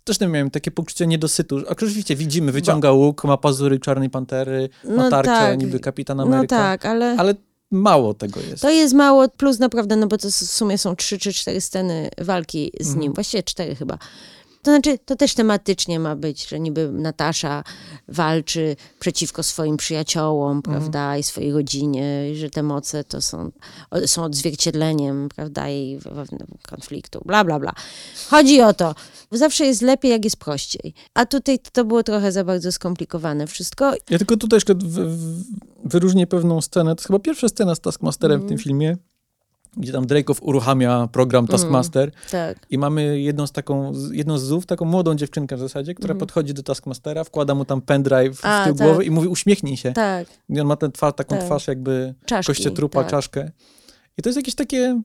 też 0.05 0.21
nie 0.21 0.29
miałem 0.29 0.51
takie 0.51 0.71
poczucie 0.71 1.07
niedosytu. 1.07 1.63
Oczywiście 1.69 2.17
widzimy, 2.17 2.53
wyciąga 2.53 2.93
łuk, 2.93 3.25
ma 3.25 3.37
pazury 3.37 3.81
czarnej 3.81 4.11
pantery, 4.11 4.69
ma 4.85 4.91
no 4.97 5.11
tarczę 5.11 5.31
tak. 5.31 5.59
niby 5.59 5.81
kapitan 5.81 6.17
no 6.17 6.23
Ameryka. 6.23 6.57
No 6.57 6.63
tak, 6.63 6.87
ale... 6.87 7.17
ale 7.19 7.35
mało 7.71 8.15
tego 8.15 8.41
jest. 8.41 8.63
To 8.63 8.71
jest 8.71 8.95
mało, 8.95 9.29
plus 9.29 9.59
naprawdę, 9.59 9.97
no 9.97 10.07
bo 10.07 10.19
to 10.19 10.29
w 10.29 10.35
sumie 10.35 10.79
są 10.79 10.97
trzy 10.97 11.19
czy 11.19 11.33
cztery 11.33 11.61
sceny 11.61 12.11
walki 12.19 12.73
z 12.81 12.89
nim, 12.89 12.97
mhm. 12.97 13.13
właściwie 13.13 13.43
cztery 13.43 13.75
chyba. 13.75 13.99
To 14.67 14.73
znaczy, 14.73 14.99
to 14.99 15.17
też 15.17 15.35
tematycznie 15.35 16.01
ma 16.01 16.17
być, 16.17 16.49
że 16.49 16.61
niby 16.61 16.93
Natasza 16.93 17.65
walczy 18.09 18.77
przeciwko 18.99 19.43
swoim 19.43 19.77
przyjaciołom, 19.77 20.57
mhm. 20.57 20.63
prawda, 20.63 21.17
i 21.17 21.23
swojej 21.23 21.53
rodzinie, 21.53 22.35
że 22.35 22.51
te 22.51 22.63
moce 22.63 23.05
to 23.05 23.21
są, 23.21 23.51
są 24.07 24.25
odzwierciedleniem, 24.25 25.29
prawda, 25.37 25.69
jej 25.69 26.01
konfliktu, 26.69 27.23
bla, 27.25 27.45
bla, 27.45 27.59
bla. 27.61 27.73
Chodzi 28.31 28.63
o 28.63 28.75
to. 28.75 28.95
Zawsze 29.31 29.67
jest 29.67 29.83
lepiej, 29.83 30.11
jak 30.11 30.25
jest 30.25 30.37
prościej. 30.37 30.95
A 31.15 31.27
tutaj 31.27 31.59
to 31.73 31.85
było 31.85 32.03
trochę 32.03 32.33
za 32.33 32.45
bardzo 32.45 32.73
skomplikowane 32.73 33.47
wszystko. 33.47 33.93
Ja 34.11 34.19
tylko 34.19 34.37
tutaj 34.37 34.57
jeszcze 34.57 34.75
wyróżnię 35.85 36.27
pewną 36.27 36.61
scenę. 36.61 36.95
To 36.95 37.01
jest 37.01 37.07
chyba 37.07 37.19
pierwsza 37.19 37.49
scena 37.49 37.75
z 37.75 37.81
Taskmasterem 37.81 38.35
mm. 38.35 38.47
w 38.47 38.49
tym 38.49 38.55
mhm. 38.55 38.65
filmie 38.65 38.97
gdzie 39.77 39.93
tam 39.93 40.07
Drake'ow 40.07 40.39
uruchamia 40.41 41.09
program 41.13 41.45
mm, 41.45 41.49
Taskmaster 41.49 42.03
mm, 42.03 42.15
tak. 42.31 42.67
i 42.71 42.79
mamy 42.79 43.21
jedną 43.21 43.47
z 43.47 43.53
taką, 43.53 43.93
jedną 44.13 44.39
z 44.39 44.43
ZUW, 44.43 44.67
taką 44.67 44.85
młodą 44.85 45.15
dziewczynkę 45.15 45.57
w 45.57 45.61
zasadzie, 45.61 45.95
która 45.95 46.13
mm. 46.13 46.21
podchodzi 46.21 46.55
do 46.55 46.63
Taskmastera, 46.63 47.25
wkłada 47.25 47.55
mu 47.55 47.65
tam 47.65 47.81
pendrive 47.81 48.41
A, 48.43 48.63
w 48.63 48.65
tył 48.65 48.75
tak. 48.75 48.87
głowy 48.87 49.05
i 49.05 49.11
mówi 49.11 49.29
uśmiechnij 49.29 49.77
się. 49.77 49.93
Tak. 49.93 50.27
I 50.49 50.61
on 50.61 50.67
ma 50.67 50.77
ten 50.77 50.93
twarz, 50.93 51.15
taką 51.17 51.37
tak. 51.37 51.45
twarz 51.45 51.69
jakby 51.69 52.15
Czaszki, 52.27 52.47
kościotrupa, 52.47 53.01
tak. 53.01 53.11
czaszkę. 53.11 53.51
I 54.19 54.23
to 54.23 54.29
jest 54.29 54.37
jakieś 54.37 54.55
takie 54.55 55.01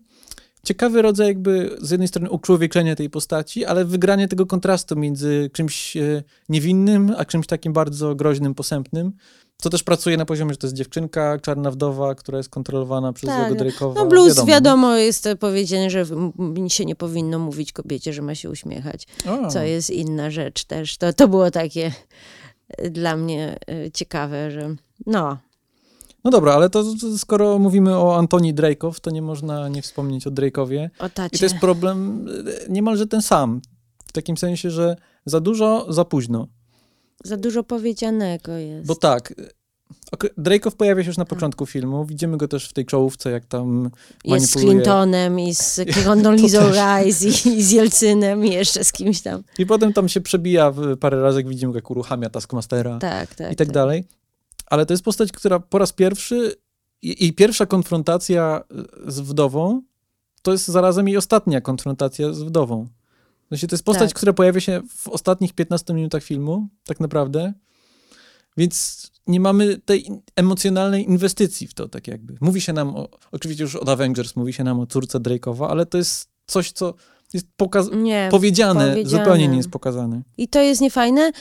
ciekawy 0.64 1.02
rodzaj 1.02 1.28
jakby 1.28 1.78
z 1.82 1.92
jednej 1.92 2.08
strony 2.08 2.30
uczłowieczenia 2.30 2.96
tej 2.96 3.10
postaci, 3.10 3.66
ale 3.66 3.86
wygranie 3.86 4.28
tego 4.28 4.46
kontrastu 4.46 4.96
między 4.96 5.50
czymś 5.54 5.98
e, 5.98 6.24
niewinnym, 6.50 7.14
a 7.18 7.26
czymś 7.26 7.48
takim 7.48 7.74
bardzo 7.74 8.16
groźnym, 8.16 8.56
posępnym. 8.56 9.12
Co 9.62 9.70
też 9.70 9.84
pracuje 9.84 10.18
na 10.18 10.26
poziomie, 10.26 10.54
że 10.54 10.58
to 10.58 10.68
jest 10.68 10.78
dziewczynka, 10.78 11.40
czarna 11.40 11.72
wdowa, 11.72 12.16
która 12.16 12.38
jest 12.38 12.50
kontrolowana 12.50 13.14
przez 13.14 13.30
tak. 13.30 13.48
złego 13.48 13.64
Drake'owa. 13.64 13.96
No 13.96 14.06
blues 14.06 14.28
wiadomo. 14.28 14.48
wiadomo 14.48 14.96
jest 14.96 15.30
powiedziane, 15.40 15.90
że 15.90 16.06
się 16.68 16.86
nie 16.86 16.96
powinno 16.96 17.40
mówić 17.40 17.74
kobiecie, 17.74 18.14
że 18.14 18.22
ma 18.22 18.36
się 18.36 18.50
uśmiechać, 18.50 19.08
o. 19.30 19.48
co 19.48 19.62
jest 19.62 19.90
inna 19.90 20.32
rzecz 20.32 20.64
też. 20.64 20.98
To, 20.98 21.14
to 21.14 21.28
było 21.28 21.52
takie 21.52 21.92
e, 22.70 22.90
dla 22.90 23.16
mnie 23.16 23.60
e, 23.68 23.92
ciekawe, 23.92 24.52
że 24.52 24.76
no. 25.06 25.38
No 26.24 26.32
dobra, 26.32 26.54
ale 26.54 26.70
to, 26.70 26.84
to 27.02 27.18
skoro 27.18 27.60
mówimy 27.60 27.98
o 27.98 28.18
Antoni 28.18 28.56
Drake'ow, 28.56 29.00
to 29.00 29.12
nie 29.12 29.22
można 29.22 29.70
nie 29.70 29.82
wspomnieć 29.82 30.28
o 30.28 30.32
Drake'owie. 30.32 30.90
O 31.00 31.10
tacie. 31.10 31.36
I 31.36 31.40
to 31.40 31.46
jest 31.46 31.58
problem 31.58 32.28
e, 32.68 32.72
niemalże 32.72 33.08
ten 33.08 33.22
sam. 33.22 33.62
W 34.06 34.12
takim 34.12 34.38
sensie, 34.38 34.70
że 34.70 34.96
za 35.26 35.40
dużo, 35.40 35.86
za 35.90 36.06
późno. 36.06 36.48
Za 37.24 37.38
dużo 37.38 37.64
powiedzianego 37.64 38.52
jest. 38.52 38.88
Bo 38.88 38.96
tak, 38.96 39.34
Drake'ow 40.38 40.76
pojawia 40.76 41.04
się 41.04 41.10
już 41.10 41.18
na 41.18 41.26
tak. 41.26 41.30
początku 41.30 41.66
filmu. 41.66 42.06
Widzimy 42.06 42.38
go 42.38 42.48
też 42.48 42.70
w 42.70 42.74
tej 42.74 42.86
czołówce, 42.86 43.32
jak 43.32 43.46
tam 43.46 43.90
Jest 44.26 44.52
z 44.52 44.54
Clintonem 44.54 45.40
i 45.40 45.56
z 45.56 45.80
Condoleezza 46.06 46.70
Rice 46.70 47.26
i, 47.26 47.30
i 47.30 47.64
z 47.64 47.72
Jelcynem 47.72 48.46
i 48.46 48.52
jeszcze 48.52 48.84
z 48.84 48.92
kimś 48.92 49.22
tam. 49.22 49.44
I 49.60 49.66
potem 49.66 49.94
tam 49.94 50.10
się 50.10 50.22
przebija 50.22 50.74
parę 51.00 51.22
razy, 51.22 51.40
jak 51.40 51.48
widzimy, 51.48 51.74
jak 51.76 51.92
uruchamia 51.92 52.30
Taskmastera 52.30 53.00
tak, 53.00 53.36
tak, 53.36 53.52
i 53.52 53.56
tak, 53.56 53.68
tak, 53.68 53.72
dalej. 53.72 54.04
Ale 54.66 54.86
to 54.86 54.94
jest 54.94 55.04
postać, 55.04 55.32
która 55.32 55.60
po 55.60 55.78
raz 55.78 55.94
pierwszy 55.94 56.56
i, 57.02 57.28
i 57.28 57.34
pierwsza 57.34 57.66
konfrontacja 57.66 58.64
z 59.08 59.20
wdową 59.20 59.82
to 60.42 60.52
jest 60.52 60.68
zarazem 60.68 61.10
i 61.10 61.18
ostatnia 61.18 61.62
konfrontacja 61.62 62.34
z 62.34 62.42
wdową. 62.42 62.88
Znaczy, 63.52 63.68
to 63.68 63.76
jest 63.76 63.84
postać, 63.84 64.10
tak. 64.10 64.18
która 64.18 64.34
pojawia 64.34 64.60
się 64.60 64.82
w 64.98 65.08
ostatnich 65.08 65.54
15 65.54 65.94
minutach 65.94 66.24
filmu, 66.24 66.68
tak 66.86 67.00
naprawdę. 67.00 67.54
Więc 68.58 69.08
nie 69.28 69.40
mamy 69.40 69.78
tej 69.78 70.12
emocjonalnej 70.36 71.04
inwestycji 71.04 71.68
w 71.68 71.74
to, 71.74 71.88
tak 71.88 72.08
jakby. 72.08 72.38
Mówi 72.42 72.62
się 72.62 72.74
nam, 72.74 72.96
o, 72.96 73.10
oczywiście 73.32 73.64
już 73.64 73.76
od 73.76 73.90
Avengers 73.90 74.36
mówi 74.36 74.54
się 74.54 74.64
nam 74.64 74.80
o 74.80 74.88
córce 74.88 75.20
Drake'owa, 75.20 75.68
ale 75.70 75.86
to 75.86 75.98
jest 75.98 76.30
coś, 76.46 76.72
co 76.72 76.94
jest 77.34 77.48
pokaz- 77.58 77.96
nie, 77.96 78.28
powiedziane, 78.32 78.90
powiedziane, 78.90 79.24
zupełnie 79.24 79.48
nie 79.48 79.58
jest 79.58 79.70
pokazane. 79.70 80.22
I 80.38 80.48
to 80.48 80.62
jest 80.62 80.82
niefajne, 80.82 81.32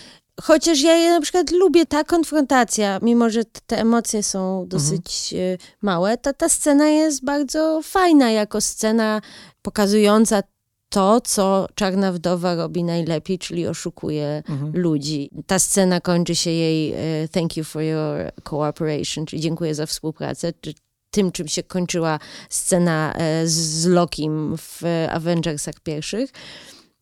chociaż 0.43 0.83
ja 0.83 1.11
na 1.11 1.21
przykład 1.21 1.51
lubię 1.51 1.87
ta 1.87 2.05
konfrontacja, 2.05 2.99
mimo 3.03 3.31
że 3.31 3.43
te 3.67 3.81
emocje 3.81 4.23
są 4.23 4.65
dosyć 4.69 5.33
mhm. 5.33 5.59
małe, 5.83 6.19
to 6.19 6.33
ta 6.33 6.49
scena 6.49 6.89
jest 6.89 7.25
bardzo 7.25 7.81
fajna 7.85 8.31
jako 8.31 8.61
scena 8.61 9.21
pokazująca 9.63 10.43
to, 10.91 11.21
co 11.21 11.67
Czarna 11.75 12.13
Wdowa 12.13 12.55
robi 12.55 12.85
najlepiej, 12.85 13.39
czyli 13.39 13.67
oszukuje 13.67 14.43
mhm. 14.49 14.73
ludzi. 14.77 15.31
Ta 15.47 15.59
scena 15.59 16.01
kończy 16.01 16.35
się 16.35 16.51
jej 16.51 16.93
e, 16.93 17.29
thank 17.29 17.57
you 17.57 17.65
for 17.65 17.83
your 17.83 18.33
cooperation, 18.51 19.27
czyli 19.27 19.43
dziękuję 19.43 19.75
za 19.75 19.87
współpracę, 19.87 20.53
czy 20.61 20.75
tym, 21.11 21.33
czym 21.33 21.49
się 21.49 21.63
kończyła 21.63 22.19
scena 22.51 23.15
e, 23.15 23.47
z 23.47 23.87
Lokim 23.87 24.57
w 24.57 24.83
Avengersach 25.11 25.75
pierwszych. 25.83 26.33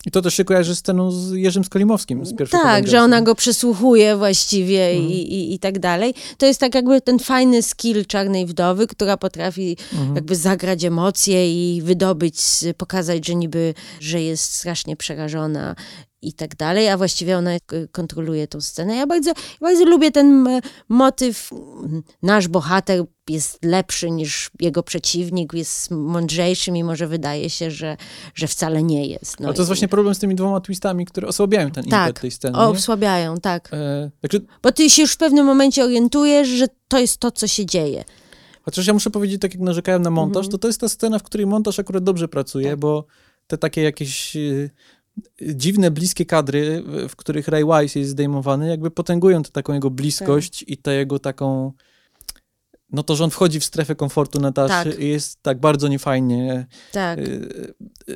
I 0.06 0.10
to 0.10 0.22
też 0.22 0.34
się 0.34 0.44
kojarzy 0.44 0.76
z 0.76 0.78
sceną 0.78 1.10
z 1.10 1.32
Jerzym 1.32 1.64
Skolimowskim 1.64 2.26
z 2.26 2.34
pierwszego 2.34 2.62
Tak, 2.62 2.88
że 2.88 3.00
ona 3.00 3.22
go 3.22 3.34
przesłuchuje 3.34 4.16
właściwie 4.16 4.86
mhm. 4.86 5.10
i, 5.10 5.14
i, 5.14 5.54
i 5.54 5.58
tak 5.58 5.78
dalej. 5.78 6.14
To 6.38 6.46
jest 6.46 6.60
tak 6.60 6.74
jakby 6.74 7.00
ten 7.00 7.18
fajny 7.18 7.62
skill 7.62 8.06
Czarnej 8.06 8.46
Wdowy, 8.46 8.86
która 8.86 9.16
potrafi 9.16 9.76
mhm. 9.92 10.14
jakby 10.14 10.36
zagrać 10.36 10.84
emocje 10.84 11.74
i 11.76 11.82
wydobyć, 11.82 12.36
pokazać, 12.76 13.26
że 13.26 13.34
niby, 13.34 13.74
że 14.00 14.22
jest 14.22 14.54
strasznie 14.54 14.96
przerażona 14.96 15.74
i 16.22 16.32
tak 16.32 16.56
dalej, 16.56 16.88
a 16.88 16.96
właściwie 16.96 17.38
ona 17.38 17.50
kontroluje 17.92 18.48
tą 18.48 18.60
scenę. 18.60 18.96
Ja 18.96 19.06
bardzo, 19.06 19.32
bardzo 19.60 19.84
lubię 19.84 20.10
ten 20.10 20.48
motyw. 20.88 21.50
Nasz 22.22 22.48
bohater 22.48 23.04
jest 23.28 23.64
lepszy 23.64 24.10
niż 24.10 24.50
jego 24.60 24.82
przeciwnik, 24.82 25.52
jest 25.52 25.90
mądrzejszy, 25.90 26.72
mimo 26.72 26.96
że 26.96 27.06
wydaje 27.06 27.50
się, 27.50 27.70
że, 27.70 27.96
że 28.34 28.46
wcale 28.46 28.82
nie 28.82 29.06
jest. 29.06 29.40
No 29.40 29.46
Ale 29.46 29.54
to 29.54 29.62
jest 29.62 29.68
właśnie 29.68 29.88
problem 29.88 30.14
z 30.14 30.18
tymi 30.18 30.34
dwoma 30.34 30.60
twistami, 30.60 31.06
które 31.06 31.28
osłabiają 31.28 31.70
ten 31.70 31.84
tak, 31.84 32.08
impet 32.08 32.22
tej 32.22 32.30
sceny. 32.30 32.54
Tak, 32.54 32.68
osłabiają, 32.68 33.36
tak. 33.36 33.68
E, 33.72 34.10
także... 34.20 34.38
Bo 34.62 34.72
ty 34.72 34.90
się 34.90 35.02
już 35.02 35.12
w 35.12 35.16
pewnym 35.16 35.46
momencie 35.46 35.84
orientujesz, 35.84 36.48
że 36.48 36.66
to 36.88 36.98
jest 36.98 37.18
to, 37.18 37.30
co 37.30 37.46
się 37.46 37.66
dzieje. 37.66 38.04
Chociaż 38.62 38.86
ja 38.86 38.92
muszę 38.92 39.10
powiedzieć, 39.10 39.40
tak 39.40 39.54
jak 39.54 39.62
narzekałem 39.62 40.02
na 40.02 40.10
montaż, 40.10 40.46
mhm. 40.46 40.50
to 40.50 40.58
to 40.58 40.68
jest 40.68 40.80
ta 40.80 40.88
scena, 40.88 41.18
w 41.18 41.22
której 41.22 41.46
montaż 41.46 41.78
akurat 41.78 42.04
dobrze 42.04 42.28
pracuje, 42.28 42.70
tak. 42.70 42.78
bo 42.78 43.06
te 43.46 43.58
takie 43.58 43.82
jakieś 43.82 44.36
y, 44.36 44.70
dziwne, 45.42 45.90
bliskie 45.90 46.26
kadry, 46.26 46.82
w 47.08 47.16
których 47.16 47.48
Ray 47.48 47.64
Wise 47.64 47.98
jest 47.98 48.10
zdejmowany, 48.10 48.68
jakby 48.68 48.90
potęgują 48.90 49.42
tę 49.42 49.50
taką 49.50 49.74
jego 49.74 49.90
bliskość 49.90 50.60
tak. 50.60 50.68
i 50.68 50.76
tę 50.76 50.94
jego 50.94 51.18
taką 51.18 51.72
no 52.92 53.02
to, 53.02 53.16
że 53.16 53.24
on 53.24 53.30
wchodzi 53.30 53.60
w 53.60 53.64
strefę 53.64 53.94
komfortu 53.94 54.40
Nataszy 54.40 54.90
tak. 54.90 55.00
i 55.00 55.08
jest 55.08 55.42
tak 55.42 55.60
bardzo 55.60 55.88
niefajnie 55.88 56.66
tak. 56.92 57.18
Y, 57.18 57.64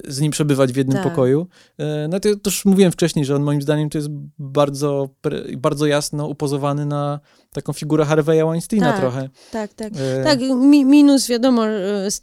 z 0.09 0.21
nim 0.21 0.33
przebywać 0.33 0.73
w 0.73 0.77
jednym 0.77 0.97
tak. 0.97 1.05
pokoju. 1.05 1.47
Y, 1.81 1.85
no 2.09 2.21
to, 2.21 2.29
to 2.29 2.51
już 2.51 2.65
mówiłem 2.65 2.93
wcześniej, 2.93 3.25
że 3.25 3.37
on 3.37 3.43
moim 3.43 3.63
zdaniem 3.63 3.91
to 3.91 3.99
jest 3.99 4.09
bardzo, 4.39 5.09
bardzo 5.57 5.87
jasno 5.87 6.27
upozowany 6.27 6.87
na 6.87 7.21
taką 7.53 7.73
figurę 7.73 8.05
Harvey'a 8.05 8.49
Weinsteina 8.49 8.93
tak, 8.93 9.01
trochę. 9.01 9.29
Tak, 9.51 9.75
tak. 9.75 9.93
E... 9.97 10.25
Tak, 10.25 10.41
mi, 10.41 10.85
minus 10.85 11.29
wiadomo 11.29 11.63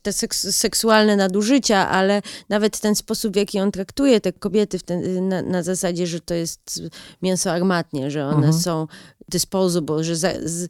te 0.02 0.14
seks, 0.14 0.56
seksualne 0.56 1.16
nadużycia, 1.16 1.90
ale 1.90 2.22
nawet 2.50 2.80
ten 2.80 2.96
sposób, 2.96 3.34
w 3.34 3.36
jaki 3.36 3.60
on 3.60 3.72
traktuje 3.72 4.22
te 4.22 4.34
kobiety 4.34 4.80
ten, 4.80 5.28
na, 5.28 5.42
na, 5.42 5.64
zasadzie, 5.64 6.08
że 6.08 6.20
to 6.20 6.34
jest 6.34 6.82
mięso 7.22 7.52
armatnie, 7.52 8.12
że 8.12 8.26
one 8.26 8.36
mhm. 8.36 8.54
są 8.54 8.88
disposable, 9.30 10.04
że 10.04 10.16
za, 10.16 10.30
z, 10.44 10.68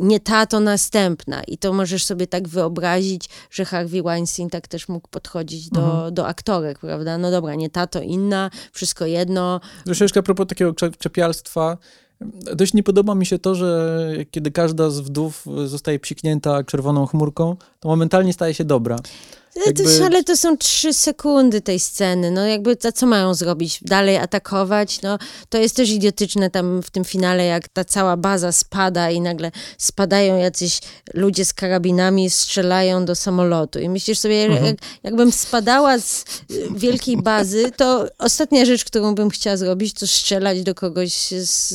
nie 0.00 0.20
ta, 0.20 0.46
to 0.46 0.60
następna. 0.60 1.42
I 1.42 1.58
to 1.58 1.72
możesz 1.72 2.04
sobie 2.04 2.26
tak 2.26 2.48
wyobrazić, 2.48 3.28
że 3.50 3.64
Harvey 3.64 4.02
Weinstein 4.02 4.50
tak 4.50 4.68
też 4.68 4.88
mógł 4.88 5.08
podchodzić 5.08 5.70
do, 5.70 5.84
mhm. 5.84 6.14
do 6.14 6.26
aktorek, 6.26 6.78
prawda? 6.78 7.18
No 7.18 7.30
dobra, 7.30 7.54
nie 7.54 7.70
ta, 7.70 7.86
to 7.86 8.02
inna, 8.02 8.50
wszystko 8.72 9.06
jedno. 9.06 9.60
Troszeczkę 9.84 10.20
a 10.20 10.22
propos 10.22 10.46
takiego 10.46 10.74
czepialstwa, 10.98 11.78
Dość 12.56 12.74
nie 12.74 12.82
podoba 12.82 13.14
mi 13.14 13.26
się 13.26 13.38
to, 13.38 13.54
że 13.54 14.08
kiedy 14.30 14.50
każda 14.50 14.90
z 14.90 15.00
wdów 15.00 15.46
zostaje 15.66 15.98
psiknięta 15.98 16.64
czerwoną 16.64 17.06
chmurką, 17.06 17.56
to 17.80 17.88
momentalnie 17.88 18.32
staje 18.32 18.54
się 18.54 18.64
dobra. 18.64 18.96
Jakby... 19.56 20.04
Ale 20.04 20.24
to 20.24 20.36
są 20.36 20.56
trzy 20.56 20.94
sekundy 20.94 21.60
tej 21.60 21.80
sceny, 21.80 22.30
no 22.30 22.46
jakby 22.46 22.76
za 22.80 22.92
co 22.92 23.06
mają 23.06 23.34
zrobić? 23.34 23.78
Dalej 23.82 24.16
atakować? 24.16 25.02
No 25.02 25.18
to 25.48 25.58
jest 25.58 25.76
też 25.76 25.90
idiotyczne 25.90 26.50
tam 26.50 26.82
w 26.82 26.90
tym 26.90 27.04
finale, 27.04 27.44
jak 27.44 27.68
ta 27.68 27.84
cała 27.84 28.16
baza 28.16 28.52
spada 28.52 29.10
i 29.10 29.20
nagle 29.20 29.50
spadają 29.78 30.38
jacyś 30.38 30.80
ludzie 31.14 31.44
z 31.44 31.52
karabinami, 31.52 32.30
strzelają 32.30 33.04
do 33.04 33.14
samolotu 33.14 33.78
i 33.78 33.88
myślisz 33.88 34.18
sobie, 34.18 34.44
mhm. 34.44 34.66
jak, 34.66 34.76
jakbym 35.02 35.32
spadała 35.32 35.98
z 35.98 36.24
wielkiej 36.76 37.16
bazy, 37.16 37.70
to 37.76 38.06
ostatnia 38.18 38.64
rzecz, 38.64 38.84
którą 38.84 39.14
bym 39.14 39.30
chciała 39.30 39.56
zrobić, 39.56 39.94
to 39.94 40.06
strzelać 40.06 40.62
do 40.62 40.74
kogoś 40.74 41.12
z, 41.28 41.68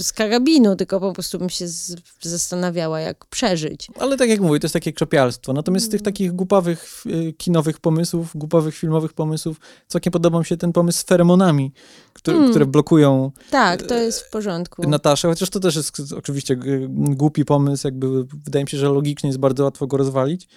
z 0.00 0.12
karabinu, 0.12 0.76
tylko 0.76 1.00
po 1.00 1.12
prostu 1.12 1.38
bym 1.38 1.50
się 1.50 1.68
z, 1.68 1.96
zastanawiała, 2.22 3.00
jak 3.00 3.26
przeżyć. 3.26 3.88
Ale 3.98 4.16
tak 4.16 4.28
jak 4.28 4.40
mówię, 4.40 4.60
to 4.60 4.64
jest 4.64 4.72
takie 4.72 4.92
krzopialstwo. 4.92 5.52
Natomiast 5.52 5.86
z 5.86 5.88
tych 5.88 6.02
takich 6.02 6.32
głupawych 6.32 6.93
y, 7.06 7.32
kinowych 7.32 7.80
pomysłów, 7.80 8.30
głupowych 8.34 8.74
filmowych 8.74 9.12
pomysłów, 9.12 9.60
całkiem 9.88 10.10
podoba 10.10 10.38
mi 10.38 10.44
się 10.44 10.56
ten 10.56 10.72
pomysł 10.72 10.98
z 10.98 11.02
feromonami, 11.02 11.72
które, 12.12 12.34
hmm. 12.34 12.52
które 12.52 12.66
blokują 12.66 13.30
Tak, 13.50 13.82
to 13.82 13.94
jest 13.94 14.20
w 14.20 14.30
porządku. 14.30 14.90
Nataszę, 14.90 15.28
chociaż 15.28 15.50
to 15.50 15.60
też 15.60 15.76
jest 15.76 16.12
oczywiście 16.16 16.56
głupi 16.90 17.44
pomysł, 17.44 17.86
jakby 17.86 18.24
wydaje 18.24 18.64
mi 18.64 18.70
się, 18.70 18.78
że 18.78 18.88
logicznie 18.88 19.28
jest 19.28 19.38
bardzo 19.38 19.64
łatwo 19.64 19.86
go 19.86 19.96
rozwalić. 19.96 20.48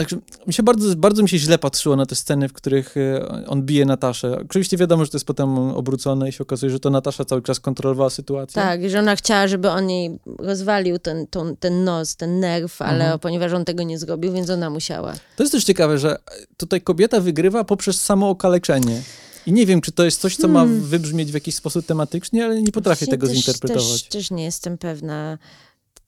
Także 0.00 0.16
mi 0.46 0.52
się 0.52 0.62
bardzo, 0.62 0.96
bardzo 0.96 1.22
mi 1.22 1.28
się 1.28 1.38
źle 1.38 1.58
patrzyło 1.58 1.96
na 1.96 2.06
te 2.06 2.14
sceny, 2.14 2.48
w 2.48 2.52
których 2.52 2.96
e, 2.96 3.46
on 3.46 3.62
bije 3.62 3.84
Nataszę. 3.84 4.38
Oczywiście 4.44 4.76
wiadomo, 4.76 5.04
że 5.04 5.10
to 5.10 5.16
jest 5.16 5.26
potem 5.26 5.58
obrócone 5.58 6.28
i 6.28 6.32
się 6.32 6.42
okazuje, 6.42 6.70
że 6.70 6.80
to 6.80 6.90
Natasza 6.90 7.24
cały 7.24 7.42
czas 7.42 7.60
kontrolowała 7.60 8.10
sytuację. 8.10 8.62
Tak, 8.62 8.90
że 8.90 8.98
ona 8.98 9.16
chciała, 9.16 9.48
żeby 9.48 9.70
on 9.70 9.90
jej 9.90 10.18
rozwalił 10.38 10.98
ten, 10.98 11.26
ten, 11.26 11.56
ten 11.56 11.84
nos, 11.84 12.16
ten 12.16 12.40
nerw, 12.40 12.82
ale 12.82 13.04
mhm. 13.04 13.18
ponieważ 13.18 13.52
on 13.52 13.64
tego 13.64 13.82
nie 13.82 13.98
zrobił, 13.98 14.32
więc 14.32 14.50
ona 14.50 14.70
musiała. 14.70 15.14
To 15.36 15.42
jest 15.42 15.52
też 15.52 15.64
ciekawe, 15.64 15.98
że 15.98 16.18
tutaj 16.56 16.80
kobieta 16.80 17.20
wygrywa 17.20 17.64
poprzez 17.64 18.00
samo 18.00 18.30
okaleczenie. 18.30 19.02
I 19.46 19.52
nie 19.52 19.66
wiem, 19.66 19.80
czy 19.80 19.92
to 19.92 20.04
jest 20.04 20.20
coś, 20.20 20.36
co 20.36 20.48
hmm. 20.48 20.80
ma 20.80 20.86
wybrzmieć 20.86 21.30
w 21.30 21.34
jakiś 21.34 21.54
sposób 21.54 21.86
tematycznie, 21.86 22.44
ale 22.44 22.62
nie 22.62 22.72
potrafię 22.72 23.06
Właśnie 23.06 23.10
tego 23.10 23.26
też, 23.26 23.36
zinterpretować. 23.36 24.02
Też, 24.02 24.08
też 24.08 24.30
nie 24.30 24.44
jestem 24.44 24.78
pewna 24.78 25.38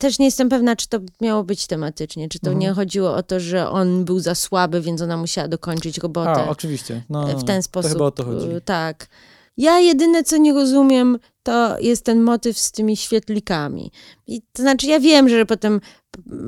też 0.00 0.18
nie 0.18 0.24
jestem 0.24 0.48
pewna, 0.48 0.76
czy 0.76 0.88
to 0.88 0.98
miało 1.20 1.44
być 1.44 1.66
tematycznie, 1.66 2.28
czy 2.28 2.38
to 2.38 2.50
mhm. 2.50 2.58
nie 2.58 2.72
chodziło 2.72 3.14
o 3.14 3.22
to, 3.22 3.40
że 3.40 3.70
on 3.70 4.04
był 4.04 4.20
za 4.20 4.34
słaby, 4.34 4.80
więc 4.80 5.02
ona 5.02 5.16
musiała 5.16 5.48
dokończyć 5.48 5.98
robotę. 5.98 6.30
A, 6.30 6.48
oczywiście. 6.48 7.02
No, 7.10 7.26
w 7.26 7.44
ten 7.44 7.62
sposób. 7.62 7.90
To 7.90 7.94
chyba 7.94 8.04
o 8.06 8.10
to 8.10 8.24
chodzi. 8.24 8.46
Tak. 8.64 9.08
Ja 9.56 9.78
jedyne, 9.78 10.24
co 10.24 10.36
nie 10.36 10.52
rozumiem, 10.52 11.18
to 11.42 11.78
jest 11.78 12.04
ten 12.04 12.22
motyw 12.22 12.58
z 12.58 12.72
tymi 12.72 12.96
świetlikami. 12.96 13.92
I 14.26 14.42
to 14.52 14.62
znaczy, 14.62 14.86
ja 14.86 15.00
wiem, 15.00 15.28
że 15.28 15.46
potem 15.46 15.80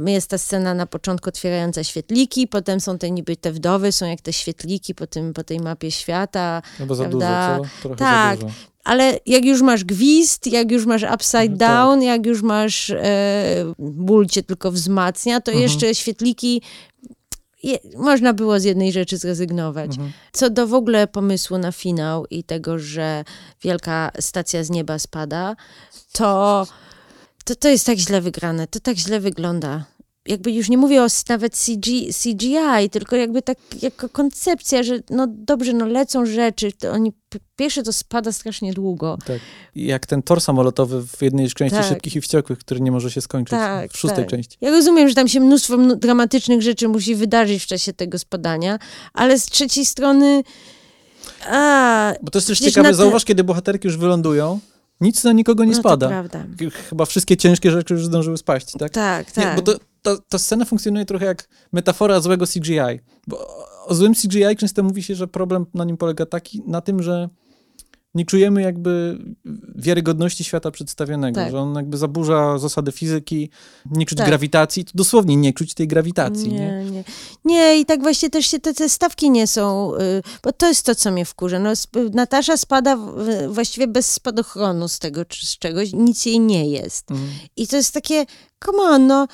jest 0.07 0.31
ta 0.31 0.39
scena 0.39 0.74
na 0.74 0.87
początku 0.87 1.29
otwierająca 1.29 1.85
świetliki, 1.85 2.49
potem 2.49 2.81
są 2.81 2.99
te 2.99 3.11
niby 3.11 3.37
te 3.37 3.53
wdowy, 3.53 3.93
są 3.93 4.07
jak 4.07 4.20
te 4.20 4.33
świetliki 4.33 4.95
po, 4.95 5.07
tym, 5.07 5.33
po 5.33 5.45
tej 5.45 5.61
mapie 5.61 5.91
świata. 5.91 6.62
No 6.81 6.87
bo 6.87 6.95
za 6.95 7.05
prawda? 7.05 7.57
dużo, 7.57 7.69
co? 7.69 7.81
Trochę 7.81 7.97
tak, 7.97 8.39
za 8.39 8.47
dużo. 8.47 8.55
Ale 8.84 9.18
jak 9.26 9.44
już 9.44 9.62
masz 9.62 9.84
gwizd, 9.84 10.46
jak 10.46 10.72
już 10.72 10.86
masz 10.86 11.02
upside 11.14 11.48
no 11.48 11.56
down, 11.56 11.98
tak. 11.98 12.06
jak 12.06 12.26
już 12.26 12.42
masz 12.42 12.90
e, 12.90 13.74
ból 13.78 14.26
cię 14.26 14.42
tylko 14.42 14.72
wzmacnia, 14.72 15.40
to 15.40 15.52
mhm. 15.52 15.62
jeszcze 15.62 15.94
świetliki 15.94 16.62
je, 17.62 17.78
można 17.96 18.32
było 18.32 18.60
z 18.60 18.64
jednej 18.64 18.92
rzeczy 18.92 19.16
zrezygnować. 19.16 19.90
Mhm. 19.90 20.12
Co 20.32 20.50
do 20.50 20.66
w 20.66 20.74
ogóle 20.74 21.06
pomysłu 21.06 21.59
na 21.59 21.72
finał 21.72 22.26
i 22.30 22.44
tego, 22.44 22.78
że 22.78 23.24
wielka 23.62 24.10
stacja 24.20 24.64
z 24.64 24.70
nieba 24.70 24.98
spada, 24.98 25.56
to, 26.12 26.66
to, 27.44 27.56
to 27.56 27.68
jest 27.68 27.86
tak 27.86 27.98
źle 27.98 28.20
wygrane, 28.20 28.66
to 28.66 28.80
tak 28.80 28.96
źle 28.96 29.20
wygląda 29.20 29.84
jakby 30.27 30.53
już 30.53 30.69
nie 30.69 30.78
mówię 30.78 31.03
o 31.03 31.07
nawet 31.28 31.57
CG, 31.57 31.90
CGI, 32.23 32.90
tylko 32.90 33.16
jakby 33.16 33.43
tak 33.43 33.59
jako 33.82 34.09
koncepcja, 34.09 34.82
że 34.82 34.99
no 35.11 35.27
dobrze, 35.28 35.73
no 35.73 35.86
lecą 35.86 36.27
rzeczy, 36.27 36.73
to 36.73 36.90
oni 36.90 37.12
pierwsze 37.57 37.82
to 37.82 37.93
spada 37.93 38.32
strasznie 38.32 38.73
długo. 38.73 39.19
Tak. 39.27 39.39
Jak 39.74 40.07
ten 40.07 40.23
tor 40.23 40.40
samolotowy 40.40 41.07
w 41.07 41.23
jednej 41.23 41.51
z 41.51 41.55
części 41.55 41.77
tak. 41.77 41.86
Szybkich 41.86 42.16
i 42.16 42.20
Wściekłych, 42.20 42.59
który 42.59 42.81
nie 42.81 42.93
może 42.93 43.11
się 43.11 43.20
skończyć 43.20 43.51
tak, 43.51 43.93
w 43.93 43.97
szóstej 43.97 44.24
tak. 44.24 44.31
części. 44.31 44.59
Ja 44.61 44.70
rozumiem, 44.70 45.09
że 45.09 45.15
tam 45.15 45.28
się 45.28 45.40
mnóstwo 45.40 45.78
dramatycznych 45.97 46.62
rzeczy 46.62 46.89
musi 46.89 47.15
wydarzyć 47.15 47.62
w 47.62 47.66
czasie 47.66 47.93
tego 47.93 48.19
spadania, 48.19 48.78
ale 49.12 49.39
z 49.39 49.47
trzeciej 49.47 49.86
strony... 49.86 50.43
A, 51.47 52.12
Bo 52.23 52.31
to 52.31 52.39
jest 52.39 52.49
też 52.49 52.59
ciekawe, 52.59 52.89
te... 52.89 52.94
zauważ, 52.94 53.24
kiedy 53.24 53.44
bohaterki 53.44 53.89
już 53.89 53.97
wylądują, 53.97 54.61
nic 55.01 55.24
na 55.24 55.32
nikogo 55.32 55.65
nie 55.65 55.73
no, 55.73 55.78
spada. 55.78 56.24
Chyba 56.90 57.05
wszystkie 57.05 57.36
ciężkie 57.36 57.70
rzeczy 57.70 57.94
już 57.94 58.07
zdążyły 58.07 58.39
spaść, 58.39 58.73
tak? 58.78 58.93
Tak, 58.93 59.32
tak. 59.32 59.44
Nie, 59.44 59.57
bo 59.57 59.62
to, 59.62 59.78
ta, 60.03 60.16
ta 60.29 60.39
scena 60.39 60.65
funkcjonuje 60.65 61.05
trochę 61.05 61.27
jak 61.27 61.49
metafora 61.73 62.20
złego 62.20 62.47
CGI. 62.47 63.01
Bo 63.27 63.66
o 63.87 63.95
złym 63.95 64.15
CGI 64.15 64.57
często 64.59 64.83
mówi 64.83 65.03
się, 65.03 65.15
że 65.15 65.29
problem 65.29 65.66
na 65.74 65.85
nim 65.85 65.97
polega 65.97 66.27
taki, 66.27 66.62
na 66.66 66.81
tym, 66.81 67.03
że 67.03 67.29
nie 68.15 68.24
czujemy 68.24 68.62
jakby 68.62 69.19
wiarygodności 69.74 70.45
świata 70.45 70.70
przedstawionego, 70.70 71.41
tak. 71.41 71.51
że 71.51 71.59
on 71.59 71.74
jakby 71.74 71.97
zaburza 71.97 72.59
zasady 72.59 72.93
fizyki, 72.93 73.51
nie 73.91 74.07
czuć 74.07 74.19
tak. 74.19 74.27
grawitacji, 74.27 74.85
to 74.85 74.91
dosłownie 74.95 75.37
nie 75.37 75.53
czuć 75.53 75.74
tej 75.74 75.89
grawitacji. 75.89 76.53
Nie, 76.53 76.85
nie, 76.85 76.91
nie. 76.91 77.05
Nie, 77.45 77.81
i 77.81 77.85
tak 77.85 78.03
właśnie 78.03 78.31
też 78.31 78.47
się 78.47 78.59
te, 78.59 78.74
te 78.74 78.89
stawki 78.89 79.31
nie 79.31 79.47
są, 79.47 79.95
y, 79.95 80.23
bo 80.43 80.53
to 80.53 80.69
jest 80.69 80.87
to, 80.87 80.95
co 80.95 81.11
mnie 81.11 81.24
wkurza. 81.24 81.59
No, 81.59 81.73
Natasza 82.15 82.57
spada 82.57 82.99
właściwie 83.49 83.87
bez 83.87 84.11
spadochronu 84.11 84.89
z 84.89 84.99
tego, 84.99 85.24
z 85.43 85.59
czegoś, 85.59 85.93
nic 85.93 86.27
jej 86.27 86.41
nie 86.41 86.70
jest. 86.70 87.11
Mhm. 87.11 87.31
I 87.57 87.69
to 87.69 87.77
jest 87.77 87.95
takie, 87.95 88.27
come 88.65 88.83
on, 88.83 89.07
no, 89.07 89.27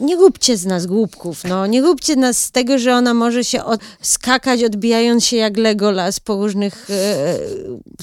nie 0.00 0.16
róbcie 0.16 0.56
z 0.56 0.66
nas 0.66 0.86
głupków, 0.86 1.44
no. 1.44 1.66
Nie 1.66 1.82
róbcie 1.82 2.16
nas 2.16 2.42
z 2.42 2.50
tego, 2.50 2.78
że 2.78 2.94
ona 2.94 3.14
może 3.14 3.44
się 3.44 3.64
od, 3.64 3.80
skakać, 4.00 4.64
odbijając 4.64 5.24
się 5.24 5.36
jak 5.36 5.56
Legolas 5.56 6.20
po 6.20 6.34
różnych 6.34 6.90
e, 6.90 7.38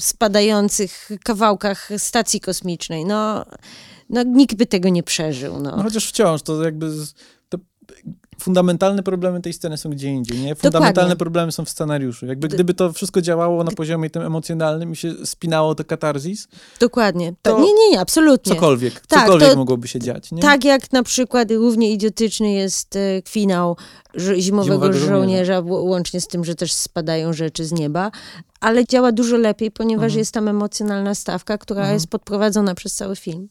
spadających 0.00 1.08
kawałkach 1.24 1.90
stacji 1.98 2.40
kosmicznej. 2.40 3.04
No, 3.04 3.44
no, 4.10 4.22
nikt 4.22 4.54
by 4.54 4.66
tego 4.66 4.88
nie 4.88 5.02
przeżył, 5.02 5.60
no. 5.60 5.76
no 5.76 5.82
chociaż 5.82 6.08
wciąż 6.08 6.42
to 6.42 6.64
jakby 6.64 6.90
fundamentalne 8.40 9.02
problemy 9.02 9.40
tej 9.40 9.52
sceny 9.52 9.76
są 9.76 9.90
gdzie 9.90 10.08
indziej, 10.08 10.38
nie? 10.38 10.54
Fundamentalne 10.54 10.92
Dokładnie. 10.92 11.16
problemy 11.16 11.52
są 11.52 11.64
w 11.64 11.68
scenariuszu. 11.68 12.26
Jakby 12.26 12.48
gdyby 12.48 12.74
to 12.74 12.92
wszystko 12.92 13.20
działało 13.20 13.64
na 13.64 13.70
poziomie 13.70 14.10
tym 14.10 14.22
emocjonalnym 14.22 14.92
i 14.92 14.96
się 14.96 15.14
spinało 15.26 15.74
to 15.74 15.84
katarzis. 15.84 16.48
Dokładnie. 16.80 17.32
To 17.42 17.60
nie, 17.60 17.72
nie, 17.74 17.90
nie, 17.90 18.00
absolutnie. 18.00 18.54
Cokolwiek, 18.54 19.06
tak, 19.06 19.20
cokolwiek 19.20 19.56
mogłoby 19.56 19.88
się 19.88 19.98
dziać, 19.98 20.32
nie? 20.32 20.42
Tak 20.42 20.64
jak 20.64 20.92
na 20.92 21.02
przykład 21.02 21.50
równie 21.50 21.92
idiotyczny 21.92 22.52
jest 22.52 22.96
e, 22.96 23.22
finał 23.28 23.76
Zimowego, 24.18 24.40
Zimowego 24.40 24.92
żołnierza, 24.92 25.54
żołnierza, 25.54 25.60
łącznie 25.60 26.20
z 26.20 26.26
tym, 26.26 26.44
że 26.44 26.54
też 26.54 26.72
spadają 26.72 27.32
rzeczy 27.32 27.64
z 27.64 27.72
nieba, 27.72 28.10
ale 28.60 28.86
działa 28.86 29.12
dużo 29.12 29.36
lepiej, 29.36 29.70
ponieważ 29.70 30.04
mhm. 30.04 30.18
jest 30.18 30.32
tam 30.32 30.48
emocjonalna 30.48 31.14
stawka, 31.14 31.58
która 31.58 31.80
mhm. 31.80 31.94
jest 31.94 32.06
podprowadzona 32.06 32.74
przez 32.74 32.94
cały 32.94 33.16
film. 33.16 33.48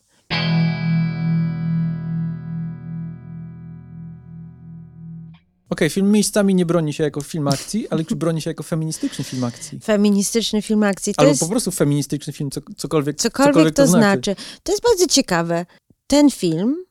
Okay, 5.70 5.90
film 5.90 6.12
miejscami 6.12 6.56
nie 6.56 6.66
broni 6.66 6.94
się 6.94 7.04
jako 7.04 7.22
film 7.22 7.48
akcji, 7.48 7.88
ale 7.90 8.04
broni 8.04 8.42
się 8.42 8.50
jako 8.50 8.64
feministyczny 8.64 9.26
film 9.26 9.44
akcji. 9.44 9.80
Feministyczny 9.80 10.62
film 10.62 10.84
akcji. 10.84 11.14
To 11.14 11.22
Albo 11.22 11.30
jest... 11.30 11.42
po 11.42 11.48
prostu 11.48 11.72
feministyczny 11.72 12.34
film, 12.34 12.52
co, 12.52 12.62
cokolwiek, 12.78 13.18
cokolwiek, 13.18 13.54
cokolwiek 13.54 13.76
to, 13.76 13.84
to 13.84 13.88
znaczy. 13.88 14.32
znaczy. 14.32 14.36
To 14.64 14.72
jest 14.72 14.84
bardzo 14.84 15.08
ciekawe. 15.08 15.66
Ten 16.08 16.32
film, 16.32 16.86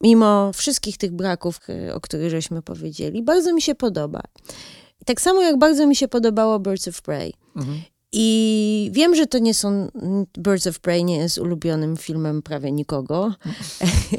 mimo 0.00 0.52
wszystkich 0.52 0.96
tych 0.96 1.12
braków, 1.12 1.60
e, 1.68 1.94
o 1.94 2.00
których 2.00 2.30
żeśmy 2.30 2.62
powiedzieli, 2.62 3.22
bardzo 3.22 3.54
mi 3.54 3.62
się 3.62 3.74
podoba. 3.74 4.20
Tak 5.04 5.20
samo 5.20 5.42
jak 5.42 5.58
bardzo 5.58 5.86
mi 5.86 5.96
się 5.96 6.08
podobało 6.08 6.58
Birds 6.58 6.88
of 6.88 7.02
Prey. 7.02 7.32
Mhm. 7.56 7.80
I 8.12 8.90
wiem, 8.92 9.14
że 9.14 9.26
to 9.26 9.38
nie 9.38 9.54
są. 9.54 9.88
Birds 10.38 10.66
of 10.66 10.80
Prey 10.80 11.04
nie 11.04 11.16
jest 11.16 11.38
ulubionym 11.38 11.96
filmem 11.96 12.42
prawie 12.42 12.72
nikogo. 12.72 13.34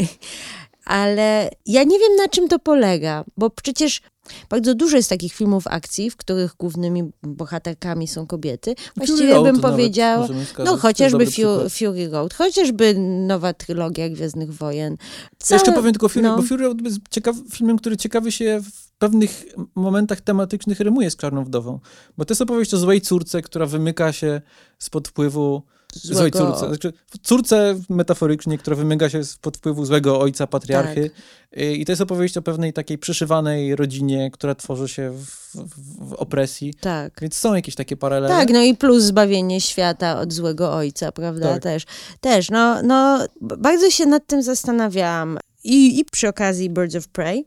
ale 0.87 1.49
ja 1.65 1.83
nie 1.83 1.99
wiem 1.99 2.15
na 2.17 2.27
czym 2.27 2.47
to 2.47 2.59
polega, 2.59 3.23
bo 3.37 3.49
przecież 3.49 4.01
bardzo 4.49 4.75
dużo 4.75 4.97
jest 4.97 5.09
takich 5.09 5.33
filmów 5.33 5.67
akcji, 5.67 6.11
w 6.11 6.15
których 6.15 6.55
głównymi 6.59 7.11
bohaterkami 7.23 8.07
są 8.07 8.27
kobiety. 8.27 8.75
Właściwie 8.95 9.35
Fury 9.35 9.51
bym 9.51 9.61
powiedział, 9.61 10.27
no 10.65 10.77
chociażby 10.77 11.25
Fury 11.69 12.09
Road, 12.09 12.33
chociażby 12.33 12.93
nowa 13.27 13.53
trylogia 13.53 14.09
Gwiezdnych 14.09 14.53
Wojen. 14.53 14.97
Całe, 15.37 15.59
Jeszcze 15.59 15.71
powiem 15.71 15.93
tylko 15.93 16.09
Fury, 16.09 16.23
no. 16.23 16.35
bo 16.35 16.41
Fury 16.41 16.63
Road 16.63 16.81
jest 16.81 16.97
ciekaw, 17.09 17.35
filmem, 17.51 17.77
który 17.77 17.97
ciekawy 17.97 18.31
się 18.31 18.61
w 18.71 18.91
pewnych 18.97 19.45
momentach 19.75 20.21
tematycznych 20.21 20.79
rymuje 20.79 21.11
z 21.11 21.15
Czarną 21.15 21.43
Wdową. 21.43 21.79
Bo 22.17 22.25
to 22.25 22.31
jest 22.31 22.41
opowieść 22.41 22.73
o 22.73 22.77
złej 22.77 23.01
córce, 23.01 23.41
która 23.41 23.65
wymyka 23.65 24.13
się 24.13 24.41
spod 24.79 25.07
wpływu 25.07 25.61
złej 26.03 26.31
córce. 26.31 26.67
Znaczy, 26.67 26.93
córce 27.21 27.79
metaforycznie, 27.89 28.57
która 28.57 28.75
wymyka 28.75 29.09
się 29.09 29.21
pod 29.41 29.57
wpływu 29.57 29.85
złego 29.85 30.19
ojca, 30.19 30.47
patriarchy. 30.47 31.09
Tak. 31.09 31.61
I 31.61 31.85
to 31.85 31.91
jest 31.91 32.01
opowieść 32.01 32.37
o 32.37 32.41
pewnej 32.41 32.73
takiej 32.73 32.97
przyszywanej 32.97 33.75
rodzinie, 33.75 34.31
która 34.31 34.55
tworzy 34.55 34.87
się 34.87 35.11
w, 35.11 35.25
w, 35.55 36.09
w, 36.09 36.13
opresji. 36.13 36.73
Tak. 36.81 37.21
Więc 37.21 37.35
są 37.35 37.53
jakieś 37.53 37.75
takie 37.75 37.97
paralele. 37.97 38.35
Tak, 38.35 38.49
no 38.49 38.63
i 38.63 38.75
plus 38.75 39.03
zbawienie 39.03 39.61
świata 39.61 40.19
od 40.19 40.33
złego 40.33 40.73
ojca, 40.73 41.11
prawda? 41.11 41.53
Tak. 41.53 41.63
Też, 41.63 41.85
też 42.21 42.49
no, 42.49 42.81
no, 42.81 43.25
bardzo 43.41 43.89
się 43.89 44.05
nad 44.05 44.27
tym 44.27 44.43
zastanawiałam. 44.43 45.37
I, 45.63 45.99
I 45.99 46.05
przy 46.05 46.27
okazji 46.27 46.69
Birds 46.69 46.95
of 46.95 47.07
Prey, 47.07 47.45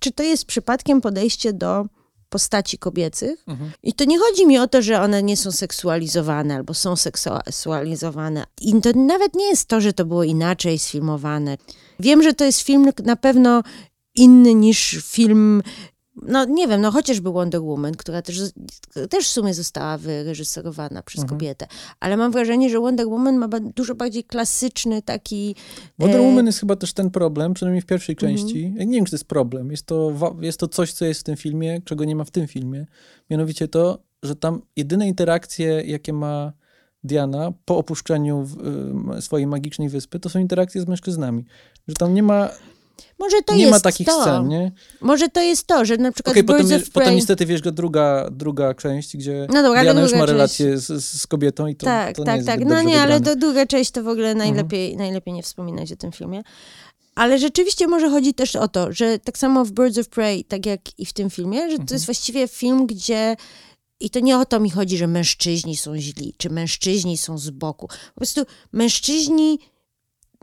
czy 0.00 0.12
to 0.12 0.22
jest 0.22 0.44
przypadkiem 0.44 1.00
podejście 1.00 1.52
do 1.52 1.86
postaci 2.28 2.78
kobiecych. 2.78 3.44
Mhm. 3.46 3.70
I 3.82 3.92
to 3.92 4.04
nie 4.04 4.18
chodzi 4.18 4.46
mi 4.46 4.58
o 4.58 4.68
to, 4.68 4.82
że 4.82 5.00
one 5.00 5.22
nie 5.22 5.36
są 5.36 5.52
seksualizowane 5.52 6.54
albo 6.54 6.74
są 6.74 6.94
seksualizowane. 6.96 8.44
I 8.60 8.80
to 8.80 8.90
nawet 8.94 9.34
nie 9.34 9.48
jest 9.48 9.68
to, 9.68 9.80
że 9.80 9.92
to 9.92 10.04
było 10.04 10.24
inaczej 10.24 10.78
sfilmowane. 10.78 11.58
Wiem, 12.00 12.22
że 12.22 12.34
to 12.34 12.44
jest 12.44 12.60
film 12.60 12.92
na 13.04 13.16
pewno 13.16 13.62
inny 14.14 14.54
niż 14.54 14.98
film 15.04 15.62
no 16.22 16.44
nie 16.44 16.68
wiem, 16.68 16.80
no 16.80 16.90
chociażby 16.90 17.32
Wonder 17.32 17.62
Woman, 17.62 17.94
która 17.94 18.22
też, 18.22 18.40
też 19.10 19.26
w 19.26 19.30
sumie 19.30 19.54
została 19.54 19.98
wyreżyserowana 19.98 21.02
przez 21.02 21.22
mhm. 21.22 21.38
kobietę, 21.38 21.66
ale 22.00 22.16
mam 22.16 22.32
wrażenie, 22.32 22.70
że 22.70 22.80
Wonder 22.80 23.08
Woman 23.08 23.36
ma 23.36 23.48
dużo 23.60 23.94
bardziej 23.94 24.24
klasyczny 24.24 25.02
taki... 25.02 25.54
Wonder 25.98 26.20
e... 26.20 26.24
Woman 26.24 26.46
jest 26.46 26.60
chyba 26.60 26.76
też 26.76 26.92
ten 26.92 27.10
problem, 27.10 27.54
przynajmniej 27.54 27.82
w 27.82 27.86
pierwszej 27.86 28.16
mhm. 28.20 28.36
części. 28.36 28.64
Mhm. 28.64 28.90
Nie 28.90 28.96
wiem, 28.96 29.04
czy 29.04 29.10
to 29.10 29.16
jest 29.16 29.28
problem. 29.28 29.70
Jest 29.70 29.86
to, 29.86 30.12
jest 30.40 30.60
to 30.60 30.68
coś, 30.68 30.92
co 30.92 31.04
jest 31.04 31.20
w 31.20 31.24
tym 31.24 31.36
filmie, 31.36 31.80
czego 31.84 32.04
nie 32.04 32.16
ma 32.16 32.24
w 32.24 32.30
tym 32.30 32.46
filmie. 32.46 32.86
Mianowicie 33.30 33.68
to, 33.68 33.98
że 34.22 34.36
tam 34.36 34.62
jedyne 34.76 35.08
interakcje, 35.08 35.82
jakie 35.86 36.12
ma 36.12 36.52
Diana 37.04 37.52
po 37.64 37.76
opuszczeniu 37.78 38.46
y, 39.18 39.22
swojej 39.22 39.46
magicznej 39.46 39.88
wyspy, 39.88 40.20
to 40.20 40.28
są 40.28 40.38
interakcje 40.38 40.80
z 40.80 40.88
mężczyznami. 40.88 41.44
Że 41.88 41.94
tam 41.94 42.14
nie 42.14 42.22
ma 42.22 42.50
może 43.18 43.42
to 43.42 43.54
nie 43.54 43.60
jest 43.60 43.72
ma 43.72 43.80
takich 43.80 44.06
to. 44.06 44.22
scen, 44.22 44.48
nie? 44.48 44.72
Może 45.00 45.28
to 45.28 45.40
jest 45.40 45.66
to, 45.66 45.84
że 45.84 45.96
na 45.96 46.12
przykład 46.12 46.32
okay, 46.32 46.44
potem, 46.44 46.66
Prey... 46.66 46.82
potem 46.92 47.14
niestety 47.14 47.46
wiesz, 47.46 47.64
że 47.64 47.72
druga, 47.72 48.28
druga 48.30 48.74
część, 48.74 49.16
gdzie 49.16 49.46
no 49.52 49.62
dobra, 49.62 49.82
Diana 49.82 50.00
już 50.00 50.14
ma 50.14 50.26
relację 50.26 50.78
z, 50.78 51.04
z, 51.04 51.26
kobietą 51.26 51.66
i 51.66 51.76
to, 51.76 51.86
tak, 51.86 52.16
to 52.16 52.24
tak, 52.24 52.44
tak. 52.44 52.64
No 52.64 52.82
nie, 52.82 53.00
ale 53.00 53.20
to 53.20 53.36
druga 53.36 53.66
część 53.66 53.90
to 53.90 54.02
w 54.02 54.08
ogóle 54.08 54.30
mhm. 54.30 54.48
najlepiej, 54.48 54.90
mhm. 54.90 54.98
najlepiej 54.98 55.34
nie 55.34 55.42
wspominać 55.42 55.92
o 55.92 55.96
tym 55.96 56.12
filmie. 56.12 56.42
Ale 57.14 57.38
rzeczywiście 57.38 57.86
może 57.86 58.10
chodzi 58.10 58.34
też 58.34 58.56
o 58.56 58.68
to, 58.68 58.92
że 58.92 59.18
tak 59.18 59.38
samo 59.38 59.64
w 59.64 59.70
Birds 59.72 59.98
of 59.98 60.08
Prey, 60.08 60.44
tak 60.44 60.66
jak 60.66 60.80
i 60.98 61.06
w 61.06 61.12
tym 61.12 61.30
filmie, 61.30 61.60
że 61.60 61.76
to 61.76 61.82
mhm. 61.82 61.88
jest 61.92 62.04
właściwie 62.04 62.48
film, 62.48 62.86
gdzie 62.86 63.36
i 64.00 64.10
to 64.10 64.20
nie 64.20 64.38
o 64.38 64.44
to 64.44 64.60
mi 64.60 64.70
chodzi, 64.70 64.96
że 64.96 65.06
mężczyźni 65.06 65.76
są 65.76 65.98
źli, 65.98 66.34
czy 66.36 66.50
mężczyźni 66.50 67.18
są 67.18 67.38
z 67.38 67.50
boku. 67.50 67.88
Po 67.88 68.14
prostu 68.14 68.44
mężczyźni 68.72 69.58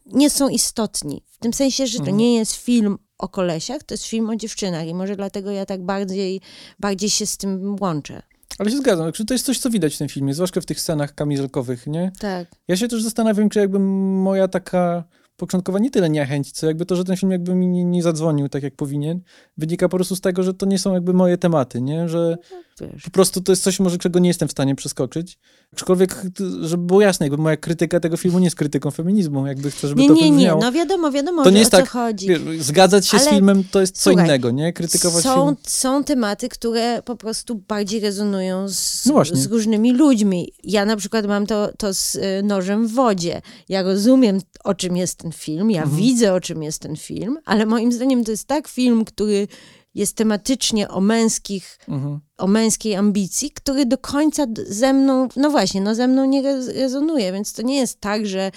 nie 0.06 0.30
są 0.30 0.49
istotni. 0.49 1.23
W 1.32 1.38
tym 1.38 1.53
sensie, 1.53 1.88
że 1.88 1.98
to 1.98 1.99
mhm. 1.99 2.18
nie 2.18 2.36
jest 2.36 2.56
film 2.56 2.98
o 3.18 3.27
kolesiach, 3.27 3.84
to 3.84 3.94
jest 3.94 4.06
film 4.06 4.30
o 4.30 4.36
dziewczynach 4.36 4.88
i 4.88 4.94
może 4.94 5.15
dlatego 5.15 5.52
ja 5.52 5.65
tak 5.65 5.84
bardziej, 5.84 6.41
bardziej 6.80 7.10
się 7.10 7.26
z 7.26 7.38
tym 7.38 7.76
łączę. 7.82 8.22
Ale 8.60 8.72
się 8.72 8.77
zgadzam, 8.77 9.11
to 9.27 9.34
jest 9.34 9.45
coś, 9.45 9.60
co 9.60 9.69
widać 9.69 9.95
w 9.95 9.98
tym 9.98 10.10
filmie, 10.10 10.34
zwłaszcza 10.34 10.61
w 10.61 10.65
tych 10.65 10.82
scenach 10.82 11.15
kamizelkowych, 11.15 11.88
nie? 11.88 12.11
Tak. 12.19 12.48
Ja 12.68 12.77
się 12.77 12.88
też 12.88 13.03
zastanawiam, 13.03 13.49
czy 13.49 13.60
jakby 13.60 13.80
moja 13.80 14.48
taka 14.48 15.03
początkowa 15.38 15.80
nie 15.80 15.91
tyle 15.91 16.10
niechęć, 16.10 16.52
co 16.52 16.68
jakby 16.68 16.86
to, 16.86 16.95
że 16.95 17.03
ten 17.03 17.18
film 17.18 17.32
jakby 17.32 17.56
mi 17.56 17.68
nie, 17.68 17.86
nie, 17.86 18.03
zadzwonił 18.03 18.49
tak, 18.49 18.64
jak 18.64 18.76
powinien, 18.76 19.22
wynika 19.57 19.90
po 19.90 19.98
prostu 19.98 20.16
z 20.16 20.22
tego, 20.22 20.44
że 20.44 20.53
to 20.53 20.66
nie 20.66 20.80
są 20.80 20.94
jakby 20.94 21.14
moje 21.14 21.38
tematy, 21.38 21.82
nie? 21.82 22.10
Że 22.10 22.38
no, 22.82 22.88
po 23.03 23.12
prostu 23.12 23.41
to 23.41 23.52
jest 23.52 23.64
coś 23.64 23.80
może, 23.80 23.98
czego 23.98 24.20
nie 24.20 24.28
jestem 24.28 24.48
w 24.48 24.52
stanie 24.52 24.76
przeskoczyć. 24.76 25.40
Aczkolwiek, 25.74 26.22
żeby 26.62 26.84
było 26.84 27.02
jasne, 27.02 27.26
jakby 27.26 27.41
moja 27.41 27.57
krytyka 27.57 27.99
tego 27.99 28.18
filmu 28.18 28.40
nie 28.40 28.45
jest 28.45 28.56
krytyką 28.56 28.91
feminizmu, 28.91 29.48
jakby 29.48 29.72
chcę, 29.72 29.88
żeby 29.88 30.02
nie, 30.02 30.07
to 30.07 30.14
Nie, 30.14 30.32
nie, 30.32 30.38
nie, 30.38 30.56
no 30.62 30.72
wiadomo, 30.72 31.12
wiadomo, 31.12 31.44
to 31.44 31.49
nie 31.49 31.60
jest 31.60 31.74
o 31.74 31.78
tak, 31.78 31.86
co 31.86 31.91
chodzi. 31.91 32.28
Zgadzać 32.60 33.07
się 33.07 33.18
Ale, 33.18 33.26
z 33.26 33.30
filmem 33.30 33.64
to 33.72 33.82
jest 33.82 33.98
co 33.98 34.10
słuchaj, 34.10 34.26
innego, 34.26 34.52
nie? 34.52 34.74
Krytykować 34.74 35.24
są, 35.24 35.45
film. 35.45 35.56
Są 35.68 36.03
tematy, 36.03 36.49
które 36.49 37.02
po 37.02 37.16
prostu 37.16 37.56
bardziej 37.56 37.99
rezonują 37.99 38.70
z, 38.70 39.06
no 39.06 39.26
z 39.26 39.45
różnymi 39.45 39.94
ludźmi. 39.94 40.53
Ja 40.64 40.86
na 40.86 40.95
przykład 40.95 41.26
mam 41.26 41.48
to, 41.48 41.70
to 41.78 41.94
z 41.94 42.16
y, 42.16 42.22
nożem 42.44 42.88
w 42.88 42.91
wodzie. 42.94 43.41
Ja 43.70 43.84
rozumiem, 43.84 44.40
o 44.64 44.74
czym 44.74 44.98
jest 44.98 45.25
ten 45.26 45.32
film, 45.32 45.72
ja 45.72 45.84
mhm. 45.84 46.02
widzę, 46.02 46.34
o 46.34 46.40
czym 46.40 46.64
jest 46.64 46.82
ten 46.82 46.96
film, 46.96 47.40
ale 47.46 47.66
moim 47.66 47.92
zdaniem 47.92 48.24
to 48.24 48.32
jest 48.32 48.48
tak 48.48 48.68
film, 48.68 49.06
który 49.06 49.48
jest 49.96 50.16
tematycznie 50.16 50.90
o 50.90 51.02
męskich, 51.02 51.80
mhm. 51.88 52.20
o 52.38 52.48
męskiej 52.48 52.96
ambicji, 52.96 53.52
który 53.52 53.86
do 53.86 53.98
końca 53.98 54.46
ze 54.68 54.94
mną, 54.94 55.28
no 55.36 55.50
właśnie, 55.50 55.82
no 55.82 55.96
ze 55.96 56.08
mną 56.08 56.26
nie 56.26 56.42
rezonuje, 56.74 57.32
więc 57.32 57.54
to 57.54 57.62
nie 57.62 57.78
jest 57.78 58.00
tak, 58.00 58.26
że, 58.26 58.52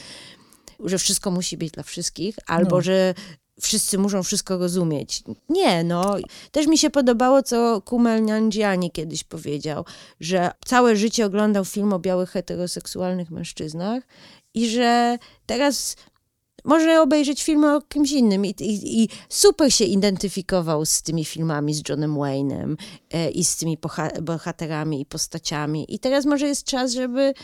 że 0.84 0.98
wszystko 0.98 1.30
musi 1.30 1.56
być 1.56 1.70
dla 1.72 1.82
wszystkich, 1.82 2.36
albo 2.46 2.76
no. 2.76 2.82
że 2.82 3.14
wszyscy 3.60 3.98
muszą 3.98 4.22
wszystko 4.22 4.58
rozumieć. 4.58 5.22
Nie, 5.48 5.84
no. 5.84 6.16
Też 6.50 6.66
mi 6.66 6.78
się 6.78 6.90
podobało, 6.90 7.42
co 7.42 7.82
Kumel 7.84 8.24
Nanjiani 8.24 8.90
kiedyś 8.90 9.24
powiedział, 9.24 9.84
że 10.20 10.50
całe 10.66 10.96
życie 10.96 11.26
oglądał 11.26 11.64
film 11.64 11.92
o 11.92 11.98
białych 11.98 12.30
heteroseksualnych 12.30 13.30
mężczyznach 13.30 14.02
i 14.54 14.68
że 14.68 15.18
teraz 15.46 15.96
może 16.64 17.02
obejrzeć 17.02 17.44
filmy 17.44 17.74
o 17.74 17.80
kimś 17.80 18.12
innym 18.12 18.46
I, 18.46 18.54
i, 18.60 19.02
i, 19.02 19.08
super 19.28 19.72
się 19.72 19.84
identyfikował 19.84 20.84
z 20.84 21.02
tymi 21.02 21.24
filmami 21.24 21.74
z 21.74 21.88
Johnem 21.88 22.14
Wayne'em 22.14 22.76
e, 23.10 23.30
i 23.30 23.44
z 23.44 23.56
tymi 23.56 23.78
bohaterami 24.22 25.00
i 25.00 25.06
postaciami. 25.06 25.94
I 25.94 25.98
teraz 25.98 26.26
może 26.26 26.46
jest 26.46 26.64
czas, 26.64 26.92
żeby 26.92 27.34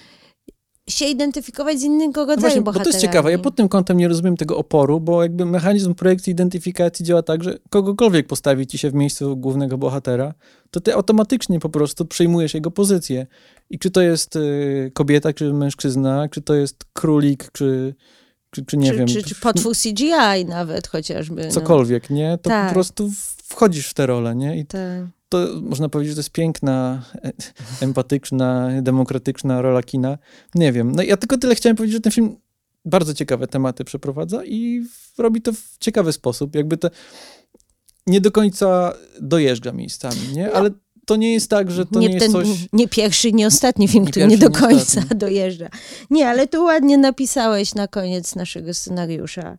się 0.88 1.04
identyfikować 1.04 1.80
z 1.80 1.82
innego 1.82 2.20
rodzaju 2.20 2.36
no 2.36 2.40
właśnie, 2.40 2.62
bohaterami. 2.62 2.84
Bo 2.84 2.90
to 2.90 2.96
jest 2.96 3.06
ciekawe, 3.06 3.30
ja 3.30 3.38
pod 3.38 3.56
tym 3.56 3.68
kątem 3.68 3.96
nie 3.96 4.08
rozumiem 4.08 4.36
tego 4.36 4.58
oporu, 4.58 5.00
bo 5.00 5.22
jakby 5.22 5.44
mechanizm 5.44 5.94
projekcji 5.94 6.30
identyfikacji 6.30 7.04
działa 7.04 7.22
tak, 7.22 7.44
że 7.44 7.58
kogokolwiek 7.70 8.26
postawi 8.26 8.66
ci 8.66 8.78
się 8.78 8.90
w 8.90 8.94
miejscu 8.94 9.36
głównego 9.36 9.78
bohatera, 9.78 10.34
to 10.70 10.80
ty 10.80 10.94
automatycznie 10.94 11.60
po 11.60 11.68
prostu 11.68 12.04
przyjmujesz 12.04 12.54
jego 12.54 12.70
pozycję. 12.70 13.26
I 13.70 13.78
czy 13.78 13.90
to 13.90 14.02
jest 14.02 14.36
y, 14.36 14.90
kobieta, 14.94 15.32
czy 15.32 15.52
mężczyzna, 15.52 16.28
czy 16.28 16.42
to 16.42 16.54
jest 16.54 16.84
królik, 16.92 17.50
czy 17.52 17.94
czy, 18.54 18.64
czy 18.64 18.76
nie 18.76 18.90
czy, 18.90 18.96
wiem. 18.96 19.06
Czy, 19.06 19.22
czy 19.22 19.34
potwór 19.34 19.76
CGI 19.76 20.44
nawet 20.48 20.86
chociażby. 20.86 21.46
No. 21.46 21.52
Cokolwiek, 21.52 22.10
no. 22.10 22.16
nie? 22.16 22.38
To 22.42 22.50
tak. 22.50 22.68
po 22.68 22.74
prostu 22.74 23.10
wchodzisz 23.44 23.88
w 23.88 23.94
tę 23.94 24.06
rolę, 24.06 24.34
nie? 24.34 24.58
I 24.58 24.66
tak. 24.66 24.80
to 25.28 25.48
można 25.62 25.88
powiedzieć, 25.88 26.10
że 26.10 26.16
to 26.16 26.20
jest 26.20 26.30
piękna, 26.30 27.02
e, 27.24 27.32
empatyczna, 27.80 28.70
demokratyczna 28.82 29.62
rola 29.62 29.82
kina. 29.82 30.18
Nie 30.54 30.72
wiem. 30.72 30.92
No 30.92 31.02
ja 31.02 31.16
tylko 31.16 31.38
tyle 31.38 31.54
chciałem 31.54 31.76
powiedzieć, 31.76 31.94
że 31.94 32.00
ten 32.00 32.12
film 32.12 32.36
bardzo 32.84 33.14
ciekawe 33.14 33.46
tematy 33.46 33.84
przeprowadza 33.84 34.44
i 34.44 34.86
robi 35.18 35.42
to 35.42 35.52
w 35.52 35.78
ciekawy 35.78 36.12
sposób. 36.12 36.54
Jakby 36.54 36.76
to 36.76 36.90
nie 38.06 38.20
do 38.20 38.30
końca 38.30 38.94
dojeżdża 39.20 39.72
miejscami, 39.72 40.20
nie? 40.34 40.46
No. 40.46 40.52
Ale 40.52 40.70
to 41.06 41.16
nie 41.16 41.32
jest 41.32 41.50
tak, 41.50 41.70
że 41.70 41.86
to 41.86 42.00
nie, 42.00 42.08
nie 42.08 42.14
jest 42.14 42.32
coś... 42.32 42.48
Nie 42.72 42.88
pierwszy, 42.88 43.32
nie 43.32 43.46
ostatni 43.46 43.88
film, 43.88 44.04
nie 44.04 44.10
który 44.10 44.26
nie 44.26 44.38
do 44.38 44.50
końca 44.50 45.02
dojeżdża. 45.14 45.68
Nie, 46.10 46.28
ale 46.28 46.46
tu 46.46 46.64
ładnie 46.64 46.98
napisałeś 46.98 47.74
na 47.74 47.88
koniec 47.88 48.34
naszego 48.34 48.74
scenariusza, 48.74 49.56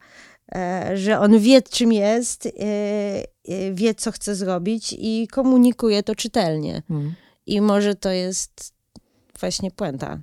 e, 0.55 0.91
że 0.97 1.19
on 1.19 1.39
wie, 1.39 1.61
czym 1.61 1.93
jest, 1.93 2.45
e, 2.45 2.49
e, 2.49 3.73
wie, 3.73 3.95
co 3.95 4.11
chce 4.11 4.35
zrobić 4.35 4.95
i 4.99 5.27
komunikuje 5.31 6.03
to 6.03 6.15
czytelnie. 6.15 6.81
Hmm. 6.88 7.13
I 7.45 7.61
może 7.61 7.95
to 7.95 8.09
jest 8.09 8.73
właśnie 9.39 9.72
puenta. 9.72 10.19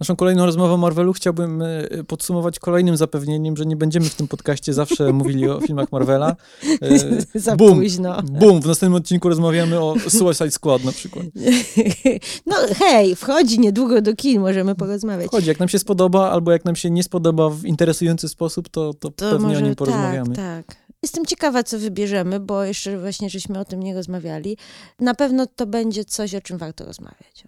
Naszą 0.00 0.16
kolejną 0.16 0.46
rozmowę 0.46 0.74
o 0.74 0.76
Marvelu 0.76 1.12
chciałbym 1.12 1.62
e, 1.62 2.04
podsumować 2.06 2.58
kolejnym 2.58 2.96
zapewnieniem, 2.96 3.56
że 3.56 3.66
nie 3.66 3.76
będziemy 3.76 4.06
w 4.08 4.14
tym 4.14 4.28
podcaście 4.28 4.72
zawsze 4.72 5.12
mówili 5.12 5.48
o 5.48 5.60
filmach 5.60 5.92
Marvela. 5.92 6.36
E, 6.82 6.98
Za 7.40 7.56
boom, 7.56 7.78
późno. 7.78 8.22
Boom, 8.22 8.62
w 8.62 8.66
następnym 8.66 8.94
odcinku 8.94 9.28
rozmawiamy 9.28 9.80
o 9.80 9.94
Suicide 10.08 10.50
Squad 10.50 10.84
na 10.84 10.92
przykład. 10.92 11.26
No 12.46 12.56
hej, 12.78 13.16
wchodzi 13.16 13.60
niedługo 13.60 14.02
do 14.02 14.14
kin, 14.14 14.40
możemy 14.40 14.74
porozmawiać. 14.74 15.26
Wchodzi, 15.26 15.48
jak 15.48 15.58
nam 15.58 15.68
się 15.68 15.78
spodoba, 15.78 16.30
albo 16.30 16.52
jak 16.52 16.64
nam 16.64 16.76
się 16.76 16.90
nie 16.90 17.02
spodoba 17.02 17.50
w 17.50 17.64
interesujący 17.64 18.28
sposób, 18.28 18.68
to, 18.68 18.94
to, 18.94 19.10
to 19.10 19.30
pewnie 19.30 19.48
może, 19.48 19.58
o 19.58 19.66
nim 19.66 19.74
porozmawiamy. 19.74 20.36
Tak, 20.36 20.66
tak. 20.66 20.76
Jestem 21.02 21.26
ciekawa, 21.26 21.62
co 21.62 21.78
wybierzemy, 21.78 22.40
bo 22.40 22.64
jeszcze 22.64 22.98
właśnie 22.98 23.30
żeśmy 23.30 23.58
o 23.58 23.64
tym 23.64 23.82
nie 23.82 23.94
rozmawiali. 23.94 24.56
Na 25.00 25.14
pewno 25.14 25.46
to 25.46 25.66
będzie 25.66 26.04
coś, 26.04 26.34
o 26.34 26.40
czym 26.40 26.58
warto 26.58 26.84
rozmawiać. 26.84 27.44